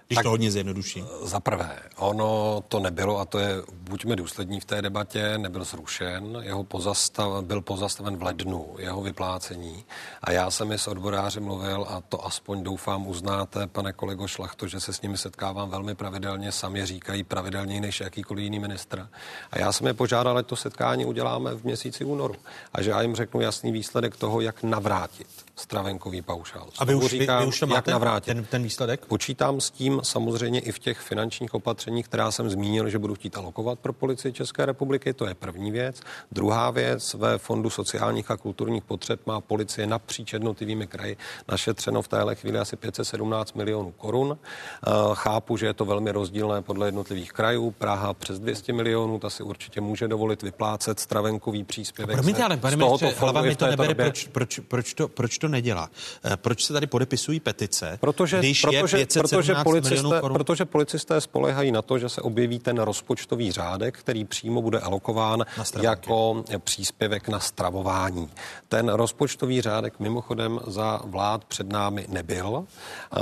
Když 0.07 0.17
tak 0.17 0.23
to 0.23 0.31
hodně 0.31 0.51
zjednoduší. 0.51 1.05
Za 1.23 1.41
prvé, 1.41 1.79
ono 1.97 2.63
to 2.69 2.81
nebylo, 2.81 3.21
a 3.21 3.25
to 3.25 3.39
je, 3.39 3.63
buďme 3.73 4.17
důslední 4.17 4.61
v 4.61 4.65
té 4.65 4.83
debatě, 4.83 5.39
nebyl 5.39 5.65
zrušen, 5.65 6.39
jeho 6.41 6.65
pozastav, 6.65 7.45
byl 7.45 7.61
pozastaven 7.61 8.17
v 8.17 8.23
lednu, 8.23 8.77
jeho 8.79 9.03
vyplácení. 9.03 9.85
A 10.23 10.31
já 10.31 10.51
jsem 10.51 10.69
mi 10.69 10.79
s 10.79 10.89
odboráři 10.89 11.41
mluvil, 11.41 11.87
a 11.89 12.01
to 12.01 12.27
aspoň 12.27 12.63
doufám 12.63 13.07
uznáte, 13.07 13.67
pane 13.67 13.93
kolego 13.93 14.29
Šlachto, 14.29 14.69
že 14.69 14.81
se 14.81 14.93
s 14.93 15.03
nimi 15.03 15.19
setkávám 15.19 15.71
velmi 15.71 15.95
pravidelně, 15.95 16.53
sami 16.53 16.87
říkají 16.87 17.25
pravidelněji 17.25 17.81
než 17.81 18.01
jakýkoliv 18.01 18.43
jiný 18.43 18.59
ministr. 18.59 19.09
A 19.51 19.59
já 19.59 19.73
jsem 19.73 19.87
je 19.87 19.95
požádal, 19.95 20.39
ať 20.39 20.47
to 20.47 20.57
setkání 20.57 21.05
uděláme 21.05 21.55
v 21.55 21.65
měsíci 21.65 22.05
únoru. 22.05 22.35
A 22.73 22.83
že 22.83 22.91
já 22.91 23.03
jim 23.03 23.15
řeknu 23.15 23.41
jasný 23.41 23.73
výsledek 23.73 24.17
toho, 24.17 24.41
jak 24.41 24.63
navrátit 24.63 25.44
stravenkový 25.57 26.23
paušál. 26.23 26.69
A 26.79 26.85
vy 26.85 26.95
už, 26.95 27.11
říkám, 27.11 27.39
vy, 27.39 27.45
vy 27.45 27.49
už 27.49 27.61
to 27.61 27.67
máte, 27.67 27.91
jak 27.91 27.95
navrátit. 27.95 28.35
Ten, 28.35 28.45
ten 28.45 28.63
výsledek? 28.63 29.07
Počítám 29.07 29.61
s 29.61 29.71
tím 29.71 30.01
samozřejmě 30.03 30.61
i 30.61 30.73
v 30.73 30.79
těch 30.79 30.99
finančních 30.99 31.55
opatřeních, 31.55 32.09
která 32.09 32.31
jsem 32.31 32.51
zmínil, 32.51 32.89
že 32.89 32.99
budu 32.99 33.15
chtít 33.15 33.37
alokovat 33.37 33.79
pro 33.79 33.93
policii 33.93 34.33
České 34.33 34.67
republiky. 34.67 35.13
To 35.13 35.27
je 35.27 35.35
první 35.35 35.71
věc. 35.71 36.01
Druhá 36.33 36.71
věc, 36.71 37.15
ve 37.15 37.39
Fondu 37.39 37.71
sociálních 37.71 38.31
a 38.31 38.37
kulturních 38.37 38.85
potřeb 38.85 39.27
má 39.27 39.41
policie 39.41 39.87
napříč 39.87 40.33
jednotlivými 40.33 40.87
kraji 40.87 41.17
našetřeno 41.49 42.03
v 42.03 42.09
téhle 42.09 42.35
chvíli 42.35 42.59
asi 42.59 42.77
517 42.77 43.57
milionů 43.57 43.93
korun. 43.93 44.39
Eh, 44.39 44.91
chápu, 45.15 45.57
že 45.57 45.67
je 45.67 45.75
to 45.75 45.85
velmi 45.85 46.11
rozdílné 46.11 46.63
podle 46.63 46.89
jednotlivých 46.89 47.33
krajů. 47.33 47.71
Praha 47.71 48.15
přes 48.15 48.39
200 48.39 48.73
milionů, 48.73 49.19
ta 49.19 49.31
si 49.31 49.43
určitě 49.43 49.81
může 49.81 50.09
dovolit 50.09 50.43
vyplácet 50.43 51.01
stravenkový 51.01 51.65
příspěvek. 51.65 52.17
Promiňte, 52.17 52.43
ale 52.43 52.57
pane 52.57 52.77
ministře, 52.77 53.15
to 53.57 53.67
nebere, 53.67 53.95
proč, 53.95 54.27
proč, 54.27 54.59
proč, 54.59 54.95
to, 54.95 55.09
proč 55.09 55.39
to 55.39 55.44
nedělá? 55.49 55.91
Eh, 56.25 56.37
proč 56.37 56.65
se 56.65 56.73
tady 56.73 56.87
podepisují 56.87 57.41
petice, 57.41 57.99
protože, 58.01 58.39
když 58.39 58.63
protože, 58.63 58.99
je 58.99 59.07
protože 59.07 59.55
policisté, 59.55 60.21
protože 60.21 60.65
policisté 60.65 61.21
spolehají 61.21 61.73
na 61.73 61.83
to, 61.83 61.99
že 61.99 62.09
se 62.09 62.21
objeví 62.23 62.59
ten 62.59 62.79
rozpočtový 62.79 63.53
řádek, 63.53 63.99
který 63.99 64.25
přímo 64.25 64.63
bude 64.63 64.79
alokován 64.79 65.45
jako 65.83 66.45
příspěvek 66.59 67.29
na 67.29 67.41
stravování. 67.41 68.29
Ten 68.69 68.89
rozpočtový 68.89 69.61
řádek 69.61 70.01
mimochodem 70.01 70.61
za 70.67 71.01
vlád 71.05 71.45
před 71.45 71.73
námi 71.73 72.07
nebyl, 72.09 72.65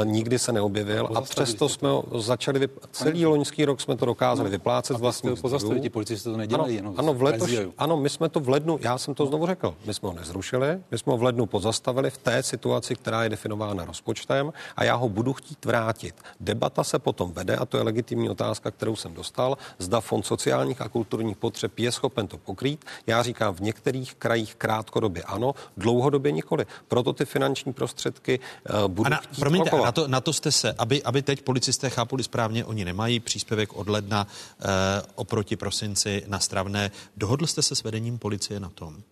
nikdy 0.04 0.38
se 0.38 0.52
neobjevil 0.52 1.08
a 1.14 1.20
přesto 1.20 1.68
jsme 1.68 1.88
ho 1.88 2.04
začali, 2.20 2.58
vyp... 2.58 2.78
celý 2.92 3.26
loňský 3.26 3.64
rok 3.64 3.80
jsme 3.80 3.96
to 3.96 4.06
dokázali 4.06 4.48
no, 4.48 4.50
vyplácet 4.50 4.96
vlastní 4.96 5.36
Pozastavit, 5.36 5.82
ti 5.82 5.90
policisté 5.90 6.30
to 6.30 6.36
nedělají 6.36 6.78
ano, 6.80 6.94
ano, 6.96 7.14
v 7.14 7.22
letoš, 7.22 7.50
ano, 7.78 7.96
my 7.96 8.08
jsme 8.08 8.28
to 8.28 8.40
v 8.40 8.48
lednu, 8.48 8.78
já 8.82 8.98
jsem 8.98 9.14
to 9.14 9.26
znovu 9.26 9.46
řekl, 9.46 9.74
my 9.84 9.94
jsme 9.94 10.08
ho 10.08 10.14
nezrušili, 10.14 10.78
my 10.90 10.98
jsme 10.98 11.12
ho 11.12 11.18
v 11.18 11.22
lednu 11.22 11.46
pozastavili 11.46 12.10
v 12.12 12.18
té 12.18 12.42
situaci, 12.42 12.94
která 12.94 13.24
je 13.24 13.28
definována 13.28 13.84
rozpočtem 13.84 14.52
a 14.76 14.84
já 14.84 14.94
ho 14.94 15.08
budu 15.08 15.32
chtít 15.32 15.64
vrátit. 15.64 16.14
Debata 16.40 16.84
se 16.84 16.98
potom 16.98 17.32
vede, 17.32 17.56
a 17.56 17.66
to 17.66 17.76
je 17.76 17.82
legitimní 17.82 18.30
otázka, 18.30 18.70
kterou 18.70 18.96
jsem 18.96 19.14
dostal, 19.14 19.58
zda 19.78 20.00
Fond 20.00 20.26
sociálních 20.26 20.80
a 20.80 20.88
kulturních 20.88 21.36
potřeb 21.36 21.78
je 21.78 21.92
schopen 21.92 22.26
to 22.26 22.38
pokrýt. 22.38 22.84
Já 23.06 23.22
říkám, 23.22 23.54
v 23.54 23.60
některých 23.60 24.14
krajích 24.14 24.54
krátkodobě 24.54 25.22
ano, 25.22 25.54
dlouhodobě 25.76 26.32
nikoli. 26.32 26.66
Proto 26.88 27.12
ty 27.12 27.24
finanční 27.24 27.72
prostředky 27.72 28.40
uh, 28.40 28.88
budou 28.88 29.10
na, 29.10 29.16
chtít 29.16 29.40
promiňte, 29.40 29.76
na 29.76 29.92
to, 29.92 30.08
na 30.08 30.20
to 30.20 30.32
jste 30.32 30.52
se, 30.52 30.74
aby, 30.78 31.02
aby 31.02 31.22
teď 31.22 31.42
policisté 31.42 31.90
chápuli 31.90 32.22
správně, 32.22 32.64
oni 32.64 32.84
nemají 32.84 33.20
příspěvek 33.20 33.72
od 33.72 33.88
ledna 33.88 34.26
uh, 34.26 34.66
oproti 35.14 35.56
prosinci 35.56 36.24
na 36.26 36.38
stravné. 36.38 36.90
Dohodl 37.16 37.46
jste 37.46 37.62
se 37.62 37.74
s 37.74 37.82
vedením 37.82 38.18
policie 38.18 38.60
na 38.60 38.68
tom, 38.68 39.02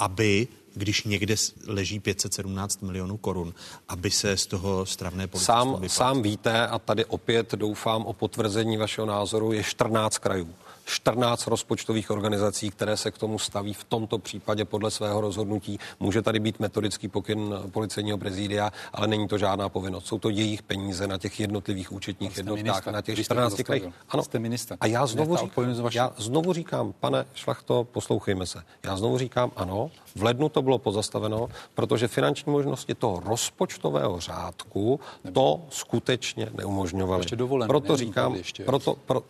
aby 0.00 0.48
když 0.74 1.04
někde 1.04 1.34
leží 1.66 2.00
517 2.00 2.82
milionů 2.82 3.16
korun, 3.16 3.54
aby 3.88 4.10
se 4.10 4.36
z 4.36 4.46
toho 4.46 4.86
stravné 4.86 5.26
politiky 5.26 5.46
sám, 5.46 5.82
sám 5.86 6.22
víte, 6.22 6.66
a 6.66 6.78
tady 6.78 7.04
opět 7.04 7.54
doufám 7.54 8.06
o 8.06 8.12
potvrzení 8.12 8.76
vašeho 8.76 9.06
názoru, 9.06 9.52
je 9.52 9.62
14 9.62 10.18
krajů. 10.18 10.54
14 10.90 11.46
rozpočtových 11.46 12.10
organizací, 12.10 12.70
které 12.70 12.96
se 12.96 13.10
k 13.10 13.18
tomu 13.18 13.38
staví 13.38 13.74
v 13.74 13.84
tomto 13.84 14.18
případě 14.18 14.64
podle 14.64 14.90
svého 14.90 15.20
rozhodnutí. 15.20 15.78
Může 16.00 16.22
tady 16.22 16.40
být 16.40 16.60
metodický 16.60 17.08
pokyn 17.08 17.54
policejního 17.70 18.18
prezidia, 18.18 18.72
ale 18.92 19.06
není 19.06 19.28
to 19.28 19.38
žádná 19.38 19.68
povinnost. 19.68 20.06
Jsou 20.06 20.18
to 20.18 20.28
jejich 20.28 20.62
peníze 20.62 21.06
na 21.06 21.18
těch 21.18 21.40
jednotlivých 21.40 21.92
účetních 21.92 22.36
jednotkách, 22.36 22.86
na 22.86 23.02
těch 23.02 23.24
14 23.24 23.62
krajích. 23.62 23.84
Ano, 24.08 24.22
jste 24.22 24.38
minister. 24.38 24.76
A 24.80 24.86
já 24.86 25.06
znovu, 25.06 25.36
říkám, 25.36 25.64
já 25.92 26.12
znovu 26.16 26.52
říkám, 26.52 26.92
pane 27.00 27.26
Šlachto, 27.34 27.84
poslouchejme 27.84 28.46
se. 28.46 28.62
Já 28.84 28.96
znovu 28.96 29.18
říkám, 29.18 29.50
ano, 29.56 29.90
v 30.16 30.22
lednu 30.22 30.48
to 30.48 30.62
bylo 30.62 30.78
pozastaveno, 30.78 31.48
protože 31.74 32.08
finanční 32.08 32.52
možnosti 32.52 32.94
toho 32.94 33.20
rozpočtového 33.20 34.20
řádku 34.20 35.00
to 35.32 35.60
skutečně 35.70 36.48
neumožňovaly. 36.54 37.26
Proto 37.66 37.96
říkám, 37.96 38.36
proto, 38.64 38.96
pro, 39.06 39.22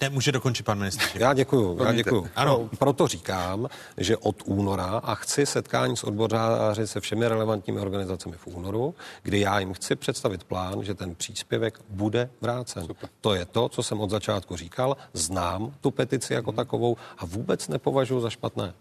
ne, 0.00 0.10
může 0.10 0.32
dokončit 0.32 0.62
pan 0.62 0.78
ministr. 0.78 1.04
Já 1.14 1.34
děkuju, 1.34 1.84
já 1.84 1.92
děkuju. 1.92 2.28
Ano. 2.36 2.68
Proto 2.78 3.06
říkám, 3.06 3.68
že 3.96 4.16
od 4.16 4.42
února 4.44 5.00
a 5.04 5.14
chci 5.14 5.46
setkání 5.46 5.96
s 5.96 6.04
odboráři 6.04 6.86
se 6.86 7.00
všemi 7.00 7.28
relevantními 7.28 7.80
organizacemi 7.80 8.36
v 8.36 8.46
únoru, 8.46 8.94
kdy 9.22 9.40
já 9.40 9.58
jim 9.58 9.72
chci 9.72 9.96
představit 9.96 10.44
plán, 10.44 10.84
že 10.84 10.94
ten 10.94 11.14
příspěvek 11.14 11.80
bude 11.88 12.30
vrácen. 12.40 12.86
Super. 12.86 13.10
To 13.20 13.34
je 13.34 13.44
to, 13.44 13.68
co 13.68 13.82
jsem 13.82 14.00
od 14.00 14.10
začátku 14.10 14.56
říkal. 14.56 14.96
Znám 15.12 15.74
tu 15.80 15.90
petici 15.90 16.34
jako 16.34 16.50
hmm. 16.50 16.56
takovou 16.56 16.96
a 17.18 17.26
vůbec 17.26 17.68
nepovažuji 17.68 18.20
za 18.20 18.30
špatné 18.30 18.74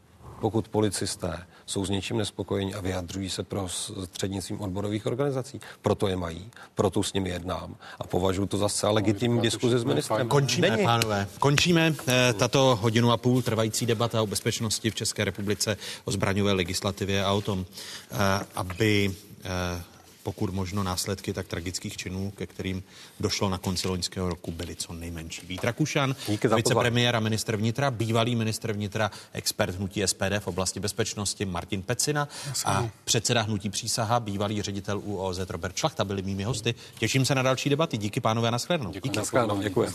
pokud 0.44 0.68
policisté 0.68 1.46
jsou 1.66 1.86
s 1.86 1.90
něčím 1.90 2.18
nespokojení 2.18 2.76
a 2.76 2.82
vyjadřují 2.82 3.30
se 3.30 3.44
pro 3.44 3.68
střednictvím 4.04 4.62
odborových 4.62 5.06
organizací. 5.06 5.62
Proto 5.82 6.08
je 6.08 6.16
mají, 6.16 6.52
proto 6.76 7.04
s 7.04 7.14
nimi 7.14 7.30
jednám 7.30 7.76
a 8.00 8.08
považuji 8.08 8.46
to 8.46 8.58
za 8.58 8.70
zcela 8.70 8.92
legitimní 8.92 9.42
diskuzi 9.42 9.80
s 9.80 9.84
ministrem. 9.84 10.28
Končíme, 10.28 10.70
Není. 10.70 10.84
pánové. 10.84 11.28
Končíme 11.40 11.96
eh, 12.08 12.34
tato 12.34 12.80
hodinu 12.82 13.12
a 13.12 13.18
půl 13.18 13.42
trvající 13.42 13.86
debata 13.86 14.22
o 14.22 14.28
bezpečnosti 14.28 14.90
v 14.90 14.96
České 14.96 15.26
republice, 15.26 15.78
o 16.06 16.12
zbraňové 16.12 16.52
legislativě 16.52 17.26
a 17.26 17.32
o 17.32 17.42
tom, 17.42 17.66
eh, 18.12 18.16
aby 18.56 19.16
eh, 19.44 19.84
pokud 20.24 20.54
možno 20.54 20.84
následky 20.84 21.34
tak 21.34 21.48
tragických 21.48 21.98
činů, 21.98 22.32
ke 22.32 22.48
kterým 22.48 22.84
došlo 23.20 23.50
na 23.50 23.58
konci 23.58 23.88
loňského 23.88 24.30
roku, 24.30 24.52
byly 24.52 24.76
co 24.76 24.94
nejmenší. 24.94 25.46
Vít 25.48 25.64
Rakušan, 25.64 26.16
vicepremiér 26.56 27.16
a 27.16 27.20
ministr 27.20 27.56
vnitra, 27.56 27.92
bývalý 27.92 28.36
ministr 28.36 28.74
vnitra, 28.74 29.12
expert 29.34 29.76
hnutí 29.76 30.02
SPD 30.06 30.40
v 30.40 30.48
oblasti 30.48 30.80
bezpečnosti 30.80 31.46
Martin 31.46 31.82
Pecina 31.82 32.28
a 32.66 32.90
předseda 33.04 33.42
hnutí 33.42 33.70
přísaha, 33.70 34.20
bývalý 34.20 34.62
ředitel 34.62 35.00
UOZ 35.04 35.40
Robert 35.50 35.76
Šlachta 35.78 36.04
byli 36.06 36.22
mými 36.22 36.44
hosty. 36.44 36.76
Těším 37.00 37.26
se 37.26 37.36
na 37.36 37.42
další 37.42 37.70
debaty. 37.70 37.98
Díky 37.98 38.20
pánové, 38.20 38.52
nashledanou. 38.52 38.92
Díky. 38.92 39.10
Díky. 39.10 39.64
Děkuji. 39.64 39.88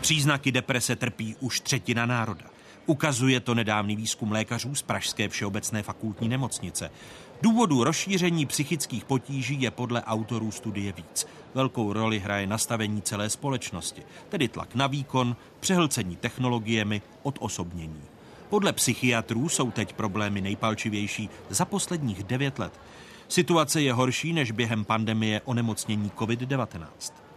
Příznaky 0.00 0.52
deprese 0.52 0.96
trpí 0.96 1.36
už 1.40 1.60
třetina 1.60 2.06
národa. 2.06 2.55
Ukazuje 2.86 3.40
to 3.40 3.54
nedávný 3.54 3.96
výzkum 3.96 4.32
lékařů 4.32 4.74
z 4.74 4.82
Pražské 4.82 5.28
všeobecné 5.28 5.82
fakultní 5.82 6.28
nemocnice. 6.28 6.90
Důvodů 7.42 7.84
rozšíření 7.84 8.46
psychických 8.46 9.04
potíží 9.04 9.62
je 9.62 9.70
podle 9.70 10.02
autorů 10.02 10.50
studie 10.50 10.92
víc. 10.92 11.26
Velkou 11.54 11.92
roli 11.92 12.18
hraje 12.18 12.46
nastavení 12.46 13.02
celé 13.02 13.30
společnosti, 13.30 14.02
tedy 14.28 14.48
tlak 14.48 14.74
na 14.74 14.86
výkon, 14.86 15.36
přehlcení 15.60 16.16
technologiemi, 16.16 17.02
odosobnění. 17.22 18.02
Podle 18.48 18.72
psychiatrů 18.72 19.48
jsou 19.48 19.70
teď 19.70 19.92
problémy 19.92 20.40
nejpalčivější 20.40 21.30
za 21.50 21.64
posledních 21.64 22.24
devět 22.24 22.58
let. 22.58 22.72
Situace 23.28 23.82
je 23.82 23.92
horší 23.92 24.32
než 24.32 24.50
během 24.50 24.84
pandemie 24.84 25.40
onemocnění 25.44 26.10
COVID-19. 26.10 26.86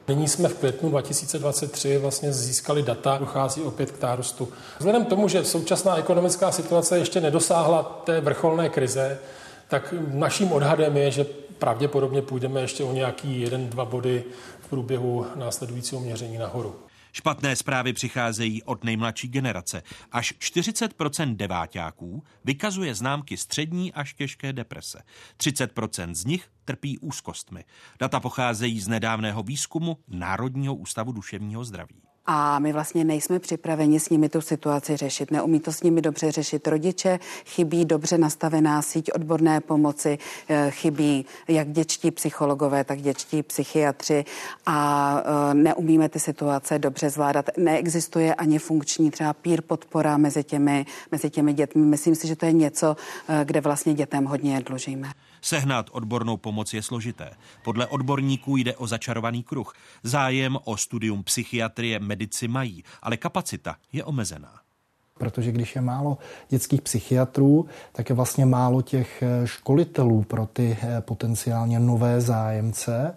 Nyní 0.10 0.28
jsme 0.28 0.50
v 0.50 0.54
květnu 0.54 0.90
2023 0.90 1.98
vlastně 1.98 2.34
získali 2.34 2.84
data, 2.84 3.18
dochází 3.18 3.62
opět 3.62 3.92
k 3.92 4.02
nárůstu. 4.02 4.48
Vzhledem 4.78 5.06
k 5.06 5.10
tomu, 5.10 5.28
že 5.28 5.46
současná 5.46 5.98
ekonomická 5.98 6.52
situace 6.52 7.00
ještě 7.00 7.22
nedosáhla 7.22 7.84
té 7.84 8.22
vrcholné 8.22 8.70
krize, 8.70 9.20
tak 9.68 9.94
naším 10.08 10.52
odhadem 10.52 10.98
je, 10.98 11.12
že 11.12 11.26
pravděpodobně 11.60 12.22
půjdeme 12.22 12.62
ještě 12.62 12.84
o 12.84 12.94
nějaký 12.94 13.42
jeden, 13.42 13.70
dva 13.70 13.86
body 13.86 14.24
v 14.62 14.70
průběhu 14.70 15.26
následujícího 15.36 16.02
měření 16.02 16.38
nahoru. 16.38 16.76
Špatné 17.20 17.56
zprávy 17.56 17.94
přicházejí 17.94 18.64
od 18.64 18.84
nejmladší 18.84 19.28
generace. 19.28 19.84
Až 20.12 20.34
40% 20.34 21.36
deváťáků 21.36 22.24
vykazuje 22.46 22.96
známky 22.96 23.38
střední 23.38 23.94
až 23.94 24.14
těžké 24.14 24.54
deprese. 24.54 25.04
30% 25.38 26.14
z 26.14 26.26
nich 26.26 26.50
trpí 26.66 27.00
úzkostmi. 27.00 27.66
Data 28.00 28.20
pocházejí 28.20 28.80
z 28.80 28.88
nedávného 28.88 29.44
výzkumu 29.44 29.98
Národního 30.08 30.76
ústavu 30.76 31.12
duševního 31.12 31.64
zdraví 31.64 32.09
a 32.32 32.60
my 32.60 32.74
vlastně 32.74 33.04
nejsme 33.04 33.40
připraveni 33.40 34.00
s 34.00 34.10
nimi 34.10 34.30
tu 34.30 34.42
situaci 34.42 34.98
řešit. 34.98 35.32
Neumí 35.32 35.60
to 35.60 35.72
s 35.72 35.84
nimi 35.84 36.02
dobře 36.02 36.32
řešit 36.32 36.68
rodiče, 36.68 37.20
chybí 37.46 37.86
dobře 37.86 38.18
nastavená 38.18 38.82
síť 38.82 39.12
odborné 39.12 39.62
pomoci, 39.62 40.18
eh, 40.50 40.72
chybí 40.72 41.26
jak 41.48 41.72
dětští 41.72 42.12
psychologové, 42.12 42.84
tak 42.84 43.02
dětští 43.02 43.44
psychiatři 43.44 44.26
a 44.66 45.22
eh, 45.26 45.54
neumíme 45.54 46.10
ty 46.10 46.20
situace 46.20 46.80
dobře 46.80 47.10
zvládat. 47.10 47.50
Neexistuje 47.58 48.34
ani 48.34 48.60
funkční 48.60 49.12
třeba 49.12 49.34
pír 49.34 49.62
podpora 49.62 50.18
mezi 50.18 50.44
těmi, 50.44 50.86
mezi 51.12 51.30
těmi 51.30 51.54
dětmi. 51.54 51.82
Myslím 51.82 52.16
si, 52.16 52.28
že 52.28 52.36
to 52.36 52.46
je 52.46 52.54
něco, 52.54 52.98
eh, 53.30 53.46
kde 53.46 53.62
vlastně 53.62 53.94
dětem 53.94 54.26
hodně 54.26 54.62
dlužíme. 54.66 55.10
Sehnat 55.42 55.90
odbornou 55.92 56.38
pomoc 56.38 56.74
je 56.74 56.82
složité. 56.82 57.32
Podle 57.64 57.88
odborníků 57.88 58.58
jde 58.58 58.76
o 58.76 58.88
začarovaný 58.88 59.44
kruh. 59.44 59.74
Zájem 60.04 60.58
o 60.64 60.78
studium 60.78 61.24
psychiatrie 61.24 62.00
medici 62.00 62.48
mají, 62.48 62.84
ale 63.02 63.18
kapacita 63.18 63.76
je 63.94 64.04
omezená 64.04 64.60
protože 65.20 65.52
když 65.52 65.76
je 65.76 65.82
málo 65.82 66.18
dětských 66.50 66.82
psychiatrů, 66.82 67.68
tak 67.92 68.10
je 68.10 68.16
vlastně 68.16 68.46
málo 68.46 68.82
těch 68.82 69.24
školitelů 69.46 70.24
pro 70.24 70.46
ty 70.46 70.78
eh, 70.82 71.02
potenciálně 71.02 71.80
nové 71.80 72.22
zájemce 72.22 73.16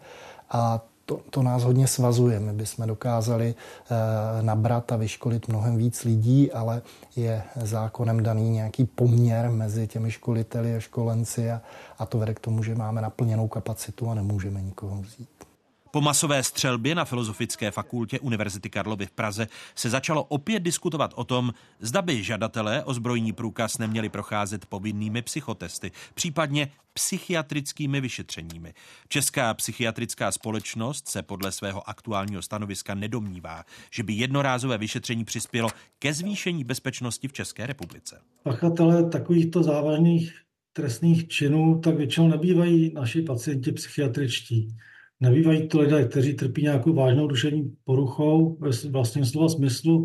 a 0.51 0.81
to, 1.07 1.20
to 1.31 1.43
nás 1.43 1.62
hodně 1.62 1.87
svazuje. 1.87 2.41
My 2.41 2.53
bychom 2.53 2.87
dokázali 2.87 3.55
e, 3.55 4.43
nabrat 4.43 4.93
a 4.93 4.97
vyškolit 4.97 5.49
mnohem 5.49 5.77
víc 5.77 6.05
lidí, 6.05 6.53
ale 6.53 6.83
je 7.16 7.43
zákonem 7.57 8.23
daný 8.23 8.51
nějaký 8.51 8.85
poměr 8.85 9.51
mezi 9.51 9.87
těmi 9.87 10.11
školiteli 10.11 10.77
a 10.77 10.81
školenci 10.81 11.51
a, 11.51 11.61
a 11.99 12.07
to 12.07 12.19
vede 12.19 12.35
k 12.35 12.41
tomu, 12.41 12.62
že 12.62 12.74
máme 12.74 13.03
naplněnou 13.03 13.49
kapacitu 13.49 14.11
a 14.11 14.15
nemůžeme 14.15 14.62
nikoho 14.62 15.03
vzít. 15.03 15.52
Po 15.94 16.01
masové 16.01 16.43
střelbě 16.43 16.94
na 16.94 17.05
Filozofické 17.05 17.70
fakultě 17.70 18.20
Univerzity 18.20 18.70
Karlovy 18.70 19.06
v 19.06 19.10
Praze 19.10 19.48
se 19.74 19.90
začalo 19.90 20.24
opět 20.24 20.60
diskutovat 20.60 21.12
o 21.14 21.24
tom, 21.24 21.52
zda 21.81 22.02
by 22.02 22.24
žadatelé 22.24 22.85
o 22.85 22.94
zbrojní 22.94 23.32
průkaz 23.32 23.78
neměli 23.78 24.09
procházet 24.09 24.66
povinnými 24.66 25.23
psychotesty, 25.23 25.93
případně 26.14 26.69
psychiatrickými 26.93 28.01
vyšetřeními. 28.01 28.74
Česká 29.09 29.55
psychiatrická 29.55 30.32
společnost 30.32 31.09
se 31.09 31.23
podle 31.23 31.52
svého 31.52 31.89
aktuálního 31.89 32.43
stanoviska 32.43 32.94
nedomnívá, 32.94 33.64
že 33.90 34.02
by 34.02 34.12
jednorázové 34.12 34.78
vyšetření 34.78 35.24
přispělo 35.24 35.69
ke 35.98 36.14
zvýšení 36.14 36.64
bezpečnosti 36.64 37.28
v 37.28 37.32
České 37.32 37.66
republice. 37.66 38.20
Pachatelé 38.43 39.10
takovýchto 39.10 39.62
závažných 39.62 40.35
trestných 40.73 41.28
činů 41.28 41.81
tak 41.81 41.97
většinou 41.97 42.28
nebývají 42.28 42.93
naši 42.94 43.23
pacienti 43.23 43.73
psychiatričtí. 43.73 44.77
Nebývají 45.23 45.69
to 45.69 45.81
lidé, 45.81 46.05
kteří 46.05 46.35
trpí 46.35 46.62
nějakou 46.62 46.93
vážnou 46.93 47.27
duševní 47.27 47.77
poruchou 47.85 48.57
ve 48.61 48.70
vlastním 48.90 49.24
slova 49.24 49.49
smyslu. 49.49 50.05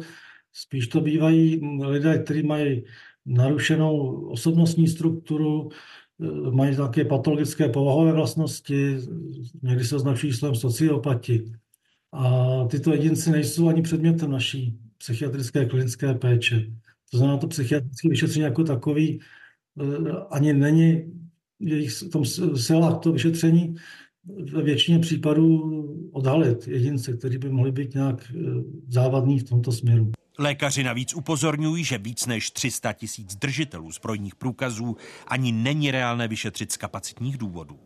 Spíš 0.53 0.87
to 0.87 1.01
bývají 1.01 1.61
lidé, 1.85 2.19
kteří 2.19 2.43
mají 2.43 2.83
narušenou 3.25 3.97
osobnostní 4.29 4.87
strukturu, 4.87 5.69
eh, 5.69 6.51
mají 6.51 6.75
také 6.75 7.05
patologické 7.05 7.69
povahové 7.69 8.13
vlastnosti, 8.13 8.97
někdy 9.63 9.85
se 9.85 9.95
označují 9.95 10.33
slovem 10.33 10.55
sociopati. 10.55 11.51
A 12.11 12.65
tyto 12.65 12.91
jedinci 12.91 13.31
nejsou 13.31 13.67
ani 13.67 13.81
předmětem 13.81 14.31
naší 14.31 14.79
psychiatrické 14.97 15.65
klinické 15.65 16.13
péče. 16.13 16.67
To 17.11 17.17
znamená, 17.17 17.37
to 17.37 17.47
psychiatrické 17.47 18.09
vyšetření 18.09 18.43
jako 18.43 18.63
takový 18.63 19.19
eh, 19.81 20.11
ani 20.31 20.53
není 20.53 21.13
jejich 21.59 21.93
tom 22.11 22.25
silách 22.55 22.99
to 22.99 23.11
vyšetření 23.11 23.75
ve 24.53 24.63
většině 24.63 24.99
případů 24.99 25.71
odhalit 26.11 26.67
jedince, 26.67 27.13
kteří 27.13 27.37
by 27.37 27.49
mohli 27.49 27.71
být 27.71 27.93
nějak 27.93 28.31
e, 28.31 28.33
závadní 28.87 29.39
v 29.39 29.43
tomto 29.43 29.71
směru. 29.71 30.11
Lékaři 30.39 30.83
navíc 30.83 31.15
upozorňují, 31.15 31.83
že 31.83 31.97
víc 31.97 32.25
než 32.25 32.51
300 32.51 32.93
tisíc 32.93 33.35
držitelů 33.35 33.91
zbrojních 33.91 34.35
průkazů 34.35 34.95
ani 35.27 35.51
není 35.51 35.91
reálné 35.91 36.27
vyšetřit 36.27 36.71
z 36.71 36.77
kapacitních 36.77 37.37
důvodů. 37.37 37.79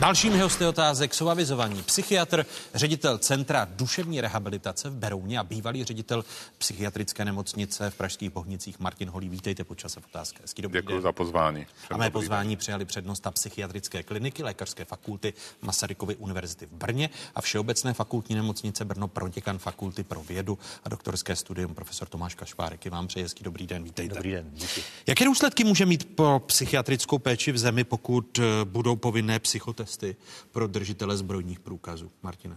Dalším 0.00 0.40
hosty 0.40 0.66
otázek 0.66 1.14
jsou 1.14 1.28
avizovaní 1.28 1.82
psychiatr, 1.82 2.46
ředitel 2.74 3.18
Centra 3.18 3.68
duševní 3.70 4.20
rehabilitace 4.20 4.90
v 4.90 4.94
Berouně 4.94 5.38
a 5.38 5.44
bývalý 5.44 5.84
ředitel 5.84 6.24
psychiatrické 6.58 7.24
nemocnice 7.24 7.90
v 7.90 7.94
Pražských 7.94 8.30
Bohnicích 8.30 8.80
Martin 8.80 9.08
Holý. 9.08 9.28
Vítejte 9.28 9.64
počase 9.64 10.00
v 10.00 10.04
otázce. 10.06 10.34
Děkuji 10.70 11.00
za 11.00 11.12
pozvání. 11.12 11.66
A 11.90 11.96
mé 11.96 12.10
pozvání 12.10 12.56
přijali 12.56 12.84
přednosta 12.84 13.30
psychiatrické 13.30 14.02
kliniky 14.02 14.42
Lékařské 14.42 14.84
fakulty 14.84 15.34
Masarykovy 15.62 16.16
univerzity 16.16 16.66
v 16.66 16.72
Brně 16.72 17.10
a 17.34 17.40
Všeobecné 17.40 17.94
fakultní 17.94 18.36
nemocnice 18.36 18.84
Brno 18.84 19.08
proděkan 19.08 19.58
fakulty 19.58 20.04
pro 20.04 20.22
vědu 20.22 20.58
a 20.84 20.88
doktorské 20.88 21.36
studium 21.36 21.74
profesor 21.74 22.08
Tomáš 22.08 22.34
Kašpárek. 22.34 22.86
Vám 22.86 23.06
přeji 23.06 23.22
hezký 23.22 23.44
dobrý 23.44 23.66
den, 23.66 23.84
vítejte. 23.84 24.14
Dobrý 24.14 24.30
den, 24.30 24.50
díky. 24.52 24.82
Jaké 25.06 25.24
důsledky 25.24 25.64
může 25.64 25.86
mít 25.86 26.16
pro 26.16 26.38
psychiatrickou 26.38 27.18
péči 27.18 27.52
v 27.52 27.58
zemi, 27.58 27.84
pokud 27.84 28.38
eh, 28.38 28.42
budou 28.64 28.96
povinné 28.96 29.38
psychotesty? 29.38 29.89
Testy 29.90 30.16
pro 30.52 30.66
držitele 30.66 31.16
zbrojních 31.16 31.60
průkazů. 31.60 32.10
Martina. 32.22 32.56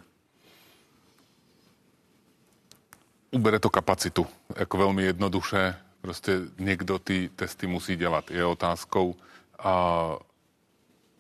Ubere 3.32 3.60
to 3.60 3.70
kapacitu. 3.70 4.28
Jako 4.56 4.78
velmi 4.78 5.04
jednoduše. 5.04 5.76
Prostě 6.02 6.40
někdo 6.60 7.00
ty 7.00 7.30
testy 7.36 7.68
musí 7.68 7.96
dělat. 7.96 8.32
Je 8.32 8.46
otázkou 8.46 9.16
a, 9.60 9.74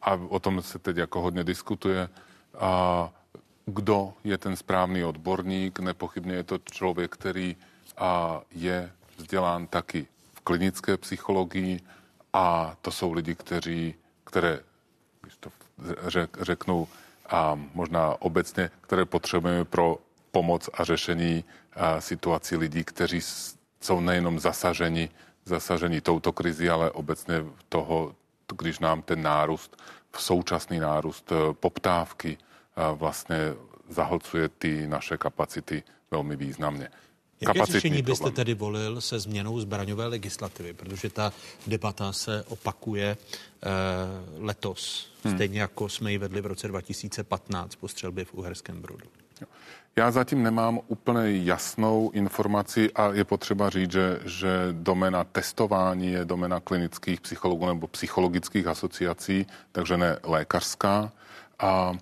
a 0.01 0.13
o 0.13 0.39
tom 0.39 0.61
se 0.61 0.79
teď 0.79 0.97
jako 0.97 1.21
hodně 1.21 1.43
diskutuje. 1.43 2.09
A 2.59 3.09
kdo 3.65 4.13
je 4.23 4.37
ten 4.37 4.55
správný 4.55 5.03
odborník? 5.03 5.79
Nepochybně 5.79 6.35
je 6.35 6.43
to 6.43 6.57
člověk, 6.57 7.11
který 7.11 7.57
a, 7.97 8.41
je 8.51 8.91
vzdělán 9.17 9.67
taky 9.67 10.07
v 10.33 10.41
klinické 10.41 10.97
psychologii 10.97 11.79
a 12.33 12.77
to 12.81 12.91
jsou 12.91 13.13
lidi, 13.13 13.35
kteří, 13.35 13.95
které 14.23 14.59
řek, 16.07 16.37
řeknu 16.41 16.87
a 17.29 17.59
možná 17.73 18.21
obecně, 18.21 18.69
které 18.81 19.05
potřebujeme 19.05 19.65
pro 19.65 19.97
pomoc 20.31 20.69
a 20.73 20.83
řešení 20.83 21.43
a 21.73 22.01
situací 22.01 22.57
lidí, 22.57 22.83
kteří 22.83 23.21
jsou 23.81 23.99
nejenom 23.99 24.39
zasaženi, 24.39 25.09
zasaženi 25.45 26.01
touto 26.01 26.31
krizi, 26.31 26.69
ale 26.69 26.91
obecně 26.91 27.45
toho, 27.69 28.15
když 28.57 28.79
nám 28.79 29.01
ten 29.01 29.21
nárůst, 29.21 29.81
současný 30.17 30.79
nárůst 30.79 31.31
e, 31.31 31.53
poptávky 31.53 32.37
vlastně 32.95 33.37
zahlcuje 33.89 34.49
ty 34.49 34.87
naše 34.87 35.17
kapacity 35.17 35.83
velmi 36.11 36.35
významně. 36.35 36.89
Jaké 37.47 37.71
řešení 37.71 38.01
byste 38.01 38.23
problém. 38.23 38.35
tedy 38.35 38.53
volil 38.53 39.01
se 39.01 39.19
změnou 39.19 39.59
zbraňové 39.59 40.07
legislativy? 40.07 40.73
Protože 40.73 41.09
ta 41.09 41.33
debata 41.67 42.13
se 42.13 42.43
opakuje 42.43 43.17
eh, 43.17 43.67
letos, 44.37 45.07
hmm. 45.23 45.35
stejně 45.35 45.61
jako 45.61 45.89
jsme 45.89 46.11
ji 46.11 46.17
vedli 46.17 46.41
v 46.41 46.45
roce 46.45 46.67
2015 46.67 47.75
po 47.75 47.87
střelbě 47.87 48.25
v 48.25 48.33
Uherském 48.33 48.81
Brodu. 48.81 49.05
Já 49.95 50.11
zatím 50.11 50.43
nemám 50.43 50.79
úplně 50.87 51.43
jasnou 51.43 52.11
informaci 52.13 52.91
a 52.95 53.13
je 53.13 53.23
potřeba 53.23 53.69
říct, 53.69 53.91
že, 53.91 54.19
že 54.25 54.49
domena 54.71 55.23
testování 55.23 56.11
je 56.11 56.25
domena 56.25 56.59
klinických 56.59 57.21
psychologů 57.21 57.65
nebo 57.65 57.87
psychologických 57.87 58.67
asociací, 58.67 59.45
takže 59.71 59.97
ne 59.97 60.19
lékařská. 60.23 61.11
A 61.59 61.93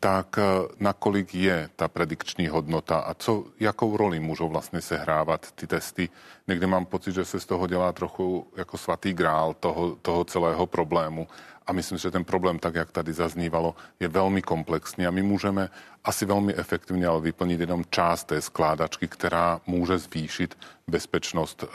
tak 0.00 0.38
eh, 0.38 0.42
nakolik 0.80 1.34
je 1.34 1.70
ta 1.76 1.88
predikční 1.88 2.48
hodnota 2.48 2.98
a 2.98 3.14
co, 3.14 3.44
jakou 3.60 3.96
roli 3.96 4.20
můžou 4.20 4.48
vlastně 4.48 4.80
sehrávat 4.80 5.52
ty 5.52 5.66
testy. 5.66 6.08
Někdy 6.48 6.66
mám 6.66 6.86
pocit, 6.86 7.12
že 7.12 7.24
se 7.24 7.40
z 7.40 7.46
toho 7.46 7.66
dělá 7.66 7.92
trochu 7.92 8.46
jako 8.56 8.78
svatý 8.78 9.12
grál 9.12 9.54
toho, 9.54 9.96
toho 10.02 10.24
celého 10.24 10.66
problému 10.66 11.28
a 11.66 11.72
myslím, 11.72 11.98
že 11.98 12.10
ten 12.10 12.24
problém, 12.24 12.58
tak 12.58 12.74
jak 12.74 12.92
tady 12.92 13.12
zaznívalo, 13.12 13.74
je 14.00 14.08
velmi 14.08 14.42
komplexní 14.42 15.06
a 15.06 15.10
my 15.10 15.22
můžeme 15.22 15.70
asi 16.04 16.24
velmi 16.26 16.54
efektivně 16.54 17.06
ale 17.06 17.20
vyplnit 17.20 17.60
jenom 17.60 17.84
část 17.90 18.24
té 18.24 18.42
skládačky, 18.42 19.08
která 19.08 19.60
může 19.66 19.98
zvýšit 19.98 20.58
bezpečnost 20.86 21.62
uh, 21.62 21.70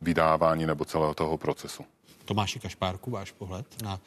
vydávání 0.00 0.66
nebo 0.66 0.84
celého 0.84 1.14
toho 1.14 1.38
procesu. 1.38 1.84
Tomáši 2.24 2.60
Kašpárku, 2.60 3.10
váš 3.10 3.32
pohled 3.32 3.66
na 3.82 4.00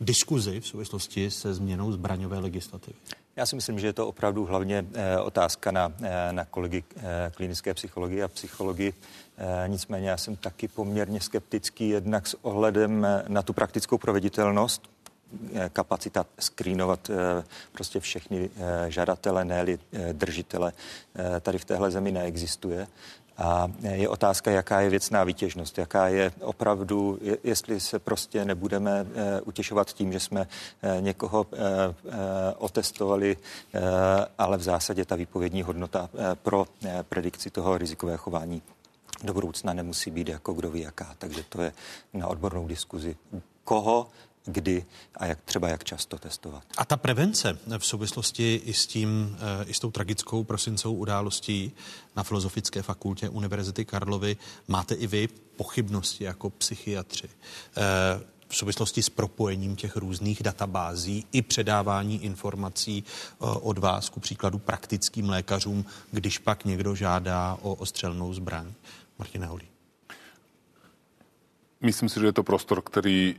diskuzi 0.00 0.60
v 0.60 0.66
souvislosti 0.66 1.30
se 1.30 1.54
změnou 1.54 1.92
zbraňové 1.92 2.38
legislativy? 2.38 2.96
Já 3.36 3.46
si 3.46 3.56
myslím, 3.56 3.78
že 3.78 3.86
je 3.86 3.92
to 3.92 4.08
opravdu 4.08 4.44
hlavně 4.44 4.86
e, 4.94 5.18
otázka 5.18 5.70
na, 5.70 5.92
e, 6.02 6.32
na 6.32 6.44
kolegy 6.44 6.84
e, 6.96 7.30
klinické 7.34 7.74
psychologii 7.74 8.22
a 8.22 8.28
psychologii. 8.28 8.92
Nicméně 9.66 10.10
já 10.10 10.16
jsem 10.16 10.36
taky 10.36 10.68
poměrně 10.68 11.20
skeptický 11.20 11.88
jednak 11.88 12.26
s 12.26 12.36
ohledem 12.42 13.06
na 13.28 13.42
tu 13.42 13.52
praktickou 13.52 13.98
proveditelnost 13.98 14.90
kapacita 15.72 16.26
skrínovat 16.38 17.10
prostě 17.72 18.00
všechny 18.00 18.50
žadatele, 18.88 19.44
ne 19.44 19.78
držitele, 20.12 20.72
tady 21.40 21.58
v 21.58 21.64
téhle 21.64 21.90
zemi 21.90 22.12
neexistuje. 22.12 22.86
A 23.40 23.72
je 23.82 24.08
otázka, 24.08 24.50
jaká 24.50 24.80
je 24.80 24.90
věcná 24.90 25.24
výtěžnost, 25.24 25.78
jaká 25.78 26.08
je 26.08 26.32
opravdu, 26.40 27.18
jestli 27.44 27.80
se 27.80 27.98
prostě 27.98 28.44
nebudeme 28.44 29.06
eh, 29.14 29.40
utěšovat 29.40 29.92
tím, 29.92 30.12
že 30.12 30.20
jsme 30.20 30.46
eh, 30.82 31.00
někoho 31.00 31.46
eh, 31.52 31.58
otestovali, 32.58 33.36
ale 34.38 34.58
v 34.58 34.62
zásadě 34.62 35.04
ta 35.04 35.16
výpovědní 35.16 35.62
hodnota 35.62 36.10
pro 36.42 36.66
predikci 37.08 37.50
toho 37.50 37.78
rizikového 37.78 38.18
chování 38.18 38.62
do 39.22 39.34
budoucna 39.34 39.72
nemusí 39.72 40.10
být 40.10 40.28
jako 40.28 40.52
kdo 40.52 40.70
ví 40.70 40.80
jaká. 40.80 41.14
Takže 41.18 41.42
to 41.48 41.62
je 41.62 41.72
na 42.14 42.26
odbornou 42.26 42.66
diskuzi. 42.66 43.16
Koho 43.64 44.06
kdy 44.44 44.84
a 45.14 45.26
jak 45.26 45.40
třeba 45.40 45.68
jak 45.68 45.84
často 45.84 46.18
testovat. 46.18 46.62
A 46.76 46.84
ta 46.84 46.96
prevence 46.96 47.58
v 47.78 47.86
souvislosti 47.86 48.62
i 48.64 48.74
s 48.74 48.86
tím, 48.86 49.38
eh, 49.40 49.64
i 49.64 49.74
s 49.74 49.80
tou 49.80 49.90
tragickou 49.90 50.44
prosincovou 50.44 50.94
událostí 50.94 51.72
na 52.16 52.22
Filozofické 52.22 52.82
fakultě 52.82 53.28
Univerzity 53.28 53.84
Karlovy, 53.84 54.36
máte 54.68 54.94
i 54.94 55.06
vy 55.06 55.28
pochybnosti 55.56 56.24
jako 56.24 56.50
psychiatři 56.50 57.28
eh, 57.28 58.20
v 58.48 58.56
souvislosti 58.56 59.02
s 59.02 59.08
propojením 59.08 59.76
těch 59.76 59.96
různých 59.96 60.42
databází 60.42 61.26
i 61.32 61.42
předávání 61.42 62.24
informací 62.24 63.04
eh, 63.04 63.34
od 63.40 63.78
vás, 63.78 64.08
ku 64.08 64.20
příkladu 64.20 64.58
praktickým 64.58 65.28
lékařům, 65.28 65.84
když 66.10 66.38
pak 66.38 66.64
někdo 66.64 66.94
žádá 66.94 67.58
o 67.62 67.74
ostřelnou 67.74 68.34
zbraň. 68.34 68.72
Martin 69.18 69.44
Holí. 69.44 69.68
Myslím 71.80 72.08
si, 72.08 72.20
že 72.20 72.26
je 72.26 72.32
to 72.32 72.42
prostor, 72.42 72.82
který 72.82 73.36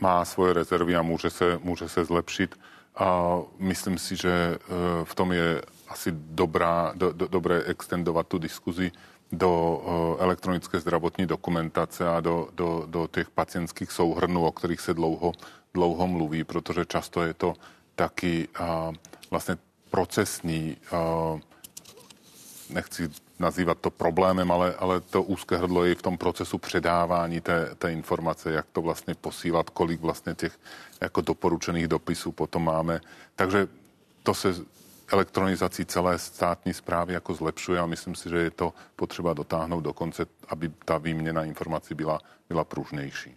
má 0.00 0.24
svoje 0.24 0.52
rezervy 0.52 0.96
a 0.96 1.02
může 1.02 1.30
se, 1.30 1.58
může 1.62 1.88
se 1.88 2.04
zlepšit. 2.04 2.58
A 2.96 3.38
myslím 3.58 3.98
si, 3.98 4.16
že 4.16 4.30
e, 4.30 4.58
v 5.04 5.14
tom 5.14 5.32
je 5.32 5.62
asi 5.88 6.12
dobrá, 6.12 6.92
do, 6.94 7.12
do, 7.12 7.28
dobré 7.28 7.62
extendovat 7.62 8.26
tu 8.26 8.38
diskuzi 8.38 8.92
do 9.32 9.82
e, 10.18 10.22
elektronické 10.22 10.80
zdravotní 10.80 11.26
dokumentace 11.26 12.08
a 12.08 12.20
do, 12.20 12.48
do, 12.54 12.84
do 12.86 13.08
těch 13.12 13.30
pacientských 13.30 13.92
souhrnů, 13.92 14.46
o 14.46 14.52
kterých 14.52 14.80
se 14.80 14.94
dlouho, 14.94 15.32
dlouho 15.74 16.06
mluví, 16.06 16.44
protože 16.44 16.84
často 16.84 17.22
je 17.22 17.34
to 17.34 17.54
taky 17.94 18.48
a, 18.58 18.92
vlastně 19.30 19.56
procesní, 19.90 20.76
a, 20.92 21.38
nechci 22.70 23.10
nazývat 23.38 23.78
to 23.78 23.90
problémem, 23.90 24.50
ale, 24.52 24.74
ale 24.74 25.00
to 25.00 25.22
úzké 25.22 25.56
hrdlo 25.56 25.84
je 25.84 25.94
v 25.94 26.02
tom 26.02 26.18
procesu 26.18 26.58
předávání 26.58 27.40
té, 27.40 27.74
té 27.78 27.92
informace, 27.92 28.52
jak 28.52 28.66
to 28.72 28.82
vlastně 28.82 29.14
posílat, 29.14 29.70
kolik 29.70 30.00
vlastně 30.00 30.34
těch 30.34 30.58
jako 31.00 31.20
doporučených 31.20 31.88
dopisů 31.88 32.32
potom 32.32 32.64
máme. 32.64 33.00
Takže 33.36 33.68
to 34.22 34.34
se 34.34 34.54
elektronizací 35.12 35.84
celé 35.84 36.18
státní 36.18 36.74
zprávy 36.74 37.14
jako 37.14 37.34
zlepšuje 37.34 37.80
a 37.80 37.86
myslím 37.86 38.14
si, 38.14 38.28
že 38.28 38.36
je 38.36 38.50
to 38.50 38.72
potřeba 38.96 39.32
dotáhnout 39.32 39.80
do 39.80 39.92
konce, 39.92 40.26
aby 40.48 40.70
ta 40.84 40.98
výměna 40.98 41.44
informací 41.44 41.94
byla, 41.94 42.20
byla 42.48 42.64
pružnější. 42.64 43.34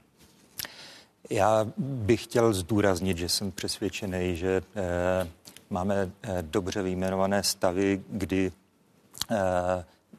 Já 1.30 1.68
bych 1.78 2.24
chtěl 2.24 2.54
zdůraznit, 2.54 3.18
že 3.18 3.30
jsem 3.30 3.52
přesvědčený, 3.52 4.36
že 4.36 4.62
eh, 4.76 5.28
máme 5.70 6.12
eh, 6.24 6.38
dobře 6.42 6.82
vyjmenované 6.82 7.44
stavy, 7.44 8.04
kdy 8.10 8.52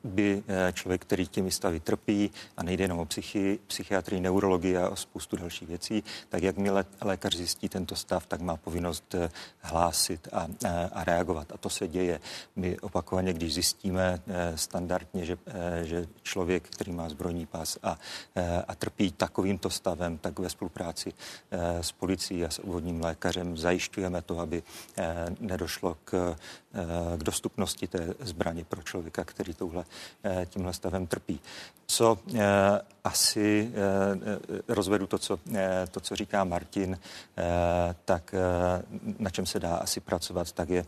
by 0.04 0.42
eh, 0.48 0.72
člověk, 0.72 1.02
který 1.02 1.26
těmi 1.26 1.50
stavy 1.50 1.80
trpí 1.80 2.30
a 2.56 2.62
nejde 2.62 2.84
jenom 2.84 2.98
o 2.98 3.04
psychi, 3.04 3.58
psychiatrii, 3.66 4.20
neurologii 4.20 4.76
a 4.76 4.88
o 4.88 4.96
spoustu 4.96 5.36
dalších 5.36 5.68
věcí, 5.68 6.04
tak 6.28 6.42
jakmile 6.42 6.84
lékař 7.00 7.36
zjistí 7.36 7.68
tento 7.68 7.96
stav, 7.96 8.26
tak 8.26 8.40
má 8.40 8.56
povinnost 8.56 9.14
eh, 9.14 9.30
hlásit 9.60 10.28
a, 10.32 10.46
a 10.92 11.04
reagovat. 11.04 11.52
A 11.52 11.56
to 11.56 11.70
se 11.70 11.88
děje. 11.88 12.20
My 12.56 12.78
opakovaně, 12.80 13.32
když 13.32 13.54
zjistíme 13.54 14.20
standardně, 14.54 15.24
že, 15.24 15.36
že 15.82 16.06
člověk, 16.22 16.68
který 16.68 16.92
má 16.92 17.08
zbrojní 17.08 17.46
pas 17.46 17.78
a, 17.82 17.98
a 18.68 18.74
trpí 18.74 19.12
takovýmto 19.12 19.70
stavem, 19.70 20.18
tak 20.18 20.38
ve 20.38 20.50
spolupráci 20.50 21.12
s 21.80 21.92
policií 21.92 22.44
a 22.44 22.50
s 22.50 22.58
obvodním 22.58 23.00
lékařem 23.00 23.56
zajišťujeme 23.56 24.22
to, 24.22 24.38
aby 24.38 24.62
nedošlo 25.40 25.96
k 26.04 26.12
Eh, 26.22 26.36
k 27.16 27.22
dostupnosti 27.22 27.86
té 27.86 28.14
zbraně 28.20 28.64
pro 28.64 28.82
člověka, 28.82 29.24
který 29.24 29.54
touhle, 29.54 29.84
eh, 30.24 30.46
tímhle 30.50 30.72
stavem 30.72 31.06
trpí. 31.06 31.40
Co 31.86 32.18
eh, 32.34 32.40
asi 33.04 33.72
rozvedu 34.68 35.06
to 35.06 35.18
co, 35.18 35.38
to, 35.90 36.00
co 36.00 36.16
říká 36.16 36.44
Martin, 36.44 36.98
tak 38.04 38.34
na 39.18 39.30
čem 39.30 39.46
se 39.46 39.60
dá 39.60 39.76
asi 39.76 40.00
pracovat, 40.00 40.52
tak 40.52 40.68
je 40.68 40.84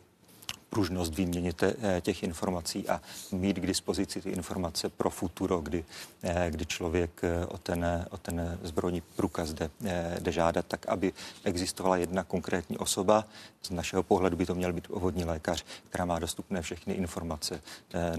pružnost 0.74 1.14
výměně 1.14 1.52
eh, 1.62 2.00
těch 2.00 2.22
informací 2.22 2.88
a 2.88 3.00
mít 3.32 3.56
k 3.56 3.66
dispozici 3.66 4.20
ty 4.20 4.30
informace 4.30 4.88
pro 4.88 5.10
futuro, 5.10 5.60
kdy, 5.60 5.84
eh, 6.22 6.46
kdy 6.50 6.66
člověk 6.66 7.10
eh, 7.22 7.46
o 7.46 7.58
ten, 7.58 8.06
o 8.10 8.18
ten 8.18 8.58
zbrojní 8.62 9.00
průkaz 9.00 9.52
jde, 9.52 9.70
jde 10.18 10.32
žádat, 10.32 10.66
tak 10.66 10.86
aby 10.86 11.12
existovala 11.44 11.96
jedna 11.96 12.24
konkrétní 12.24 12.78
osoba. 12.78 13.24
Z 13.66 13.70
našeho 13.70 14.02
pohledu 14.02 14.36
by 14.36 14.46
to 14.46 14.54
měl 14.54 14.72
být 14.72 14.86
ovodní 14.90 15.24
lékař, 15.24 15.64
která 15.88 16.04
má 16.04 16.18
dostupné 16.18 16.62
všechny 16.62 16.94
informace, 16.94 17.60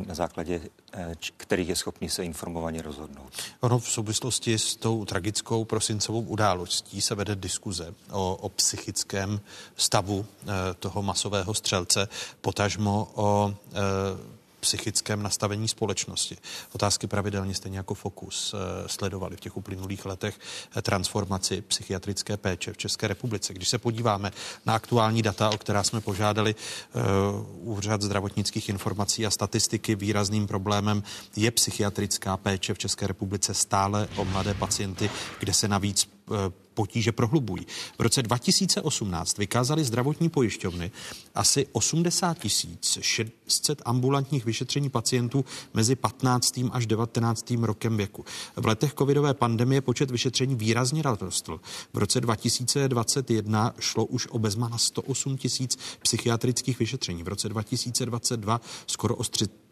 na 0.08 0.16
základě 0.16 0.62
kterých 1.38 1.70
je 1.70 1.76
schopný 1.76 2.10
se 2.10 2.24
informovaně 2.24 2.82
rozhodnout. 2.82 3.32
Ono 3.60 3.80
v 3.80 3.90
souvislosti 3.90 4.60
s 4.60 4.76
tou 4.76 5.06
tragickou 5.06 5.66
prosincovou 5.66 6.22
událostí 6.22 7.02
se 7.02 7.16
vede 7.16 7.36
diskuze 7.36 7.94
o, 8.12 8.36
o 8.36 8.50
psychickém 8.50 9.40
stavu 9.76 10.26
toho 10.80 11.02
masového 11.02 11.54
střelce 11.54 12.08
potažmo 12.42 13.12
o 13.16 13.54
psychickém 14.66 15.24
nastavení 15.24 15.68
společnosti. 15.68 16.38
Otázky 16.74 17.08
pravidelně 17.08 17.54
stejně 17.54 17.78
jako 17.78 17.94
Fokus 17.94 18.54
e, 18.54 18.90
sledovali 18.90 19.38
v 19.38 19.40
těch 19.40 19.58
uplynulých 19.58 20.06
letech 20.06 20.40
e, 20.78 20.82
transformaci 20.82 21.62
psychiatrické 21.62 22.38
péče 22.38 22.74
v 22.74 22.78
České 22.78 23.08
republice. 23.08 23.54
Když 23.54 23.70
se 23.70 23.78
podíváme 23.78 24.32
na 24.66 24.76
aktuální 24.76 25.22
data, 25.22 25.50
o 25.50 25.58
která 25.58 25.84
jsme 25.84 26.02
požádali 26.02 26.56
Úřad 27.62 28.02
zdravotnických 28.02 28.70
informací 28.70 29.26
a 29.26 29.32
statistiky, 29.32 29.96
výrazným 29.96 30.48
problémem 30.48 31.04
je 31.36 31.52
psychiatrická 31.52 32.38
péče 32.38 32.74
v 32.74 32.78
České 32.78 33.08
republice 33.08 33.54
stále 33.54 34.08
o 34.16 34.26
mladé 34.26 34.54
pacienty, 34.54 35.10
kde 35.40 35.54
se 35.54 35.68
navíc 35.68 36.10
potíže 36.76 37.12
prohlubují. 37.12 37.66
V 37.98 38.02
roce 38.02 38.24
2018 38.24 39.38
vykázali 39.38 39.84
zdravotní 39.84 40.30
pojišťovny 40.30 40.92
asi 41.36 41.68
80 41.72 42.38
600 43.02 43.82
ambulantních 43.86 44.46
vyšetření 44.46 44.90
pacientů 44.90 45.46
mezi 45.74 45.96
15. 45.96 46.60
až 46.72 46.86
19. 46.86 47.52
rokem 47.62 47.98
věku. 47.98 48.26
V 48.56 48.66
letech 48.66 48.94
covidové 48.94 49.34
pandemie 49.34 49.82
počet 49.82 50.12
vyšetření 50.12 50.56
výrazně 50.56 51.02
rostl. 51.22 51.60
V 51.94 51.98
roce 51.98 52.22
2021 52.22 53.74
šlo 53.80 54.06
už 54.06 54.28
o 54.28 54.40
bezmála 54.40 54.78
108 54.78 55.38
tisíc 55.38 55.78
psychiatrických 56.02 56.80
vyšetření. 56.80 57.24
V 57.24 57.28
roce 57.28 57.50
2022 57.50 58.62
skoro 58.88 59.16
o 59.16 59.24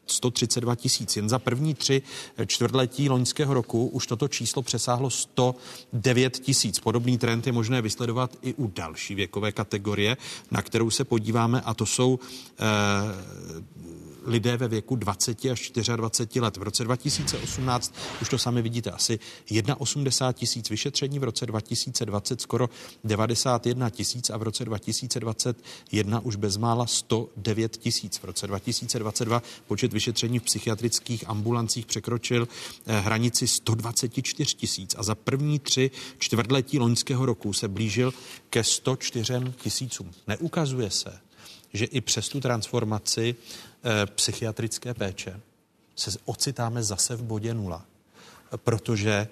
132 0.08 0.76
tisíc. 0.76 1.16
Jen 1.16 1.30
za 1.30 1.40
první 1.40 1.74
tři 1.74 2.02
čtvrtletí 2.46 3.10
loňského 3.10 3.54
roku 3.54 3.88
už 3.88 4.08
toto 4.08 4.28
číslo 4.28 4.62
přesáhlo 4.62 5.10
109 5.10 6.40
tisíc. 6.40 6.80
Podobný 6.80 7.18
trend 7.18 7.48
je 7.48 7.54
možné 7.54 7.82
vysledovat 7.82 8.38
i 8.42 8.54
u 8.54 8.68
další 8.68 9.16
věkové 9.16 9.52
kategorie, 9.52 10.18
na 10.52 10.62
kterou 10.62 10.90
se 10.90 11.04
podíváme, 11.04 11.62
a 11.62 11.74
to 11.74 11.86
jsou 11.86 12.20
eh, 12.60 12.64
lidé 14.26 14.58
ve 14.58 14.68
věku 14.68 14.96
20 14.96 15.46
až 15.46 15.72
24 15.96 16.40
let. 16.40 16.58
V 16.58 16.64
roce 16.64 16.84
2018 16.84 17.96
už 18.22 18.30
to 18.30 18.38
sami 18.38 18.62
vidíte, 18.62 18.92
asi 18.92 19.20
81 19.78 20.34
tisíc 20.34 20.70
vyšetření, 20.70 21.20
v 21.20 21.24
roce 21.24 21.46
2020 21.46 22.42
skoro 22.42 22.70
91 23.04 23.90
tisíc 23.90 24.30
a 24.30 24.38
v 24.38 24.44
roce 24.44 24.66
2021 24.66 26.20
už 26.20 26.36
bezmála 26.36 26.86
109 26.86 27.78
tisíc. 27.78 28.18
V 28.18 28.24
roce 28.24 28.48
2022 28.48 29.44
počet 29.68 29.94
vyšetření 29.94 30.40
v 30.40 30.44
psychiatrických 30.44 31.30
ambulancích 31.30 31.86
překročil 31.86 32.48
eh, 32.86 33.00
hranici 33.00 33.48
124 33.48 34.56
tisíc 34.56 34.96
a 34.98 35.04
za 35.04 35.16
první 35.16 35.60
tři 35.60 35.92
čtvrtletí 36.20 36.80
loňského 36.80 37.26
roku 37.26 37.54
se 37.54 37.68
blížil 37.68 38.14
ke 38.50 38.64
104 38.64 39.34
tisícům. 39.58 40.12
Neukazuje 40.28 40.92
se, 40.92 41.20
že 41.74 41.86
i 41.86 42.02
přes 42.02 42.30
tu 42.30 42.40
transformaci 42.40 43.36
psychiatrické 44.06 44.94
péče 44.94 45.40
se 45.96 46.20
ocitáme 46.26 46.84
zase 46.84 47.16
v 47.16 47.24
bodě 47.24 47.54
nula, 47.54 47.86
protože 48.58 49.28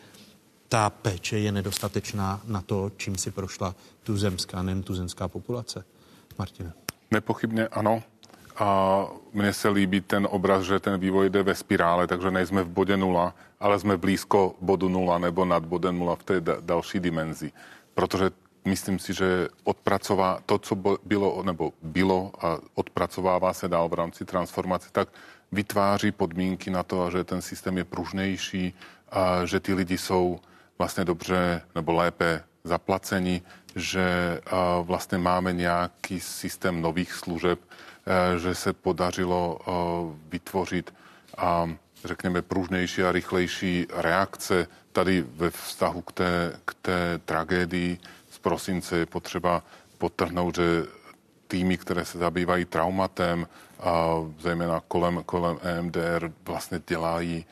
ta 0.70 0.90
péče 0.90 1.40
je 1.40 1.52
nedostatečná 1.52 2.42
na 2.46 2.62
to, 2.62 2.92
čím 2.98 3.18
si 3.18 3.32
prošla 3.32 3.76
tuzemská, 4.04 4.64
nejen 4.64 4.84
tuzemská 4.84 5.28
populace. 5.28 5.86
Martine. 6.38 6.74
Nepochybně 7.12 7.68
ano. 7.68 8.04
A 8.58 9.08
mně 9.34 9.54
se 9.54 9.70
líbí 9.70 10.02
ten 10.02 10.28
obraz, 10.32 10.64
že 10.64 10.80
ten 10.80 11.00
vývoj 11.00 11.30
jde 11.30 11.44
ve 11.44 11.56
spirále, 11.56 12.08
takže 12.08 12.32
nejsme 12.32 12.64
v 12.64 12.70
bodě 12.70 12.98
nula, 12.98 13.36
ale 13.60 13.80
jsme 13.80 13.98
blízko 13.98 14.56
bodu 14.62 14.90
nula 14.90 15.18
nebo 15.18 15.46
nad 15.46 15.66
bodem 15.66 16.00
nula 16.00 16.16
v 16.16 16.24
té 16.24 16.42
další 16.62 17.00
dimenzi. 17.00 17.52
Protože 17.94 18.32
myslím 18.66 19.00
si, 19.00 19.14
že 19.14 19.48
odpracová 19.64 20.40
to, 20.46 20.60
co 20.60 20.76
bylo, 21.04 21.44
nebo 21.44 21.74
bylo 21.82 22.32
a 22.46 22.58
odpracovává 22.76 23.54
se 23.54 23.68
dál 23.68 23.90
v 23.90 23.94
rámci 23.94 24.26
transformace, 24.26 24.90
tak 24.92 25.10
vytváří 25.52 26.12
podmínky 26.12 26.70
na 26.70 26.84
to, 26.84 27.12
že 27.12 27.24
ten 27.24 27.42
systém 27.42 27.78
je 27.78 27.84
pružnější, 27.84 28.74
a 29.12 29.46
že 29.46 29.60
ty 29.60 29.74
lidi 29.74 29.98
jsou 29.98 30.40
vlastně 30.78 31.06
dobře 31.06 31.62
nebo 31.76 31.94
lépe 31.94 32.44
zaplaceni, 32.64 33.42
že 33.76 34.40
vlastně 34.82 35.18
máme 35.18 35.54
nějaký 35.54 36.20
systém 36.20 36.82
nových 36.82 37.14
služeb, 37.14 37.60
že 38.38 38.56
se 38.56 38.74
podařilo 38.74 39.60
vytvořit 40.30 40.94
řekněme, 42.06 42.42
pružnější 42.42 43.04
a 43.04 43.12
rychlejší 43.12 43.88
reakce 43.94 44.68
tady 44.92 45.26
ve 45.36 45.50
vztahu 45.50 46.02
k 46.02 46.12
té, 46.12 46.60
k 46.66 46.74
té 46.82 47.20
tragédii 47.26 48.00
prosince 48.42 48.98
je 48.98 49.06
potřeba 49.06 49.64
potrhnout, 49.98 50.56
že 50.56 50.86
týmy, 51.48 51.78
které 51.78 52.06
se 52.06 52.18
zabývají 52.18 52.66
traumatem, 52.66 53.48
a 53.80 54.08
zejména 54.40 54.82
kolem, 54.88 55.24
kolem 55.26 55.60
EMDR, 55.62 56.32
vlastně 56.46 56.82
dělají 56.88 57.46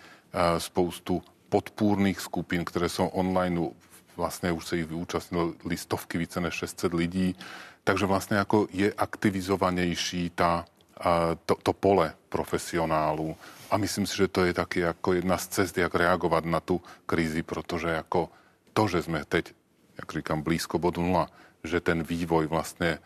spoustu 0.58 1.24
podpůrných 1.50 2.20
skupin, 2.20 2.66
které 2.66 2.90
jsou 2.90 3.08
online, 3.08 3.70
vlastně 4.18 4.52
už 4.52 4.68
se 4.68 4.78
jich 4.78 4.86
vyúčastnilo 4.86 5.54
stovky, 5.76 6.18
více 6.18 6.42
než 6.42 6.54
600 6.54 6.94
lidí, 6.94 7.36
takže 7.84 8.06
vlastně 8.06 8.38
jako 8.38 8.68
je 8.72 8.94
aktivizovanější 8.94 10.32
ta, 10.36 10.66
to, 11.46 11.56
to 11.64 11.74
pole 11.74 12.14
profesionálů. 12.30 13.36
A 13.72 13.78
myslím 13.78 14.08
si, 14.08 14.18
že 14.18 14.28
to 14.28 14.46
je 14.46 14.54
taky 14.54 14.80
jako 14.80 15.14
jedna 15.14 15.38
z 15.38 15.48
cest, 15.48 15.78
jak 15.78 15.96
reagovat 15.96 16.46
na 16.46 16.60
tu 16.60 16.82
krizi, 17.06 17.44
protože 17.44 17.88
jako 17.88 18.30
to, 18.74 18.88
že 18.88 19.04
jsme 19.04 19.26
teď, 19.26 19.54
jak 20.00 20.12
říkám, 20.12 20.42
blízko 20.42 20.80
bodu 20.80 21.02
nula, 21.02 21.30
že 21.64 21.80
ten 21.80 22.04
vývoj 22.04 22.48
vlastně 22.48 23.00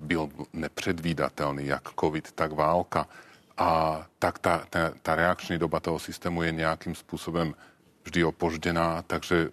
byl 0.00 0.28
nepředvídatelný, 0.52 1.66
jak 1.66 1.88
covid, 2.00 2.32
tak 2.32 2.52
válka, 2.52 3.08
a 3.56 4.02
tak 4.18 4.38
ta, 4.38 4.64
ta, 4.70 4.92
ta 5.02 5.14
reakční 5.14 5.58
doba 5.58 5.80
toho 5.80 5.98
systému 5.98 6.42
je 6.42 6.52
nějakým 6.52 6.94
způsobem 6.94 7.54
vždy 8.04 8.24
opožděná, 8.24 9.02
takže 9.02 9.50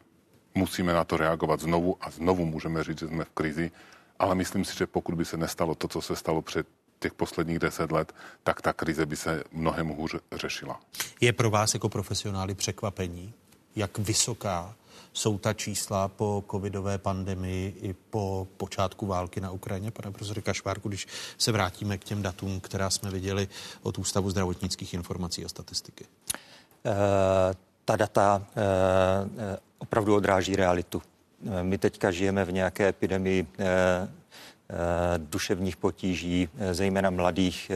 musíme 0.56 0.94
na 0.94 1.04
to 1.04 1.18
reagovat 1.18 1.60
znovu 1.60 1.98
a 2.02 2.10
znovu 2.10 2.46
můžeme 2.46 2.84
říct, 2.84 3.00
že 3.00 3.08
jsme 3.08 3.26
v 3.26 3.30
krizi, 3.30 3.72
ale 4.20 4.36
myslím 4.36 4.66
si, 4.66 4.78
že 4.78 4.88
pokud 4.88 5.16
by 5.16 5.26
se 5.26 5.38
nestalo 5.38 5.76
to, 5.76 5.88
co 5.88 6.02
se 6.02 6.16
stalo 6.16 6.42
před 6.42 6.68
těch 7.00 7.14
posledních 7.14 7.60
deset 7.60 7.92
let, 7.92 8.16
tak 8.44 8.62
ta 8.62 8.74
krize 8.74 9.06
by 9.06 9.16
se 9.16 9.44
mnohem 9.52 9.88
hůř 9.88 10.16
řešila. 10.32 10.80
Je 11.22 11.34
pro 11.34 11.50
vás 11.50 11.74
jako 11.74 11.90
profesionály 11.90 12.56
překvapení, 12.56 13.34
jak 13.76 13.98
vysoká 13.98 14.76
jsou 15.14 15.38
ta 15.38 15.54
čísla 15.54 16.08
po 16.08 16.44
covidové 16.52 16.98
pandemii 16.98 17.76
i 17.82 17.94
po 17.94 18.48
počátku 18.58 19.06
války 19.06 19.42
na 19.42 19.52
Ukrajině, 19.52 19.92
pane 19.92 20.12
profesore 20.12 20.42
Kašvárku, 20.42 20.90
když 20.90 21.08
se 21.38 21.52
vrátíme 21.52 21.98
k 21.98 22.04
těm 22.04 22.22
datům, 22.22 22.60
která 22.60 22.90
jsme 22.90 23.12
viděli 23.12 23.48
od 23.82 23.98
Ústavu 23.98 24.30
zdravotnických 24.30 24.94
informací 24.94 25.46
a 25.46 25.50
statistiky? 25.50 26.06
Uh, 26.86 26.92
ta 27.86 27.96
data 27.96 28.38
uh, 28.48 28.64
opravdu 29.78 30.16
odráží 30.16 30.56
realitu. 30.56 31.02
My 31.62 31.78
teďka 31.78 32.12
žijeme 32.12 32.46
v 32.46 32.52
nějaké 32.52 32.88
epidemii 32.88 33.48
duševních 35.18 35.78
potíží, 35.78 36.50
zejména 36.72 37.10
mladých 37.10 37.72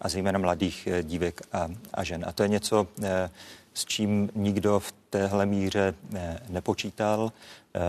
a 0.00 0.08
zejména 0.08 0.38
mladých 0.38 0.88
dívek 1.02 1.42
a, 1.52 1.68
a 1.94 2.04
žen. 2.04 2.24
A 2.28 2.32
to 2.32 2.42
je 2.42 2.48
něco, 2.48 2.86
s 3.74 3.84
čím 3.84 4.30
nikdo 4.34 4.80
v 4.80 4.92
téhle 5.10 5.46
míře 5.46 5.94
eh, 6.14 6.38
nepočítal. 6.48 7.32
Eh, 7.74 7.80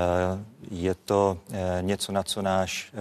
je 0.72 0.96
to 0.96 1.38
eh, 1.52 1.78
něco, 1.82 2.12
na 2.12 2.24
co 2.24 2.42
náš 2.42 2.94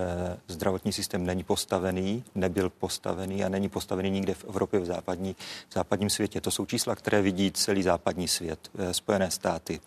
zdravotní 0.49 0.93
systém 0.93 1.27
není 1.27 1.45
postavený, 1.45 2.25
nebyl 2.35 2.71
postavený 2.71 3.45
a 3.45 3.49
není 3.49 3.69
postavený 3.69 4.11
nikde 4.11 4.35
v 4.35 4.45
Evropě, 4.45 4.81
v, 4.81 4.85
západní, 4.85 5.37
v 5.69 5.75
západním 5.75 6.11
světě. 6.11 6.41
To 6.41 6.51
jsou 6.51 6.67
čísla, 6.67 6.97
které 6.97 7.23
vidí 7.23 7.53
celý 7.53 7.83
západní 7.83 8.29
svět, 8.29 8.71
Spojené 8.93 9.31
státy, 9.31 9.81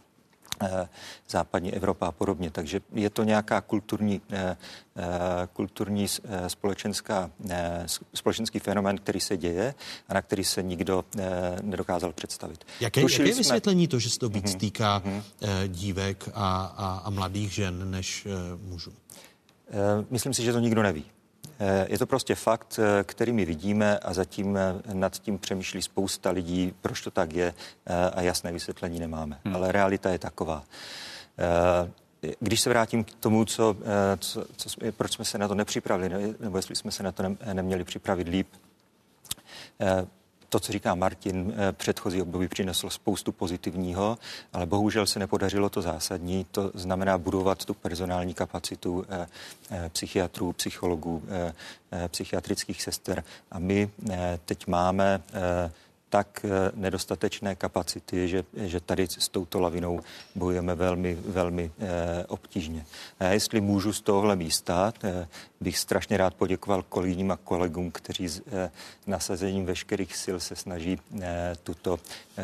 západní 1.29 1.73
Evropa 1.73 2.07
a 2.07 2.11
podobně. 2.11 2.51
Takže 2.51 2.81
je 2.93 3.09
to 3.09 3.23
nějaká 3.23 3.61
kulturní, 3.61 4.21
eh, 4.31 4.57
eh, 4.95 5.03
kulturní 5.53 6.07
společenská, 6.47 7.31
společenský 8.13 8.59
fenomén, 8.59 8.97
který 8.97 9.19
se 9.19 9.37
děje 9.37 9.73
a 10.09 10.13
na 10.13 10.21
který 10.21 10.43
se 10.43 10.63
nikdo 10.63 11.05
nedokázal 11.61 12.13
představit. 12.13 12.65
Jaké, 12.79 13.01
jaké 13.01 13.23
je 13.23 13.35
vysvětlení 13.35 13.87
to, 13.87 13.99
že 13.99 14.09
se 14.09 14.19
to 14.19 14.29
víc 14.29 14.45
mm-hmm. 14.45 14.59
týká 14.59 14.99
mm-hmm. 14.99 15.23
dívek 15.67 16.29
a, 16.33 16.73
a, 16.77 17.01
a 17.05 17.09
mladých 17.09 17.51
žen 17.51 17.91
než 17.91 18.27
mužů? 18.61 18.93
Myslím 20.09 20.33
si, 20.33 20.43
že 20.43 20.53
to 20.53 20.59
nikdo 20.59 20.83
neví. 20.83 21.05
Eh, 21.61 21.85
je 21.89 21.97
to 21.97 22.05
prostě 22.05 22.35
fakt, 22.35 22.79
eh, 22.79 23.03
který 23.03 23.31
my 23.31 23.45
vidíme 23.45 23.99
a 23.99 24.13
zatím 24.13 24.57
eh, 24.57 24.73
nad 24.93 25.17
tím 25.17 25.37
přemýšlí 25.37 25.81
spousta 25.81 26.29
lidí, 26.29 26.73
proč 26.81 27.01
to 27.01 27.11
tak 27.11 27.33
je 27.33 27.53
a 28.13 28.21
jasné 28.21 28.51
vysvětlení 28.51 28.99
nemáme. 28.99 29.39
Hmm. 29.45 29.55
Ale 29.55 29.71
realita 29.71 30.09
je 30.09 30.19
taková. 30.19 30.63
Když 32.39 32.61
se 32.61 32.69
vrátím 32.69 33.03
k 33.03 33.13
tomu, 33.13 33.45
co, 33.45 33.75
co, 34.19 34.45
co, 34.55 34.69
proč 34.91 35.13
jsme 35.13 35.25
se 35.25 35.37
na 35.37 35.47
to 35.47 35.55
nepřipravili, 35.55 36.35
nebo 36.39 36.57
jestli 36.57 36.75
jsme 36.75 36.91
se 36.91 37.03
na 37.03 37.11
to 37.11 37.23
neměli 37.53 37.83
připravit 37.83 38.27
líp, 38.27 38.47
to, 40.51 40.59
co 40.59 40.71
říká 40.71 40.95
Martin, 40.95 41.53
eh, 41.57 41.71
předchozí 41.71 42.21
období 42.21 42.47
přineslo 42.47 42.89
spoustu 42.89 43.31
pozitivního, 43.31 44.17
ale 44.53 44.65
bohužel 44.65 45.05
se 45.05 45.19
nepodařilo 45.19 45.69
to 45.69 45.81
zásadní. 45.81 46.45
To 46.51 46.71
znamená 46.73 47.17
budovat 47.17 47.65
tu 47.65 47.73
personální 47.73 48.33
kapacitu 48.33 49.05
eh, 49.09 49.27
eh, 49.71 49.89
psychiatrů, 49.89 50.53
psychologů, 50.53 51.23
psychiatrických 52.07 52.83
sester. 52.83 53.23
A 53.51 53.59
my 53.59 53.89
teď 54.45 54.67
máme 54.67 55.21
tak 56.11 56.43
eh, 56.43 56.71
nedostatečné 56.75 57.55
kapacity, 57.55 58.27
že, 58.27 58.43
že 58.53 58.79
tady 58.79 59.07
s 59.07 59.29
touto 59.29 59.59
lavinou 59.59 59.99
bojujeme 60.35 60.75
velmi, 60.75 61.15
velmi 61.15 61.71
eh, 61.79 62.25
obtížně. 62.27 62.85
A 63.19 63.25
jestli 63.25 63.61
můžu 63.61 63.93
z 63.93 64.01
tohohle 64.01 64.35
místa, 64.35 64.93
eh, 65.03 65.27
bych 65.61 65.77
strašně 65.77 66.17
rád 66.17 66.33
poděkoval 66.33 66.83
kolegyním 66.83 67.31
a 67.31 67.37
kolegům, 67.37 67.91
kteří 67.91 68.27
s 68.27 68.41
nasazením 69.07 69.65
veškerých 69.65 70.15
sil 70.23 70.37
se 70.39 70.55
snaží 70.55 70.99
tuto, 71.63 71.99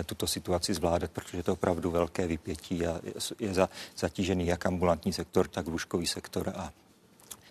tuto 0.05 0.27
situaci 0.27 0.73
zvládat, 0.73 1.11
protože 1.11 1.43
to 1.43 1.51
je 1.51 1.53
opravdu 1.53 1.91
velké 1.91 2.27
vypětí 2.27 2.87
a 2.87 2.99
je, 3.03 3.13
je 3.39 3.53
za, 3.53 3.69
zatížený 3.97 4.47
jak 4.47 4.65
ambulantní 4.65 5.13
sektor, 5.13 5.47
tak 5.47 5.67
lůžkový 5.67 6.07
sektor 6.07 6.53
a 6.55 6.71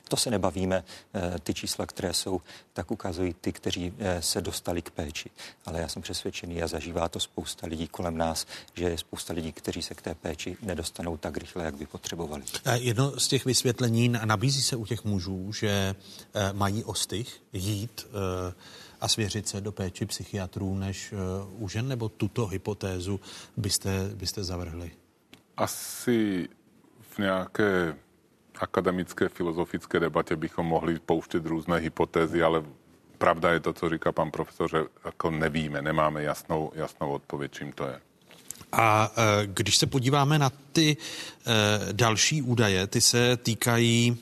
to 0.09 0.17
se 0.17 0.31
nebavíme. 0.31 0.85
Eh, 1.15 1.39
ty 1.39 1.55
čísla, 1.55 1.87
které 1.87 2.13
jsou, 2.13 2.41
tak 2.73 2.91
ukazují 2.91 3.35
ty, 3.41 3.53
kteří 3.53 3.95
eh, 3.99 4.23
se 4.23 4.41
dostali 4.41 4.83
k 4.83 4.91
péči. 4.91 5.31
Ale 5.67 5.81
já 5.81 5.89
jsem 5.89 6.03
přesvědčený 6.03 6.63
a 6.63 6.67
zažívá 6.67 7.09
to 7.09 7.21
spousta 7.21 7.67
lidí 7.67 7.89
kolem 7.89 8.17
nás, 8.17 8.47
že 8.75 8.85
je 8.85 8.99
spousta 8.99 9.33
lidí, 9.33 9.53
kteří 9.53 9.83
se 9.83 9.95
k 9.95 10.03
té 10.03 10.15
péči 10.15 10.57
nedostanou 10.63 11.17
tak 11.17 11.37
rychle, 11.37 11.65
jak 11.65 11.77
by 11.77 11.87
potřebovali. 11.87 12.43
Jedno 12.75 13.21
z 13.21 13.29
těch 13.29 13.45
vysvětlení 13.45 14.09
nabízí 14.09 14.63
se 14.63 14.77
u 14.77 14.87
těch 14.87 15.05
mužů, 15.05 15.53
že 15.53 15.95
eh, 16.35 16.53
mají 16.53 16.85
ostych 16.85 17.43
jít 17.53 18.07
a 19.01 19.09
svěřit 19.09 19.49
se 19.49 19.61
do 19.61 19.73
péči 19.73 20.07
psychiatrů 20.07 20.75
než 20.75 21.15
u 21.59 21.69
žen, 21.69 21.89
nebo 21.89 22.09
tuto 22.09 22.47
hypotézu 22.47 23.21
byste, 23.57 24.11
byste 24.15 24.45
zavrhli? 24.45 24.91
Asi 25.57 26.49
v 27.11 27.19
nějaké 27.19 27.97
akademické 28.63 29.29
filozofické 29.29 30.01
debatě 30.01 30.37
bychom 30.37 30.67
mohli 30.67 30.99
pouštět 30.99 31.47
různé 31.47 31.77
hypotézy, 31.77 32.43
ale 32.43 32.63
pravda 33.19 33.53
je 33.53 33.61
to, 33.61 33.73
co 33.73 33.89
říká 33.89 34.13
pan 34.13 34.31
profesor, 34.31 34.71
že 34.71 34.79
jako 35.05 35.31
nevíme, 35.31 35.83
nemáme 35.83 36.23
jasnou, 36.23 36.73
jasnou 36.75 37.11
odpověď, 37.11 37.53
čím 37.53 37.73
to 37.73 37.85
je. 37.85 38.01
A 38.73 39.13
e, 39.17 39.47
když 39.47 39.77
se 39.77 39.87
podíváme 39.87 40.39
na 40.39 40.51
ty 40.73 40.97
e, 40.97 41.93
další 41.93 42.43
údaje, 42.43 42.87
ty 42.87 43.01
se 43.01 43.37
týkají 43.37 44.17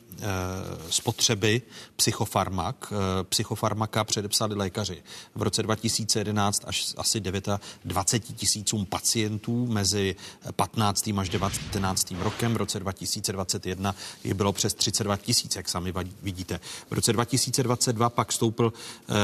spotřeby 0.90 1.62
psychofarmak. 1.96 2.92
Psychofarmaka 3.28 4.04
předepsali 4.04 4.54
lékaři 4.54 5.02
v 5.34 5.42
roce 5.42 5.62
2011 5.62 6.62
až 6.66 6.94
asi 6.96 7.20
29 7.20 8.36
tisícům 8.36 8.86
pacientů 8.86 9.66
mezi 9.66 10.16
15. 10.56 11.10
až 11.18 11.28
19. 11.28 12.14
rokem. 12.20 12.54
V 12.54 12.56
roce 12.56 12.80
2021 12.80 13.94
je 14.24 14.34
bylo 14.34 14.52
přes 14.52 14.74
32 14.74 15.16
tisíc, 15.16 15.56
jak 15.56 15.68
sami 15.68 15.94
vidíte. 16.22 16.60
V 16.90 16.92
roce 16.92 17.12
2022 17.12 18.10
pak 18.10 18.32
stoupil 18.32 18.72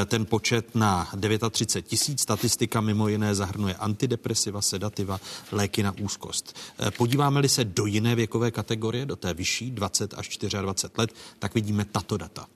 ten 0.07 0.27
počet 0.27 0.75
na 0.75 1.09
39 1.51 1.89
tisíc. 1.89 2.21
Statistika 2.21 2.81
mimo 2.81 3.09
jiné 3.09 3.35
zahrnuje 3.35 3.75
antidepresiva, 3.75 4.63
sedativa, 4.63 5.21
léky 5.53 5.83
na 5.83 5.95
úzkost. 6.01 6.57
Podíváme-li 6.97 7.49
se 7.49 7.65
do 7.65 7.87
jiné 7.87 8.15
věkové 8.15 8.51
kategorie, 8.51 9.07
do 9.07 9.17
té 9.17 9.35
vyšší, 9.35 9.71
20 9.71 10.15
až 10.15 10.39
24 10.39 10.57
let, 10.99 11.11
tak 11.39 11.55
vidíme 11.55 11.85
tato 11.85 12.17
data. 12.17 12.47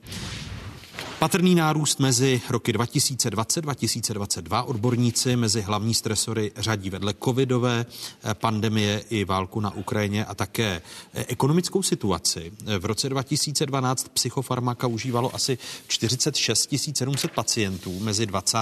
Patrný 1.18 1.54
nárůst 1.54 2.00
mezi 2.00 2.42
roky 2.50 2.72
2020-2022 2.72 4.64
odborníci 4.66 5.36
mezi 5.36 5.60
hlavní 5.60 5.94
stresory 5.94 6.52
řadí 6.56 6.90
vedle 6.90 7.14
covidové 7.24 7.86
eh, 7.86 8.34
pandemie 8.34 9.04
i 9.10 9.24
válku 9.24 9.60
na 9.60 9.74
Ukrajině 9.74 10.24
a 10.24 10.34
také 10.34 10.82
eh, 11.14 11.24
ekonomickou 11.28 11.82
situaci. 11.82 12.52
V 12.78 12.84
roce 12.84 13.08
2012 13.08 14.08
psychofarmaka 14.08 14.86
užívalo 14.86 15.34
asi 15.34 15.58
46 15.88 16.74
700 16.94 17.30
pacientů 17.30 18.00
mezi 18.00 18.26
20. 18.26 18.58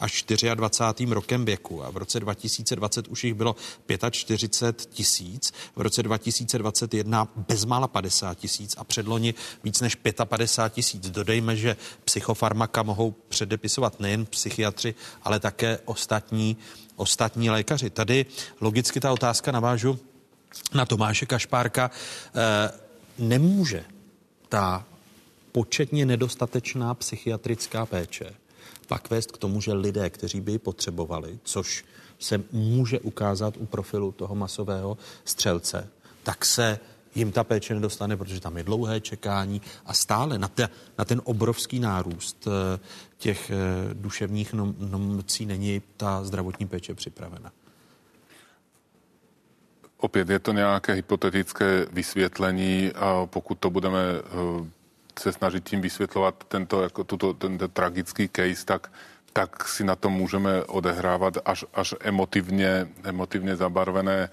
až 0.00 0.24
24. 0.54 1.12
rokem 1.14 1.44
věku 1.44 1.84
a 1.84 1.90
v 1.90 1.96
roce 1.96 2.20
2020 2.20 3.08
už 3.08 3.24
jich 3.24 3.34
bylo 3.34 3.56
45 4.10 4.88
tisíc, 4.94 5.52
v 5.76 5.80
roce 5.80 6.02
2021 6.02 7.28
bezmála 7.48 7.88
50 7.88 8.38
tisíc 8.38 8.74
a 8.78 8.84
předloni 8.84 9.34
víc 9.64 9.80
než 9.80 9.94
55 10.24 10.74
tisíc. 10.74 11.10
Dodejme, 11.10 11.56
že 11.58 11.76
psychofarmaka 12.04 12.82
mohou 12.82 13.10
předepisovat 13.28 14.00
nejen 14.00 14.26
psychiatři, 14.26 14.94
ale 15.22 15.40
také 15.40 15.78
ostatní, 15.84 16.56
ostatní 16.96 17.50
lékaři. 17.50 17.90
Tady 17.90 18.26
logicky 18.60 19.00
ta 19.00 19.12
otázka 19.12 19.52
navážu 19.52 19.98
na 20.74 20.86
Tomáše 20.86 21.26
Kašpárka. 21.26 21.90
E, 22.34 22.70
nemůže 23.18 23.84
ta 24.48 24.84
početně 25.52 26.06
nedostatečná 26.06 26.94
psychiatrická 26.94 27.86
péče 27.86 28.34
pak 28.88 29.10
vést 29.10 29.32
k 29.32 29.38
tomu, 29.38 29.60
že 29.60 29.72
lidé, 29.72 30.10
kteří 30.10 30.40
by 30.40 30.52
ji 30.52 30.58
potřebovali, 30.58 31.38
což 31.42 31.84
se 32.18 32.42
může 32.52 33.00
ukázat 33.00 33.54
u 33.56 33.66
profilu 33.66 34.12
toho 34.12 34.34
masového 34.34 34.98
střelce, 35.24 35.88
tak 36.22 36.44
se 36.44 36.78
jim 37.14 37.32
ta 37.32 37.44
péče 37.44 37.74
nedostane, 37.74 38.16
protože 38.16 38.40
tam 38.40 38.56
je 38.56 38.62
dlouhé 38.62 39.00
čekání 39.00 39.62
a 39.86 39.94
stále 39.94 40.38
na, 40.38 40.48
te, 40.48 40.68
na 40.98 41.04
ten 41.04 41.20
obrovský 41.24 41.80
nárůst 41.80 42.48
eh, 42.48 42.80
těch 43.18 43.50
eh, 43.50 43.54
duševních 43.94 44.54
nocí 44.88 45.46
není 45.46 45.82
ta 45.96 46.24
zdravotní 46.24 46.66
péče 46.66 46.94
připravena. 46.94 47.52
Opět 49.96 50.30
je 50.30 50.38
to 50.38 50.52
nějaké 50.52 50.92
hypotetické 50.92 51.86
vysvětlení 51.92 52.92
a 52.94 53.26
pokud 53.26 53.58
to 53.58 53.70
budeme 53.70 53.98
eh, 54.00 54.70
se 55.18 55.32
snažit 55.32 55.68
tím 55.68 55.80
vysvětlovat 55.80 56.44
tento, 56.48 56.82
jako 56.82 57.04
tuto, 57.04 57.34
tento 57.34 57.68
tragický 57.68 58.28
case, 58.28 58.64
tak 58.64 58.90
tak 59.32 59.68
si 59.68 59.84
na 59.84 59.96
to 59.96 60.10
můžeme 60.10 60.64
odehrávat 60.64 61.38
až, 61.44 61.64
až 61.74 61.94
emotivně, 62.00 62.88
emotivně, 63.04 63.56
zabarvené, 63.56 64.28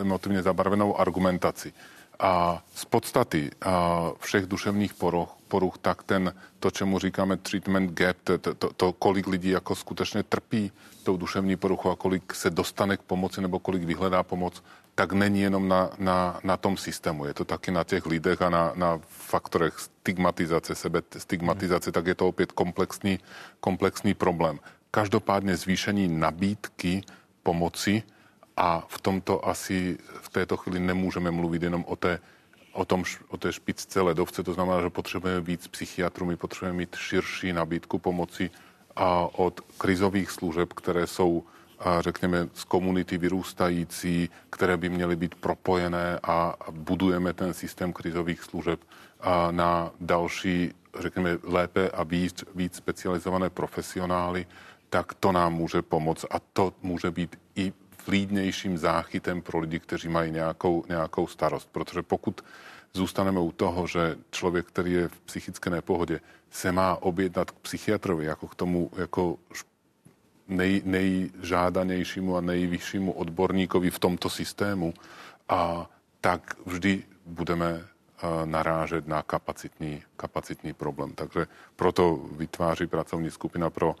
emotivně 0.00 0.42
zabarvenou 0.42 1.00
argumentaci. 1.00 1.72
A 2.20 2.62
z 2.74 2.84
podstaty 2.84 3.50
a 3.62 4.04
všech 4.20 4.46
duševních 4.46 4.94
poruch, 4.94 5.36
poruch, 5.48 5.78
tak 5.78 6.02
ten, 6.02 6.34
to, 6.58 6.70
čemu 6.70 6.98
říkáme 6.98 7.36
treatment 7.36 7.92
gap, 7.92 8.16
to, 8.24 8.38
to, 8.38 8.72
to, 8.72 8.92
kolik 8.92 9.26
lidí 9.26 9.50
jako 9.50 9.74
skutečně 9.74 10.22
trpí 10.22 10.72
tou 11.02 11.16
duševní 11.16 11.56
poruchou 11.56 11.90
a 11.90 11.96
kolik 11.96 12.34
se 12.34 12.50
dostane 12.50 12.96
k 12.96 13.02
pomoci 13.02 13.40
nebo 13.40 13.58
kolik 13.58 13.82
vyhledá 13.82 14.22
pomoc, 14.22 14.62
tak 14.94 15.12
není 15.12 15.40
jenom 15.40 15.68
na, 15.68 15.90
na, 15.98 16.40
na 16.44 16.56
tom 16.56 16.76
systému, 16.76 17.24
je 17.24 17.34
to 17.34 17.44
taky 17.44 17.70
na 17.70 17.84
těch 17.84 18.06
lidech 18.06 18.42
a 18.42 18.50
na, 18.50 18.72
na 18.74 19.00
faktorech 19.08 19.78
stigmatizace, 19.78 20.74
sebe 20.74 21.02
stigmatizace, 21.18 21.92
tak 21.92 22.06
je 22.06 22.14
to 22.14 22.28
opět 22.28 22.52
komplexní, 22.52 23.18
komplexní 23.60 24.14
problém. 24.14 24.58
Každopádně 24.90 25.56
zvýšení 25.56 26.08
nabídky 26.08 27.02
pomoci 27.42 28.02
a 28.56 28.84
v 28.88 29.00
tomto 29.00 29.48
asi 29.48 29.98
v 30.20 30.28
této 30.28 30.56
chvíli 30.56 30.80
nemůžeme 30.80 31.30
mluvit 31.30 31.62
jenom 31.62 31.84
o 31.88 31.96
té, 31.96 32.18
o, 32.72 32.84
tom, 32.84 33.04
o 33.28 33.36
té 33.36 33.52
špičce 33.52 34.00
ledovce, 34.00 34.42
to 34.42 34.52
znamená, 34.52 34.80
že 34.80 34.90
potřebujeme 34.90 35.40
víc 35.40 35.66
psychiatrů, 35.66 36.26
my 36.26 36.36
potřebujeme 36.36 36.78
mít 36.78 36.96
širší 36.96 37.52
nabídku 37.52 37.98
pomoci 37.98 38.50
a 38.96 39.28
od 39.38 39.60
krizových 39.60 40.30
služeb, 40.30 40.72
které 40.72 41.06
jsou 41.06 41.44
řekněme, 42.00 42.48
z 42.54 42.64
komunity 42.64 43.18
vyrůstající, 43.18 44.30
které 44.50 44.76
by 44.76 44.88
měly 44.88 45.16
být 45.16 45.34
propojené 45.34 46.18
a 46.22 46.54
budujeme 46.70 47.32
ten 47.32 47.54
systém 47.54 47.92
krizových 47.92 48.42
služeb 48.42 48.80
na 49.50 49.90
další, 50.00 50.72
řekněme, 50.98 51.38
lépe 51.42 51.90
a 51.90 52.02
víc, 52.02 52.44
víc 52.54 52.76
specializované 52.76 53.50
profesionály, 53.50 54.46
tak 54.90 55.14
to 55.14 55.32
nám 55.32 55.54
může 55.54 55.82
pomoct. 55.82 56.24
A 56.30 56.38
to 56.52 56.72
může 56.82 57.10
být 57.10 57.38
i 57.56 57.72
vlídnějším 58.06 58.78
záchytem 58.78 59.42
pro 59.42 59.58
lidi, 59.58 59.80
kteří 59.80 60.08
mají 60.08 60.32
nějakou, 60.32 60.84
nějakou 60.88 61.26
starost. 61.26 61.68
Protože 61.72 62.02
pokud 62.02 62.40
zůstaneme 62.92 63.40
u 63.40 63.52
toho, 63.52 63.86
že 63.86 64.16
člověk, 64.30 64.66
který 64.66 64.92
je 64.92 65.08
v 65.08 65.20
psychické 65.20 65.70
nepohodě, 65.70 66.20
se 66.50 66.72
má 66.72 67.02
objednat 67.02 67.50
k 67.50 67.54
psychiatrovi 67.54 68.24
jako 68.24 68.46
k 68.46 68.54
tomu 68.54 68.90
jako 68.96 69.38
nej, 70.48 70.82
nejžádanějšímu 70.84 72.36
a 72.36 72.40
nejvyššímu 72.40 73.12
odborníkovi 73.12 73.90
v 73.90 73.98
tomto 73.98 74.30
systému, 74.30 74.94
a 75.48 75.90
tak 76.20 76.56
vždy 76.66 77.02
budeme 77.26 77.84
narážet 78.44 79.08
na 79.08 79.22
kapacitní, 79.22 80.02
kapacitní 80.16 80.72
problém. 80.72 81.12
Takže 81.12 81.46
proto 81.76 82.16
vytváří 82.32 82.86
pracovní 82.86 83.30
skupina 83.30 83.70
pro 83.70 83.94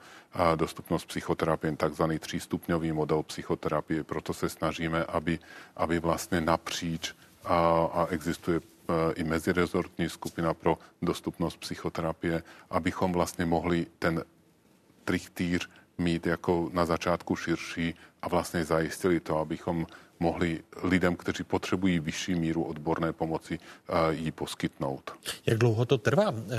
dostupnost 0.56 1.04
psychoterapie 1.04 1.76
takzvaný 1.76 2.18
třístupňový 2.18 2.92
model 2.92 3.22
psychoterapie. 3.22 4.04
Proto 4.04 4.34
se 4.34 4.48
snažíme, 4.48 5.04
aby, 5.04 5.38
aby 5.76 5.98
vlastně 5.98 6.40
napříč 6.40 7.14
a, 7.44 7.56
a 7.92 8.06
existuje 8.06 8.60
i 9.14 9.24
mezirezortní 9.24 10.08
skupina 10.08 10.54
pro 10.54 10.78
dostupnost 11.02 11.56
psychoterapie, 11.56 12.42
abychom 12.70 13.12
vlastně 13.12 13.46
mohli 13.46 13.86
ten 13.98 14.24
trichtýř 15.04 15.68
mít 15.98 16.26
jako 16.26 16.70
na 16.72 16.86
začátku 16.86 17.36
širší 17.36 17.94
a 18.22 18.28
vlastně 18.28 18.64
zajistili 18.64 19.20
to, 19.20 19.38
abychom 19.38 19.86
mohli 20.20 20.62
lidem, 20.82 21.16
kteří 21.16 21.44
potřebují 21.44 21.98
vyšší 21.98 22.34
míru 22.34 22.62
odborné 22.64 23.12
pomoci, 23.12 23.58
eh, 23.58 24.14
ji 24.14 24.32
poskytnout. 24.32 25.12
Jak 25.46 25.58
dlouho 25.58 25.84
to 25.84 25.98
trvá 25.98 26.34
eh, 26.34 26.56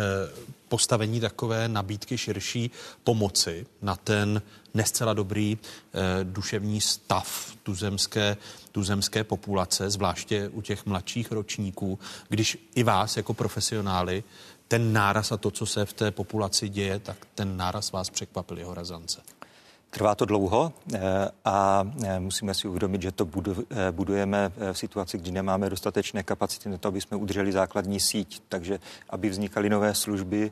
postavení 0.68 1.20
takové 1.20 1.68
nabídky 1.68 2.18
širší 2.18 2.72
pomoci 3.04 3.66
na 3.82 3.96
ten 3.96 4.42
nescela 4.74 5.14
dobrý 5.14 5.58
eh, 5.58 6.00
duševní 6.24 6.82
stav 6.82 7.56
tuzemské, 7.64 8.38
tuzemské 8.72 9.24
populace, 9.24 9.90
zvláště 9.90 10.50
u 10.50 10.62
těch 10.62 10.86
mladších 10.86 11.32
ročníků, 11.32 12.00
když 12.30 12.70
i 12.76 12.84
vás 12.84 13.18
jako 13.18 13.34
profesionály 13.34 14.24
ten 14.68 14.94
náraz 14.94 15.32
a 15.32 15.38
to, 15.38 15.52
co 15.52 15.66
se 15.66 15.86
v 15.86 15.94
té 15.94 16.12
populaci 16.12 16.70
děje, 16.70 17.00
tak 17.00 17.18
ten 17.36 17.58
náraz 17.58 17.92
vás 17.92 18.10
překvapil 18.10 18.58
jeho 18.58 18.74
razance. 18.74 19.22
Trvá 19.91 20.15
to 20.15 20.26
dlouho 20.26 20.73
eh, 20.93 20.99
a 21.45 21.88
eh, 22.03 22.19
musíme 22.19 22.53
si 22.53 22.68
uvědomit, 22.68 23.01
že 23.01 23.11
to 23.11 23.27
eh, 23.27 23.91
budujeme 23.91 24.51
v 24.72 24.77
situaci, 24.77 25.18
kdy 25.18 25.31
nemáme 25.31 25.69
dostatečné 25.69 26.23
kapacity 26.23 26.69
na 26.69 26.77
to, 26.77 26.88
aby 26.88 27.01
jsme 27.01 27.18
udrželi 27.18 27.51
základní 27.51 27.99
síť. 27.99 28.41
Takže 28.49 28.80
aby 29.09 29.30
vznikaly 29.30 29.69
nové 29.69 29.95
služby, 29.95 30.51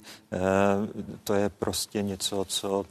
to 1.24 1.34
je 1.34 1.50
prostě 1.50 2.02
něco, 2.02 2.46
co, 2.46 2.86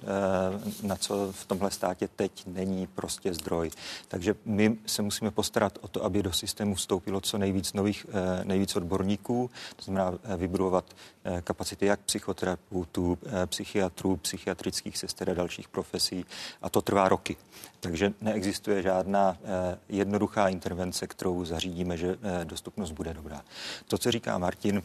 na 0.83 0.97
co 0.97 1.33
v 1.33 1.45
tomhle 1.45 1.71
státě 1.71 2.09
teď 2.17 2.47
není 2.47 2.87
prostě 2.87 3.35
zdroj. 3.35 3.71
Takže 4.09 4.35
my 4.45 4.77
se 4.87 5.03
musíme 5.03 5.31
postarat 5.31 5.79
o 5.81 5.89
to, 5.89 6.05
aby 6.05 6.23
do 6.23 6.33
systému 6.33 6.75
vstoupilo 6.75 7.21
co 7.21 7.39
nejvíc 7.39 7.73
nových, 7.73 8.07
nejvíc 8.45 8.77
odborníků, 8.77 9.51
to 9.77 9.83
znamená 9.83 10.19
vybudovat 10.37 10.85
kapacity 11.45 11.87
jak 11.87 12.01
psychoterapeutů, 12.01 13.19
psychiatrů, 13.47 14.17
psychiatrických 14.17 14.99
sester 14.99 15.31
a 15.31 15.35
dalších 15.35 15.69
profesí, 15.69 16.25
a 16.63 16.71
to 16.71 16.83
trvá 16.83 17.09
roky. 17.09 17.37
Takže 17.81 18.13
neexistuje 18.21 18.83
žádná 18.83 19.37
eh, 19.43 19.79
jednoduchá 19.89 20.49
intervence, 20.49 21.07
kterou 21.07 21.45
zařídíme, 21.45 21.97
že 21.97 22.19
eh, 22.23 22.45
dostupnost 22.45 22.91
bude 22.91 23.15
dobrá. 23.15 23.43
To, 23.87 23.99
co 23.99 24.11
říká 24.11 24.39
Martin, 24.39 24.83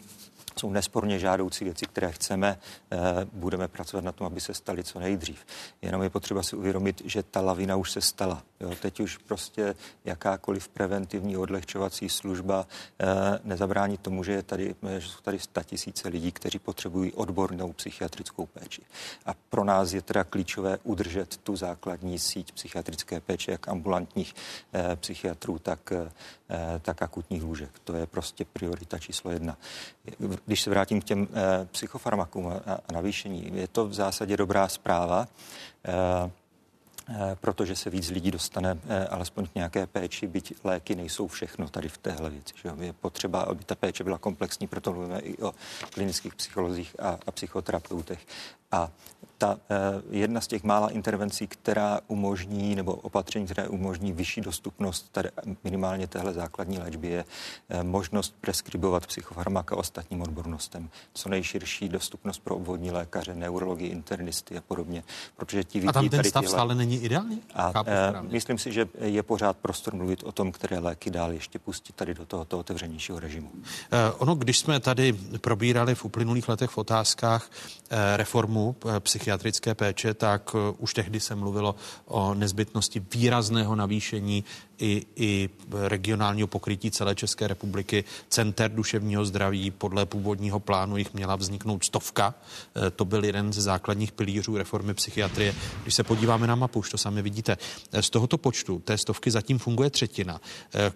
jsou 0.60 0.70
nesporně 0.70 1.20
žádoucí 1.20 1.66
věci, 1.66 1.86
které 1.86 2.12
chceme. 2.12 2.60
Eh, 2.92 2.98
budeme 3.34 3.68
pracovat 3.68 4.06
na 4.06 4.12
tom, 4.12 4.28
aby 4.28 4.42
se 4.42 4.54
staly 4.54 4.84
co 4.84 5.00
nejdřív. 5.00 5.46
Jenom 5.82 6.04
je 6.04 6.10
potřeba 6.10 6.44
si 6.44 6.56
uvědomit, 6.56 7.02
že 7.06 7.24
ta 7.24 7.42
lavina 7.42 7.76
už 7.76 7.92
se 7.92 8.02
stala. 8.02 8.44
Jo, 8.60 8.74
teď 8.82 9.00
už 9.00 9.18
prostě 9.18 9.76
jakákoliv 10.06 10.68
preventivní 10.68 11.38
odlehčovací 11.38 12.10
služba 12.10 12.68
eh, 13.00 13.06
nezabrání 13.44 13.98
tomu, 13.98 14.24
že, 14.24 14.32
je 14.32 14.44
tady, 14.44 14.76
že 14.98 15.08
jsou 15.10 15.22
tady 15.22 15.40
tisíce 15.66 16.10
lidí, 16.10 16.32
kteří 16.32 16.60
potřebují 16.60 17.14
odbornou 17.14 17.74
psychiatrickou 17.74 18.46
péči. 18.46 18.82
A 19.26 19.34
pro 19.50 19.64
nás 19.64 19.94
je 19.94 20.02
teda 20.02 20.24
klíčové 20.24 20.78
udržet 20.84 21.38
tu 21.38 21.56
základní 21.56 22.20
síť 22.20 22.52
psychiatrické 22.52 23.20
péče, 23.20 23.52
jak 23.52 23.68
ambulantních 23.68 24.34
eh, 24.74 24.96
psychiatrů, 24.96 25.60
tak, 25.60 25.94
tak 26.82 27.02
akutních 27.02 27.44
lůžek. 27.44 27.80
To 27.84 27.96
je 27.96 28.08
prostě 28.08 28.46
priorita 28.46 29.00
číslo 29.00 29.32
jedna 29.32 29.58
když 30.46 30.62
se 30.62 30.70
vrátím 30.70 31.02
k 31.02 31.04
těm 31.04 31.28
eh, 31.34 31.68
psychofarmakům 31.72 32.48
a, 32.48 32.94
navýšení, 32.94 33.52
je 33.54 33.68
to 33.68 33.88
v 33.88 33.94
zásadě 33.94 34.38
dobrá 34.38 34.68
zpráva. 34.68 35.28
Eh, 35.86 36.32
Eh, 37.10 37.36
protože 37.42 37.76
se 37.76 37.90
víc 37.90 38.10
lidí 38.10 38.32
dostane 38.32 38.78
eh, 38.88 39.08
alespoň 39.08 39.48
k 39.48 39.56
nějaké 39.56 39.88
péči, 39.88 40.28
byť 40.28 40.54
léky 40.64 40.96
nejsou 40.96 41.28
všechno 41.28 41.70
tady 41.70 41.90
v 41.90 41.98
téhle 41.98 42.30
věci. 42.30 42.54
Že 42.64 42.72
je 42.80 42.94
potřeba, 42.94 43.42
aby 43.42 43.64
ta 43.64 43.76
péče 43.76 44.04
byla 44.04 44.18
komplexní, 44.18 44.68
proto 44.68 44.94
mluvíme 44.94 45.20
i 45.20 45.38
o 45.38 45.54
klinických 45.94 46.36
psycholozích 46.36 46.96
a, 47.00 47.20
a 47.28 47.32
psychoterapeutech. 47.32 48.20
A 48.72 48.92
ta 49.44 49.57
eh, 49.70 50.02
jedna 50.11 50.41
z 50.41 50.48
těch 50.48 50.64
mála 50.64 50.90
intervencí, 50.90 51.48
která 51.48 51.99
umožní, 52.07 52.76
nebo 52.76 52.94
opatření, 52.94 53.45
které 53.45 53.68
umožní 53.68 54.11
vyšší 54.11 54.41
dostupnost 54.41 55.10
tady 55.11 55.30
minimálně 55.64 56.07
téhle 56.07 56.34
základní 56.34 56.80
léčby, 56.80 57.07
je 57.07 57.26
eh, 57.70 57.84
možnost 57.84 58.36
preskribovat 58.41 59.07
psychofarmaka 59.07 59.76
ostatním 59.76 60.22
odbornostem. 60.22 60.90
Co 61.14 61.30
nejširší 61.30 61.90
dostupnost 61.90 62.40
pro 62.40 62.56
obvodní 62.56 62.91
lékaře, 62.91 63.36
neurologii, 63.36 63.90
internisty 63.90 64.57
a 64.57 64.61
podobně. 64.61 65.03
Protože 65.36 65.64
ti 65.64 65.84
a 65.84 65.91
tam 65.91 66.10
ten 66.10 66.18
tady 66.18 66.30
stav 66.30 66.44
tyhle... 66.44 66.57
stále 66.57 66.76
není 66.76 67.03
ideální? 67.03 67.41
A 67.56 67.74
eh, 67.86 68.14
myslím 68.22 68.57
si, 68.57 68.72
že 68.72 68.88
je 69.02 69.24
pořád 69.24 69.57
prostor 69.57 69.95
mluvit 69.95 70.24
o 70.24 70.32
tom, 70.32 70.52
které 70.52 70.80
léky 70.80 71.11
dál 71.11 71.32
ještě 71.32 71.60
pustit 71.60 71.95
tady 71.95 72.14
do 72.14 72.26
tohoto 72.26 72.60
otevřenějšího 72.60 73.20
režimu. 73.20 73.52
Eh, 73.91 74.11
ono, 74.11 74.36
když 74.36 74.60
jsme 74.60 74.80
tady 74.80 75.14
probírali 75.41 75.95
v 75.95 76.06
uplynulých 76.06 76.49
letech 76.49 76.70
v 76.70 76.78
otázkách 76.78 77.49
reformu 78.15 78.76
eh, 78.86 78.99
psychiatrické 79.34 79.76
péče, 79.76 80.14
tak 80.14 80.56
eh, 80.56 80.76
už 80.78 80.94
tehdy 80.94 81.20
se 81.20 81.36
mluvilo 81.36 81.76
o 82.06 82.34
nezbytnosti 82.34 83.02
výrazného 83.14 83.76
navýšení 83.76 84.44
i, 84.80 85.06
i 85.16 85.50
regionálního 85.72 86.48
pokrytí 86.48 86.92
celé 86.92 87.16
České 87.16 87.48
republiky. 87.48 88.04
Center 88.30 88.72
duševního 88.72 89.26
zdraví 89.26 89.72
podle 89.72 90.06
původního 90.06 90.60
plánu 90.60 90.98
jich 90.98 91.14
měla 91.14 91.36
vzniknout 91.36 91.84
stovka. 91.84 92.34
Eh, 92.76 92.90
To 92.90 93.06
byl 93.06 93.26
jeden 93.26 93.54
ze 93.54 93.62
základních 93.62 94.12
pilířů 94.12 94.58
reformy 94.58 94.94
psychiatrie. 94.94 95.54
Když 95.84 95.96
se 95.96 96.04
podíváme 96.04 96.48
na 96.48 96.56
mapu, 96.56 96.80
už 96.80 96.90
to 96.90 96.98
sami 96.98 97.22
vidíte, 97.22 97.58
eh, 97.92 98.02
z 98.02 98.10
tohoto 98.10 98.38
počtu 98.38 98.80
té 98.80 98.98
stovky 98.98 99.32
zatím 99.32 99.60
funguje 99.60 99.90
třetina. 99.90 100.42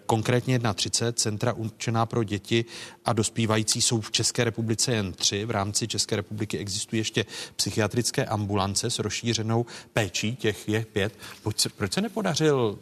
Konkrétně 0.06 0.60
31 0.74 1.12
centra 1.12 1.52
určená 1.52 2.06
pro 2.06 2.24
děti 2.24 2.64
a 3.04 3.12
dospívající 3.12 3.82
jsou 3.82 4.00
v 4.00 4.10
České 4.10 4.44
republice 4.44 4.92
jen 4.92 5.12
tři. 5.12 5.44
V 5.44 5.50
rámci 5.50 5.88
České 5.88 6.16
republiky 6.16 6.58
existují 6.58 7.00
ještě 7.00 7.24
psychiatrické 7.56 8.26
ambulance 8.28 8.90
s 8.90 8.98
rozšířenou 8.98 9.66
péčí, 9.92 10.36
těch 10.36 10.68
je 10.68 10.84
pět. 10.84 11.18
Proč 11.42 11.60
se, 11.60 11.68
proč 11.68 11.92
se 11.92 12.00
nepodařil 12.00 12.78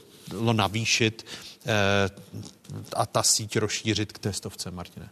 navýšit 0.52 1.27
eh, 1.66 1.73
a 2.97 3.06
ta 3.06 3.23
síť 3.23 3.56
rozšířit 3.56 4.12
k 4.12 4.18
té 4.18 4.32
stovce, 4.32 4.70
Martine? 4.70 5.09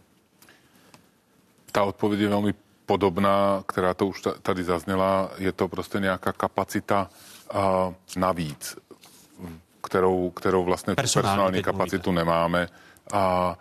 Ta 1.71 1.83
odpověď 1.83 2.21
je 2.21 2.27
velmi 2.27 2.53
podobná, 2.85 3.63
která 3.67 3.93
to 3.93 4.07
už 4.07 4.21
ta- 4.21 4.33
tady 4.41 4.63
zazněla. 4.63 5.31
Je 5.37 5.51
to 5.51 5.67
prostě 5.67 5.99
nějaká 5.99 6.33
kapacita 6.33 7.09
uh, 7.53 7.59
navíc, 8.17 8.77
kterou, 9.83 10.29
kterou 10.29 10.63
vlastně 10.63 10.91
tu 10.91 10.95
Personální 10.95 11.35
personální 11.35 11.63
kapacitu 11.63 12.11
nemáme. 12.11 12.69
A, 13.13 13.57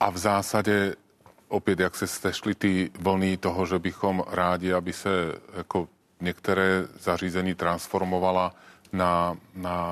a 0.00 0.10
v 0.10 0.18
zásadě 0.18 0.94
opět, 1.48 1.80
jak 1.80 1.96
se 1.96 2.06
stešly 2.06 2.54
ty 2.54 2.90
vlny 3.00 3.36
toho, 3.36 3.66
že 3.66 3.78
bychom 3.78 4.24
rádi, 4.30 4.72
aby 4.72 4.92
se 4.92 5.10
jako 5.56 5.88
některé 6.20 6.86
zařízení 7.00 7.54
transformovala 7.54 8.54
na, 8.92 9.36
na 9.54 9.84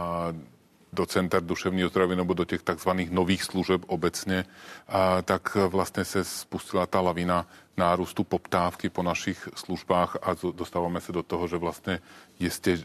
do 0.93 1.07
center 1.07 1.43
duševního 1.43 1.89
zdraví 1.89 2.17
nebo 2.17 2.35
do 2.35 2.45
těch 2.45 2.63
takzvaných 2.63 3.11
nových 3.11 3.43
služeb 3.43 3.83
obecně, 3.87 4.45
a 4.89 5.23
tak 5.23 5.55
vlastně 5.55 6.05
se 6.05 6.25
spustila 6.25 6.87
ta 6.87 7.01
lavina 7.01 7.47
nárůstu 7.77 8.25
poptávky 8.25 8.89
po 8.89 9.03
našich 9.03 9.49
službách 9.55 10.17
a 10.23 10.37
dostáváme 10.53 11.01
se 11.01 11.13
do 11.13 11.23
toho, 11.23 11.49
že 11.49 11.57
vlastně 11.57 12.01
je 12.39 12.49
stě- 12.49 12.85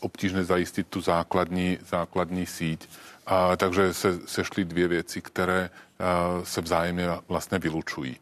obtížné 0.00 0.44
zajistit 0.44 0.86
tu 0.86 1.00
základní, 1.00 1.78
základní 1.88 2.46
síť. 2.46 2.88
A, 3.26 3.56
takže 3.56 3.94
se 3.94 4.18
sešly 4.26 4.64
dvě 4.64 4.88
věci, 4.88 5.22
které 5.22 5.70
a, 5.70 6.44
se 6.44 6.60
vzájemně 6.60 7.06
vlastně 7.28 7.58
vylučují. 7.58 8.16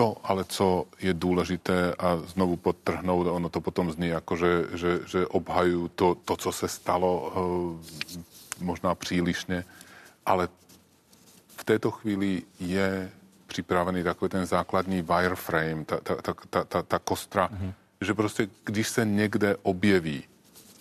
To, 0.00 0.16
ale 0.24 0.44
co 0.44 0.84
je 1.00 1.14
důležité 1.14 1.94
a 1.94 2.16
znovu 2.16 2.56
podtrhnout, 2.56 3.26
ono 3.26 3.48
to 3.48 3.60
potom 3.60 3.92
zní 3.92 4.08
jako, 4.08 4.36
že, 4.36 4.64
že, 4.72 5.00
že 5.06 5.26
obhajují 5.26 5.90
to, 5.94 6.16
to, 6.24 6.36
co 6.36 6.52
se 6.52 6.68
stalo 6.68 7.32
eh, 7.36 8.64
možná 8.64 8.94
přílišně, 8.94 9.64
ale 10.26 10.48
v 11.56 11.64
této 11.64 11.90
chvíli 11.90 12.42
je 12.60 13.10
připravený 13.46 14.02
takový 14.02 14.28
ten 14.28 14.46
základní 14.46 15.02
wireframe, 15.02 15.84
ta, 15.84 16.00
ta, 16.00 16.14
ta, 16.14 16.34
ta, 16.50 16.64
ta, 16.64 16.82
ta 16.82 16.98
kostra, 16.98 17.48
mm-hmm. 17.48 17.72
že 18.00 18.14
prostě 18.14 18.48
když 18.64 18.88
se 18.88 19.04
někde 19.04 19.56
objeví 19.62 20.24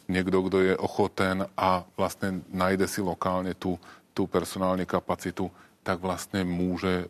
někdo, 0.07 0.41
kdo 0.41 0.59
je 0.61 0.77
ochoten 0.77 1.47
a 1.57 1.83
vlastně 1.97 2.33
najde 2.53 2.87
si 2.87 3.01
lokálně 3.01 3.53
tu, 3.53 3.79
tu 4.13 4.27
personální 4.27 4.85
kapacitu, 4.85 5.51
tak 5.83 5.99
vlastně 5.99 6.43
může 6.43 7.05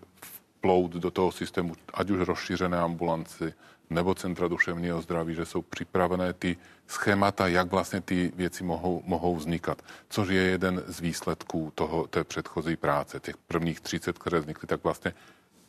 vplout 0.59 0.91
do 0.91 1.11
toho 1.11 1.31
systému, 1.31 1.73
ať 1.93 2.09
už 2.09 2.27
rozšířené 2.27 2.79
ambulanci 2.79 3.53
nebo 3.89 4.15
centra 4.15 4.47
duševního 4.47 5.01
zdraví, 5.01 5.35
že 5.35 5.45
jsou 5.45 5.61
připravené 5.61 6.33
ty 6.33 6.57
schémata, 6.87 7.47
jak 7.47 7.71
vlastně 7.71 8.01
ty 8.01 8.31
věci 8.35 8.63
mohou, 8.63 9.01
mohou 9.05 9.35
vznikat. 9.35 9.81
Což 10.09 10.29
je 10.29 10.41
jeden 10.41 10.83
z 10.87 10.99
výsledků 10.99 11.71
toho, 11.75 12.07
té 12.07 12.23
předchozí 12.23 12.75
práce. 12.75 13.19
Těch 13.19 13.37
prvních 13.37 13.81
30, 13.81 14.19
které 14.19 14.39
vznikly, 14.39 14.67
tak 14.67 14.83
vlastně 14.83 15.13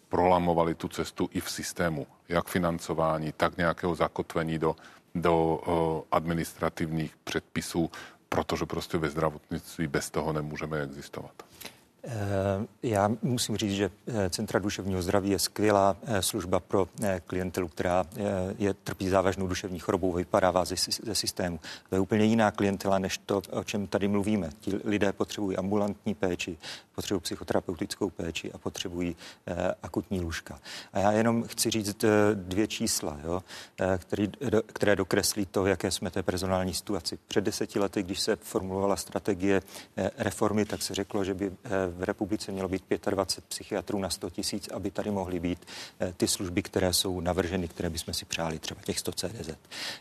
prolamovali 0.08 0.74
tu 0.74 0.88
cestu 0.88 1.28
i 1.32 1.40
v 1.40 1.50
systému, 1.50 2.06
jak 2.28 2.48
financování, 2.48 3.32
tak 3.32 3.56
nějakého 3.56 3.94
zakotvení 3.94 4.58
do, 4.58 4.76
do 5.14 5.34
o, 5.34 6.04
administrativních 6.10 7.16
předpisů, 7.24 7.90
protože 8.28 8.66
prostě 8.66 8.98
ve 8.98 9.10
zdravotnictví 9.10 9.86
bez 9.86 10.10
toho 10.10 10.32
nemůžeme 10.32 10.82
existovat. 10.82 11.49
Eh, 12.04 12.66
Já 12.82 13.10
musím 13.22 13.56
říct, 13.56 13.72
že 13.72 13.90
eh, 14.06 14.30
Centra 14.30 14.60
duševního 14.60 15.02
zdraví 15.02 15.30
je 15.30 15.38
skvělá 15.38 15.96
eh, 16.02 16.22
služba 16.22 16.60
pro 16.60 16.88
klientelu, 17.26 17.68
která 17.68 18.04
je, 18.58 18.74
trpí 18.74 19.08
závažnou 19.08 19.46
duševní 19.46 19.78
chorobou, 19.78 20.12
vypadává 20.12 20.64
ze, 20.64 20.74
ze 21.02 21.14
systému. 21.14 21.60
To 21.88 21.94
je 21.94 22.00
úplně 22.00 22.24
jiná 22.24 22.50
klientela, 22.50 22.98
než 22.98 23.18
to, 23.18 23.42
o 23.50 23.64
čem 23.64 23.86
tady 23.86 24.08
mluvíme. 24.08 24.50
Ti 24.60 24.80
lidé 24.84 25.12
potřebují 25.12 25.56
ambulantní 25.56 26.14
péči, 26.14 26.58
potřebují 26.94 27.20
psychoterapeutickou 27.20 28.10
péči 28.10 28.52
a 28.52 28.58
potřebují 28.58 29.16
akutní 29.82 30.20
lůžka. 30.20 30.58
A 30.92 30.98
já 30.98 31.12
jenom 31.12 31.44
chci 31.44 31.70
říct 31.70 32.04
dvě 32.34 32.66
čísla, 32.66 33.18
jo, 33.24 33.42
který, 33.98 34.28
které 34.66 34.96
dokreslí 34.96 35.46
to, 35.46 35.66
jaké 35.66 35.90
jsme 35.90 36.10
té 36.10 36.22
personální 36.22 36.74
situaci. 36.74 37.18
Před 37.28 37.44
deseti 37.44 37.78
lety, 37.78 38.02
když 38.02 38.20
se 38.20 38.36
formulovala 38.36 38.96
strategie 38.96 39.62
reformy, 40.16 40.64
tak 40.64 40.82
se 40.82 40.94
řeklo, 40.94 41.24
že 41.24 41.34
by 41.34 41.52
v 41.90 42.02
republice 42.02 42.52
mělo 42.52 42.68
být 42.68 42.84
25 43.10 43.44
psychiatrů 43.48 43.98
na 43.98 44.10
100 44.10 44.30
tisíc, 44.30 44.68
aby 44.68 44.90
tady 44.90 45.10
mohly 45.10 45.40
být 45.40 45.66
eh, 46.00 46.14
ty 46.16 46.28
služby, 46.28 46.62
které 46.62 46.92
jsou 46.92 47.20
navrženy, 47.20 47.68
které 47.68 47.90
bychom 47.90 48.14
si 48.14 48.24
přáli, 48.24 48.58
třeba 48.58 48.80
těch 48.82 48.98
100 48.98 49.12
CDZ. 49.12 49.50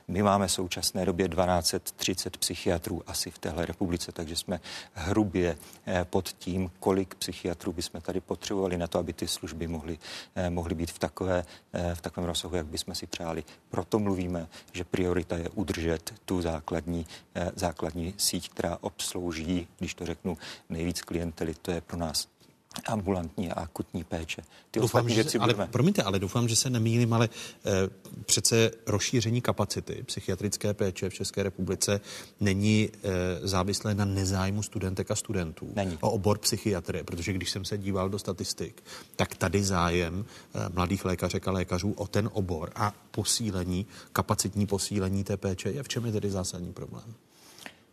My 0.08 0.24
máme 0.24 0.48
v 0.48 0.52
současné 0.52 1.06
době 1.06 1.30
1230 1.30 2.38
psychiatrů 2.38 3.04
asi 3.08 3.32
v 3.32 3.38
téhle 3.38 3.66
republice, 3.66 4.12
takže 4.12 4.36
jsme 4.36 4.60
hrubě 4.94 5.58
eh, 5.86 6.06
pod 6.10 6.30
tím, 6.30 6.72
kolik 6.80 7.16
psychiatrů 7.16 7.74
bychom 7.74 8.02
tady 8.02 8.20
potřebovali 8.22 8.78
na 8.78 8.88
to, 8.88 9.00
aby 9.00 9.14
ty 9.14 9.28
služby 9.28 9.68
mohly, 9.68 10.00
eh, 10.36 10.50
mohly 10.50 10.76
být 10.76 10.92
v, 10.92 11.00
takové, 11.00 11.46
v 11.94 12.02
takovém 12.02 12.28
rozsahu, 12.28 12.56
jak 12.56 12.66
bychom 12.66 12.96
si 12.96 13.08
přáli. 13.08 13.44
Proto 13.70 14.00
mluvíme, 14.00 14.48
že 14.72 14.84
priorita 14.84 15.38
je 15.38 15.50
udržet 15.50 16.14
tu 16.26 16.42
základní, 16.42 17.06
základní 17.56 18.14
síť, 18.18 18.50
která 18.50 18.78
obslouží, 18.82 19.68
když 19.80 19.94
to 19.94 20.06
řeknu, 20.06 20.38
nejvíc 20.70 21.02
klientely. 21.02 21.54
To 21.62 21.72
je 21.72 21.79
pro 21.82 21.98
nás 21.98 22.28
ambulantní 22.86 23.52
a 23.52 23.54
akutní 23.54 24.04
péče. 24.04 24.42
Ty 24.72 24.80
doufám, 24.80 25.00
ostatní 25.00 25.16
že, 25.16 25.24
věci 25.24 25.38
ale, 25.40 25.54
budeme. 25.54 25.72
promiňte, 25.72 26.04
ale 26.04 26.20
doufám, 26.20 26.48
že 26.48 26.56
se 26.56 26.70
nemýlím, 26.70 27.14
ale 27.14 27.30
eh, 27.66 27.72
přece 28.26 28.72
rozšíření 28.88 29.42
kapacity 29.42 30.04
psychiatrické 30.04 30.74
péče 30.74 31.10
v 31.10 31.14
České 31.14 31.44
republice 31.44 32.02
není 32.40 32.90
eh, 32.94 33.10
závislé 33.48 33.96
na 33.96 34.06
nezájmu 34.06 34.64
studentek 34.64 35.12
a 35.12 35.16
studentů 35.16 35.72
Není. 35.76 35.98
o 36.02 36.12
obor 36.12 36.38
psychiatrie, 36.38 37.04
protože 37.04 37.34
když 37.34 37.52
jsem 37.52 37.66
se 37.66 37.78
díval 37.78 38.10
do 38.10 38.20
statistik, 38.20 38.84
tak 39.16 39.36
tady 39.36 39.64
zájem 39.64 40.26
eh, 40.26 40.70
mladých 40.74 41.06
lékařek 41.06 41.48
a 41.48 41.52
lékařů 41.52 41.92
o 41.92 42.08
ten 42.08 42.30
obor 42.34 42.72
a 42.76 42.94
posílení, 43.12 43.86
kapacitní 44.14 44.68
posílení 44.68 45.24
té 45.24 45.38
péče 45.38 45.70
je. 45.70 45.84
V 45.84 45.88
čem 45.88 46.06
je 46.06 46.12
tedy 46.12 46.32
zásadní 46.32 46.74
problém? 46.74 47.14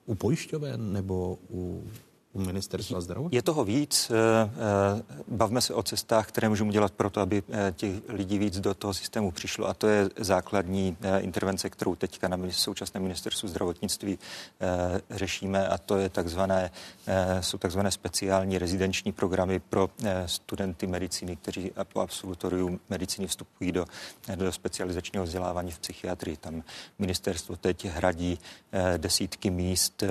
U 0.07 0.15
pojišťoven 0.15 0.93
nebo 0.93 1.39
u 1.51 1.91
u 2.37 2.41
ministerstva 2.41 3.01
zdravotnictví? 3.01 3.37
Je 3.37 3.43
toho 3.43 3.65
víc. 3.65 4.11
Eh, 4.11 4.15
eh, 4.17 5.03
bavme 5.29 5.61
se 5.61 5.75
o 5.75 5.83
cestách, 5.83 6.29
které 6.29 6.49
můžeme 6.49 6.73
dělat 6.73 6.93
pro 6.93 7.11
to, 7.11 7.21
aby 7.21 7.43
eh, 7.51 7.73
těch 7.77 7.95
lidí 8.09 8.39
víc 8.39 8.61
do 8.61 8.75
toho 8.75 8.95
systému 8.95 9.31
přišlo. 9.31 9.69
A 9.69 9.75
to 9.75 9.87
je 9.87 10.09
základní 10.17 10.97
intervence, 11.19 11.71
kterou 11.71 11.95
teďka 11.95 12.29
na 12.29 12.39
současném 12.51 13.03
ministerstvu 13.03 13.49
zdravotnictví 13.49 14.19
řešíme. 15.11 15.69
A 15.69 15.79
to 15.79 15.97
je 15.97 16.09
takzvané, 16.09 16.71
jsou 17.41 17.59
takzvané 17.59 17.91
speciální 17.91 18.59
rezidenční 18.59 19.13
programy 19.13 19.59
pro 19.61 19.91
studenty 20.27 20.87
medicíny, 20.87 21.37
kteří 21.37 21.73
po 21.93 22.01
absolutoriu 22.01 22.81
medicíny 22.91 23.27
vstupují 23.27 23.73
do, 23.73 23.87
do 24.35 24.53
specializačního 24.53 25.25
vzdělávání 25.25 25.73
v 25.73 25.79
psychiatrii. 25.79 26.37
Tam 26.37 26.63
ministerstvo 26.99 27.57
teď 27.57 27.85
hradí 27.85 28.39
desítky 28.97 29.51
míst 29.51 30.03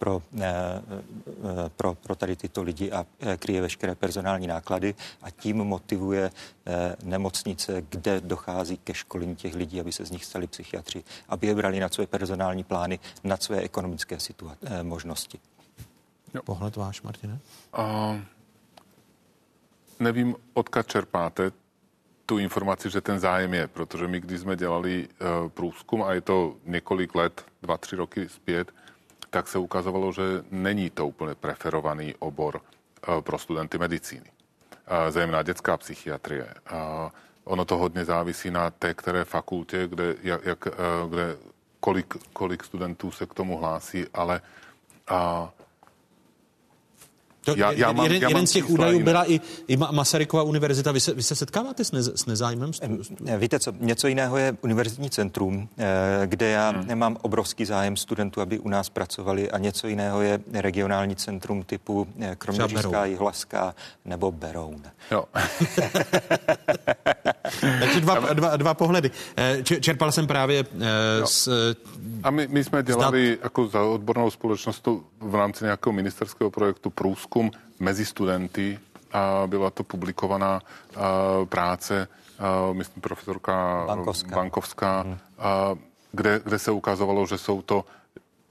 pro, 0.00 0.22
eh, 0.40 0.44
eh, 0.48 1.70
pro, 1.76 1.94
pro 1.94 2.14
tady 2.14 2.36
tyto 2.36 2.62
lidi 2.62 2.92
a 2.92 3.06
eh, 3.20 3.36
kryje 3.36 3.60
veškeré 3.60 3.94
personální 3.94 4.46
náklady 4.46 4.94
a 5.22 5.30
tím 5.30 5.56
motivuje 5.56 6.30
nemocnice, 7.02 7.82
kde 7.90 8.20
dochází 8.20 8.78
ke 8.78 8.94
školení 8.94 9.36
těch 9.36 9.54
lidí, 9.54 9.80
aby 9.80 9.92
se 9.92 10.04
z 10.04 10.10
nich 10.10 10.24
stali 10.24 10.46
psychiatři, 10.46 11.04
aby 11.28 11.46
je 11.46 11.54
brali 11.54 11.80
na 11.80 11.88
své 11.88 12.06
personální 12.06 12.64
plány, 12.64 12.98
na 13.24 13.36
své 13.36 13.60
ekonomické 13.60 14.16
situa- 14.16 14.56
možnosti. 14.82 15.38
Jo. 16.34 16.42
Pohled 16.44 16.76
váš, 16.76 17.02
Martine? 17.02 17.38
Uh, 17.78 18.20
nevím, 20.00 20.36
odkud 20.54 20.86
čerpáte 20.86 21.52
tu 22.26 22.38
informaci, 22.38 22.90
že 22.90 23.00
ten 23.00 23.18
zájem 23.18 23.54
je, 23.54 23.68
protože 23.68 24.08
my, 24.08 24.20
když 24.20 24.40
jsme 24.40 24.56
dělali 24.56 25.08
uh, 25.08 25.48
průzkum, 25.48 26.02
a 26.02 26.14
je 26.14 26.20
to 26.20 26.56
několik 26.64 27.14
let, 27.14 27.44
dva, 27.62 27.78
tři 27.78 27.96
roky 27.96 28.28
zpět, 28.28 28.72
tak 29.30 29.48
se 29.48 29.58
ukazovalo, 29.58 30.12
že 30.12 30.22
není 30.50 30.90
to 30.90 31.06
úplně 31.06 31.34
preferovaný 31.34 32.14
obor 32.18 32.60
eh, 32.60 33.22
pro 33.22 33.38
studenty 33.38 33.78
medicíny, 33.78 34.30
zejména 35.10 35.42
dětská 35.42 35.76
psychiatrie. 35.76 36.54
Ono 37.44 37.64
to 37.64 37.76
hodně 37.76 38.04
závisí 38.04 38.50
na 38.50 38.70
té 38.70 38.94
které 38.94 39.24
fakultě, 39.24 39.88
kde, 39.88 40.14
jak, 40.22 40.44
jak, 40.44 40.66
eh, 40.66 40.70
kde 41.08 41.36
kolik, 41.80 42.14
kolik 42.32 42.64
studentů 42.64 43.10
se 43.10 43.26
k 43.26 43.34
tomu 43.34 43.58
hlásí, 43.58 44.06
ale 44.14 44.40
a, 45.08 45.50
to 47.44 47.54
já, 47.56 47.72
já 47.72 47.92
mám, 47.92 48.06
jeden, 48.06 48.22
já 48.22 48.28
jeden 48.28 48.46
z 48.46 48.52
těch 48.52 48.70
údajů 48.70 48.92
jiné. 48.92 49.04
byla 49.04 49.30
i, 49.30 49.40
i 49.68 49.76
Masarykova 49.76 50.42
univerzita. 50.42 50.92
Vy 50.92 51.00
se, 51.00 51.14
vy 51.14 51.22
se 51.22 51.34
setkáváte 51.34 51.84
s, 51.84 51.92
ne, 51.92 52.02
s 52.02 52.26
nezájmem? 52.26 52.70
Víte 53.36 53.58
co, 53.58 53.72
něco 53.80 54.08
jiného 54.08 54.38
je 54.38 54.56
univerzitní 54.60 55.10
centrum, 55.10 55.68
eh, 55.78 56.26
kde 56.26 56.48
já 56.48 56.70
hmm. 56.70 56.86
nemám 56.86 57.16
obrovský 57.22 57.64
zájem 57.64 57.96
studentů, 57.96 58.40
aby 58.40 58.58
u 58.58 58.68
nás 58.68 58.88
pracovali 58.88 59.50
a 59.50 59.58
něco 59.58 59.88
jiného 59.88 60.22
je 60.22 60.40
regionální 60.52 61.16
centrum 61.16 61.62
typu 61.62 62.06
eh, 62.20 62.36
Kroměřížská, 62.36 63.04
Jihlavská 63.04 63.74
nebo 64.04 64.32
Beroun. 64.32 64.82
Jo. 65.10 65.24
Takže 67.80 68.00
dva, 68.00 68.32
dva, 68.32 68.56
dva 68.56 68.74
pohledy. 68.74 69.10
Eh, 69.36 69.62
čerpal 69.62 70.12
jsem 70.12 70.26
právě 70.26 70.64
jo. 71.18 71.26
s... 71.26 71.48
A 72.22 72.30
my, 72.30 72.48
my 72.48 72.64
jsme 72.64 72.82
dělali 72.82 73.38
jako 73.42 73.68
za 73.68 73.82
odbornou 73.82 74.30
společnost 74.30 74.88
v 75.20 75.34
rámci 75.34 75.64
nějakého 75.64 75.92
ministerského 75.92 76.50
projektu 76.50 76.90
průzkum 76.90 77.50
mezi 77.80 78.06
studenty 78.06 78.78
a 79.12 79.42
byla 79.46 79.70
to 79.70 79.84
publikovaná 79.84 80.60
práce, 81.44 82.08
myslím 82.72 83.02
profesorka 83.02 83.84
Bankovská, 83.86 84.36
Bankovská 84.36 85.00
hmm. 85.00 85.18
kde, 86.12 86.40
kde 86.44 86.58
se 86.58 86.70
ukazovalo, 86.70 87.26
že 87.26 87.38
jsou 87.38 87.62
to 87.62 87.84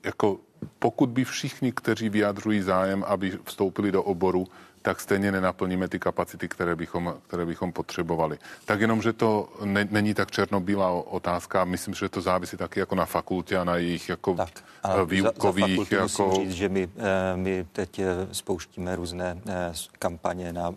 jako 0.03 0.37
pokud 0.79 1.09
by 1.09 1.23
všichni, 1.23 1.71
kteří 1.71 2.09
vyjadřují 2.09 2.61
zájem, 2.61 3.03
aby 3.07 3.37
vstoupili 3.43 3.91
do 3.91 4.03
oboru, 4.03 4.47
tak 4.89 5.01
stejně 5.01 5.31
nenaplníme 5.31 5.87
ty 5.87 5.99
kapacity, 5.99 6.47
které 6.47 6.75
bychom, 6.75 7.15
které 7.27 7.45
bychom 7.45 7.71
potřebovali. 7.71 8.37
Tak 8.65 8.81
jenom, 8.81 9.01
že 9.01 9.13
to 9.13 9.49
ne, 9.63 9.87
není 9.91 10.13
tak 10.13 10.31
černobílá 10.31 10.91
otázka. 10.91 11.65
Myslím, 11.65 11.93
že 11.93 12.09
to 12.09 12.21
závisí 12.21 12.57
taky 12.57 12.79
jako 12.79 12.95
na 12.95 13.05
fakultě 13.05 13.57
a 13.57 13.63
na 13.63 13.75
jejich 13.75 14.09
jako 14.09 14.33
tak, 14.33 14.49
a 14.83 15.03
výukových. 15.03 15.77
Za, 15.77 15.83
za 15.83 16.01
jako... 16.01 16.25
musím 16.25 16.45
říct, 16.45 16.53
že 16.53 16.69
my, 16.69 16.89
eh, 16.97 17.37
my 17.37 17.65
teď 17.71 17.99
eh, 17.99 18.05
spouštíme 18.31 18.95
různé 18.95 19.37
eh, 19.47 19.73
kampaně, 19.99 20.53
na, 20.53 20.73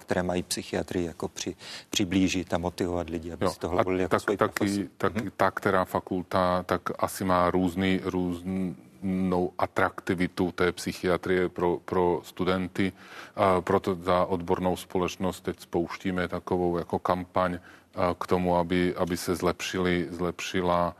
které 0.00 0.22
mají 0.22 0.42
psychiatrii 0.42 1.06
jako 1.06 1.28
při, 1.28 1.56
přiblížit 1.90 2.54
a 2.54 2.58
motivovat 2.58 3.10
lidi, 3.10 3.32
aby 3.32 3.44
jo. 3.44 3.50
si 3.50 3.58
tohle 3.58 3.84
volili 3.84 4.02
jako 4.02 4.20
tak, 4.20 4.36
taky, 4.36 4.88
taky 4.98 5.20
mhm. 5.20 5.30
ta, 5.36 5.50
která 5.50 5.84
fakulta, 5.84 6.62
tak 6.62 6.82
asi 6.98 7.24
má 7.24 7.50
různý, 7.50 8.00
různý 8.04 8.76
jinou 9.04 9.52
atraktivitu 9.58 10.52
té 10.52 10.72
psychiatrie 10.72 11.48
pro, 11.48 11.78
pro 11.84 12.20
studenty. 12.24 12.92
A 13.36 13.60
proto 13.60 13.94
za 13.94 14.24
odbornou 14.24 14.76
společnost 14.76 15.40
teď 15.40 15.60
spouštíme 15.60 16.28
takovou 16.28 16.78
jako 16.78 16.98
kampaň 16.98 17.58
k 18.18 18.26
tomu, 18.26 18.56
aby, 18.56 18.94
aby 18.96 19.16
se 19.16 19.36
zlepšili, 19.36 20.06
zlepšila 20.10 20.96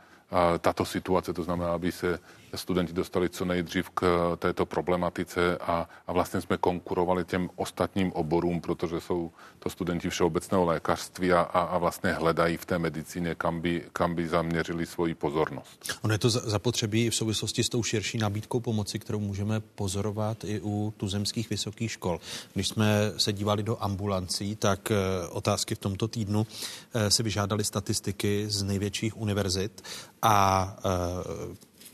tato 0.59 0.85
situace, 0.85 1.33
to 1.33 1.43
znamená, 1.43 1.73
aby 1.73 1.91
se 1.91 2.19
studenti 2.57 2.93
dostali 2.93 3.29
co 3.29 3.45
nejdřív 3.45 3.89
k 3.89 4.03
eh, 4.03 4.37
této 4.37 4.65
problematice 4.65 5.57
a, 5.57 5.89
a 6.07 6.13
vlastně 6.13 6.41
jsme 6.41 6.57
konkurovali 6.57 7.25
těm 7.25 7.49
ostatním 7.55 8.11
oborům, 8.11 8.61
protože 8.61 9.01
jsou 9.01 9.31
to 9.59 9.69
studenti 9.69 10.09
všeobecného 10.09 10.65
lékařství 10.65 11.33
a, 11.33 11.41
a, 11.41 11.59
a 11.61 11.77
vlastně 11.77 12.11
hledají 12.11 12.57
v 12.57 12.65
té 12.65 12.79
medicíně, 12.79 13.35
kam 13.35 13.61
by, 13.61 13.83
kam 13.93 14.15
by 14.15 14.27
zaměřili 14.27 14.85
svoji 14.85 15.15
pozornost. 15.15 15.93
Ono 16.01 16.13
je 16.13 16.17
to 16.17 16.29
zapotřebí 16.29 17.09
v 17.09 17.15
souvislosti 17.15 17.63
s 17.63 17.69
tou 17.69 17.83
širší 17.83 18.17
nabídkou 18.17 18.59
pomoci, 18.59 18.99
kterou 18.99 19.19
můžeme 19.19 19.59
pozorovat 19.59 20.43
i 20.43 20.61
u 20.63 20.93
tuzemských 20.97 21.49
vysokých 21.49 21.91
škol. 21.91 22.19
Když 22.53 22.67
jsme 22.67 23.13
se 23.17 23.33
dívali 23.33 23.63
do 23.63 23.77
ambulancí, 23.79 24.55
tak 24.55 24.91
eh, 24.91 24.95
otázky 25.27 25.75
v 25.75 25.79
tomto 25.79 26.07
týdnu 26.07 26.47
eh, 26.93 27.11
si 27.11 27.23
vyžádali 27.23 27.63
statistiky 27.63 28.45
z 28.47 28.63
největších 28.63 29.17
univerzit 29.17 29.81
a 30.21 30.75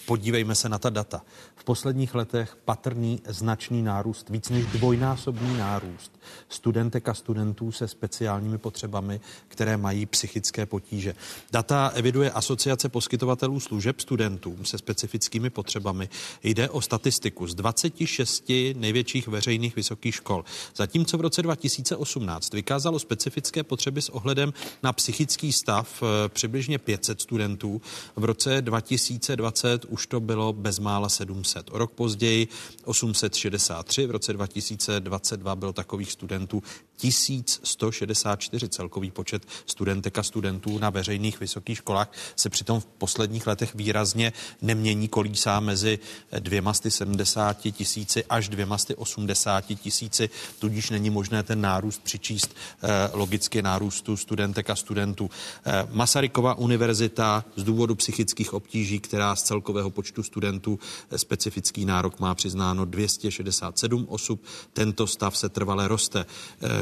podívejme 0.06 0.56
se 0.56 0.70
na 0.70 0.80
ta 0.80 0.90
data. 0.90 1.22
V 1.56 1.64
posledních 1.64 2.16
letech 2.16 2.58
patrný 2.66 3.22
značný 3.28 3.82
nárůst, 3.82 4.30
víc 4.30 4.50
než 4.50 4.66
dvojnásobný 4.66 5.58
nárůst 5.58 6.12
studentek 6.50 7.10
a 7.10 7.14
studentů 7.14 7.72
se 7.72 7.88
speciálními 7.88 8.58
potřebami, 8.58 9.22
které 9.48 9.78
mají 9.78 10.06
psychické 10.06 10.66
potíže. 10.66 11.16
Data 11.52 11.92
eviduje 11.96 12.32
Asociace 12.32 12.90
poskytovatelů 12.90 13.60
služeb 13.60 14.00
studentům 14.00 14.66
se 14.66 14.78
specifickými 14.78 15.50
potřebami. 15.50 16.10
Jde 16.44 16.70
o 16.70 16.82
statistiku 16.82 17.48
z 17.48 17.56
26 17.56 18.52
největších 18.74 19.28
veřejných 19.28 19.76
vysokých 19.76 20.16
škol. 20.16 20.46
Zatímco 20.76 21.18
v 21.18 21.22
roce 21.22 21.42
2018 21.42 22.54
vykázalo 22.54 23.00
specifické 23.00 23.64
potřeby 23.64 24.02
s 24.02 24.10
ohledem 24.10 24.54
na 24.84 24.94
psychický 24.94 25.54
stav 25.54 26.04
eh, 26.04 26.30
přibližně 26.30 26.78
500 26.78 27.22
studentů, 27.22 27.82
v 28.16 28.24
roce 28.24 28.62
2020 28.62 29.86
už 29.92 30.08
to 30.08 30.20
bylo 30.20 30.54
bezmála 30.54 31.10
700. 31.10 31.70
O 31.72 31.78
rok 31.78 31.92
později 31.92 32.48
863, 32.86 34.06
v 34.06 34.12
roce 34.12 34.34
2022 34.34 35.56
byl 35.56 35.74
takových 35.74 36.12
studentů 36.12 36.64
1164 37.02 38.70
celkový 38.70 39.12
počet 39.12 39.46
studentek 39.66 40.18
a 40.18 40.24
studentů 40.24 40.80
na 40.80 40.90
veřejných 40.90 41.40
vysokých 41.40 41.78
školách 41.78 42.12
se 42.36 42.50
přitom 42.50 42.80
v 42.80 42.86
posledních 42.86 43.48
letech 43.48 43.76
výrazně 43.76 44.34
nemění, 44.62 45.08
kolísá 45.08 45.60
mezi 45.60 46.00
270 46.40 47.58
tisíci 47.72 48.26
až 48.26 48.50
280 48.50 49.62
tisíci, 49.62 50.30
tudíž 50.60 50.90
není 50.90 51.10
možné 51.10 51.44
ten 51.44 51.62
nárůst 51.62 52.04
přičíst 52.04 52.56
eh, 52.84 52.88
logicky 53.14 53.62
nárůstu 53.62 54.18
studentek 54.18 54.70
a 54.70 54.76
studentů. 54.76 55.30
Eh, 55.66 55.88
Masarykova 55.92 56.54
univerzita 56.54 57.46
z 57.56 57.64
důvodu 57.64 57.96
psychických 57.96 58.54
obtíží, 58.54 59.00
která 59.00 59.36
z 59.36 59.44
celkového 59.44 59.90
počtu 59.90 60.24
studentů 60.24 60.80
eh, 61.10 61.18
specifický 61.18 61.86
nárok 61.86 62.20
má 62.20 62.36
přiznáno 62.36 62.86
267 62.86 64.06
osob, 64.10 64.40
tento 64.74 65.08
stav 65.08 65.38
se 65.38 65.50
trvale 65.50 65.88
roste. 65.88 66.26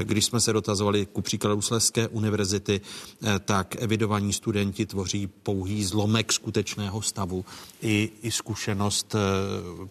Když 0.10 0.26
jsme 0.26 0.40
se 0.40 0.54
dotazovali 0.54 1.06
ku 1.06 1.22
příkladu 1.22 1.62
Sleské 1.62 2.08
univerzity, 2.08 2.82
eh, 2.82 3.40
tak 3.40 3.76
evidovaní 3.80 4.34
studenti 4.34 4.86
tvoří 4.86 5.28
pouhý 5.28 5.84
zlomek 5.84 6.34
skutečného 6.34 7.02
stavu 7.02 7.46
i, 7.82 8.10
i 8.22 8.32
zkušenost 8.32 9.16
eh, 9.16 9.20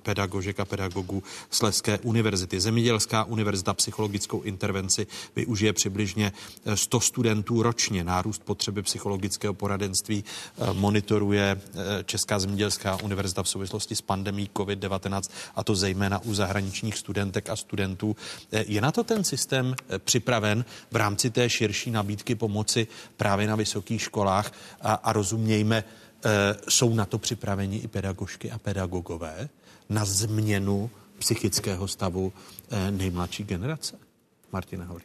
pedagožek 0.03 0.61
a 0.61 0.65
pedagogů 0.65 1.23
Sleské 1.51 1.99
univerzity. 1.99 2.61
Zemědělská 2.61 3.25
univerzita 3.25 3.75
psychologickou 3.75 4.43
intervenci 4.43 5.07
využije 5.37 5.73
přibližně 5.73 6.33
100 6.75 6.99
eh, 6.99 7.01
studentů 7.01 7.63
ročně. 7.63 8.05
Nárůst 8.05 8.43
potřeby 8.45 8.83
psychologického 8.83 9.55
poradenství 9.55 10.25
monitoruje 10.73 11.61
Česká 12.05 12.39
zemědělská 12.39 13.03
univerzita 13.03 13.43
v 13.43 13.49
souvislosti 13.49 13.97
s 13.97 14.01
pandemí 14.01 14.51
COVID-19 14.55 15.31
a 15.55 15.65
to 15.65 15.75
zejména 15.75 16.19
u 16.19 16.35
zahraničních 16.35 16.99
studentek 16.99 17.51
a 17.51 17.57
studentů. 17.57 18.17
Je 18.53 18.81
na 18.81 18.93
to 18.93 19.05
ten 19.05 19.25
systém 19.25 19.75
připraven 19.99 20.65
v 20.91 20.97
rámci 20.97 21.31
té 21.31 21.51
širší 21.51 21.91
nabídky 21.91 22.35
pomoci 22.35 22.87
právě 23.17 23.47
na 23.47 23.57
vysokých 23.57 24.03
školách 24.03 24.53
a, 24.81 24.95
a 24.95 25.13
rozumějme, 25.13 25.77
e, 25.77 25.85
jsou 26.69 26.95
na 26.95 27.05
to 27.05 27.19
připraveni 27.19 27.77
i 27.77 27.89
pedagožky 27.89 28.51
a 28.51 28.59
pedagogové 28.59 29.49
na 29.89 30.05
změnu 30.05 30.91
psychického 31.19 31.89
stavu 31.89 32.33
eh, 32.71 32.91
nejmladší 32.91 33.45
generace? 33.45 33.99
Martina 34.53 34.85
Hory. 34.85 35.05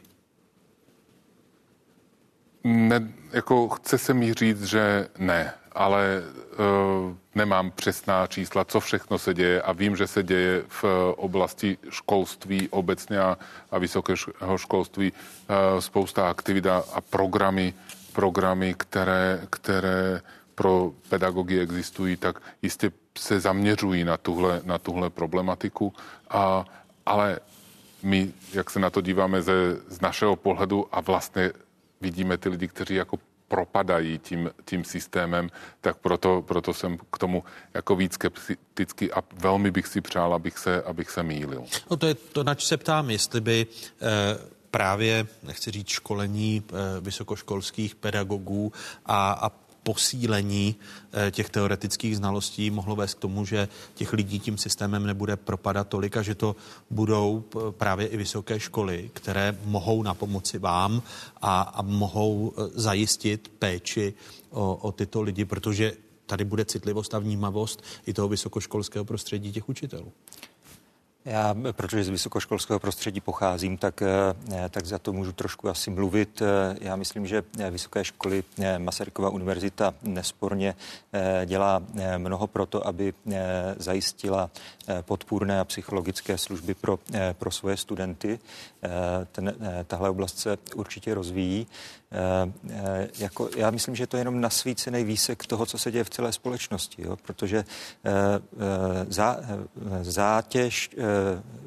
Ne, 2.64 3.12
jako 3.32 3.68
chce 3.68 3.98
se 3.98 4.14
mi 4.14 4.34
říct, 4.34 4.62
že 4.62 5.08
ne, 5.18 5.54
ale 5.74 6.22
uh, 6.22 7.14
nemám 7.34 7.70
přesná 7.70 8.26
čísla, 8.26 8.64
co 8.64 8.80
všechno 8.80 9.18
se 9.18 9.34
děje 9.34 9.62
a 9.62 9.72
vím, 9.72 9.96
že 9.96 10.06
se 10.06 10.22
děje 10.22 10.62
v 10.68 10.84
oblasti 11.16 11.78
školství 11.90 12.68
obecně 12.68 13.20
a, 13.20 13.38
a 13.70 13.78
vysokého 13.78 14.58
školství 14.58 15.12
uh, 15.12 15.80
spousta 15.80 16.30
aktivit 16.30 16.66
a, 16.66 16.84
a 16.92 17.00
programy, 17.00 17.74
programy, 18.12 18.74
které, 18.78 19.46
které 19.50 20.20
pro 20.54 20.92
pedagogy 21.08 21.60
existují, 21.60 22.16
tak 22.16 22.42
jistě 22.62 22.92
se 23.18 23.40
zaměřují 23.40 24.04
na 24.04 24.16
tuhle, 24.16 24.60
na 24.64 24.78
tuhle 24.78 25.10
problematiku. 25.10 25.92
A, 26.30 26.64
ale 27.06 27.38
my, 28.02 28.32
jak 28.52 28.70
se 28.70 28.80
na 28.80 28.90
to 28.90 29.00
díváme 29.00 29.42
ze, 29.42 29.76
z 29.88 30.00
našeho 30.00 30.36
pohledu 30.36 30.88
a 30.92 31.00
vlastně 31.00 31.52
vidíme 32.00 32.38
ty 32.38 32.48
lidi, 32.48 32.68
kteří 32.68 32.94
jako 32.94 33.18
propadají 33.48 34.18
tím, 34.18 34.50
tím 34.64 34.84
systémem, 34.84 35.50
tak 35.80 35.96
proto, 35.96 36.42
proto 36.42 36.74
jsem 36.74 36.98
k 37.12 37.18
tomu 37.18 37.44
jako 37.74 37.96
víc 37.96 38.14
skeptický 38.14 39.12
a 39.12 39.22
velmi 39.32 39.70
bych 39.70 39.86
si 39.86 40.00
přál, 40.00 40.34
abych 40.34 40.58
se, 40.58 40.82
abych 40.82 41.10
se 41.10 41.22
mýlil. 41.22 41.64
No 41.90 41.96
to 41.96 42.06
je 42.06 42.14
to, 42.14 42.44
nač 42.44 42.64
se 42.64 42.76
ptám, 42.76 43.10
jestli 43.10 43.40
by 43.40 43.66
eh, 43.66 44.54
právě, 44.70 45.26
nechci 45.42 45.70
říct 45.70 45.88
školení 45.88 46.62
eh, 46.68 47.00
vysokoškolských 47.00 47.94
pedagogů 47.94 48.72
a, 49.06 49.32
a 49.32 49.63
posílení 49.84 50.76
eh, 51.12 51.30
těch 51.30 51.50
teoretických 51.50 52.16
znalostí 52.16 52.70
mohlo 52.70 52.96
vést 52.96 53.14
k 53.14 53.20
tomu, 53.20 53.44
že 53.44 53.68
těch 53.94 54.12
lidí 54.12 54.40
tím 54.40 54.58
systémem 54.58 55.06
nebude 55.06 55.36
propadat 55.36 55.88
tolik 55.88 56.16
a 56.16 56.22
že 56.22 56.34
to 56.34 56.56
budou 56.90 57.44
právě 57.70 58.06
i 58.06 58.16
vysoké 58.16 58.60
školy, 58.60 59.10
které 59.12 59.58
mohou 59.64 60.02
na 60.02 60.14
pomoci 60.14 60.58
vám 60.58 61.02
a, 61.42 61.60
a 61.60 61.82
mohou 61.82 62.52
eh, 62.56 62.62
zajistit 62.74 63.52
péči 63.58 64.14
o, 64.50 64.74
o 64.74 64.92
tyto 64.92 65.22
lidi, 65.22 65.44
protože 65.44 65.92
tady 66.26 66.44
bude 66.44 66.64
citlivost 66.64 67.14
a 67.14 67.18
vnímavost 67.18 67.82
i 68.06 68.12
toho 68.12 68.28
vysokoškolského 68.28 69.04
prostředí 69.04 69.52
těch 69.52 69.68
učitelů. 69.68 70.12
Já, 71.26 71.54
protože 71.72 72.04
z 72.04 72.08
vysokoškolského 72.08 72.78
prostředí 72.78 73.20
pocházím, 73.20 73.76
tak, 73.76 74.02
eh, 74.02 74.68
tak 74.68 74.86
za 74.86 74.98
to 74.98 75.12
můžu 75.12 75.32
trošku 75.32 75.68
asi 75.68 75.90
mluvit. 75.90 76.42
Eh, 76.42 76.76
já 76.80 76.96
myslím, 76.96 77.26
že 77.26 77.42
eh, 77.58 77.70
vysoké 77.70 78.04
školy 78.04 78.44
Masarykova 78.78 79.30
univerzita 79.30 79.94
nesporně 80.02 80.74
dělá 81.44 81.82
mnoho 82.18 82.46
pro 82.46 82.66
to, 82.66 82.86
aby 82.86 83.14
zajistila 83.76 84.50
podpůrné 85.02 85.60
a 85.60 85.64
psychologické 85.64 86.38
služby 86.38 86.74
pro, 86.74 86.98
pro 87.32 87.50
svoje 87.50 87.76
studenty. 87.76 88.38
Ten, 89.32 89.54
tahle 89.86 90.10
oblast 90.10 90.38
se 90.38 90.58
určitě 90.74 91.14
rozvíjí. 91.14 91.66
Jako, 93.18 93.48
já 93.56 93.70
myslím, 93.70 93.94
že 93.94 94.06
to 94.06 94.16
je 94.16 94.20
jenom 94.20 94.40
nasvícený 94.40 95.04
výsek 95.04 95.46
toho, 95.46 95.66
co 95.66 95.78
se 95.78 95.90
děje 95.90 96.04
v 96.04 96.10
celé 96.10 96.32
společnosti, 96.32 97.02
jo? 97.02 97.16
protože 97.16 97.64
zá, 99.08 99.40
zátěž 100.02 100.90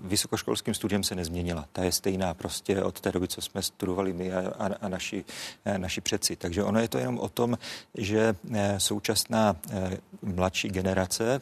vysokoškolským 0.03 0.73
studiem 0.73 1.03
se 1.03 1.15
nezměnila. 1.15 1.65
Ta 1.71 1.83
je 1.83 1.91
stejná 1.91 2.33
prostě 2.33 2.83
od 2.83 3.01
té 3.01 3.11
doby, 3.11 3.27
co 3.27 3.41
jsme 3.41 3.61
studovali 3.61 4.13
my 4.13 4.33
a, 4.33 4.53
a, 4.59 4.65
a 4.81 4.87
naši, 4.87 5.25
naši 5.77 6.01
přeci. 6.01 6.35
Takže 6.35 6.63
ono 6.63 6.79
je 6.79 6.87
to 6.87 6.97
jenom 6.97 7.19
o 7.19 7.29
tom, 7.29 7.57
že 7.97 8.35
současná 8.77 9.55
mladší 10.21 10.69
generace 10.69 11.41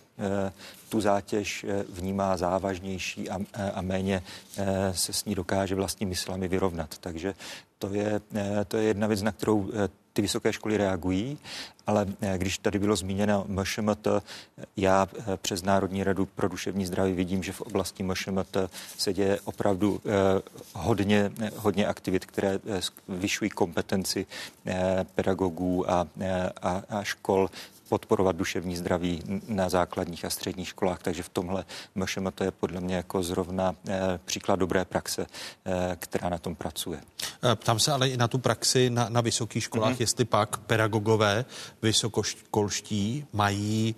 tu 0.95 1.01
zátěž 1.01 1.65
vnímá 1.89 2.37
závažnější 2.37 3.29
a, 3.29 3.39
a 3.73 3.81
méně 3.81 4.23
se 4.91 5.13
s 5.13 5.25
ní 5.25 5.35
dokáže 5.35 5.75
vlastními 5.75 6.15
silami 6.15 6.47
vyrovnat. 6.47 6.97
Takže 6.97 7.33
to 7.79 7.89
je, 7.93 8.21
to 8.67 8.77
je 8.77 8.83
jedna 8.83 9.07
věc, 9.07 9.21
na 9.21 9.31
kterou 9.31 9.71
ty 10.15 10.21
vysoké 10.21 10.53
školy 10.53 10.77
reagují, 10.77 11.37
ale 11.87 12.05
eh, 12.21 12.37
když 12.37 12.57
tady 12.57 12.79
bylo 12.79 12.95
zmíněno 12.95 13.45
MŠMT, 13.47 14.07
já 14.77 15.07
eh, 15.13 15.37
přes 15.37 15.63
Národní 15.63 16.03
radu 16.03 16.25
pro 16.25 16.47
duševní 16.47 16.85
zdraví 16.85 17.13
vidím, 17.13 17.43
že 17.43 17.51
v 17.51 17.61
oblasti 17.61 18.03
MŠMT 18.03 18.57
se 18.97 19.13
děje 19.13 19.39
opravdu 19.45 20.01
eh, 20.05 20.41
hodně, 20.73 21.31
hodně 21.55 21.87
aktivit, 21.87 22.25
které 22.25 22.59
vyšují 23.07 23.49
kompetenci 23.49 24.25
pedagogů 25.15 25.91
a, 25.91 26.07
a, 26.61 26.83
a 26.89 27.03
škol 27.03 27.49
podporovat 27.89 28.35
duševní 28.35 28.77
zdraví 28.77 29.23
na 29.47 29.69
základních 29.69 30.25
a 30.25 30.29
středních 30.29 30.67
školách, 30.67 31.03
takže 31.03 31.23
v 31.23 31.29
tomhle 31.29 31.65
to 32.35 32.43
je 32.43 32.51
podle 32.51 32.81
mě 32.81 32.95
jako 32.95 33.23
zrovna 33.23 33.75
eh, 33.87 34.19
příklad 34.25 34.55
dobré 34.55 34.85
praxe, 34.85 35.25
eh, 35.65 35.95
která 35.99 36.29
na 36.29 36.37
tom 36.37 36.55
pracuje. 36.55 37.01
Eh, 37.43 37.55
ptám 37.55 37.79
se 37.79 37.91
ale 37.91 38.09
i 38.09 38.17
na 38.17 38.27
tu 38.27 38.37
praxi 38.37 38.89
na, 38.89 39.09
na 39.09 39.21
vysokých 39.21 39.63
školách, 39.63 39.93
mm-hmm. 39.93 40.01
jestli 40.01 40.25
pak 40.25 40.57
pedagogové 40.57 41.45
vysokoškolští 41.81 43.25
mají 43.33 43.95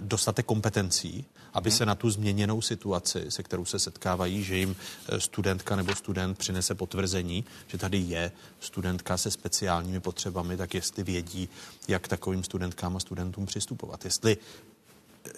dostatek 0.00 0.46
kompetencí, 0.46 1.24
aby 1.54 1.70
se 1.70 1.86
na 1.86 1.94
tu 1.94 2.10
změněnou 2.10 2.62
situaci, 2.62 3.24
se 3.28 3.42
kterou 3.42 3.64
se 3.64 3.78
setkávají, 3.78 4.42
že 4.42 4.56
jim 4.56 4.76
eh, 5.08 5.20
studentka 5.20 5.76
nebo 5.76 5.94
student 5.94 6.38
přinese 6.38 6.74
potvrzení, 6.74 7.44
že 7.66 7.78
tady 7.78 7.98
je 7.98 8.32
studentka 8.60 9.16
se 9.16 9.30
speciálními 9.30 10.00
potřebami, 10.00 10.56
tak 10.56 10.74
jestli 10.74 11.02
vědí, 11.02 11.48
jak 11.88 12.08
takovým 12.08 12.44
studentkám 12.44 12.96
a 12.96 13.00
studentům 13.00 13.46
přistupovat. 13.46 14.04
Jestli 14.04 14.36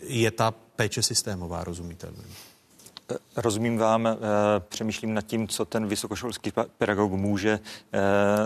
je 0.00 0.30
ta 0.30 0.50
péče 0.50 1.02
systémová, 1.02 1.64
rozumíte? 1.64 2.08
Eh, 3.10 3.16
rozumím 3.36 3.78
vám, 3.78 4.06
eh, 4.06 4.16
přemýšlím 4.68 5.14
nad 5.14 5.26
tím, 5.26 5.48
co 5.48 5.64
ten 5.64 5.86
vysokoškolský 5.86 6.52
pedagog 6.78 7.12
může, 7.12 7.60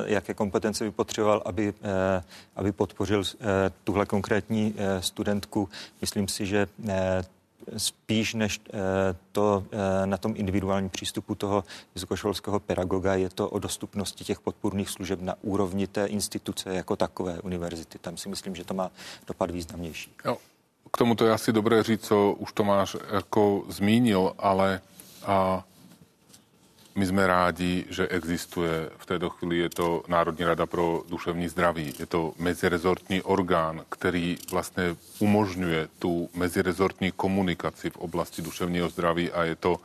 jaké 0.06 0.34
kompetence 0.34 0.84
by 0.84 0.90
potřeboval, 0.90 1.42
aby, 1.44 1.74
aby 2.56 2.72
podpořil 2.72 3.22
tuhle 3.84 4.06
konkrétní 4.06 4.74
studentku. 5.00 5.68
Myslím 6.00 6.28
si, 6.28 6.46
že 6.46 6.68
spíš 7.76 8.34
než 8.34 8.60
eh, 8.68 8.78
to 9.32 9.64
eh, 9.72 10.06
na 10.06 10.16
tom 10.16 10.34
individuálním 10.36 10.90
přístupu 10.90 11.34
toho 11.34 11.64
vysokoškolského 11.94 12.60
pedagoga 12.60 13.14
je 13.14 13.28
to 13.30 13.48
o 13.48 13.58
dostupnosti 13.58 14.24
těch 14.24 14.40
podpůrných 14.40 14.90
služeb 14.90 15.20
na 15.20 15.34
úrovni 15.42 15.86
té 15.86 16.06
instituce 16.06 16.74
jako 16.74 16.96
takové 16.96 17.40
univerzity. 17.40 17.98
Tam 17.98 18.16
si 18.16 18.28
myslím, 18.28 18.54
že 18.54 18.64
to 18.64 18.74
má 18.74 18.90
dopad 19.26 19.50
významnější. 19.50 20.10
Jo, 20.24 20.38
k 20.92 20.98
tomu 20.98 21.14
to 21.14 21.26
je 21.26 21.32
asi 21.32 21.52
dobré 21.52 21.82
říct, 21.82 22.06
co 22.06 22.32
už 22.32 22.52
Tomáš 22.52 22.96
jako 23.12 23.64
zmínil, 23.68 24.32
ale 24.38 24.80
a 25.26 25.64
my 26.96 27.06
jsme 27.06 27.26
rádi, 27.26 27.84
že 27.90 28.08
existuje, 28.08 28.90
v 28.96 29.06
této 29.06 29.30
chvíli 29.30 29.58
je 29.58 29.68
to 29.68 30.02
Národní 30.08 30.44
rada 30.44 30.66
pro 30.66 31.02
duševní 31.08 31.48
zdraví. 31.48 31.94
Je 31.98 32.06
to 32.06 32.32
mezirezortní 32.38 33.22
orgán, 33.22 33.84
který 33.88 34.38
vlastně 34.50 34.96
umožňuje 35.18 35.88
tu 35.98 36.30
mezirezortní 36.34 37.12
komunikaci 37.12 37.90
v 37.90 37.96
oblasti 37.96 38.42
duševního 38.42 38.88
zdraví 38.88 39.32
a 39.32 39.44
je 39.44 39.56
to, 39.56 39.76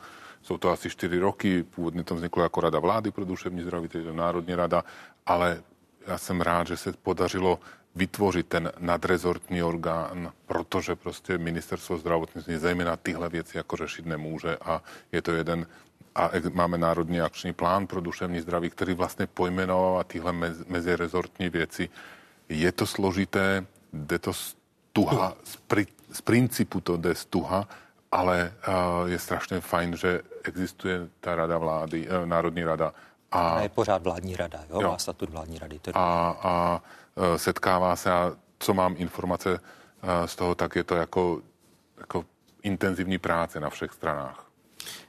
jsou 0.41 0.57
to 0.57 0.69
asi 0.69 0.89
čtyři 0.89 1.19
roky, 1.19 1.63
původně 1.63 2.03
to 2.03 2.15
vzniklo 2.15 2.43
jako 2.43 2.61
Rada 2.61 2.79
vlády 2.79 3.11
pro 3.11 3.25
duševní 3.25 3.61
zdraví, 3.61 3.87
to 3.87 3.97
je 3.97 4.03
to 4.03 4.13
Národní 4.13 4.55
rada, 4.55 4.83
ale 5.25 5.63
já 6.07 6.17
jsem 6.17 6.41
rád, 6.41 6.67
že 6.67 6.77
se 6.77 6.93
podařilo 6.93 7.59
vytvořit 7.95 8.47
ten 8.47 8.71
nadrezortní 8.79 9.63
orgán, 9.63 10.31
protože 10.45 10.95
prostě 10.95 11.37
ministerstvo 11.37 11.97
zdravotnictví 11.97 12.57
zejména 12.57 12.95
tyhle 12.95 13.29
věci 13.29 13.57
jako 13.57 13.75
řešit 13.75 14.05
nemůže 14.05 14.57
a 14.57 14.81
je 15.11 15.21
to 15.21 15.31
jeden 15.31 15.67
a 16.15 16.31
máme 16.53 16.77
Národní 16.77 17.21
akční 17.21 17.53
plán 17.53 17.87
pro 17.87 18.01
duševní 18.01 18.39
zdraví, 18.41 18.69
který 18.69 18.93
vlastně 18.93 19.27
pojmenovává 19.27 20.03
tyhle 20.03 20.31
mez, 20.31 20.57
mezirezortní 20.67 21.49
věci. 21.49 21.89
Je 22.49 22.71
to 22.71 22.85
složité, 22.85 23.65
jde 23.93 24.19
to 24.19 24.33
stuha, 24.33 25.33
z, 25.43 25.55
pri, 25.55 25.87
z 26.11 26.21
principu 26.21 26.81
to 26.81 26.97
jde 26.97 27.15
stuha, 27.15 27.67
ale 28.11 28.53
uh, 28.67 29.09
je 29.09 29.19
strašně 29.19 29.61
fajn, 29.61 29.95
že 29.95 30.21
existuje 30.43 31.07
ta 31.19 31.35
rada 31.35 31.57
vlády, 31.57 32.09
uh, 32.09 32.25
Národní 32.25 32.63
rada. 32.63 32.93
A, 33.31 33.49
a 33.49 33.61
je 33.61 33.69
pořád 33.69 34.03
vládní 34.03 34.35
rada, 34.35 34.59
jo? 34.69 34.81
jo. 34.81 34.91
má 34.91 34.97
statut 34.97 35.29
vládní 35.29 35.59
rady. 35.59 35.79
To 35.79 35.89
je 35.89 35.93
a, 35.93 36.37
a 36.41 36.81
uh, 37.15 37.35
setkává 37.35 37.95
se 37.95 38.11
a 38.11 38.31
co 38.59 38.73
mám 38.73 38.95
informace 38.97 39.51
uh, 39.51 40.25
z 40.25 40.35
toho, 40.35 40.55
tak 40.55 40.75
je 40.75 40.83
to 40.83 40.95
jako, 40.95 41.41
jako 41.97 42.25
intenzivní 42.63 43.17
práce 43.17 43.59
na 43.59 43.69
všech 43.69 43.91
stranách. 43.91 44.50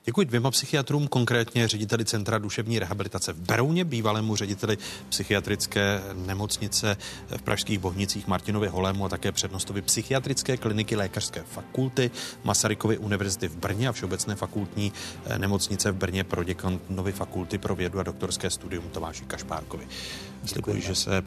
Děkuji 0.05 0.27
dvěma 0.27 0.51
psychiatrům, 0.51 1.09
konkrétně 1.09 1.69
řediteli 1.69 2.05
Centra 2.05 2.39
duševní 2.39 2.79
rehabilitace 2.79 3.33
v 3.33 3.41
Berouně, 3.41 3.85
bývalému 3.85 4.37
řediteli 4.37 4.79
psychiatrické 5.09 6.03
nemocnice 6.15 6.97
v 7.37 7.43
Pražských 7.43 7.79
Bohnicích 7.79 8.27
Martinovi 8.27 8.69
Holému 8.69 9.05
a 9.05 9.09
také 9.09 9.33
přednostovi 9.33 9.83
psychiatrické 9.83 10.57
kliniky 10.57 10.97
lékařské 10.97 11.43
fakulty 11.43 12.11
Masarykovy 12.45 12.99
univerzity 12.99 13.49
v 13.49 13.57
Brně 13.57 13.89
a 13.89 13.93
Všeobecné 13.93 14.35
fakultní 14.35 14.93
eh, 15.27 15.39
nemocnice 15.39 15.93
v 15.93 15.97
Brně 15.97 16.25
pro 16.25 16.45
děkanovi 16.45 17.13
fakulty 17.13 17.59
pro 17.59 17.77
vědu 17.77 18.01
a 18.01 18.03
doktorské 18.03 18.51
studium 18.51 18.89
Tomáši 18.91 19.25
Kašpárkovi. 19.25 19.89
Slibuji, 20.45 20.81
že 20.81 20.95
se 20.95 21.23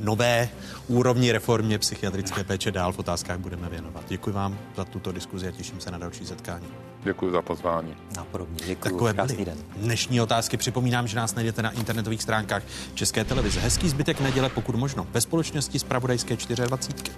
nové 0.00 0.48
úrovni 0.88 1.32
reformě 1.32 1.78
psychiatrické 1.78 2.44
péče 2.44 2.70
dál 2.70 2.92
v 2.92 2.98
otázkách 2.98 3.38
budeme 3.38 3.68
věnovat. 3.68 4.04
Děkuji 4.08 4.32
vám 4.32 4.58
za 4.76 4.84
tuto 4.84 5.12
diskuzi 5.12 5.48
a 5.48 5.50
těším 5.50 5.80
se 5.80 5.90
na 5.90 5.98
další 5.98 6.26
setkání. 6.26 6.66
Děkuji 7.04 7.32
za 7.32 7.42
pozvání. 7.42 7.96
Napodobně. 8.16 8.66
Děkuji. 8.66 8.90
Takové 8.90 9.12
Krásný 9.12 9.36
byly 9.36 9.46
den. 9.46 9.58
dnešní 9.76 10.20
otázky. 10.20 10.56
Připomínám, 10.56 11.06
že 11.06 11.16
nás 11.16 11.34
najdete 11.34 11.62
na 11.62 11.70
internetových 11.70 12.22
stránkách 12.22 12.62
České 12.94 13.24
televize. 13.24 13.60
Hezký 13.60 13.88
zbytek 13.88 14.20
neděle, 14.20 14.48
pokud 14.48 14.76
možno, 14.76 15.06
ve 15.12 15.20
společnosti 15.20 15.78
z 15.78 15.84
Pravodajské 15.84 16.36
24. 16.36 17.12